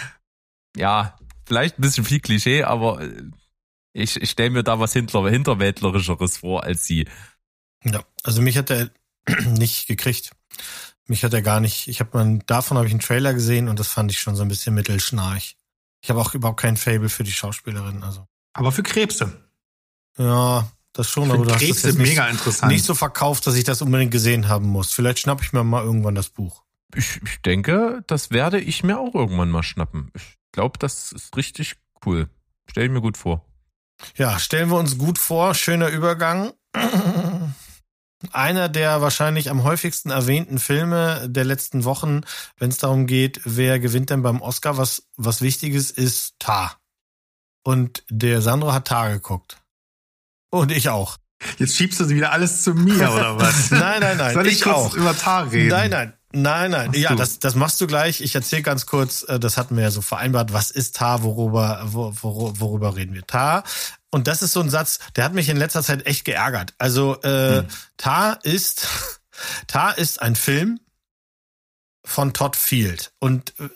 ja, 0.77 1.19
vielleicht 1.47 1.79
ein 1.79 1.83
bisschen 1.83 2.05
viel 2.05 2.21
Klischee, 2.21 2.65
aber 2.65 3.01
ich, 3.93 4.21
ich 4.21 4.31
stelle 4.31 4.51
mir 4.51 4.63
da 4.63 4.79
was 4.79 4.93
hinter, 4.93 5.29
hinterwäldlerischeres 5.29 6.39
vor 6.39 6.65
als 6.65 6.85
sie. 6.85 7.09
Ja, 7.85 8.05
also 8.23 8.43
mich 8.43 8.59
hat 8.59 8.69
der 8.69 8.91
nicht 9.47 9.87
gekriegt. 9.87 10.31
Mich 11.07 11.25
hat 11.25 11.35
er 11.35 11.43
gar 11.43 11.61
nicht, 11.61 11.89
ich 11.89 12.01
habe 12.01 12.17
man, 12.17 12.41
davon 12.47 12.77
habe 12.77 12.87
ich 12.87 12.93
einen 12.93 13.01
Trailer 13.01 13.35
gesehen 13.35 13.69
und 13.69 13.81
das 13.81 13.89
fand 13.89 14.11
ich 14.13 14.21
schon 14.21 14.37
so 14.37 14.43
ein 14.43 14.49
bisschen 14.49 14.75
mittelschnarch. 14.75 15.57
Ich 16.03 16.11
habe 16.11 16.21
auch 16.21 16.35
überhaupt 16.35 16.61
kein 16.61 16.77
Fable 16.77 17.09
für 17.09 17.25
die 17.25 17.33
Schauspielerin, 17.33 18.03
also. 18.03 18.27
Aber 18.53 18.73
für 18.73 18.83
Krebse. 18.83 19.33
Ja, 20.19 20.71
das 20.93 21.09
schon, 21.09 21.31
aber 21.31 21.45
du 21.45 21.51
hast 21.53 21.61
Krebse 21.61 21.89
das 21.89 21.97
mega 21.97 22.25
nicht, 22.25 22.39
interessant. 22.39 22.73
nicht 22.73 22.85
so 22.85 22.95
verkauft, 22.95 23.47
dass 23.47 23.55
ich 23.55 23.65
das 23.65 23.83
unbedingt 23.83 24.11
gesehen 24.11 24.49
haben 24.49 24.67
muss. 24.67 24.93
Vielleicht 24.93 25.21
schnapp 25.21 25.43
ich 25.43 25.53
mir 25.53 25.65
mal 25.65 25.85
irgendwann 25.85 26.15
das 26.15 26.29
Buch. 26.29 26.65
Ich, 26.95 27.21
ich 27.25 27.43
denke, 27.43 28.03
das 28.07 28.31
werde 28.31 28.61
ich 28.61 28.83
mir 28.83 28.99
auch 28.99 29.15
irgendwann 29.15 29.51
mal 29.51 29.63
schnappen. 29.63 30.11
Ich 30.15 30.37
glaube, 30.53 30.79
das 30.79 31.13
ist 31.13 31.37
richtig 31.37 31.77
cool. 32.05 32.29
Stell 32.69 32.87
ich 32.87 32.91
mir 32.91 33.01
gut 33.01 33.17
vor. 33.17 33.45
Ja, 34.17 34.39
stellen 34.39 34.71
wir 34.71 34.79
uns 34.79 34.99
gut 34.99 35.19
vor. 35.19 35.55
Schöner 35.55 35.89
Übergang 35.89 36.53
einer 38.33 38.69
der 38.69 39.01
wahrscheinlich 39.01 39.51
am 39.51 39.65
häufigsten 39.65 40.11
erwähnten 40.11 40.59
Filme 40.59 41.27
der 41.29 41.45
letzten 41.45 41.85
Wochen, 41.85 42.23
wenn 42.59 42.71
es 42.71 42.79
darum 42.79 43.07
geht, 43.07 43.41
wer 43.45 43.79
gewinnt 43.79 44.11
denn 44.11 44.23
beim 44.23 44.43
Oscar, 44.43 44.77
was, 44.77 45.05
was 45.17 45.41
Wichtiges 45.41 45.91
ist, 45.91 46.35
Tar. 46.39 46.77
Und 47.63 48.05
der 48.09 48.43
Sandro 48.43 48.73
hat 48.73 48.89
Tar 48.89 49.11
geguckt. 49.11 49.59
Und 50.51 50.73
ich 50.73 50.89
auch. 50.89 51.17
Jetzt 51.59 51.77
schiebst 51.77 52.01
du 52.01 52.09
wieder 52.11 52.33
alles 52.33 52.63
zu 52.63 52.75
mir, 52.75 53.11
oder 53.11 53.39
was? 53.39 53.71
nein, 53.71 54.01
nein, 54.01 54.19
nein. 54.19 54.35
Soll 54.35 54.47
ich, 54.47 54.55
ich 54.55 54.63
kurz 54.63 54.77
auch. 54.77 54.95
über 54.95 55.17
Tar 55.17 55.51
reden? 55.51 55.69
Nein, 55.69 55.91
nein. 55.91 56.13
Nein, 56.33 56.71
nein. 56.71 56.93
Ja, 56.93 57.17
das, 57.17 57.41
das 57.41 57.57
machst 57.57 57.81
du 57.81 57.89
gleich. 57.89 58.21
Ich 58.21 58.37
erzähle 58.37 58.63
ganz 58.63 58.87
kurz, 58.87 59.25
äh, 59.25 59.41
das 59.41 59.57
hatten 59.57 59.77
wir 59.77 59.83
ja 59.83 59.91
so 59.91 60.01
vereinbart. 60.01 60.53
Was 60.53 60.71
ist 60.71 60.97
Tar? 60.97 61.25
Worüber, 61.25 61.83
wor, 61.87 62.13
worüber 62.23 62.95
reden 62.95 63.15
wir? 63.15 63.27
Tar 63.27 63.65
und 64.11 64.27
das 64.27 64.43
ist 64.43 64.53
so 64.53 64.61
ein 64.61 64.71
Satz, 64.71 64.99
der 65.17 65.25
hat 65.25 65.35
mich 65.35 65.49
in 65.49 65.57
letzter 65.57 65.83
Zeit 65.83 66.07
echt 66.07 66.25
geärgert. 66.25 66.75
Also 66.79 67.21
äh, 67.23 67.59
hm. 67.59 67.69
Tar 67.97 68.45
ist 68.45 68.89
Tar 69.67 69.99
ist 69.99 70.21
ein 70.21 70.37
Film 70.37 70.81
von 72.05 72.33
Todd 72.33 72.57
Field 72.57 73.13
und 73.19 73.59
äh, 73.59 73.69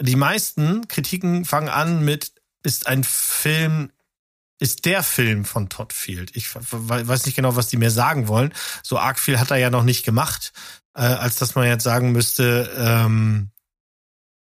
die 0.00 0.16
meisten 0.16 0.88
Kritiken 0.88 1.44
fangen 1.44 1.68
an 1.68 2.04
mit 2.04 2.32
ist 2.62 2.86
ein 2.86 3.04
Film 3.04 3.90
ist 4.58 4.84
der 4.84 5.02
Film 5.02 5.46
von 5.46 5.70
Todd 5.70 5.94
Field. 5.94 6.36
Ich 6.36 6.54
weiß 6.54 7.24
nicht 7.24 7.34
genau, 7.34 7.56
was 7.56 7.68
die 7.68 7.78
mir 7.78 7.90
sagen 7.90 8.28
wollen. 8.28 8.52
So 8.82 8.98
arg 8.98 9.18
viel 9.18 9.40
hat 9.40 9.50
er 9.50 9.56
ja 9.56 9.70
noch 9.70 9.84
nicht 9.84 10.04
gemacht, 10.04 10.52
äh, 10.94 11.00
als 11.00 11.36
dass 11.36 11.54
man 11.54 11.66
jetzt 11.66 11.82
sagen 11.82 12.12
müsste, 12.12 12.70
ähm, 12.76 13.50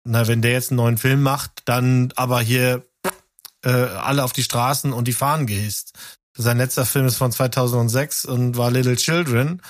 na, 0.03 0.27
wenn 0.27 0.43
der 0.43 0.53
jetzt 0.53 0.71
einen 0.71 0.79
neuen 0.79 0.99
Film 0.99 1.23
macht, 1.23 1.63
dann 1.67 2.13
aber 2.17 2.41
hier 2.41 2.88
äh, 3.69 3.97
alle 3.97 4.25
auf 4.25 4.33
die 4.33 4.43
Straßen 4.43 4.93
und 4.93 5.07
die 5.07 5.13
Fahnen 5.13 5.47
gehisst. 5.47 5.93
Sein 6.37 6.59
letzter 6.59 6.87
Film 6.87 7.07
ist 7.07 7.17
von 7.17 7.33
2006 7.33 8.25
und 8.25 8.57
war 8.57 8.71
Little 8.71 8.97
Children. 8.97 9.61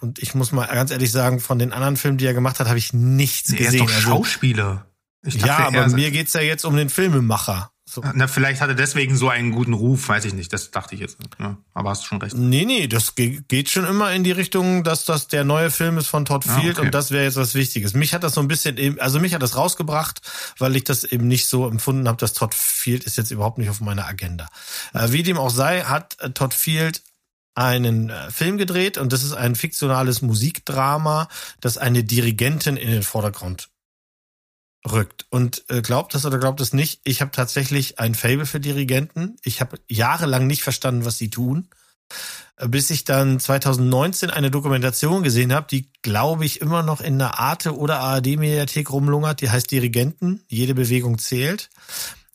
Und 0.00 0.18
ich 0.18 0.34
muss 0.34 0.52
mal 0.52 0.66
ganz 0.66 0.90
ehrlich 0.90 1.10
sagen, 1.10 1.40
von 1.40 1.58
den 1.58 1.72
anderen 1.72 1.96
Filmen, 1.96 2.18
die 2.18 2.26
er 2.26 2.34
gemacht 2.34 2.60
hat, 2.60 2.68
habe 2.68 2.78
ich 2.78 2.92
nichts 2.92 3.50
nee, 3.50 3.58
gesehen. 3.58 3.80
Er 3.80 3.84
ist 3.84 3.90
doch 3.90 3.96
also 3.96 4.08
Schauspieler. 4.10 4.86
Dachte, 5.22 5.38
ja, 5.38 5.58
aber 5.66 5.88
mir 5.88 6.10
geht's 6.10 6.32
ja 6.32 6.40
jetzt 6.40 6.64
um 6.64 6.76
den 6.76 6.90
Filmemacher. 6.90 7.72
So. 7.90 8.02
Na, 8.14 8.26
vielleicht 8.26 8.60
hat 8.60 8.68
er 8.68 8.74
deswegen 8.74 9.16
so 9.16 9.30
einen 9.30 9.50
guten 9.50 9.72
Ruf, 9.72 10.10
weiß 10.10 10.26
ich 10.26 10.34
nicht. 10.34 10.52
Das 10.52 10.70
dachte 10.70 10.94
ich 10.94 11.00
jetzt. 11.00 11.16
Ja, 11.38 11.56
aber 11.72 11.88
hast 11.88 12.02
du 12.02 12.08
schon 12.08 12.20
recht. 12.20 12.36
Nee, 12.36 12.66
nee, 12.66 12.86
das 12.86 13.14
geht 13.14 13.70
schon 13.70 13.86
immer 13.86 14.12
in 14.12 14.24
die 14.24 14.30
Richtung, 14.30 14.84
dass 14.84 15.06
das 15.06 15.28
der 15.28 15.44
neue 15.44 15.70
Film 15.70 15.96
ist 15.96 16.06
von 16.06 16.26
Todd 16.26 16.44
ah, 16.46 16.58
Field 16.58 16.76
ah, 16.76 16.80
okay. 16.80 16.86
und 16.86 16.94
das 16.94 17.12
wäre 17.12 17.24
jetzt 17.24 17.36
was 17.36 17.54
Wichtiges. 17.54 17.94
Mich 17.94 18.12
hat 18.12 18.24
das 18.24 18.34
so 18.34 18.42
ein 18.42 18.48
bisschen 18.48 18.76
eben, 18.76 19.00
also 19.00 19.18
mich 19.20 19.32
hat 19.32 19.40
das 19.40 19.56
rausgebracht, 19.56 20.20
weil 20.58 20.76
ich 20.76 20.84
das 20.84 21.04
eben 21.04 21.28
nicht 21.28 21.48
so 21.48 21.66
empfunden 21.66 22.06
habe, 22.08 22.18
dass 22.18 22.34
Todd 22.34 22.54
Field 22.54 23.04
ist 23.04 23.16
jetzt 23.16 23.30
überhaupt 23.30 23.56
nicht 23.56 23.70
auf 23.70 23.80
meiner 23.80 24.06
Agenda. 24.06 24.50
Äh, 24.92 25.12
wie 25.12 25.22
dem 25.22 25.38
auch 25.38 25.50
sei, 25.50 25.80
hat 25.80 26.18
äh, 26.20 26.28
Todd 26.28 26.52
Field 26.52 27.02
einen 27.54 28.10
äh, 28.10 28.30
Film 28.30 28.58
gedreht 28.58 28.98
und 28.98 29.14
das 29.14 29.24
ist 29.24 29.32
ein 29.32 29.54
fiktionales 29.54 30.20
Musikdrama, 30.20 31.28
das 31.62 31.78
eine 31.78 32.04
Dirigentin 32.04 32.76
in 32.76 32.90
den 32.90 33.02
Vordergrund 33.02 33.70
rückt. 34.90 35.26
Und 35.30 35.64
äh, 35.68 35.82
glaubt 35.82 36.14
es 36.14 36.24
oder 36.24 36.38
glaubt 36.38 36.60
es 36.60 36.72
nicht, 36.72 37.00
ich 37.04 37.20
habe 37.20 37.30
tatsächlich 37.30 37.98
ein 37.98 38.14
Fable 38.14 38.46
für 38.46 38.60
Dirigenten. 38.60 39.36
Ich 39.42 39.60
habe 39.60 39.78
jahrelang 39.88 40.46
nicht 40.46 40.62
verstanden, 40.62 41.04
was 41.04 41.18
sie 41.18 41.30
tun. 41.30 41.68
bis 42.66 42.90
ich 42.90 43.04
dann 43.04 43.38
2019 43.38 44.30
eine 44.30 44.50
Dokumentation 44.50 45.22
gesehen 45.22 45.52
habe, 45.52 45.66
die 45.70 45.90
glaube 46.02 46.44
ich 46.44 46.60
immer 46.60 46.82
noch 46.82 47.00
in 47.00 47.18
der 47.18 47.38
Arte 47.38 47.76
oder 47.76 48.00
ARD 48.00 48.38
Mediathek 48.38 48.90
rumlungert, 48.90 49.40
die 49.40 49.50
heißt 49.50 49.70
Dirigenten, 49.70 50.42
jede 50.48 50.74
Bewegung 50.74 51.18
zählt. 51.18 51.70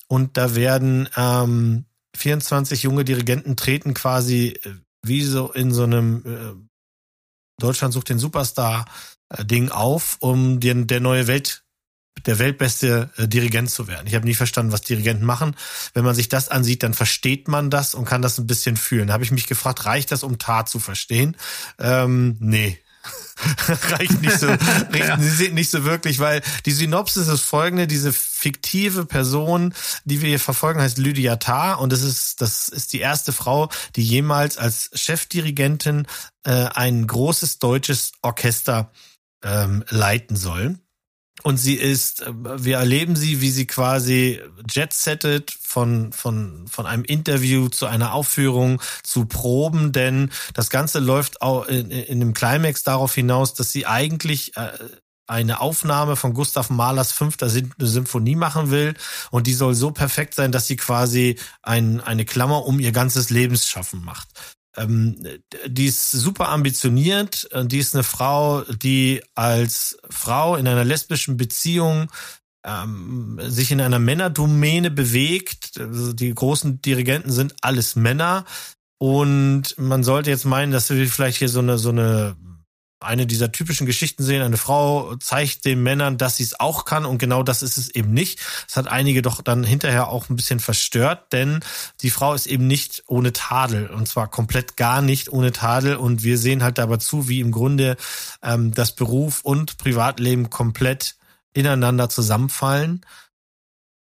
Und 0.07 0.37
da 0.37 0.55
werden 0.55 1.09
ähm, 1.17 1.85
24 2.15 2.83
junge 2.83 3.03
Dirigenten 3.03 3.55
treten 3.55 3.93
quasi 3.93 4.59
äh, 4.63 4.75
wie 5.03 5.23
so 5.23 5.51
in 5.51 5.71
so 5.71 5.83
einem 5.83 6.23
äh, 6.25 7.61
Deutschland 7.61 7.93
sucht 7.93 8.09
den 8.09 8.19
Superstar 8.19 8.85
äh, 9.29 9.45
Ding 9.45 9.69
auf, 9.69 10.17
um 10.19 10.59
den, 10.59 10.87
der 10.87 10.99
neue 10.99 11.27
Welt 11.27 11.62
der 12.25 12.39
weltbeste 12.39 13.09
äh, 13.17 13.27
Dirigent 13.27 13.69
zu 13.69 13.87
werden. 13.87 14.07
Ich 14.07 14.15
habe 14.15 14.25
nie 14.25 14.33
verstanden, 14.33 14.71
was 14.71 14.81
Dirigenten 14.81 15.25
machen. 15.25 15.55
Wenn 15.93 16.05
man 16.05 16.15
sich 16.15 16.29
das 16.29 16.49
ansieht, 16.49 16.83
dann 16.83 16.93
versteht 16.93 17.47
man 17.47 17.69
das 17.69 17.95
und 17.95 18.05
kann 18.05 18.21
das 18.21 18.37
ein 18.37 18.47
bisschen 18.47 18.77
fühlen. 18.77 19.07
Da 19.07 19.13
habe 19.13 19.23
ich 19.23 19.31
mich 19.31 19.47
gefragt, 19.47 19.85
reicht 19.85 20.11
das, 20.11 20.23
um 20.23 20.37
Tat 20.37 20.69
zu 20.69 20.79
verstehen? 20.79 21.35
Ähm, 21.79 22.37
nee. 22.39 22.79
reicht 23.67 24.21
nicht 24.21 24.39
so, 24.39 24.47
reicht 24.93 25.53
nicht 25.53 25.69
so 25.69 25.83
wirklich, 25.83 26.19
weil 26.19 26.41
die 26.65 26.71
Synopsis 26.71 27.27
ist 27.27 27.41
folgende, 27.41 27.87
diese 27.87 28.13
fiktive 28.13 29.05
Person, 29.05 29.73
die 30.05 30.21
wir 30.21 30.29
hier 30.29 30.39
verfolgen, 30.39 30.79
heißt 30.79 30.97
Lydia 30.97 31.35
Tarr 31.37 31.79
und 31.79 31.91
das 31.91 32.01
ist, 32.01 32.41
das 32.41 32.69
ist 32.69 32.93
die 32.93 32.99
erste 32.99 33.33
Frau, 33.33 33.69
die 33.95 34.03
jemals 34.03 34.57
als 34.57 34.89
Chefdirigentin 34.93 36.07
äh, 36.43 36.51
ein 36.51 37.05
großes 37.05 37.59
deutsches 37.59 38.13
Orchester 38.21 38.91
ähm, 39.43 39.83
leiten 39.89 40.37
soll. 40.37 40.79
Und 41.43 41.57
sie 41.57 41.75
ist, 41.75 42.21
äh, 42.21 42.31
wir 42.33 42.77
erleben 42.77 43.15
sie, 43.15 43.41
wie 43.41 43.51
sie 43.51 43.67
quasi 43.67 44.41
jet-settet 44.69 45.55
von, 45.61 46.11
von, 46.13 46.67
von 46.67 46.85
einem 46.85 47.03
Interview 47.03 47.69
zu 47.69 47.85
einer 47.85 48.13
Aufführung 48.13 48.81
zu 49.03 49.25
Proben, 49.25 49.91
denn 49.91 50.31
das 50.53 50.69
Ganze 50.69 50.99
läuft 50.99 51.41
auch 51.41 51.67
in, 51.67 51.91
in 51.91 52.19
dem 52.19 52.33
Climax 52.33 52.83
darauf 52.83 53.13
hinaus, 53.13 53.53
dass 53.53 53.71
sie 53.71 53.85
eigentlich 53.85 54.55
äh, 54.55 54.71
eine 55.27 55.61
Aufnahme 55.61 56.15
von 56.15 56.33
Gustav 56.33 56.69
Mahlers 56.69 57.11
fünfter 57.11 57.49
Symphonie 57.49 58.35
machen 58.35 58.71
will 58.71 58.93
und 59.31 59.47
die 59.47 59.53
soll 59.53 59.73
so 59.73 59.91
perfekt 59.91 60.35
sein, 60.35 60.51
dass 60.51 60.67
sie 60.67 60.75
quasi 60.75 61.39
ein, 61.61 62.01
eine 62.01 62.25
Klammer 62.25 62.65
um 62.65 62.79
ihr 62.79 62.91
ganzes 62.91 63.29
Lebensschaffen 63.29 64.03
macht. 64.03 64.27
Ähm, 64.75 65.23
die 65.67 65.85
ist 65.85 66.11
super 66.11 66.49
ambitioniert. 66.49 67.47
Die 67.65 67.77
ist 67.77 67.95
eine 67.95 68.03
Frau, 68.03 68.61
die 68.61 69.21
als 69.35 69.97
Frau 70.09 70.55
in 70.55 70.67
einer 70.67 70.83
lesbischen 70.83 71.37
Beziehung 71.37 72.11
ähm, 72.65 73.39
sich 73.43 73.71
in 73.71 73.81
einer 73.81 73.99
Männerdomäne 73.99 74.89
bewegt. 74.89 75.79
Also 75.79 76.13
die 76.13 76.33
großen 76.33 76.81
Dirigenten 76.81 77.31
sind 77.31 77.55
alles 77.61 77.95
Männer. 77.95 78.45
Und 78.97 79.77
man 79.77 80.03
sollte 80.03 80.29
jetzt 80.29 80.45
meinen, 80.45 80.71
dass 80.71 80.89
wir 80.89 81.07
vielleicht 81.07 81.37
hier 81.37 81.49
so 81.49 81.59
eine, 81.59 81.77
so 81.77 81.89
eine 81.89 82.37
eine 83.03 83.27
dieser 83.27 83.51
typischen 83.51 83.85
Geschichten 83.85 84.23
sehen. 84.23 84.41
Eine 84.41 84.57
Frau 84.57 85.15
zeigt 85.17 85.65
den 85.65 85.83
Männern, 85.83 86.17
dass 86.17 86.37
sie 86.37 86.43
es 86.43 86.59
auch 86.59 86.85
kann 86.85 87.05
und 87.05 87.17
genau 87.17 87.43
das 87.43 87.61
ist 87.61 87.77
es 87.77 87.89
eben 87.89 88.13
nicht. 88.13 88.39
Das 88.67 88.77
hat 88.77 88.87
einige 88.87 89.21
doch 89.21 89.41
dann 89.41 89.63
hinterher 89.63 90.07
auch 90.07 90.29
ein 90.29 90.35
bisschen 90.35 90.59
verstört, 90.59 91.31
denn 91.33 91.59
die 92.01 92.09
Frau 92.09 92.33
ist 92.33 92.47
eben 92.47 92.67
nicht 92.67 93.03
ohne 93.07 93.33
Tadel 93.33 93.87
und 93.87 94.07
zwar 94.07 94.29
komplett 94.29 94.77
gar 94.77 95.01
nicht 95.01 95.31
ohne 95.31 95.51
Tadel 95.51 95.95
und 95.95 96.23
wir 96.23 96.37
sehen 96.37 96.63
halt 96.63 96.77
dabei 96.77 96.97
zu, 96.97 97.27
wie 97.27 97.39
im 97.39 97.51
Grunde 97.51 97.97
ähm, 98.41 98.73
das 98.73 98.95
Beruf 98.95 99.41
und 99.41 99.77
Privatleben 99.77 100.49
komplett 100.49 101.15
ineinander 101.53 102.09
zusammenfallen. 102.09 103.01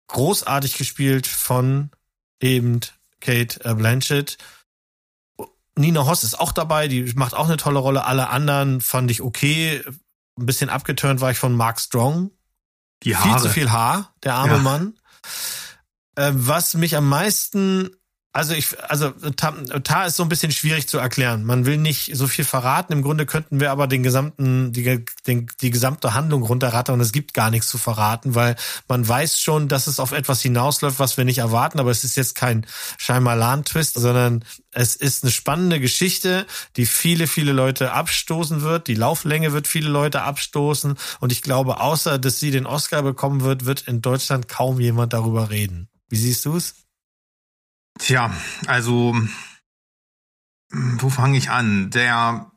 Großartig 0.09 0.77
gespielt 0.77 1.27
von 1.27 1.91
eben 2.41 2.81
Kate 3.21 3.75
Blanchett 3.75 4.37
Nina 5.77 6.07
Hoss 6.07 6.25
ist 6.25 6.39
auch 6.39 6.53
dabei, 6.53 6.89
die 6.89 7.13
macht 7.15 7.35
auch 7.35 7.47
eine 7.47 7.57
tolle 7.57 7.79
Rolle. 7.79 8.05
Alle 8.05 8.29
anderen 8.29 8.81
fand 8.81 9.11
ich 9.11 9.23
okay. 9.23 9.83
Ein 10.39 10.47
bisschen 10.47 10.71
abgeturnt 10.71 11.21
war 11.21 11.31
ich 11.31 11.39
von 11.39 11.55
Mark 11.55 11.81
Strong. 11.81 12.31
Die 13.03 13.17
Haare. 13.17 13.29
Viel 13.29 13.39
zu 13.39 13.49
viel 13.49 13.73
Haar, 13.73 14.15
der 14.23 14.35
arme 14.35 14.55
ja. 14.55 14.59
Mann. 14.59 14.99
Äh, 16.15 16.33
was 16.35 16.75
mich 16.75 16.97
am 16.97 17.09
meisten 17.09 17.91
also 18.35 18.55
ich, 18.55 18.69
also 18.89 19.11
Tar 19.11 20.07
ist 20.07 20.17
so 20.17 20.23
ein 20.23 20.31
bisschen 20.31 20.53
schwierig 20.53 20.89
zu 20.89 20.97
erklären. 20.97 21.45
Man 21.45 21.67
will 21.67 21.77
nicht 21.77 22.17
so 22.17 22.27
viel 22.27 22.47
verraten. 22.47 22.95
Im 22.95 23.03
Grunde 23.03 23.27
könnten 23.27 23.61
wir 23.61 23.71
aber 23.71 23.87
den 23.87 24.03
gesamten, 24.03 24.73
die, 24.73 25.05
den, 25.27 25.51
die 25.61 25.71
gesamte 25.71 26.15
Handlung 26.15 26.43
runterrattern 26.43 26.95
und 26.95 27.01
es 27.03 27.13
gibt 27.13 27.35
gar 27.35 27.51
nichts 27.51 27.69
zu 27.69 27.77
verraten, 27.77 28.35
weil 28.35 28.57
man 28.89 29.07
weiß 29.07 29.39
schon, 29.39 29.69
dass 29.69 29.87
es 29.87 30.01
auf 30.01 30.13
etwas 30.13 30.41
hinausläuft, 30.41 30.99
was 30.99 31.19
wir 31.19 31.27
nicht 31.27 31.39
erwarten. 31.39 31.79
Aber 31.79 31.91
es 31.91 32.05
ist 32.05 32.17
jetzt 32.17 32.35
kein 32.35 32.67
Scheinmalan-Twist, 32.97 33.95
sondern 33.95 34.47
es 34.71 34.97
ist 34.97 35.25
eine 35.25 35.31
spannende 35.31 35.79
Geschichte, 35.79 36.47
die 36.77 36.87
viele, 36.87 37.27
viele 37.27 37.53
Leute 37.53 37.93
abstoßen 37.93 38.63
wird. 38.63 38.89
Die 38.89 38.95
Lauflänge 38.95 39.53
wird 39.53 39.67
viele 39.67 39.91
Leute 39.91 40.23
abstoßen. 40.23 40.97
Und 41.21 41.33
ich 41.33 41.43
glaube, 41.43 41.81
außer 41.81 42.19
dass 42.19 42.41
sie 42.41 42.51
den 42.51 42.65
Oscar 42.65 43.03
bekommen 43.03 43.43
wird, 43.43 43.67
wird 43.67 43.83
in 43.83 44.01
Deutschland 44.01 44.49
kaum 44.49 44.81
jemand 44.81 45.13
darüber 45.13 45.51
reden. 45.51 45.91
Wie 46.09 46.17
siehst 46.17 46.47
du 46.47 46.57
es? 46.57 46.77
Tja, 48.03 48.33
also 48.67 49.15
wo 50.73 51.09
fange 51.09 51.39
ich 51.39 51.51
an? 51.51 51.91
Der 51.91 52.53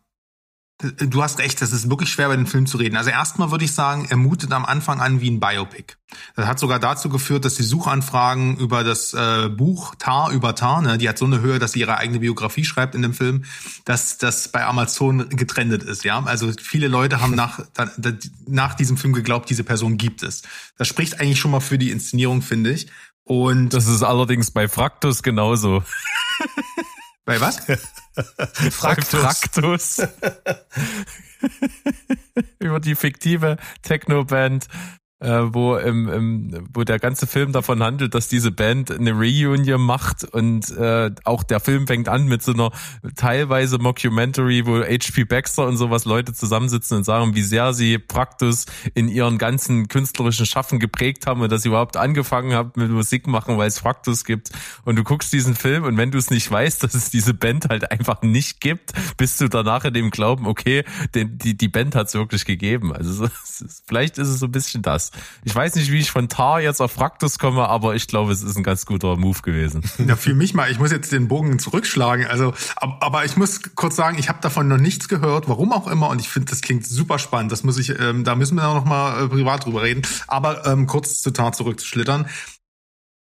Du 1.00 1.24
hast 1.24 1.40
recht, 1.40 1.62
das 1.62 1.72
ist 1.72 1.90
wirklich 1.90 2.10
schwer, 2.10 2.28
bei 2.28 2.36
dem 2.36 2.48
Film 2.48 2.66
zu 2.66 2.76
reden. 2.76 2.98
Also 2.98 3.10
erstmal 3.10 3.50
würde 3.50 3.64
ich 3.64 3.72
sagen, 3.72 4.08
er 4.10 4.18
mutet 4.18 4.52
am 4.52 4.66
Anfang 4.66 5.00
an 5.00 5.22
wie 5.22 5.32
ein 5.32 5.40
Biopic. 5.40 5.94
Das 6.36 6.48
hat 6.48 6.60
sogar 6.60 6.80
dazu 6.80 7.08
geführt, 7.08 7.46
dass 7.46 7.56
die 7.56 7.64
Suchanfragen 7.64 8.58
über 8.58 8.84
das 8.84 9.14
äh, 9.14 9.48
Buch 9.48 9.96
Tar 9.96 10.32
über 10.32 10.54
Tar, 10.54 10.82
ne, 10.82 10.98
die 10.98 11.08
hat 11.08 11.18
so 11.18 11.24
eine 11.24 11.40
Höhe, 11.40 11.60
dass 11.60 11.72
sie 11.72 11.80
ihre 11.80 11.98
eigene 11.98 12.20
Biografie 12.20 12.66
schreibt 12.66 12.94
in 12.94 13.04
dem 13.04 13.14
Film, 13.14 13.46
dass 13.86 14.18
das 14.18 14.50
bei 14.50 14.66
Amazon 14.66 15.30
getrendet 15.30 15.82
ist. 15.82 16.04
Ja, 16.04 16.22
also 16.26 16.52
viele 16.62 16.90
Leute 16.90 17.22
haben 17.22 17.36
nach 17.36 17.62
da, 17.74 17.88
nach 18.46 18.74
diesem 18.74 18.98
Film 18.98 19.14
geglaubt, 19.14 19.50
diese 19.50 19.64
Person 19.64 19.96
gibt 19.96 20.24
es. 20.24 20.42
Das 20.78 20.90
spricht 20.90 21.22
eigentlich 21.22 21.40
schon 21.40 21.52
mal 21.52 21.62
für 21.62 21.78
die 21.78 21.92
Inszenierung, 21.92 22.42
finde 22.42 22.72
ich. 22.72 22.88
Und 23.26 23.70
das 23.70 23.88
ist 23.88 24.04
allerdings 24.04 24.52
bei 24.52 24.68
Fraktus 24.68 25.24
genauso. 25.24 25.84
Bei 27.26 27.42
was? 27.42 27.58
Fraktus. 28.70 29.20
Fraktus. 29.20 29.98
Über 32.60 32.80
die 32.80 32.94
fiktive 32.94 33.58
Techno-Band 33.82 34.68
äh, 35.26 35.54
wo, 35.54 35.76
im, 35.76 36.08
im, 36.08 36.68
wo 36.74 36.84
der 36.84 37.00
ganze 37.00 37.26
Film 37.26 37.52
davon 37.52 37.82
handelt, 37.82 38.14
dass 38.14 38.28
diese 38.28 38.52
Band 38.52 38.92
eine 38.92 39.12
Reunion 39.12 39.82
macht 39.82 40.24
und 40.24 40.70
äh, 40.78 41.12
auch 41.24 41.44
der 41.44 41.60
Film 41.60 41.88
fängt 41.88 42.08
an 42.08 42.28
mit 42.28 42.44
so 42.44 42.54
einer 42.54 42.72
teilweise 43.16 43.80
Mockumentary, 43.80 44.66
wo 44.66 44.82
H.P. 44.82 45.26
Baxter 45.26 45.66
und 45.66 45.78
sowas 45.78 46.06
Leute 46.06 46.34
zusammensitzen 46.34 46.98
und 46.98 47.04
sagen, 47.04 47.34
wie 47.34 47.42
sehr 47.42 47.74
sie 47.74 47.98
Praktus 47.98 48.66
in 48.94 49.08
ihren 49.08 49.38
ganzen 49.40 49.88
künstlerischen 49.88 50.46
Schaffen 50.46 50.80
geprägt 50.80 51.26
haben 51.26 51.42
und 51.42 51.52
dass 51.52 51.64
sie 51.64 51.70
überhaupt 51.70 51.98
angefangen 51.98 52.54
haben 52.54 52.72
mit 52.76 52.92
Musik 52.92 53.26
machen, 53.26 53.58
weil 53.58 53.68
es 53.68 53.80
Fraktus 53.80 54.26
gibt. 54.26 54.52
Und 54.84 54.96
du 54.98 55.04
guckst 55.04 55.34
diesen 55.34 55.56
Film 55.56 55.86
und 55.86 55.98
wenn 55.98 56.12
du 56.12 56.20
es 56.20 56.30
nicht 56.30 56.50
weißt, 56.50 56.84
dass 56.84 56.94
es 56.94 57.10
diese 57.10 57.34
Band 57.34 57.68
halt 57.70 57.92
einfach 57.92 58.22
nicht 58.22 58.62
gibt, 58.62 58.94
bist 59.18 59.42
du 59.42 59.48
danach 59.48 59.86
in 59.86 59.94
dem 59.94 60.12
Glauben, 60.12 60.46
okay, 60.46 60.84
die, 61.16 61.26
die, 61.26 61.58
die 61.58 61.68
Band 61.68 61.96
hat 61.96 62.08
es 62.08 62.14
wirklich 62.14 62.46
gegeben. 62.46 62.94
Also 62.94 63.28
vielleicht 63.88 64.20
ist 64.20 64.28
es 64.28 64.40
so 64.40 64.46
ein 64.46 64.52
bisschen 64.52 64.84
das. 64.84 65.12
Ich 65.44 65.56
weiß 65.56 65.76
nicht, 65.76 65.92
wie 65.92 66.00
ich 66.00 66.12
von 66.12 66.30
Tar 66.30 66.62
jetzt 66.62 66.82
auf 66.82 66.92
Fraktus 66.92 67.40
komme, 67.40 67.68
aber 67.68 67.96
ich 67.96 68.08
glaube, 68.08 68.32
es 68.32 68.42
ist 68.42 68.58
ein 68.58 68.64
ganz 68.64 68.86
guter 68.86 69.16
Move 69.16 69.42
gewesen. 69.42 69.84
Ja, 70.06 70.16
für 70.16 70.34
mich 70.34 70.54
mal, 70.54 70.72
ich 70.72 70.80
muss 70.80 70.92
jetzt 70.92 71.12
den 71.12 71.28
Bogen 71.28 71.60
zurückschlagen. 71.60 72.26
Also, 72.28 72.54
aber 72.76 73.26
ich 73.26 73.38
muss 73.38 73.62
kurz 73.76 73.96
sagen, 73.96 74.18
ich 74.18 74.30
habe 74.30 74.40
davon 74.42 74.68
noch 74.68 74.78
nichts 74.78 75.08
gehört, 75.08 75.48
warum 75.48 75.72
auch 75.72 75.88
immer, 75.88 76.10
und 76.10 76.20
ich 76.20 76.30
finde, 76.30 76.50
das 76.50 76.62
klingt 76.62 76.86
super 76.86 77.20
spannend. 77.20 77.52
Das 77.52 77.64
muss 77.64 77.78
ich, 77.78 78.00
ähm, 78.00 78.24
da 78.24 78.36
müssen 78.36 78.56
wir 78.56 78.64
noch 78.64 78.86
mal 78.86 79.26
äh, 79.26 79.28
privat 79.28 79.66
drüber 79.66 79.84
reden. 79.84 80.02
Aber 80.28 80.66
ähm, 80.66 80.88
kurz 80.88 81.22
zu 81.22 81.32
Tar 81.32 81.54
zurückzuschlittern. 81.54 82.28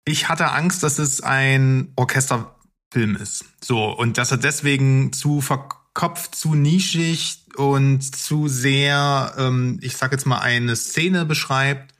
Ich 0.06 0.30
hatte 0.30 0.52
Angst, 0.52 0.84
dass 0.84 1.00
es 1.00 1.22
ein 1.22 1.92
Orchesterfilm 1.96 3.16
ist. 3.22 3.46
So, 3.62 3.86
und 3.92 4.18
dass 4.18 4.32
er 4.32 4.38
deswegen 4.38 5.12
zu 5.12 5.42
verkopft, 5.42 6.36
zu 6.36 6.56
nischig, 6.56 7.46
und 7.58 8.16
zu 8.16 8.48
sehr, 8.48 9.34
ähm, 9.38 9.80
ich 9.82 9.98
sag 9.98 10.12
jetzt 10.12 10.26
mal, 10.26 10.40
eine 10.40 10.76
Szene 10.76 11.26
beschreibt, 11.26 11.96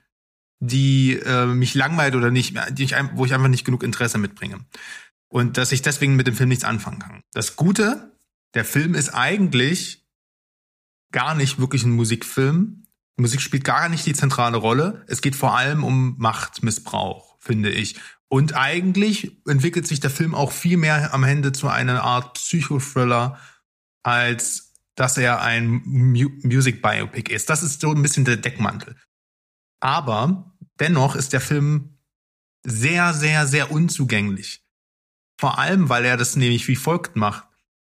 die 0.60 1.14
äh, 1.14 1.46
mich 1.46 1.74
langweilt 1.74 2.14
oder 2.14 2.30
nicht, 2.30 2.56
die 2.70 2.84
ich, 2.84 2.94
wo 3.14 3.24
ich 3.24 3.34
einfach 3.34 3.48
nicht 3.48 3.64
genug 3.64 3.82
Interesse 3.82 4.18
mitbringe. 4.18 4.64
Und 5.28 5.56
dass 5.56 5.72
ich 5.72 5.82
deswegen 5.82 6.16
mit 6.16 6.26
dem 6.26 6.34
Film 6.34 6.48
nichts 6.48 6.64
anfangen 6.64 7.00
kann. 7.00 7.20
Das 7.32 7.56
Gute, 7.56 8.12
der 8.54 8.64
Film 8.64 8.94
ist 8.94 9.10
eigentlich 9.10 10.06
gar 11.12 11.34
nicht 11.34 11.58
wirklich 11.58 11.82
ein 11.82 11.90
Musikfilm. 11.90 12.84
Musik 13.16 13.40
spielt 13.40 13.64
gar 13.64 13.88
nicht 13.88 14.06
die 14.06 14.14
zentrale 14.14 14.56
Rolle. 14.56 15.04
Es 15.08 15.20
geht 15.20 15.34
vor 15.34 15.56
allem 15.56 15.82
um 15.82 16.14
Machtmissbrauch, 16.18 17.36
finde 17.40 17.70
ich. 17.70 17.96
Und 18.28 18.54
eigentlich 18.54 19.38
entwickelt 19.46 19.88
sich 19.88 19.98
der 19.98 20.10
Film 20.10 20.34
auch 20.34 20.52
viel 20.52 20.76
mehr 20.76 21.12
am 21.14 21.24
Ende 21.24 21.50
zu 21.50 21.68
einer 21.68 22.02
Art 22.02 22.34
Psychothriller 22.34 23.38
als 24.04 24.67
dass 24.98 25.16
er 25.16 25.40
ein 25.40 25.80
Mu 25.84 26.28
Music 26.42 26.82
Biopic 26.82 27.32
ist. 27.32 27.48
Das 27.48 27.62
ist 27.62 27.80
so 27.80 27.92
ein 27.92 28.02
bisschen 28.02 28.24
der 28.24 28.36
Deckmantel. 28.36 28.96
Aber 29.80 30.56
dennoch 30.80 31.14
ist 31.14 31.32
der 31.32 31.40
Film 31.40 31.98
sehr, 32.66 33.14
sehr, 33.14 33.46
sehr 33.46 33.70
unzugänglich. 33.70 34.64
Vor 35.40 35.60
allem, 35.60 35.88
weil 35.88 36.04
er 36.04 36.16
das 36.16 36.34
nämlich 36.34 36.66
wie 36.66 36.74
folgt 36.74 37.14
macht. 37.14 37.46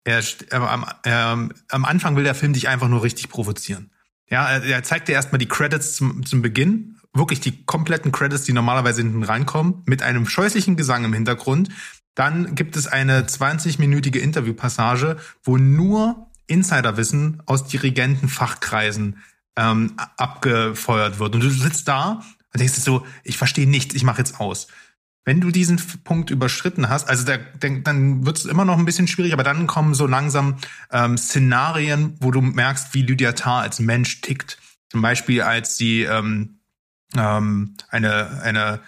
Er, 0.03 0.25
er, 0.51 0.63
am, 0.63 0.87
er, 1.05 1.49
am 1.69 1.85
Anfang 1.85 2.17
will 2.17 2.25
der 2.25 2.35
Film 2.35 2.53
dich 2.53 2.67
einfach 2.67 2.89
nur 2.89 3.05
richtig 3.05 3.29
provozieren. 3.29 3.93
Ja, 4.29 4.51
er, 4.51 4.65
er 4.65 4.83
zeigt 4.83 5.07
dir 5.07 5.13
erstmal 5.13 5.39
die 5.39 5.47
Credits 5.47 5.95
zum, 5.95 6.27
zum 6.27 6.43
Beginn, 6.43 6.99
wirklich 7.15 7.39
die 7.39 7.65
kompletten 7.65 8.11
Credits, 8.11 8.43
die 8.43 8.53
normalerweise 8.53 9.03
hinten 9.03 9.23
reinkommen, 9.23 9.83
mit 9.87 10.03
einem 10.03 10.27
scheußlichen 10.27 10.77
Gesang 10.77 11.05
im 11.05 11.13
Hintergrund. 11.13 11.69
Dann 12.17 12.57
gibt 12.57 12.75
es 12.75 12.89
eine 12.89 13.23
20-minütige 13.23 14.19
Interviewpassage, 14.19 15.17
wo 15.45 15.59
nur 15.59 16.28
Insiderwissen 16.49 17.43
aus 17.47 17.67
Dirigentenfachkreisen 17.69 19.23
ähm, 19.57 19.95
abgefeuert 20.17 21.19
wird. 21.19 21.35
Und 21.35 21.41
du 21.43 21.51
sitzt 21.51 21.89
da 21.89 22.23
und 22.53 22.61
denkst 22.61 22.75
so, 22.75 23.07
ich 23.25 23.39
verstehe 23.39 23.69
nichts, 23.69 23.95
ich 23.95 24.03
mache 24.03 24.19
jetzt 24.19 24.41
aus. 24.41 24.67
Wenn 25.25 25.41
du 25.41 25.51
diesen 25.51 25.79
Punkt 26.05 26.31
überschritten 26.31 26.89
hast, 26.89 27.09
also 27.09 27.25
der, 27.25 27.39
der, 27.39 27.81
dann 27.81 28.25
wird 28.25 28.39
es 28.39 28.47
immer 28.47 28.65
noch 28.65 28.79
ein 28.79 28.87
bisschen 28.87 29.09
schwierig, 29.09 29.35
aber 29.35 29.43
dann 29.43 29.67
kommen 29.67 29.93
so 29.93 30.07
langsam 30.07 30.57
ähm, 30.91 31.19
Szenarien, 31.19 32.17
wo 32.21 32.31
du 32.31 32.41
merkst, 32.41 32.95
wie 32.95 33.03
Lydia 33.03 33.33
Tarr 33.33 33.61
als 33.61 33.79
Mensch 33.79 34.23
tickt. 34.23 34.59
Zum 34.91 35.03
Beispiel, 35.03 35.43
als 35.43 35.77
sie 35.77 36.03
ähm, 36.05 36.61
ähm, 37.15 37.77
eine, 37.91 38.41
eine, 38.43 38.81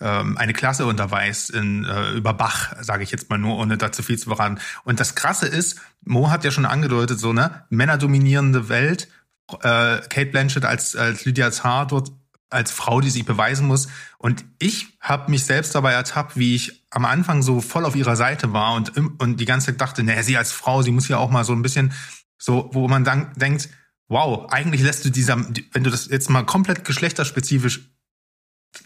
ähm, 0.00 0.36
eine 0.36 0.52
Klasse 0.52 0.86
unterweist 0.86 1.50
in, 1.50 1.84
äh, 1.84 2.12
über 2.12 2.34
Bach, 2.34 2.74
sage 2.80 3.02
ich 3.02 3.10
jetzt 3.10 3.30
mal 3.30 3.38
nur, 3.38 3.56
ohne 3.56 3.78
dazu 3.78 4.02
viel 4.02 4.18
zu 4.18 4.28
verraten. 4.28 4.58
Und 4.84 5.00
das 5.00 5.14
Krasse 5.14 5.46
ist, 5.46 5.80
Mo 6.04 6.30
hat 6.30 6.44
ja 6.44 6.50
schon 6.50 6.66
angedeutet, 6.66 7.18
so 7.18 7.32
ne, 7.32 7.64
männerdominierende 7.70 8.68
Welt, 8.68 9.08
äh, 9.52 10.00
Kate 10.08 10.26
Blanchett 10.26 10.64
als, 10.64 10.96
als 10.96 11.24
Lydia 11.24 11.50
Tarr 11.50 11.86
dort 11.86 12.12
als 12.48 12.70
Frau, 12.70 13.00
die 13.00 13.10
sich 13.10 13.24
beweisen 13.24 13.66
muss. 13.66 13.88
Und 14.18 14.44
ich 14.58 14.98
habe 15.00 15.30
mich 15.30 15.44
selbst 15.44 15.74
dabei 15.74 15.92
ertappt, 15.92 16.36
wie 16.36 16.54
ich 16.54 16.86
am 16.90 17.04
Anfang 17.04 17.42
so 17.42 17.60
voll 17.60 17.84
auf 17.84 17.96
ihrer 17.96 18.16
Seite 18.16 18.52
war 18.52 18.74
und, 18.74 18.96
und 18.96 19.40
die 19.40 19.44
ganze 19.44 19.66
Zeit 19.66 19.80
dachte, 19.80 20.02
naja, 20.02 20.22
sie 20.22 20.36
als 20.36 20.52
Frau, 20.52 20.82
sie 20.82 20.92
muss 20.92 21.08
ja 21.08 21.18
auch 21.18 21.30
mal 21.30 21.44
so 21.44 21.52
ein 21.52 21.62
bisschen 21.62 21.92
so, 22.38 22.70
wo 22.72 22.86
man 22.86 23.02
dann 23.04 23.32
denkt, 23.34 23.68
wow, 24.08 24.50
eigentlich 24.52 24.82
lässt 24.82 25.04
du 25.04 25.10
dieser, 25.10 25.36
wenn 25.72 25.82
du 25.82 25.90
das 25.90 26.06
jetzt 26.06 26.30
mal 26.30 26.44
komplett 26.44 26.84
geschlechterspezifisch 26.84 27.90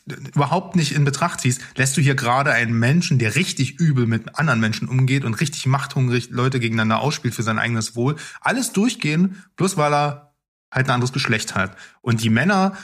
überhaupt 0.06 0.76
nicht 0.76 0.92
in 0.92 1.04
Betracht 1.04 1.40
ziehst, 1.40 1.60
lässt 1.76 1.96
du 1.96 2.00
hier 2.00 2.14
gerade 2.14 2.52
einen 2.52 2.78
Menschen, 2.78 3.18
der 3.18 3.36
richtig 3.36 3.78
übel 3.78 4.06
mit 4.06 4.38
anderen 4.38 4.60
Menschen 4.60 4.88
umgeht 4.88 5.24
und 5.24 5.34
richtig 5.34 5.66
machthungrig 5.66 6.30
Leute 6.30 6.60
gegeneinander 6.60 7.00
ausspielt 7.00 7.34
für 7.34 7.42
sein 7.42 7.58
eigenes 7.58 7.96
Wohl, 7.96 8.16
alles 8.40 8.72
durchgehen, 8.72 9.42
bloß 9.56 9.76
weil 9.76 9.94
er 9.94 10.34
halt 10.72 10.86
ein 10.86 10.94
anderes 10.94 11.12
Geschlecht 11.12 11.54
hat. 11.54 11.76
Und 12.00 12.22
die 12.22 12.30
Männer, 12.30 12.76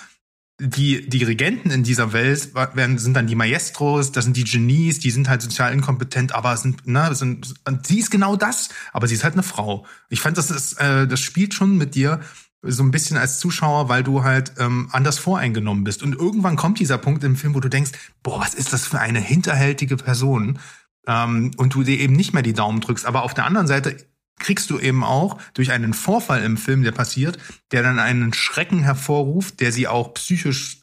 die 0.58 1.08
Dirigenten 1.08 1.70
in 1.70 1.84
dieser 1.84 2.12
Welt 2.12 2.54
werden, 2.54 2.98
sind 2.98 3.14
dann 3.14 3.26
die 3.26 3.34
Maestros, 3.34 4.10
das 4.12 4.24
sind 4.24 4.36
die 4.36 4.44
Genies, 4.44 4.98
die 4.98 5.10
sind 5.10 5.28
halt 5.28 5.42
sozial 5.42 5.72
inkompetent, 5.72 6.34
aber 6.34 6.56
sind, 6.56 6.86
ne, 6.86 7.14
sind, 7.14 7.54
sie 7.82 7.98
ist 7.98 8.10
genau 8.10 8.36
das, 8.36 8.70
aber 8.92 9.06
sie 9.06 9.14
ist 9.14 9.24
halt 9.24 9.34
eine 9.34 9.42
Frau. 9.42 9.86
Ich 10.08 10.20
fand, 10.20 10.38
das 10.38 10.50
ist, 10.50 10.80
äh, 10.80 11.06
das 11.06 11.20
spielt 11.20 11.52
schon 11.52 11.76
mit 11.76 11.94
dir 11.94 12.20
so 12.66 12.82
ein 12.82 12.90
bisschen 12.90 13.16
als 13.16 13.38
Zuschauer, 13.38 13.88
weil 13.88 14.02
du 14.02 14.24
halt 14.24 14.54
ähm, 14.58 14.88
anders 14.92 15.18
voreingenommen 15.18 15.84
bist. 15.84 16.02
Und 16.02 16.14
irgendwann 16.14 16.56
kommt 16.56 16.78
dieser 16.78 16.98
Punkt 16.98 17.24
im 17.24 17.36
Film, 17.36 17.54
wo 17.54 17.60
du 17.60 17.68
denkst, 17.68 17.92
boah, 18.22 18.40
was 18.40 18.54
ist 18.54 18.72
das 18.72 18.86
für 18.86 19.00
eine 19.00 19.20
hinterhältige 19.20 19.96
Person? 19.96 20.58
Ähm, 21.06 21.52
und 21.56 21.74
du 21.74 21.82
dir 21.82 21.98
eben 21.98 22.14
nicht 22.14 22.32
mehr 22.32 22.42
die 22.42 22.52
Daumen 22.52 22.80
drückst. 22.80 23.06
Aber 23.06 23.22
auf 23.22 23.34
der 23.34 23.46
anderen 23.46 23.66
Seite 23.66 23.96
kriegst 24.38 24.70
du 24.70 24.78
eben 24.78 25.02
auch 25.02 25.38
durch 25.54 25.72
einen 25.72 25.94
Vorfall 25.94 26.42
im 26.42 26.56
Film, 26.56 26.82
der 26.82 26.92
passiert, 26.92 27.38
der 27.72 27.82
dann 27.82 27.98
einen 27.98 28.32
Schrecken 28.32 28.80
hervorruft, 28.80 29.60
der 29.60 29.72
sie 29.72 29.88
auch 29.88 30.14
psychisch 30.14 30.80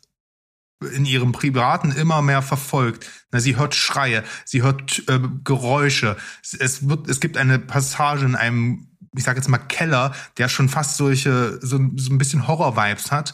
in 0.91 1.05
ihrem 1.05 1.31
Privaten 1.31 1.91
immer 1.91 2.21
mehr 2.21 2.41
verfolgt. 2.41 3.09
Na, 3.31 3.39
sie 3.39 3.55
hört 3.55 3.75
Schreie, 3.75 4.23
sie 4.45 4.63
hört 4.63 5.03
äh, 5.07 5.19
Geräusche. 5.43 6.17
Es 6.41 6.87
wird, 6.89 7.07
es 7.07 7.19
gibt 7.19 7.37
eine 7.37 7.59
Passage 7.59 8.25
in 8.25 8.35
einem, 8.35 8.87
ich 9.15 9.23
sag 9.23 9.35
jetzt 9.35 9.49
mal 9.49 9.57
Keller, 9.57 10.13
der 10.37 10.49
schon 10.49 10.69
fast 10.69 10.97
solche 10.97 11.59
so, 11.61 11.79
so 11.95 12.11
ein 12.11 12.17
bisschen 12.17 12.47
Horror-Vibes 12.47 13.11
hat. 13.11 13.33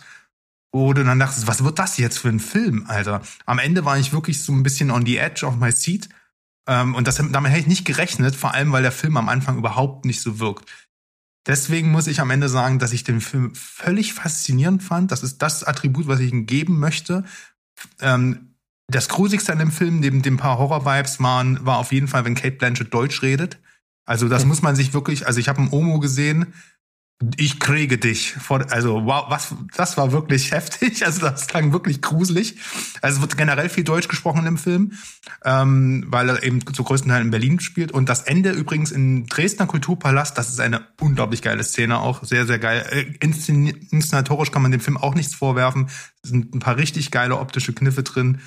Du 0.72 0.93
dann 0.93 1.19
dachtest, 1.19 1.47
was 1.47 1.64
wird 1.64 1.80
das 1.80 1.97
jetzt 1.97 2.19
für 2.19 2.30
ein 2.30 2.39
Film, 2.39 2.85
Alter? 2.88 3.22
Am 3.45 3.57
Ende 3.57 3.85
war 3.85 3.97
ich 3.97 4.14
wirklich 4.14 4.43
so 4.43 4.53
ein 4.53 4.61
bisschen 4.61 4.91
on 4.91 5.06
the 5.06 5.18
edge 5.18 5.45
of 5.45 5.56
my 5.56 5.72
seat 5.72 6.10
ähm, 6.69 6.93
und 6.93 7.07
das, 7.07 7.15
damit 7.15 7.51
hätte 7.51 7.61
ich 7.61 7.68
nicht 7.68 7.85
gerechnet, 7.85 8.35
vor 8.35 8.53
allem 8.53 8.72
weil 8.72 8.84
der 8.84 8.91
Film 8.91 9.18
am 9.18 9.27
Anfang 9.27 9.57
überhaupt 9.57 10.06
nicht 10.06 10.22
so 10.22 10.39
wirkt. 10.39 10.69
Deswegen 11.47 11.89
muss 11.89 12.06
ich 12.06 12.19
am 12.19 12.30
Ende 12.30 12.47
sagen, 12.47 12.77
dass 12.77 12.93
ich 12.93 13.03
den 13.03 13.22
Film 13.22 13.56
völlig 13.56 14.14
faszinierend 14.14 14.84
fand. 14.84 15.11
Das 15.11 15.23
ist 15.23 15.39
das 15.39 15.64
Attribut, 15.64 16.07
was 16.07 16.19
ich 16.19 16.31
ihm 16.31 16.45
geben 16.45 16.80
möchte. 16.80 17.23
Ähm, 17.99 18.53
das 18.88 19.10
Grusigste 19.10 19.51
an 19.51 19.60
dem 19.60 19.72
Film, 19.72 19.99
neben 19.99 20.22
dem 20.22 20.38
paar 20.38 20.60
Horror-Vibes 20.60 21.19
waren, 21.22 21.65
war 21.65 21.77
auf 21.77 21.91
jeden 21.91 22.07
Fall, 22.07 22.23
wenn 22.26 22.35
Kate 22.35 22.57
Blanchett 22.57 22.93
Deutsch 22.93 23.23
redet. 23.23 23.57
Also 24.10 24.27
das 24.27 24.44
muss 24.44 24.64
man 24.64 24.76
sich 24.76 24.95
wirklich, 24.95 25.27
also 25.27 25.40
ich 25.40 25.49
habe 25.49 25.60
einen 25.60 25.69
Omo 25.69 25.99
gesehen, 25.99 26.56
ich 27.38 27.60
kriege 27.60 27.99
dich. 27.99 28.36
Also 28.49 29.06
wow, 29.06 29.26
was, 29.30 29.53
das 29.76 29.98
war 29.98 30.11
wirklich 30.11 30.52
heftig. 30.52 31.06
Also 31.06 31.22
das 31.22 31.45
klang 31.45 31.73
wirklich 31.73 32.02
gruselig. 32.02 32.56
Also 33.03 33.18
es 33.18 33.22
wird 33.22 33.38
generell 33.38 33.69
viel 33.69 33.84
Deutsch 33.84 34.07
gesprochen 34.07 34.48
im 34.48 34.57
Film, 34.57 34.94
ähm, 35.45 36.06
weil 36.07 36.27
er 36.27 36.41
eben 36.41 36.61
zu 36.73 36.84
größten 36.84 37.11
Teilen 37.11 37.26
in 37.26 37.31
Berlin 37.31 37.60
spielt. 37.60 37.91
Und 37.91 38.10
das 38.10 38.23
Ende 38.23 38.49
übrigens 38.49 38.90
im 38.90 39.27
Dresdner 39.27 39.68
Kulturpalast, 39.68 40.36
das 40.36 40.49
ist 40.49 40.60
eine 40.60 40.88
unglaublich 40.99 41.44
geile 41.44 41.64
Szene, 41.64 41.99
auch 41.99 42.23
sehr, 42.23 42.48
sehr 42.48 42.57
geil. 42.57 42.84
Äh, 42.90 43.14
inszenatorisch 43.19 44.49
kann 44.49 44.64
man 44.64 44.72
dem 44.72 44.81
Film 44.81 44.98
auch 44.98 45.14
nichts 45.14 45.36
vorwerfen. 45.36 45.88
Es 46.23 46.31
sind 46.31 46.56
ein 46.56 46.60
paar 46.60 46.77
richtig 46.77 47.11
geile 47.11 47.38
optische 47.38 47.73
Kniffe 47.73 48.02
drin. 48.02 48.41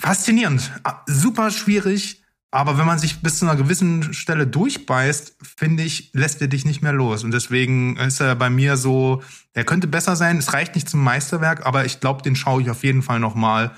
Faszinierend, 0.00 0.72
super 1.06 1.50
schwierig, 1.50 2.21
aber 2.54 2.76
wenn 2.76 2.86
man 2.86 2.98
sich 2.98 3.22
bis 3.22 3.38
zu 3.38 3.46
einer 3.46 3.56
gewissen 3.56 4.12
Stelle 4.12 4.46
durchbeißt, 4.46 5.36
finde 5.42 5.84
ich, 5.84 6.10
lässt 6.12 6.42
er 6.42 6.48
dich 6.48 6.66
nicht 6.66 6.82
mehr 6.82 6.92
los. 6.92 7.24
Und 7.24 7.30
deswegen 7.30 7.96
ist 7.96 8.20
er 8.20 8.36
bei 8.36 8.50
mir 8.50 8.76
so, 8.76 9.22
er 9.54 9.64
könnte 9.64 9.86
besser 9.86 10.16
sein. 10.16 10.36
Es 10.36 10.52
reicht 10.52 10.74
nicht 10.74 10.86
zum 10.86 11.02
Meisterwerk, 11.02 11.64
aber 11.64 11.86
ich 11.86 12.00
glaube, 12.00 12.22
den 12.22 12.36
schaue 12.36 12.60
ich 12.60 12.68
auf 12.68 12.84
jeden 12.84 13.02
Fall 13.02 13.20
noch 13.20 13.34
mal, 13.34 13.74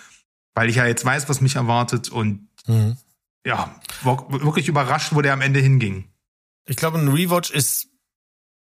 weil 0.54 0.68
ich 0.68 0.76
ja 0.76 0.86
jetzt 0.86 1.04
weiß, 1.04 1.28
was 1.28 1.40
mich 1.40 1.54
erwartet 1.54 2.08
und 2.08 2.48
mhm. 2.66 2.96
ja, 3.46 3.80
wirklich 4.02 4.66
überrascht, 4.66 5.14
wo 5.14 5.22
der 5.22 5.34
am 5.34 5.40
Ende 5.40 5.60
hinging. 5.60 6.08
Ich 6.66 6.76
glaube, 6.76 6.98
ein 6.98 7.08
Rewatch 7.08 7.52
ist, 7.52 7.86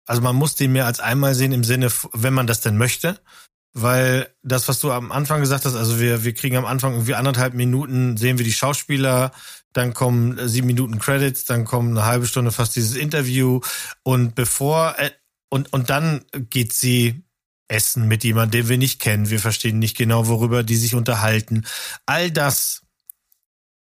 also 0.06 0.22
man 0.22 0.34
muss 0.34 0.54
den 0.54 0.72
mehr 0.72 0.86
als 0.86 1.00
einmal 1.00 1.34
sehen 1.34 1.52
im 1.52 1.64
Sinne, 1.64 1.92
wenn 2.14 2.32
man 2.32 2.46
das 2.46 2.62
denn 2.62 2.78
möchte. 2.78 3.20
Weil 3.72 4.34
das, 4.42 4.66
was 4.66 4.80
du 4.80 4.90
am 4.90 5.12
Anfang 5.12 5.40
gesagt 5.40 5.64
hast, 5.64 5.76
also 5.76 6.00
wir, 6.00 6.24
wir 6.24 6.34
kriegen 6.34 6.56
am 6.56 6.64
Anfang 6.64 6.94
irgendwie 6.94 7.14
anderthalb 7.14 7.54
Minuten, 7.54 8.16
sehen 8.16 8.36
wir 8.36 8.44
die 8.44 8.52
Schauspieler, 8.52 9.30
dann 9.72 9.94
kommen 9.94 10.48
sieben 10.48 10.66
Minuten 10.66 10.98
Credits, 10.98 11.44
dann 11.44 11.64
kommen 11.64 11.96
eine 11.96 12.06
halbe 12.06 12.26
Stunde 12.26 12.52
fast 12.52 12.76
dieses 12.76 12.96
Interview 12.96 13.60
und 14.02 14.34
bevor 14.34 14.94
äh, 14.98 15.10
und 15.48 15.72
und 15.72 15.90
dann 15.90 16.24
geht 16.32 16.72
sie 16.72 17.22
essen 17.68 18.08
mit 18.08 18.24
jemandem, 18.24 18.62
den 18.62 18.68
wir 18.68 18.78
nicht 18.78 19.00
kennen. 19.00 19.30
Wir 19.30 19.40
verstehen 19.40 19.78
nicht 19.78 19.96
genau, 19.96 20.26
worüber 20.26 20.62
die 20.62 20.76
sich 20.76 20.94
unterhalten. 20.94 21.66
All 22.04 22.30
das, 22.30 22.82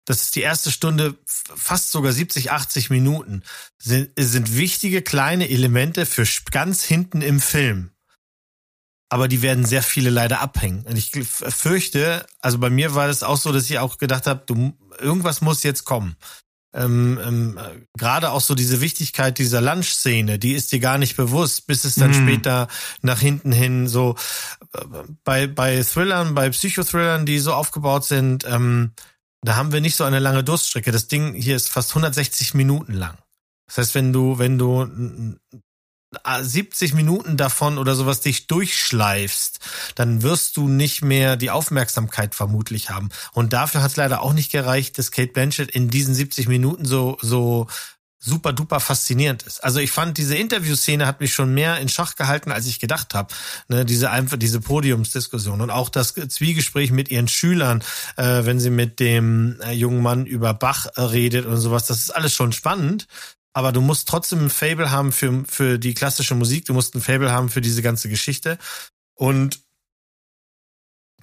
das 0.05 0.23
ist 0.23 0.35
die 0.35 0.41
erste 0.41 0.71
Stunde, 0.71 1.17
fast 1.25 1.91
sogar 1.91 2.11
70, 2.11 2.51
80 2.51 2.91
Minuten, 2.91 3.41
sind, 3.79 4.11
sind 4.15 4.55
wichtige 4.55 5.01
kleine 5.01 5.49
Elemente 5.49 6.05
für 6.05 6.27
ganz 6.51 6.83
hinten 6.83 7.21
im 7.21 7.39
Film 7.39 7.92
aber 9.13 9.27
die 9.27 9.43
werden 9.43 9.63
sehr 9.63 9.83
viele 9.83 10.09
leider 10.09 10.41
abhängen. 10.41 10.87
Und 10.87 10.97
ich 10.97 11.11
fürchte, 11.11 12.25
also 12.41 12.57
bei 12.57 12.71
mir 12.71 12.95
war 12.95 13.05
das 13.05 13.21
auch 13.21 13.37
so, 13.37 13.51
dass 13.51 13.69
ich 13.69 13.77
auch 13.77 13.99
gedacht 13.99 14.25
habe, 14.25 14.41
du, 14.47 14.75
irgendwas 14.97 15.39
muss 15.39 15.61
jetzt 15.61 15.85
kommen. 15.85 16.15
Ähm, 16.73 17.19
ähm, 17.23 17.59
gerade 17.95 18.31
auch 18.31 18.41
so 18.41 18.55
diese 18.55 18.81
Wichtigkeit 18.81 19.37
dieser 19.37 19.61
Lunch-Szene, 19.61 20.39
die 20.39 20.53
ist 20.53 20.71
dir 20.71 20.79
gar 20.79 20.97
nicht 20.97 21.15
bewusst, 21.15 21.67
bis 21.67 21.83
es 21.83 21.93
dann 21.93 22.09
mm. 22.09 22.23
später 22.23 22.67
nach 23.03 23.19
hinten 23.19 23.51
hin 23.51 23.87
so 23.87 24.15
äh, 24.73 24.83
bei 25.23 25.45
bei 25.45 25.83
Thrillern, 25.83 26.33
bei 26.33 26.49
Psychothrillern, 26.49 27.27
die 27.27 27.37
so 27.37 27.53
aufgebaut 27.53 28.05
sind, 28.05 28.45
ähm, 28.47 28.93
da 29.43 29.55
haben 29.55 29.71
wir 29.71 29.81
nicht 29.81 29.95
so 29.95 30.05
eine 30.05 30.17
lange 30.17 30.43
Durststrecke. 30.43 30.91
Das 30.91 31.07
Ding 31.07 31.35
hier 31.35 31.55
ist 31.55 31.69
fast 31.69 31.91
160 31.91 32.55
Minuten 32.55 32.93
lang. 32.93 33.15
Das 33.67 33.77
heißt, 33.77 33.93
wenn 33.93 34.11
du 34.11 34.39
wenn 34.39 34.57
du 34.57 35.37
70 36.41 36.93
Minuten 36.93 37.37
davon 37.37 37.77
oder 37.77 37.95
sowas 37.95 38.21
dich 38.21 38.47
durchschleifst, 38.47 39.59
dann 39.95 40.21
wirst 40.21 40.57
du 40.57 40.67
nicht 40.67 41.03
mehr 41.03 41.35
die 41.37 41.51
Aufmerksamkeit 41.51 42.35
vermutlich 42.35 42.89
haben. 42.89 43.09
Und 43.33 43.53
dafür 43.53 43.81
hat 43.81 43.91
es 43.91 43.97
leider 43.97 44.21
auch 44.21 44.33
nicht 44.33 44.51
gereicht, 44.51 44.97
dass 44.97 45.11
Kate 45.11 45.31
Blanchett 45.31 45.71
in 45.71 45.89
diesen 45.89 46.13
70 46.13 46.47
Minuten 46.47 46.85
so, 46.85 47.17
so 47.21 47.67
super 48.23 48.53
duper 48.53 48.79
faszinierend 48.79 49.43
ist. 49.43 49.63
Also 49.63 49.79
ich 49.79 49.91
fand 49.91 50.17
diese 50.17 50.37
Interviewszene 50.37 51.05
hat 51.05 51.19
mich 51.19 51.33
schon 51.33 51.53
mehr 51.53 51.79
in 51.79 51.89
Schach 51.89 52.15
gehalten, 52.15 52.53
als 52.53 52.67
ich 52.67 52.79
gedacht 52.79 53.13
habe. 53.13 53.33
Ne, 53.67 53.83
diese 53.83 54.11
einfach 54.11 54.37
diese 54.37 54.61
Podiumsdiskussion 54.61 55.59
und 55.59 55.69
auch 55.69 55.89
das 55.89 56.13
Zwiegespräch 56.13 56.91
mit 56.91 57.11
ihren 57.11 57.27
Schülern, 57.27 57.83
äh, 58.15 58.45
wenn 58.45 58.61
sie 58.61 58.69
mit 58.69 59.01
dem 59.01 59.59
äh, 59.61 59.73
jungen 59.73 60.01
Mann 60.01 60.25
über 60.25 60.53
Bach 60.53 60.87
äh, 60.95 61.01
redet 61.01 61.45
und 61.45 61.57
sowas, 61.57 61.85
das 61.85 61.99
ist 61.99 62.15
alles 62.15 62.33
schon 62.33 62.53
spannend 62.53 63.07
aber 63.53 63.71
du 63.71 63.81
musst 63.81 64.07
trotzdem 64.07 64.45
ein 64.45 64.49
Fable 64.49 64.91
haben 64.91 65.11
für, 65.11 65.43
für 65.47 65.79
die 65.79 65.93
klassische 65.93 66.35
Musik, 66.35 66.65
du 66.65 66.73
musst 66.73 66.95
ein 66.95 67.01
Fable 67.01 67.31
haben 67.31 67.49
für 67.49 67.61
diese 67.61 67.81
ganze 67.81 68.09
Geschichte. 68.09 68.57
Und 69.15 69.61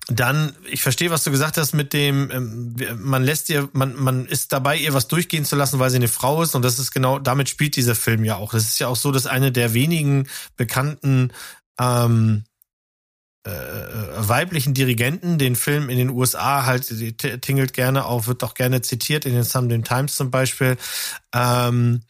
dann, 0.07 0.57
ich 0.69 0.83
verstehe, 0.83 1.11
was 1.11 1.23
du 1.23 1.31
gesagt 1.31 1.57
hast 1.57 1.73
mit 1.73 1.93
dem, 1.93 2.31
ähm, 2.31 2.77
man 2.99 3.23
lässt 3.23 3.49
ihr, 3.49 3.69
man, 3.73 3.95
man 3.95 4.27
ist 4.27 4.53
dabei, 4.53 4.77
ihr 4.77 4.93
was 4.93 5.09
durchgehen 5.09 5.45
zu 5.45 5.57
lassen, 5.57 5.79
weil 5.79 5.91
sie 5.91 5.97
eine 5.97 6.09
Frau 6.09 6.43
ist. 6.43 6.55
Und 6.55 6.63
das 6.63 6.79
ist 6.79 6.91
genau, 6.91 7.19
damit 7.19 7.49
spielt 7.49 7.77
dieser 7.77 7.95
Film 7.95 8.25
ja 8.25 8.37
auch. 8.37 8.53
Das 8.53 8.65
ist 8.65 8.79
ja 8.81 8.89
auch 8.89 8.97
so, 8.97 9.13
dass 9.13 9.27
eine 9.27 9.53
der 9.53 9.73
wenigen 9.75 10.29
bekannten 10.57 11.33
ähm, 11.79 12.45
äh, 13.51 14.29
weiblichen 14.29 14.75
Dirigenten 14.75 15.39
den 15.39 15.57
Film 15.57 15.89
in 15.89 15.99
den 15.99 16.11
USA 16.11 16.65
halt 16.67 16.87
tingelt 17.43 17.73
gerne 17.73 18.05
auf, 18.05 18.27
wird 18.27 18.43
doch 18.43 18.55
gerne 18.55 18.83
zitiert 18.83 19.27
in 19.27 19.35
den 19.35 19.45
Sunday 19.45 19.83
Times 19.83 20.17
zum 20.17 20.31
Beispiel. 20.31 20.77
Ähm, 21.35 22.03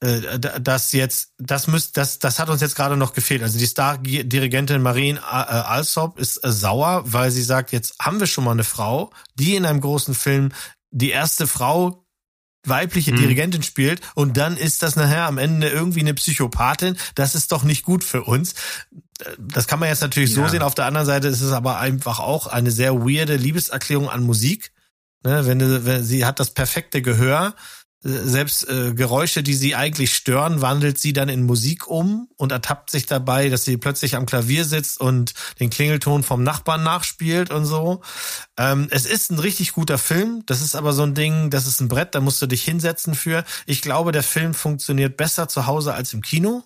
äh, 0.00 0.38
das 0.38 0.92
jetzt, 0.92 1.32
das 1.38 1.66
müsst, 1.66 1.96
das, 1.96 2.18
das 2.18 2.38
hat 2.38 2.50
uns 2.50 2.60
jetzt 2.60 2.76
gerade 2.76 2.96
noch 2.96 3.14
gefehlt. 3.14 3.42
Also 3.42 3.58
die 3.58 3.66
Star-Dirigentin 3.66 4.82
Marine 4.82 5.18
äh, 5.20 5.22
Alsop 5.22 6.18
ist 6.18 6.44
äh, 6.44 6.52
sauer, 6.52 7.02
weil 7.06 7.30
sie 7.30 7.42
sagt, 7.42 7.72
jetzt 7.72 7.96
haben 8.00 8.20
wir 8.20 8.26
schon 8.26 8.44
mal 8.44 8.52
eine 8.52 8.64
Frau, 8.64 9.10
die 9.34 9.56
in 9.56 9.64
einem 9.64 9.80
großen 9.80 10.14
Film 10.14 10.52
die 10.90 11.10
erste 11.10 11.46
Frau 11.46 12.03
weibliche 12.64 13.12
hm. 13.12 13.18
Dirigentin 13.18 13.62
spielt 13.62 14.00
und 14.14 14.36
dann 14.36 14.56
ist 14.56 14.82
das 14.82 14.96
nachher 14.96 15.26
am 15.26 15.38
Ende 15.38 15.68
irgendwie 15.68 16.00
eine 16.00 16.14
Psychopathin. 16.14 16.96
Das 17.14 17.34
ist 17.34 17.52
doch 17.52 17.62
nicht 17.62 17.84
gut 17.84 18.04
für 18.04 18.24
uns. 18.24 18.54
Das 19.38 19.66
kann 19.66 19.78
man 19.78 19.88
jetzt 19.88 20.02
natürlich 20.02 20.34
ja. 20.34 20.42
so 20.42 20.48
sehen. 20.48 20.62
Auf 20.62 20.74
der 20.74 20.86
anderen 20.86 21.06
Seite 21.06 21.28
ist 21.28 21.40
es 21.40 21.52
aber 21.52 21.78
einfach 21.78 22.18
auch 22.18 22.46
eine 22.46 22.70
sehr 22.70 22.94
weirde 23.00 23.36
Liebeserklärung 23.36 24.08
an 24.08 24.22
Musik. 24.22 24.72
Ne, 25.24 25.46
wenn, 25.46 25.86
wenn 25.86 26.04
sie 26.04 26.26
hat 26.26 26.38
das 26.38 26.50
perfekte 26.50 27.00
Gehör 27.00 27.54
selbst 28.04 28.68
äh, 28.68 28.92
Geräusche, 28.92 29.42
die 29.42 29.54
sie 29.54 29.74
eigentlich 29.74 30.14
stören, 30.14 30.60
wandelt 30.60 30.98
sie 30.98 31.14
dann 31.14 31.30
in 31.30 31.42
Musik 31.44 31.88
um 31.88 32.28
und 32.36 32.52
ertappt 32.52 32.90
sich 32.90 33.06
dabei, 33.06 33.48
dass 33.48 33.64
sie 33.64 33.78
plötzlich 33.78 34.14
am 34.14 34.26
Klavier 34.26 34.66
sitzt 34.66 35.00
und 35.00 35.32
den 35.58 35.70
Klingelton 35.70 36.22
vom 36.22 36.42
Nachbarn 36.42 36.82
nachspielt 36.82 37.50
und 37.50 37.64
so. 37.64 38.02
Ähm, 38.58 38.88
es 38.90 39.06
ist 39.06 39.32
ein 39.32 39.38
richtig 39.38 39.72
guter 39.72 39.96
Film. 39.96 40.42
Das 40.44 40.60
ist 40.60 40.76
aber 40.76 40.92
so 40.92 41.02
ein 41.02 41.14
Ding, 41.14 41.48
das 41.48 41.66
ist 41.66 41.80
ein 41.80 41.88
Brett, 41.88 42.14
da 42.14 42.20
musst 42.20 42.42
du 42.42 42.46
dich 42.46 42.62
hinsetzen 42.62 43.14
für. 43.14 43.42
Ich 43.64 43.80
glaube, 43.80 44.12
der 44.12 44.22
Film 44.22 44.52
funktioniert 44.52 45.16
besser 45.16 45.48
zu 45.48 45.66
Hause 45.66 45.94
als 45.94 46.12
im 46.12 46.20
Kino 46.20 46.62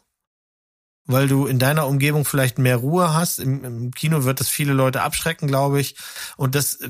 weil 1.10 1.26
du 1.26 1.46
in 1.46 1.58
deiner 1.58 1.86
Umgebung 1.86 2.26
vielleicht 2.26 2.58
mehr 2.58 2.76
Ruhe 2.76 3.14
hast. 3.14 3.38
Im, 3.40 3.64
Im, 3.64 3.90
Kino 3.92 4.24
wird 4.24 4.42
es 4.42 4.50
viele 4.50 4.74
Leute 4.74 5.00
abschrecken, 5.00 5.48
glaube 5.48 5.80
ich. 5.80 5.96
Und 6.36 6.54
das 6.54 6.80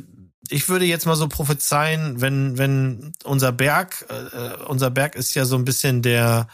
ich 0.50 0.68
würde 0.68 0.84
jetzt 0.84 1.06
mal 1.06 1.16
so 1.16 1.28
prophezeien, 1.28 2.20
wenn, 2.20 2.58
wenn 2.58 3.12
unser 3.24 3.52
Berg, 3.52 4.06
äh, 4.08 4.64
unser 4.64 4.90
Berg 4.90 5.14
ist 5.14 5.34
ja 5.34 5.44
so 5.44 5.56
ein 5.56 5.64
bisschen 5.64 6.02
der, 6.02 6.48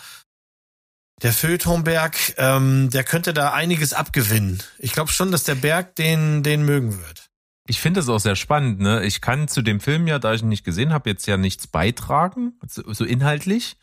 der 1.22 1.32
Feuilletonberg, 1.32 2.34
ähm, 2.36 2.90
der 2.90 3.04
könnte 3.04 3.32
da 3.32 3.52
einiges 3.52 3.92
abgewinnen. 3.92 4.62
Ich 4.78 4.92
glaube 4.92 5.10
schon, 5.10 5.32
dass 5.32 5.44
der 5.44 5.54
Berg 5.54 5.96
den, 5.96 6.42
den 6.42 6.64
mögen 6.64 6.98
wird. 6.98 7.30
Ich 7.66 7.80
finde 7.80 8.00
es 8.00 8.08
auch 8.08 8.18
sehr 8.18 8.36
spannend. 8.36 8.80
Ne? 8.80 9.04
Ich 9.04 9.20
kann 9.20 9.48
zu 9.48 9.62
dem 9.62 9.80
Film 9.80 10.06
ja, 10.06 10.18
da 10.18 10.34
ich 10.34 10.42
ihn 10.42 10.48
nicht 10.48 10.64
gesehen 10.64 10.92
habe, 10.92 11.08
jetzt 11.08 11.26
ja 11.26 11.36
nichts 11.36 11.66
beitragen, 11.66 12.58
so, 12.68 12.92
so 12.92 13.04
inhaltlich. 13.04 13.76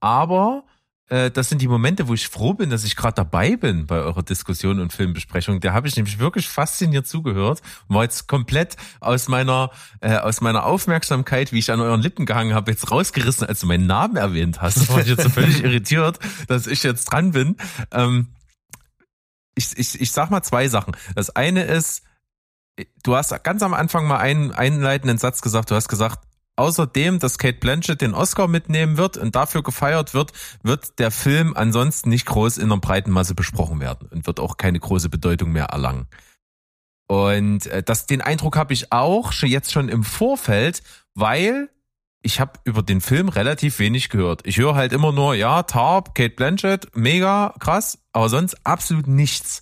Aber 0.00 0.64
äh, 0.66 0.73
das 1.30 1.48
sind 1.48 1.60
die 1.60 1.68
Momente, 1.68 2.08
wo 2.08 2.14
ich 2.14 2.28
froh 2.28 2.54
bin, 2.54 2.70
dass 2.70 2.84
ich 2.84 2.96
gerade 2.96 3.14
dabei 3.14 3.56
bin 3.56 3.86
bei 3.86 3.96
eurer 3.96 4.22
Diskussion 4.22 4.80
und 4.80 4.92
Filmbesprechung. 4.92 5.60
Da 5.60 5.72
habe 5.72 5.86
ich 5.86 5.96
nämlich 5.96 6.18
wirklich 6.18 6.48
fasziniert 6.48 7.06
zugehört 7.06 7.62
und 7.88 7.96
war 7.96 8.02
jetzt 8.02 8.26
komplett 8.26 8.76
aus 9.00 9.28
meiner 9.28 9.70
äh, 10.00 10.16
aus 10.16 10.40
meiner 10.40 10.64
Aufmerksamkeit, 10.64 11.52
wie 11.52 11.58
ich 11.58 11.70
an 11.70 11.80
euren 11.80 12.00
Lippen 12.00 12.26
gehangen 12.26 12.54
habe, 12.54 12.70
jetzt 12.70 12.90
rausgerissen, 12.90 13.46
als 13.46 13.60
du 13.60 13.66
meinen 13.66 13.86
Namen 13.86 14.16
erwähnt 14.16 14.60
hast. 14.60 14.88
Da 14.88 14.94
war 14.94 15.00
ich 15.00 15.08
jetzt 15.08 15.22
so 15.22 15.30
völlig 15.30 15.62
irritiert, 15.64 16.18
dass 16.48 16.66
ich 16.66 16.82
jetzt 16.82 17.04
dran 17.04 17.32
bin. 17.32 17.56
Ähm, 17.92 18.28
ich, 19.54 19.78
ich, 19.78 20.00
ich 20.00 20.10
sag 20.10 20.30
mal 20.30 20.42
zwei 20.42 20.68
Sachen. 20.68 20.96
Das 21.14 21.30
eine 21.30 21.64
ist, 21.64 22.02
du 23.02 23.14
hast 23.14 23.44
ganz 23.44 23.62
am 23.62 23.74
Anfang 23.74 24.06
mal 24.06 24.18
einen 24.18 24.52
einleitenden 24.52 25.18
Satz 25.18 25.42
gesagt. 25.42 25.70
Du 25.70 25.74
hast 25.74 25.88
gesagt, 25.88 26.20
außerdem, 26.56 27.18
dass 27.18 27.38
Kate 27.38 27.58
Blanchett 27.58 28.00
den 28.00 28.14
Oscar 28.14 28.48
mitnehmen 28.48 28.96
wird 28.96 29.16
und 29.16 29.34
dafür 29.34 29.62
gefeiert 29.62 30.14
wird, 30.14 30.32
wird 30.62 30.98
der 30.98 31.10
Film 31.10 31.56
ansonsten 31.56 32.08
nicht 32.08 32.26
groß 32.26 32.58
in 32.58 32.64
einer 32.64 32.80
breiten 32.80 33.10
Masse 33.10 33.34
besprochen 33.34 33.80
werden 33.80 34.08
und 34.10 34.26
wird 34.26 34.40
auch 34.40 34.56
keine 34.56 34.80
große 34.80 35.08
Bedeutung 35.08 35.52
mehr 35.52 35.66
erlangen. 35.66 36.06
Und 37.06 37.66
äh, 37.66 37.82
das, 37.82 38.06
den 38.06 38.20
Eindruck 38.20 38.56
habe 38.56 38.72
ich 38.72 38.92
auch 38.92 39.32
schon 39.32 39.48
jetzt 39.48 39.72
schon 39.72 39.88
im 39.88 40.04
Vorfeld, 40.04 40.82
weil 41.14 41.68
ich 42.22 42.40
habe 42.40 42.52
über 42.64 42.82
den 42.82 43.02
Film 43.02 43.28
relativ 43.28 43.78
wenig 43.78 44.08
gehört. 44.08 44.46
Ich 44.46 44.56
höre 44.56 44.74
halt 44.74 44.92
immer 44.94 45.12
nur, 45.12 45.34
ja, 45.34 45.62
Tarp, 45.62 46.14
Kate 46.14 46.34
Blanchett, 46.34 46.96
mega 46.96 47.54
krass, 47.58 47.98
aber 48.12 48.30
sonst 48.30 48.66
absolut 48.66 49.06
nichts. 49.06 49.60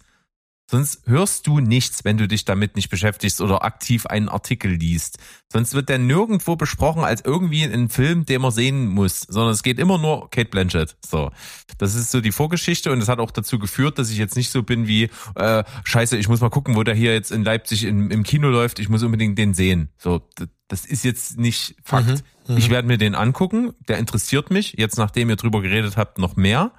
Sonst 0.72 1.02
hörst 1.04 1.46
du 1.46 1.60
nichts, 1.60 2.02
wenn 2.06 2.16
du 2.16 2.26
dich 2.26 2.46
damit 2.46 2.76
nicht 2.76 2.88
beschäftigst 2.88 3.42
oder 3.42 3.62
aktiv 3.62 4.06
einen 4.06 4.30
Artikel 4.30 4.72
liest. 4.72 5.18
Sonst 5.52 5.74
wird 5.74 5.90
der 5.90 5.98
nirgendwo 5.98 6.56
besprochen 6.56 7.04
als 7.04 7.20
irgendwie 7.20 7.62
ein 7.64 7.90
Film, 7.90 8.24
den 8.24 8.40
man 8.40 8.52
sehen 8.52 8.86
muss, 8.86 9.20
sondern 9.20 9.52
es 9.52 9.62
geht 9.62 9.78
immer 9.78 9.98
nur 9.98 10.30
Kate 10.30 10.48
Blanchett. 10.48 10.96
So, 11.06 11.30
das 11.76 11.94
ist 11.94 12.10
so 12.10 12.22
die 12.22 12.32
Vorgeschichte 12.32 12.90
und 12.90 13.00
das 13.00 13.10
hat 13.10 13.18
auch 13.18 13.30
dazu 13.30 13.58
geführt, 13.58 13.98
dass 13.98 14.08
ich 14.08 14.16
jetzt 14.16 14.34
nicht 14.34 14.50
so 14.50 14.62
bin 14.62 14.86
wie 14.86 15.10
äh, 15.34 15.62
Scheiße, 15.84 16.16
ich 16.16 16.28
muss 16.28 16.40
mal 16.40 16.48
gucken, 16.48 16.74
wo 16.74 16.82
der 16.84 16.94
hier 16.94 17.12
jetzt 17.12 17.32
in 17.32 17.44
Leipzig 17.44 17.84
im, 17.84 18.10
im 18.10 18.22
Kino 18.22 18.48
läuft. 18.48 18.78
Ich 18.78 18.88
muss 18.88 19.02
unbedingt 19.02 19.36
den 19.36 19.52
sehen. 19.52 19.90
So, 19.98 20.26
das 20.68 20.86
ist 20.86 21.04
jetzt 21.04 21.36
nicht 21.38 21.76
Fakt. 21.84 22.08
Mhm, 22.08 22.22
mhm, 22.48 22.56
ich 22.56 22.70
werde 22.70 22.88
mir 22.88 22.96
den 22.96 23.14
angucken. 23.14 23.74
Der 23.88 23.98
interessiert 23.98 24.50
mich. 24.50 24.72
Jetzt, 24.78 24.96
nachdem 24.96 25.28
ihr 25.28 25.36
drüber 25.36 25.60
geredet 25.60 25.98
habt, 25.98 26.16
noch 26.16 26.36
mehr. 26.36 26.72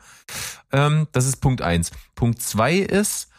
Ähm, 0.72 1.08
das 1.12 1.28
ist 1.28 1.42
Punkt 1.42 1.62
eins. 1.62 1.92
Punkt 2.16 2.42
zwei 2.42 2.78
ist 2.78 3.30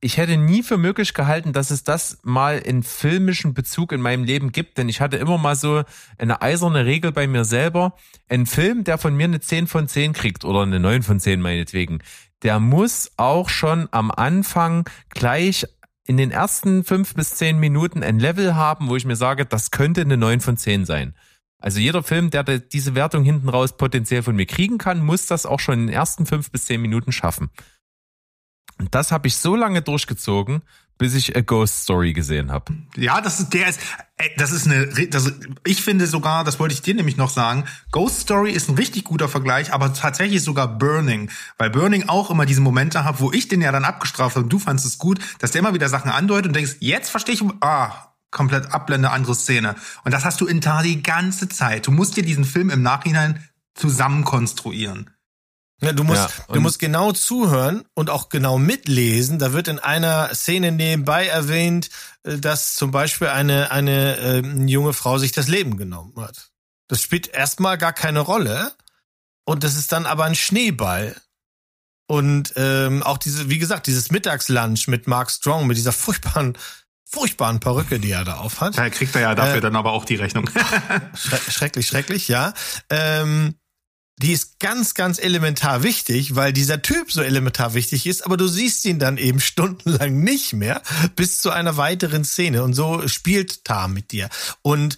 ich 0.00 0.16
hätte 0.16 0.36
nie 0.36 0.62
für 0.62 0.78
möglich 0.78 1.12
gehalten, 1.12 1.52
dass 1.52 1.70
es 1.70 1.82
das 1.82 2.18
mal 2.22 2.58
in 2.58 2.82
filmischen 2.82 3.52
Bezug 3.52 3.92
in 3.92 4.00
meinem 4.00 4.24
Leben 4.24 4.52
gibt, 4.52 4.78
denn 4.78 4.88
ich 4.88 5.00
hatte 5.00 5.16
immer 5.16 5.38
mal 5.38 5.56
so 5.56 5.82
eine 6.18 6.40
eiserne 6.40 6.84
Regel 6.84 7.10
bei 7.10 7.26
mir 7.26 7.44
selber. 7.44 7.94
Ein 8.28 8.46
Film, 8.46 8.84
der 8.84 8.98
von 8.98 9.16
mir 9.16 9.24
eine 9.24 9.40
10 9.40 9.66
von 9.66 9.88
10 9.88 10.12
kriegt 10.12 10.44
oder 10.44 10.62
eine 10.62 10.78
9 10.78 11.02
von 11.02 11.18
10 11.18 11.40
meinetwegen, 11.40 11.98
der 12.42 12.60
muss 12.60 13.10
auch 13.16 13.48
schon 13.48 13.88
am 13.90 14.12
Anfang 14.12 14.88
gleich 15.10 15.66
in 16.06 16.16
den 16.16 16.30
ersten 16.30 16.84
fünf 16.84 17.14
bis 17.14 17.34
zehn 17.34 17.58
Minuten 17.58 18.02
ein 18.02 18.18
Level 18.18 18.54
haben, 18.54 18.88
wo 18.88 18.96
ich 18.96 19.04
mir 19.04 19.16
sage, 19.16 19.44
das 19.44 19.70
könnte 19.70 20.00
eine 20.00 20.16
9 20.16 20.40
von 20.40 20.56
10 20.56 20.86
sein. 20.86 21.14
Also 21.60 21.80
jeder 21.80 22.02
Film, 22.04 22.30
der 22.30 22.44
diese 22.44 22.94
Wertung 22.94 23.24
hinten 23.24 23.48
raus 23.48 23.76
potenziell 23.76 24.22
von 24.22 24.36
mir 24.36 24.46
kriegen 24.46 24.78
kann, 24.78 25.04
muss 25.04 25.26
das 25.26 25.44
auch 25.44 25.58
schon 25.58 25.74
in 25.74 25.86
den 25.88 25.94
ersten 25.94 26.24
fünf 26.24 26.52
bis 26.52 26.66
zehn 26.66 26.80
Minuten 26.80 27.10
schaffen. 27.10 27.50
Und 28.78 28.94
das 28.94 29.12
habe 29.12 29.28
ich 29.28 29.36
so 29.36 29.56
lange 29.56 29.82
durchgezogen, 29.82 30.62
bis 30.98 31.14
ich 31.14 31.36
A 31.36 31.40
Ghost 31.40 31.82
Story 31.82 32.12
gesehen 32.12 32.50
habe. 32.50 32.74
Ja, 32.96 33.20
das 33.20 33.40
ist 33.40 33.54
der 33.54 33.68
ist 33.68 33.80
das 34.36 34.50
ist 34.50 34.66
eine 34.66 34.86
das, 35.08 35.32
ich 35.64 35.82
finde 35.82 36.08
sogar, 36.08 36.42
das 36.42 36.58
wollte 36.58 36.74
ich 36.74 36.82
dir 36.82 36.94
nämlich 36.94 37.16
noch 37.16 37.30
sagen, 37.30 37.64
Ghost 37.92 38.20
Story 38.20 38.50
ist 38.50 38.68
ein 38.68 38.74
richtig 38.74 39.04
guter 39.04 39.28
Vergleich, 39.28 39.72
aber 39.72 39.94
tatsächlich 39.94 40.42
sogar 40.42 40.76
Burning, 40.76 41.30
weil 41.56 41.70
Burning 41.70 42.08
auch 42.08 42.30
immer 42.30 42.46
diese 42.46 42.60
Momente 42.60 43.04
hat, 43.04 43.20
wo 43.20 43.32
ich 43.32 43.46
den 43.46 43.62
ja 43.62 43.70
dann 43.70 43.84
abgestraft 43.84 44.34
habe 44.34 44.44
und 44.44 44.52
du 44.52 44.58
fandest 44.58 44.86
es 44.86 44.98
gut, 44.98 45.20
dass 45.38 45.52
der 45.52 45.60
immer 45.60 45.74
wieder 45.74 45.88
Sachen 45.88 46.10
andeutet 46.10 46.48
und 46.48 46.56
denkst, 46.56 46.76
jetzt 46.80 47.10
verstehe 47.10 47.36
ich 47.36 47.42
ah, 47.60 48.12
komplett 48.32 48.72
Abblende 48.72 49.10
andere 49.10 49.36
Szene 49.36 49.76
und 50.04 50.12
das 50.12 50.24
hast 50.24 50.40
du 50.40 50.46
in 50.46 50.60
Tar 50.60 50.82
die 50.82 51.02
ganze 51.02 51.48
Zeit. 51.48 51.86
Du 51.86 51.92
musst 51.92 52.16
dir 52.16 52.24
diesen 52.24 52.44
Film 52.44 52.70
im 52.70 52.82
Nachhinein 52.82 53.44
zusammen 53.74 54.24
konstruieren. 54.24 55.10
Ja, 55.80 55.92
du 55.92 56.02
musst, 56.02 56.20
ja, 56.20 56.54
du 56.54 56.60
musst 56.60 56.80
genau 56.80 57.12
zuhören 57.12 57.84
und 57.94 58.10
auch 58.10 58.30
genau 58.30 58.58
mitlesen. 58.58 59.38
Da 59.38 59.52
wird 59.52 59.68
in 59.68 59.78
einer 59.78 60.34
Szene 60.34 60.72
nebenbei 60.72 61.28
erwähnt, 61.28 61.90
äh, 62.24 62.38
dass 62.38 62.74
zum 62.74 62.90
Beispiel 62.90 63.28
eine, 63.28 63.70
eine 63.70 64.16
äh, 64.16 64.66
junge 64.66 64.92
Frau 64.92 65.18
sich 65.18 65.32
das 65.32 65.46
Leben 65.46 65.76
genommen 65.76 66.14
hat. 66.16 66.50
Das 66.88 67.00
spielt 67.00 67.28
erstmal 67.28 67.78
gar 67.78 67.92
keine 67.92 68.20
Rolle. 68.20 68.72
Und 69.44 69.62
das 69.62 69.76
ist 69.76 69.92
dann 69.92 70.06
aber 70.06 70.24
ein 70.24 70.34
Schneeball. 70.34 71.14
Und 72.06 72.54
ähm, 72.56 73.02
auch 73.02 73.18
diese, 73.18 73.48
wie 73.48 73.58
gesagt, 73.58 73.86
dieses 73.86 74.10
Mittagslunch 74.10 74.88
mit 74.88 75.06
Mark 75.06 75.30
Strong, 75.30 75.66
mit 75.66 75.76
dieser 75.76 75.92
furchtbaren, 75.92 76.56
furchtbaren 77.04 77.60
Perücke, 77.60 78.00
die 78.00 78.10
er 78.10 78.24
da 78.24 78.38
aufhat. 78.38 78.76
Da 78.76 78.90
kriegt 78.90 79.14
er 79.14 79.20
ja 79.20 79.34
dafür 79.34 79.56
äh, 79.56 79.60
dann 79.60 79.76
aber 79.76 79.92
auch 79.92 80.04
die 80.04 80.16
Rechnung. 80.16 80.50
schrecklich, 81.14 81.86
schrecklich, 81.86 82.28
ja. 82.28 82.52
Ähm, 82.90 83.54
die 84.18 84.32
ist 84.32 84.58
ganz, 84.58 84.94
ganz 84.94 85.18
elementar 85.18 85.82
wichtig, 85.82 86.34
weil 86.34 86.52
dieser 86.52 86.82
Typ 86.82 87.12
so 87.12 87.22
elementar 87.22 87.74
wichtig 87.74 88.06
ist, 88.06 88.26
aber 88.26 88.36
du 88.36 88.48
siehst 88.48 88.84
ihn 88.84 88.98
dann 88.98 89.16
eben 89.16 89.40
stundenlang 89.48 90.20
nicht 90.20 90.52
mehr 90.52 90.82
bis 91.16 91.40
zu 91.40 91.50
einer 91.50 91.76
weiteren 91.76 92.24
Szene. 92.24 92.62
Und 92.62 92.74
so 92.74 93.06
spielt 93.08 93.64
Tar 93.64 93.88
mit 93.88 94.12
dir. 94.12 94.28
Und 94.62 94.96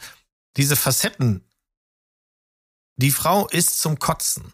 diese 0.56 0.74
Facetten, 0.74 1.44
die 2.96 3.10
Frau 3.10 3.46
ist 3.48 3.78
zum 3.78 3.98
Kotzen. 3.98 4.52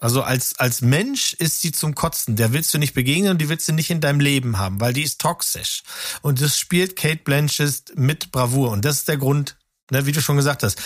Also 0.00 0.22
als, 0.22 0.56
als 0.58 0.80
Mensch 0.80 1.32
ist 1.32 1.60
sie 1.60 1.72
zum 1.72 1.94
Kotzen. 1.94 2.36
Der 2.36 2.52
willst 2.52 2.72
du 2.72 2.78
nicht 2.78 2.94
begegnen 2.94 3.30
und 3.30 3.38
die 3.38 3.48
willst 3.48 3.68
du 3.68 3.72
nicht 3.72 3.90
in 3.90 4.00
deinem 4.00 4.20
Leben 4.20 4.58
haben, 4.58 4.80
weil 4.80 4.92
die 4.92 5.02
ist 5.02 5.20
toxisch. 5.20 5.82
Und 6.22 6.40
das 6.40 6.56
spielt 6.56 6.94
Kate 6.94 7.22
Blanchett 7.24 7.92
mit 7.96 8.30
Bravour. 8.30 8.70
Und 8.70 8.84
das 8.84 8.98
ist 8.98 9.08
der 9.08 9.16
Grund, 9.16 9.56
ne, 9.90 10.06
wie 10.06 10.12
du 10.12 10.20
schon 10.20 10.36
gesagt 10.36 10.62
hast 10.62 10.80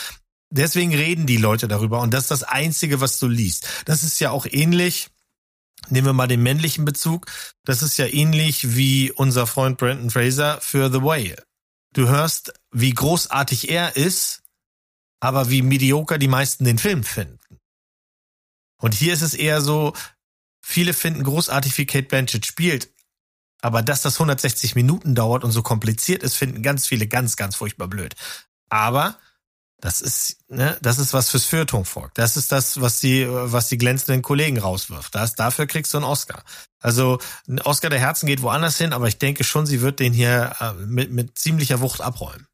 deswegen 0.52 0.94
reden 0.94 1.26
die 1.26 1.36
Leute 1.36 1.68
darüber 1.68 2.00
und 2.00 2.14
das 2.14 2.24
ist 2.24 2.30
das 2.30 2.42
Einzige, 2.44 3.00
was 3.00 3.18
du 3.18 3.28
liest. 3.28 3.68
Das 3.84 4.02
ist 4.02 4.20
ja 4.20 4.30
auch 4.30 4.46
ähnlich 4.46 5.08
Nehmen 5.88 6.06
wir 6.06 6.12
mal 6.12 6.28
den 6.28 6.42
männlichen 6.42 6.84
Bezug. 6.84 7.26
Das 7.64 7.82
ist 7.82 7.96
ja 7.98 8.06
ähnlich 8.06 8.76
wie 8.76 9.10
unser 9.10 9.46
Freund 9.46 9.78
Brandon 9.78 10.10
Fraser 10.10 10.60
für 10.60 10.90
The 10.92 11.02
Whale. 11.02 11.42
Du 11.92 12.08
hörst, 12.08 12.52
wie 12.70 12.92
großartig 12.92 13.70
er 13.70 13.96
ist, 13.96 14.42
aber 15.20 15.50
wie 15.50 15.62
mediocre 15.62 16.18
die 16.18 16.28
meisten 16.28 16.64
den 16.64 16.78
Film 16.78 17.04
finden. 17.04 17.38
Und 18.80 18.94
hier 18.94 19.12
ist 19.12 19.22
es 19.22 19.34
eher 19.34 19.60
so, 19.60 19.92
viele 20.64 20.94
finden 20.94 21.22
großartig, 21.24 21.76
wie 21.78 21.86
Kate 21.86 22.08
Blanchett 22.08 22.46
spielt. 22.46 22.92
Aber 23.60 23.82
dass 23.82 24.02
das 24.02 24.14
160 24.14 24.74
Minuten 24.74 25.14
dauert 25.14 25.44
und 25.44 25.52
so 25.52 25.62
kompliziert 25.62 26.22
ist, 26.22 26.34
finden 26.34 26.62
ganz 26.62 26.86
viele 26.86 27.06
ganz, 27.06 27.36
ganz 27.36 27.54
furchtbar 27.54 27.86
blöd. 27.86 28.14
Aber 28.68 29.18
das 29.82 30.00
ist, 30.00 30.38
ne, 30.48 30.78
das 30.80 31.00
ist 31.00 31.12
was 31.12 31.28
fürs 31.28 31.44
Feuilleton-Volk. 31.44 32.14
Das 32.14 32.36
ist 32.36 32.52
das, 32.52 32.80
was 32.80 33.00
die, 33.00 33.26
was 33.28 33.66
die 33.66 33.78
glänzenden 33.78 34.22
Kollegen 34.22 34.58
rauswirft. 34.58 35.12
Das, 35.12 35.34
dafür 35.34 35.66
kriegst 35.66 35.92
du 35.92 35.98
einen 35.98 36.04
Oscar. 36.04 36.44
Also, 36.80 37.18
ein 37.48 37.60
Oscar 37.60 37.90
der 37.90 37.98
Herzen 37.98 38.28
geht 38.28 38.42
woanders 38.42 38.78
hin, 38.78 38.92
aber 38.92 39.08
ich 39.08 39.18
denke 39.18 39.42
schon, 39.42 39.66
sie 39.66 39.80
wird 39.80 39.98
den 39.98 40.12
hier 40.12 40.54
äh, 40.60 40.72
mit, 40.74 41.10
mit 41.10 41.36
ziemlicher 41.36 41.80
Wucht 41.80 42.00
abräumen. 42.00 42.46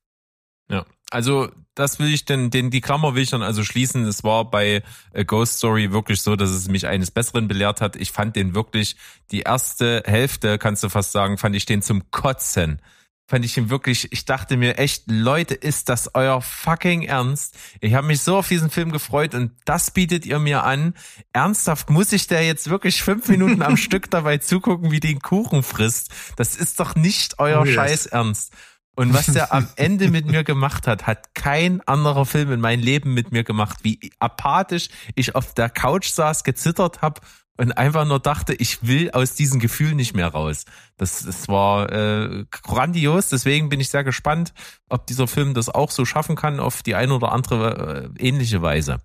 Ja, 0.70 0.86
also 1.10 1.50
das 1.74 1.98
will 1.98 2.12
ich 2.12 2.24
denn, 2.24 2.48
den, 2.48 2.70
die 2.70 2.80
Klammer 2.80 3.14
will 3.14 3.22
ich 3.22 3.30
dann 3.30 3.42
also 3.42 3.62
schließen. 3.62 4.06
Es 4.06 4.24
war 4.24 4.50
bei 4.50 4.82
A 5.14 5.22
Ghost 5.22 5.59
Story 5.59 5.92
wirklich 5.92 6.22
so, 6.22 6.34
dass 6.34 6.48
es 6.48 6.68
mich 6.68 6.86
eines 6.86 7.10
Besseren 7.10 7.46
belehrt 7.46 7.82
hat. 7.82 7.96
Ich 7.96 8.10
fand 8.10 8.36
den 8.36 8.55
wirklich, 8.55 8.96
die 9.32 9.40
erste 9.40 10.02
Hälfte, 10.06 10.56
kannst 10.56 10.82
du 10.82 10.88
fast 10.88 11.12
sagen, 11.12 11.36
fand 11.36 11.55
ich 11.55 11.66
den 11.66 11.82
zum 11.82 12.10
Kotzen 12.10 12.80
fand 13.28 13.44
ich 13.44 13.59
ihn 13.59 13.68
wirklich, 13.68 14.10
ich 14.10 14.24
dachte 14.24 14.56
mir 14.56 14.78
echt, 14.78 15.05
Leute, 15.06 15.52
ist 15.55 15.90
das 15.90 16.14
euer 16.14 16.40
fucking 16.40 17.02
Ernst? 17.02 17.55
Ich 17.80 17.92
habe 17.92 18.06
mich 18.06 18.22
so 18.22 18.38
auf 18.38 18.48
diesen 18.48 18.70
Film 18.70 18.90
gefreut 18.90 19.34
und 19.34 19.52
das 19.66 19.90
bietet 19.90 20.24
ihr 20.24 20.38
mir 20.38 20.64
an. 20.64 20.94
Ernsthaft 21.34 21.90
muss 21.90 22.10
ich 22.12 22.26
der 22.26 22.46
jetzt 22.46 22.70
wirklich 22.70 23.02
fünf 23.02 23.28
Minuten 23.28 23.60
am 23.60 23.76
Stück 23.76 24.10
dabei 24.10 24.38
zugucken, 24.38 24.90
wie 24.90 25.00
den 25.00 25.20
Kuchen 25.20 25.62
frisst? 25.62 26.10
Das 26.36 26.56
ist 26.56 26.80
doch 26.80 26.94
nicht 26.94 27.38
euer 27.38 27.66
yes. 27.66 27.74
Scheiß 27.74 28.06
Ernst. 28.06 28.55
Und 28.96 29.12
was 29.12 29.26
der 29.26 29.52
am 29.52 29.68
Ende 29.76 30.09
mit 30.09 30.24
mir 30.26 30.42
gemacht 30.42 30.86
hat, 30.86 31.06
hat 31.06 31.34
kein 31.34 31.82
anderer 31.82 32.24
Film 32.24 32.50
in 32.50 32.60
meinem 32.60 32.80
Leben 32.80 33.12
mit 33.12 33.30
mir 33.30 33.44
gemacht. 33.44 33.80
Wie 33.82 34.10
apathisch 34.18 34.88
ich 35.14 35.34
auf 35.34 35.52
der 35.52 35.68
Couch 35.68 36.09
saß, 36.09 36.44
gezittert 36.44 37.02
habe 37.02 37.20
und 37.59 37.72
einfach 37.72 38.06
nur 38.06 38.20
dachte, 38.20 38.55
ich 38.55 38.86
will 38.86 39.10
aus 39.10 39.35
diesem 39.35 39.59
Gefühl 39.60 39.94
nicht 39.94 40.14
mehr 40.14 40.28
raus. 40.28 40.64
Das, 40.97 41.24
das 41.24 41.48
war 41.48 41.93
äh, 41.93 42.44
grandios, 42.51 43.28
deswegen 43.28 43.68
bin 43.68 43.80
ich 43.80 43.90
sehr 43.90 44.05
gespannt, 44.05 44.55
ob 44.89 45.06
dieser 45.06 45.26
Film 45.26 45.55
das 45.55 45.68
auch 45.68 45.90
so 45.90 46.05
schaffen 46.05 46.36
kann 46.36 46.60
auf 46.60 46.82
die 46.82 46.94
eine 46.94 47.12
oder 47.14 47.32
andere 47.32 48.12
äh, 48.16 48.26
ähnliche 48.26 48.62
Weise. 48.62 49.01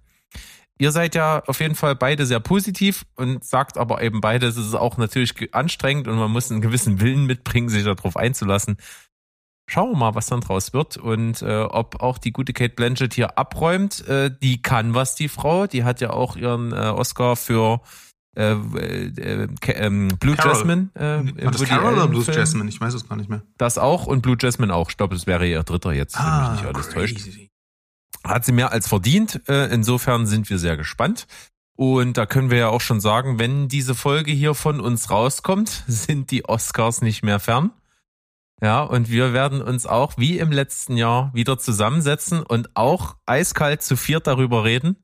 Ihr 0.77 0.91
seid 0.91 1.15
ja 1.15 1.43
auf 1.45 1.59
jeden 1.61 1.75
Fall 1.75 1.95
beide 1.95 2.25
sehr 2.25 2.39
positiv 2.39 3.05
und 3.15 3.43
sagt 3.43 3.77
aber 3.77 4.01
eben 4.01 4.21
beide, 4.21 4.47
es 4.47 4.57
ist 4.57 4.75
auch 4.75 4.97
natürlich 4.97 5.53
anstrengend 5.53 6.07
und 6.07 6.17
man 6.17 6.31
muss 6.31 6.51
einen 6.51 6.61
gewissen 6.61 6.99
Willen 6.99 7.25
mitbringen, 7.25 7.69
sich 7.69 7.83
darauf 7.83 8.17
einzulassen. 8.17 8.77
Schauen 9.67 9.91
wir 9.91 9.97
mal, 9.97 10.15
was 10.15 10.27
dann 10.27 10.41
draus 10.41 10.73
wird 10.73 10.97
und 10.97 11.41
äh, 11.41 11.61
ob 11.61 12.01
auch 12.01 12.17
die 12.17 12.33
gute 12.33 12.53
Kate 12.53 12.75
Blanchett 12.75 13.13
hier 13.13 13.37
abräumt. 13.37 14.05
Äh, 14.07 14.29
die 14.41 14.61
kann 14.61 14.93
was, 14.93 15.15
die 15.15 15.29
Frau. 15.29 15.67
Die 15.67 15.83
hat 15.83 16.01
ja 16.01 16.09
auch 16.09 16.35
ihren 16.35 16.73
äh, 16.73 16.89
Oscar 16.89 17.35
für 17.35 17.79
äh, 18.35 18.53
äh, 18.53 19.47
äh, 19.67 19.89
Blue 20.19 20.35
Carol. 20.35 20.51
Jasmine. 20.53 20.89
Äh, 20.95 21.45
War 21.45 21.51
das 21.51 21.63
Carol 21.65 21.93
oder 21.93 22.07
Blue 22.07 22.23
Jasmine? 22.23 22.69
Ich 22.69 22.81
weiß 22.81 22.93
es 22.93 23.07
gar 23.07 23.15
nicht 23.15 23.29
mehr. 23.29 23.43
Das 23.57 23.77
auch 23.77 24.07
und 24.07 24.21
Blue 24.21 24.37
Jasmine 24.39 24.73
auch. 24.73 24.89
Ich 24.89 24.97
glaube, 24.97 25.15
es 25.15 25.27
wäre 25.27 25.47
ihr 25.47 25.63
dritter 25.63 25.93
jetzt, 25.93 26.17
ah, 26.17 26.45
wenn 26.45 26.51
mich 26.53 26.61
nicht 26.61 26.75
alles 26.75 26.89
crazy. 26.89 27.13
täuscht. 27.15 27.49
Hat 28.23 28.45
sie 28.45 28.53
mehr 28.53 28.71
als 28.71 28.87
verdient. 28.87 29.41
Äh, 29.47 29.73
insofern 29.73 30.25
sind 30.25 30.49
wir 30.49 30.57
sehr 30.57 30.77
gespannt. 30.77 31.27
Und 31.75 32.17
da 32.17 32.25
können 32.25 32.49
wir 32.49 32.57
ja 32.57 32.67
auch 32.69 32.81
schon 32.81 33.01
sagen, 33.01 33.39
wenn 33.39 33.67
diese 33.67 33.95
Folge 33.95 34.31
hier 34.31 34.53
von 34.53 34.79
uns 34.79 35.09
rauskommt, 35.09 35.83
sind 35.87 36.31
die 36.31 36.45
Oscars 36.45 37.01
nicht 37.01 37.23
mehr 37.23 37.39
fern. 37.39 37.71
Ja, 38.61 38.81
und 38.81 39.09
wir 39.09 39.33
werden 39.33 39.61
uns 39.61 39.85
auch 39.85 40.17
wie 40.17 40.39
im 40.39 40.51
letzten 40.51 40.95
Jahr 40.95 41.31
wieder 41.33 41.59
zusammensetzen 41.59 42.41
und 42.41 42.75
auch 42.75 43.17
eiskalt 43.25 43.81
zu 43.81 43.97
viert 43.97 44.25
darüber 44.25 44.63
reden 44.63 45.02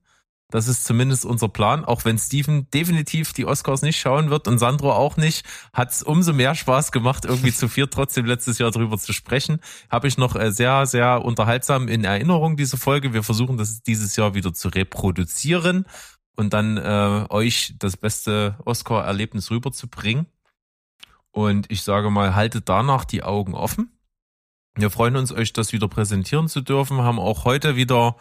das 0.52 0.68
ist 0.68 0.86
zumindest 0.86 1.26
unser 1.26 1.48
Plan. 1.48 1.86
Auch 1.86 2.06
wenn 2.06 2.18
Steven 2.18 2.70
definitiv 2.72 3.34
die 3.34 3.46
Oscars 3.46 3.84
nicht 3.84 4.00
schauen 4.00 4.32
wird 4.32 4.48
und 4.48 4.58
Sandro 4.58 4.92
auch 4.94 5.16
nicht, 5.16 5.46
hat 5.74 5.92
es 5.92 6.02
umso 6.02 6.34
mehr 6.34 6.56
Spaß 6.56 6.92
gemacht, 6.92 7.26
irgendwie 7.26 7.54
zu 7.54 7.68
viert 7.68 7.94
trotzdem 7.94 8.26
letztes 8.26 8.58
Jahr 8.58 8.72
drüber 8.72 8.98
zu 8.98 9.14
sprechen. 9.14 9.60
Habe 9.92 10.08
ich 10.08 10.18
noch 10.18 10.36
äh, 10.36 10.52
sehr, 10.52 10.88
sehr 10.88 11.24
unterhaltsam 11.24 11.88
in 11.88 12.04
Erinnerung, 12.04 12.58
diese 12.58 12.78
Folge. 12.78 13.14
Wir 13.14 13.22
versuchen 13.22 13.58
das 13.58 13.84
dieses 13.84 14.16
Jahr 14.16 14.34
wieder 14.34 14.52
zu 14.54 14.70
reproduzieren 14.70 15.86
und 16.36 16.54
dann 16.54 16.78
äh, 16.78 17.26
euch 17.30 17.76
das 17.78 17.96
beste 17.96 18.58
Oscar-Erlebnis 18.66 19.52
rüberzubringen. 19.52 20.26
Und 21.32 21.72
ich 21.72 21.84
sage 21.84 22.10
mal, 22.10 22.34
haltet 22.34 22.68
danach 22.70 23.06
die 23.06 23.22
Augen 23.22 23.54
offen. 23.54 23.92
Wir 24.76 24.90
freuen 24.90 25.16
uns, 25.16 25.32
euch 25.32 25.54
das 25.54 25.74
wieder 25.74 25.88
präsentieren 25.88 26.48
zu 26.48 26.62
dürfen, 26.62 27.02
haben 27.02 27.20
auch 27.20 27.46
heute 27.46 27.76
wieder 27.76 28.16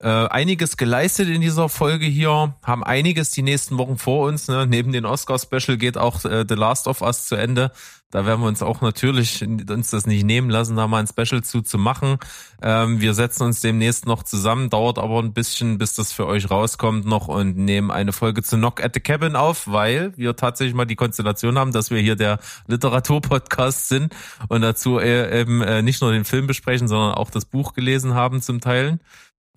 äh, 0.00 0.08
einiges 0.08 0.76
geleistet 0.76 1.28
in 1.28 1.40
dieser 1.40 1.68
Folge 1.68 2.06
hier, 2.06 2.54
haben 2.62 2.84
einiges 2.84 3.30
die 3.30 3.42
nächsten 3.42 3.78
Wochen 3.78 3.98
vor 3.98 4.28
uns. 4.28 4.46
Ne? 4.46 4.66
Neben 4.66 4.92
den 4.92 5.04
Oscar-Special 5.04 5.76
geht 5.76 5.98
auch 5.98 6.24
äh, 6.24 6.44
The 6.48 6.54
Last 6.54 6.86
of 6.86 7.02
Us 7.02 7.26
zu 7.26 7.34
Ende. 7.34 7.72
Da 8.10 8.24
werden 8.24 8.40
wir 8.40 8.48
uns 8.48 8.62
auch 8.62 8.80
natürlich 8.80 9.42
uns 9.42 9.90
das 9.90 10.06
nicht 10.06 10.24
nehmen 10.24 10.48
lassen, 10.48 10.76
da 10.76 10.86
mal 10.86 11.00
ein 11.00 11.06
Special 11.06 11.42
zu 11.42 11.60
zu 11.60 11.76
machen. 11.76 12.16
Ähm, 12.62 13.02
wir 13.02 13.12
setzen 13.12 13.42
uns 13.42 13.60
demnächst 13.60 14.06
noch 14.06 14.22
zusammen, 14.22 14.70
dauert 14.70 14.98
aber 14.98 15.18
ein 15.18 15.34
bisschen, 15.34 15.76
bis 15.76 15.94
das 15.94 16.12
für 16.12 16.26
euch 16.26 16.50
rauskommt 16.50 17.04
noch 17.04 17.28
und 17.28 17.58
nehmen 17.58 17.90
eine 17.90 18.12
Folge 18.14 18.42
zu 18.42 18.56
Knock 18.56 18.82
at 18.82 18.94
the 18.94 19.00
Cabin 19.00 19.36
auf, 19.36 19.66
weil 19.66 20.16
wir 20.16 20.36
tatsächlich 20.36 20.74
mal 20.74 20.86
die 20.86 20.96
Konstellation 20.96 21.58
haben, 21.58 21.72
dass 21.72 21.90
wir 21.90 22.00
hier 22.00 22.16
der 22.16 22.38
Literaturpodcast 22.66 23.88
sind 23.88 24.14
und 24.48 24.62
dazu 24.62 24.98
äh, 24.98 25.40
eben 25.40 25.60
äh, 25.60 25.82
nicht 25.82 26.00
nur 26.00 26.12
den 26.12 26.24
Film 26.24 26.46
besprechen, 26.46 26.88
sondern 26.88 27.12
auch 27.12 27.30
das 27.30 27.44
Buch 27.44 27.74
gelesen 27.74 28.14
haben 28.14 28.40
zum 28.40 28.62
Teilen. 28.62 29.00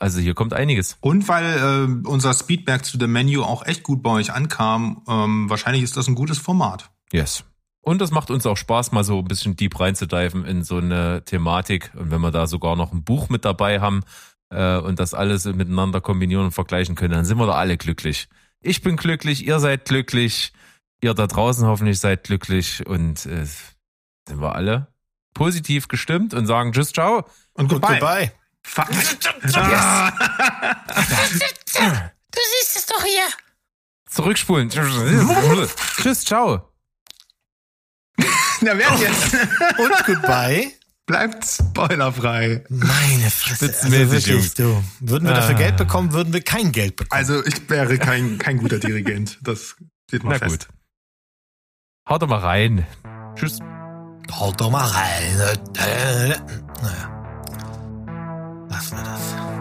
Also 0.02 0.20
hier 0.20 0.34
kommt 0.34 0.54
einiges. 0.54 0.98
Und 1.00 1.28
weil 1.28 1.46
äh, 1.46 2.08
unser 2.08 2.34
Speedback 2.34 2.86
zu 2.86 2.98
dem 2.98 3.12
Menü 3.12 3.40
auch 3.40 3.64
echt 3.64 3.84
gut 3.84 4.02
bei 4.02 4.10
euch 4.10 4.34
ankam, 4.34 5.04
ähm, 5.08 5.48
wahrscheinlich 5.48 5.84
ist 5.84 5.96
das 5.96 6.08
ein 6.08 6.16
gutes 6.16 6.40
Format. 6.40 6.90
Yes. 7.14 7.44
Und 7.82 8.02
das 8.02 8.10
macht 8.10 8.32
uns 8.32 8.48
auch 8.48 8.58
Spaß, 8.58 8.94
mal 8.94 9.04
so 9.04 9.20
ein 9.20 9.26
bisschen 9.26 9.56
deep 9.56 9.80
reinzudiven 9.80 10.44
in 10.44 10.64
so 10.64 10.78
eine 10.78 11.24
Thematik. 11.24 11.92
Und 11.96 12.10
wenn 12.10 12.20
wir 12.22 12.32
da 12.32 12.48
sogar 12.48 12.76
noch 12.76 12.94
ein 12.94 13.04
Buch 13.04 13.30
mit 13.30 13.46
dabei 13.46 13.80
haben 13.80 14.02
äh, 14.50 14.78
und 14.78 15.00
das 15.00 15.14
alles 15.14 15.46
miteinander 15.46 16.02
kombinieren 16.02 16.46
und 16.46 16.52
vergleichen 16.52 16.96
können, 16.96 17.14
dann 17.14 17.26
sind 17.26 17.38
wir 17.38 17.46
da 17.46 17.54
alle 17.54 17.78
glücklich. 17.78 18.28
Ich 18.60 18.82
bin 18.82 18.96
glücklich, 18.96 19.46
ihr 19.46 19.60
seid 19.60 19.86
glücklich, 19.86 20.52
ihr 21.02 21.14
da 21.14 21.28
draußen 21.28 21.68
hoffentlich 21.68 22.00
seid 22.00 22.24
glücklich 22.24 22.88
und 22.88 23.28
äh, 23.28 23.46
sind 23.46 24.42
wir 24.42 24.56
alle 24.56 24.88
positiv 25.36 25.88
gestimmt 25.88 26.34
und 26.34 26.48
sagen 26.48 26.72
Tschüss, 26.72 26.92
ciao 26.92 27.26
und 27.54 27.70
goodbye. 27.70 28.00
goodbye. 28.00 28.32
Fuck. 28.64 28.88
Ah. 29.56 30.12
Du 32.32 32.40
siehst 32.60 32.78
es 32.78 32.86
doch 32.86 33.04
hier. 33.04 33.28
Zurückspulen. 34.10 34.70
Tschüss, 34.70 36.26
ciao. 36.26 36.72
Na, 38.62 38.78
wer 38.78 38.94
jetzt? 38.96 39.34
Und 39.78 40.06
goodbye. 40.06 40.72
Bleibt 41.06 41.46
spoilerfrei. 41.46 42.64
Meine 42.70 43.32
Fresse. 43.32 43.66
Also 43.66 44.12
wirklich, 44.12 44.54
du. 44.54 44.84
Würden 45.00 45.28
wir 45.28 45.34
dafür 45.34 45.56
ah. 45.56 45.58
Geld 45.58 45.78
bekommen, 45.78 46.14
würden 46.14 46.32
wir 46.32 46.42
kein 46.42 46.72
Geld 46.72 46.96
bekommen. 46.96 47.18
Also 47.18 47.44
ich 47.46 47.70
wäre 47.70 47.98
kein, 47.98 48.38
kein 48.38 48.58
guter 48.58 48.80
Dirigent. 48.80 49.40
Das 49.42 49.76
steht 50.08 50.24
mal 50.24 50.34
Na 50.34 50.40
fest. 50.40 50.68
gut. 50.68 50.76
Haut 52.08 52.22
doch 52.22 52.28
mal 52.28 52.40
rein. 52.40 52.86
Tschüss. 53.36 53.60
Haut 54.32 54.62
doch 54.62 54.70
mal 54.70 54.86
rein. 54.86 55.58
Naja. 56.82 57.18
us, 58.82 58.94
let 58.94 59.08
us. 59.08 59.61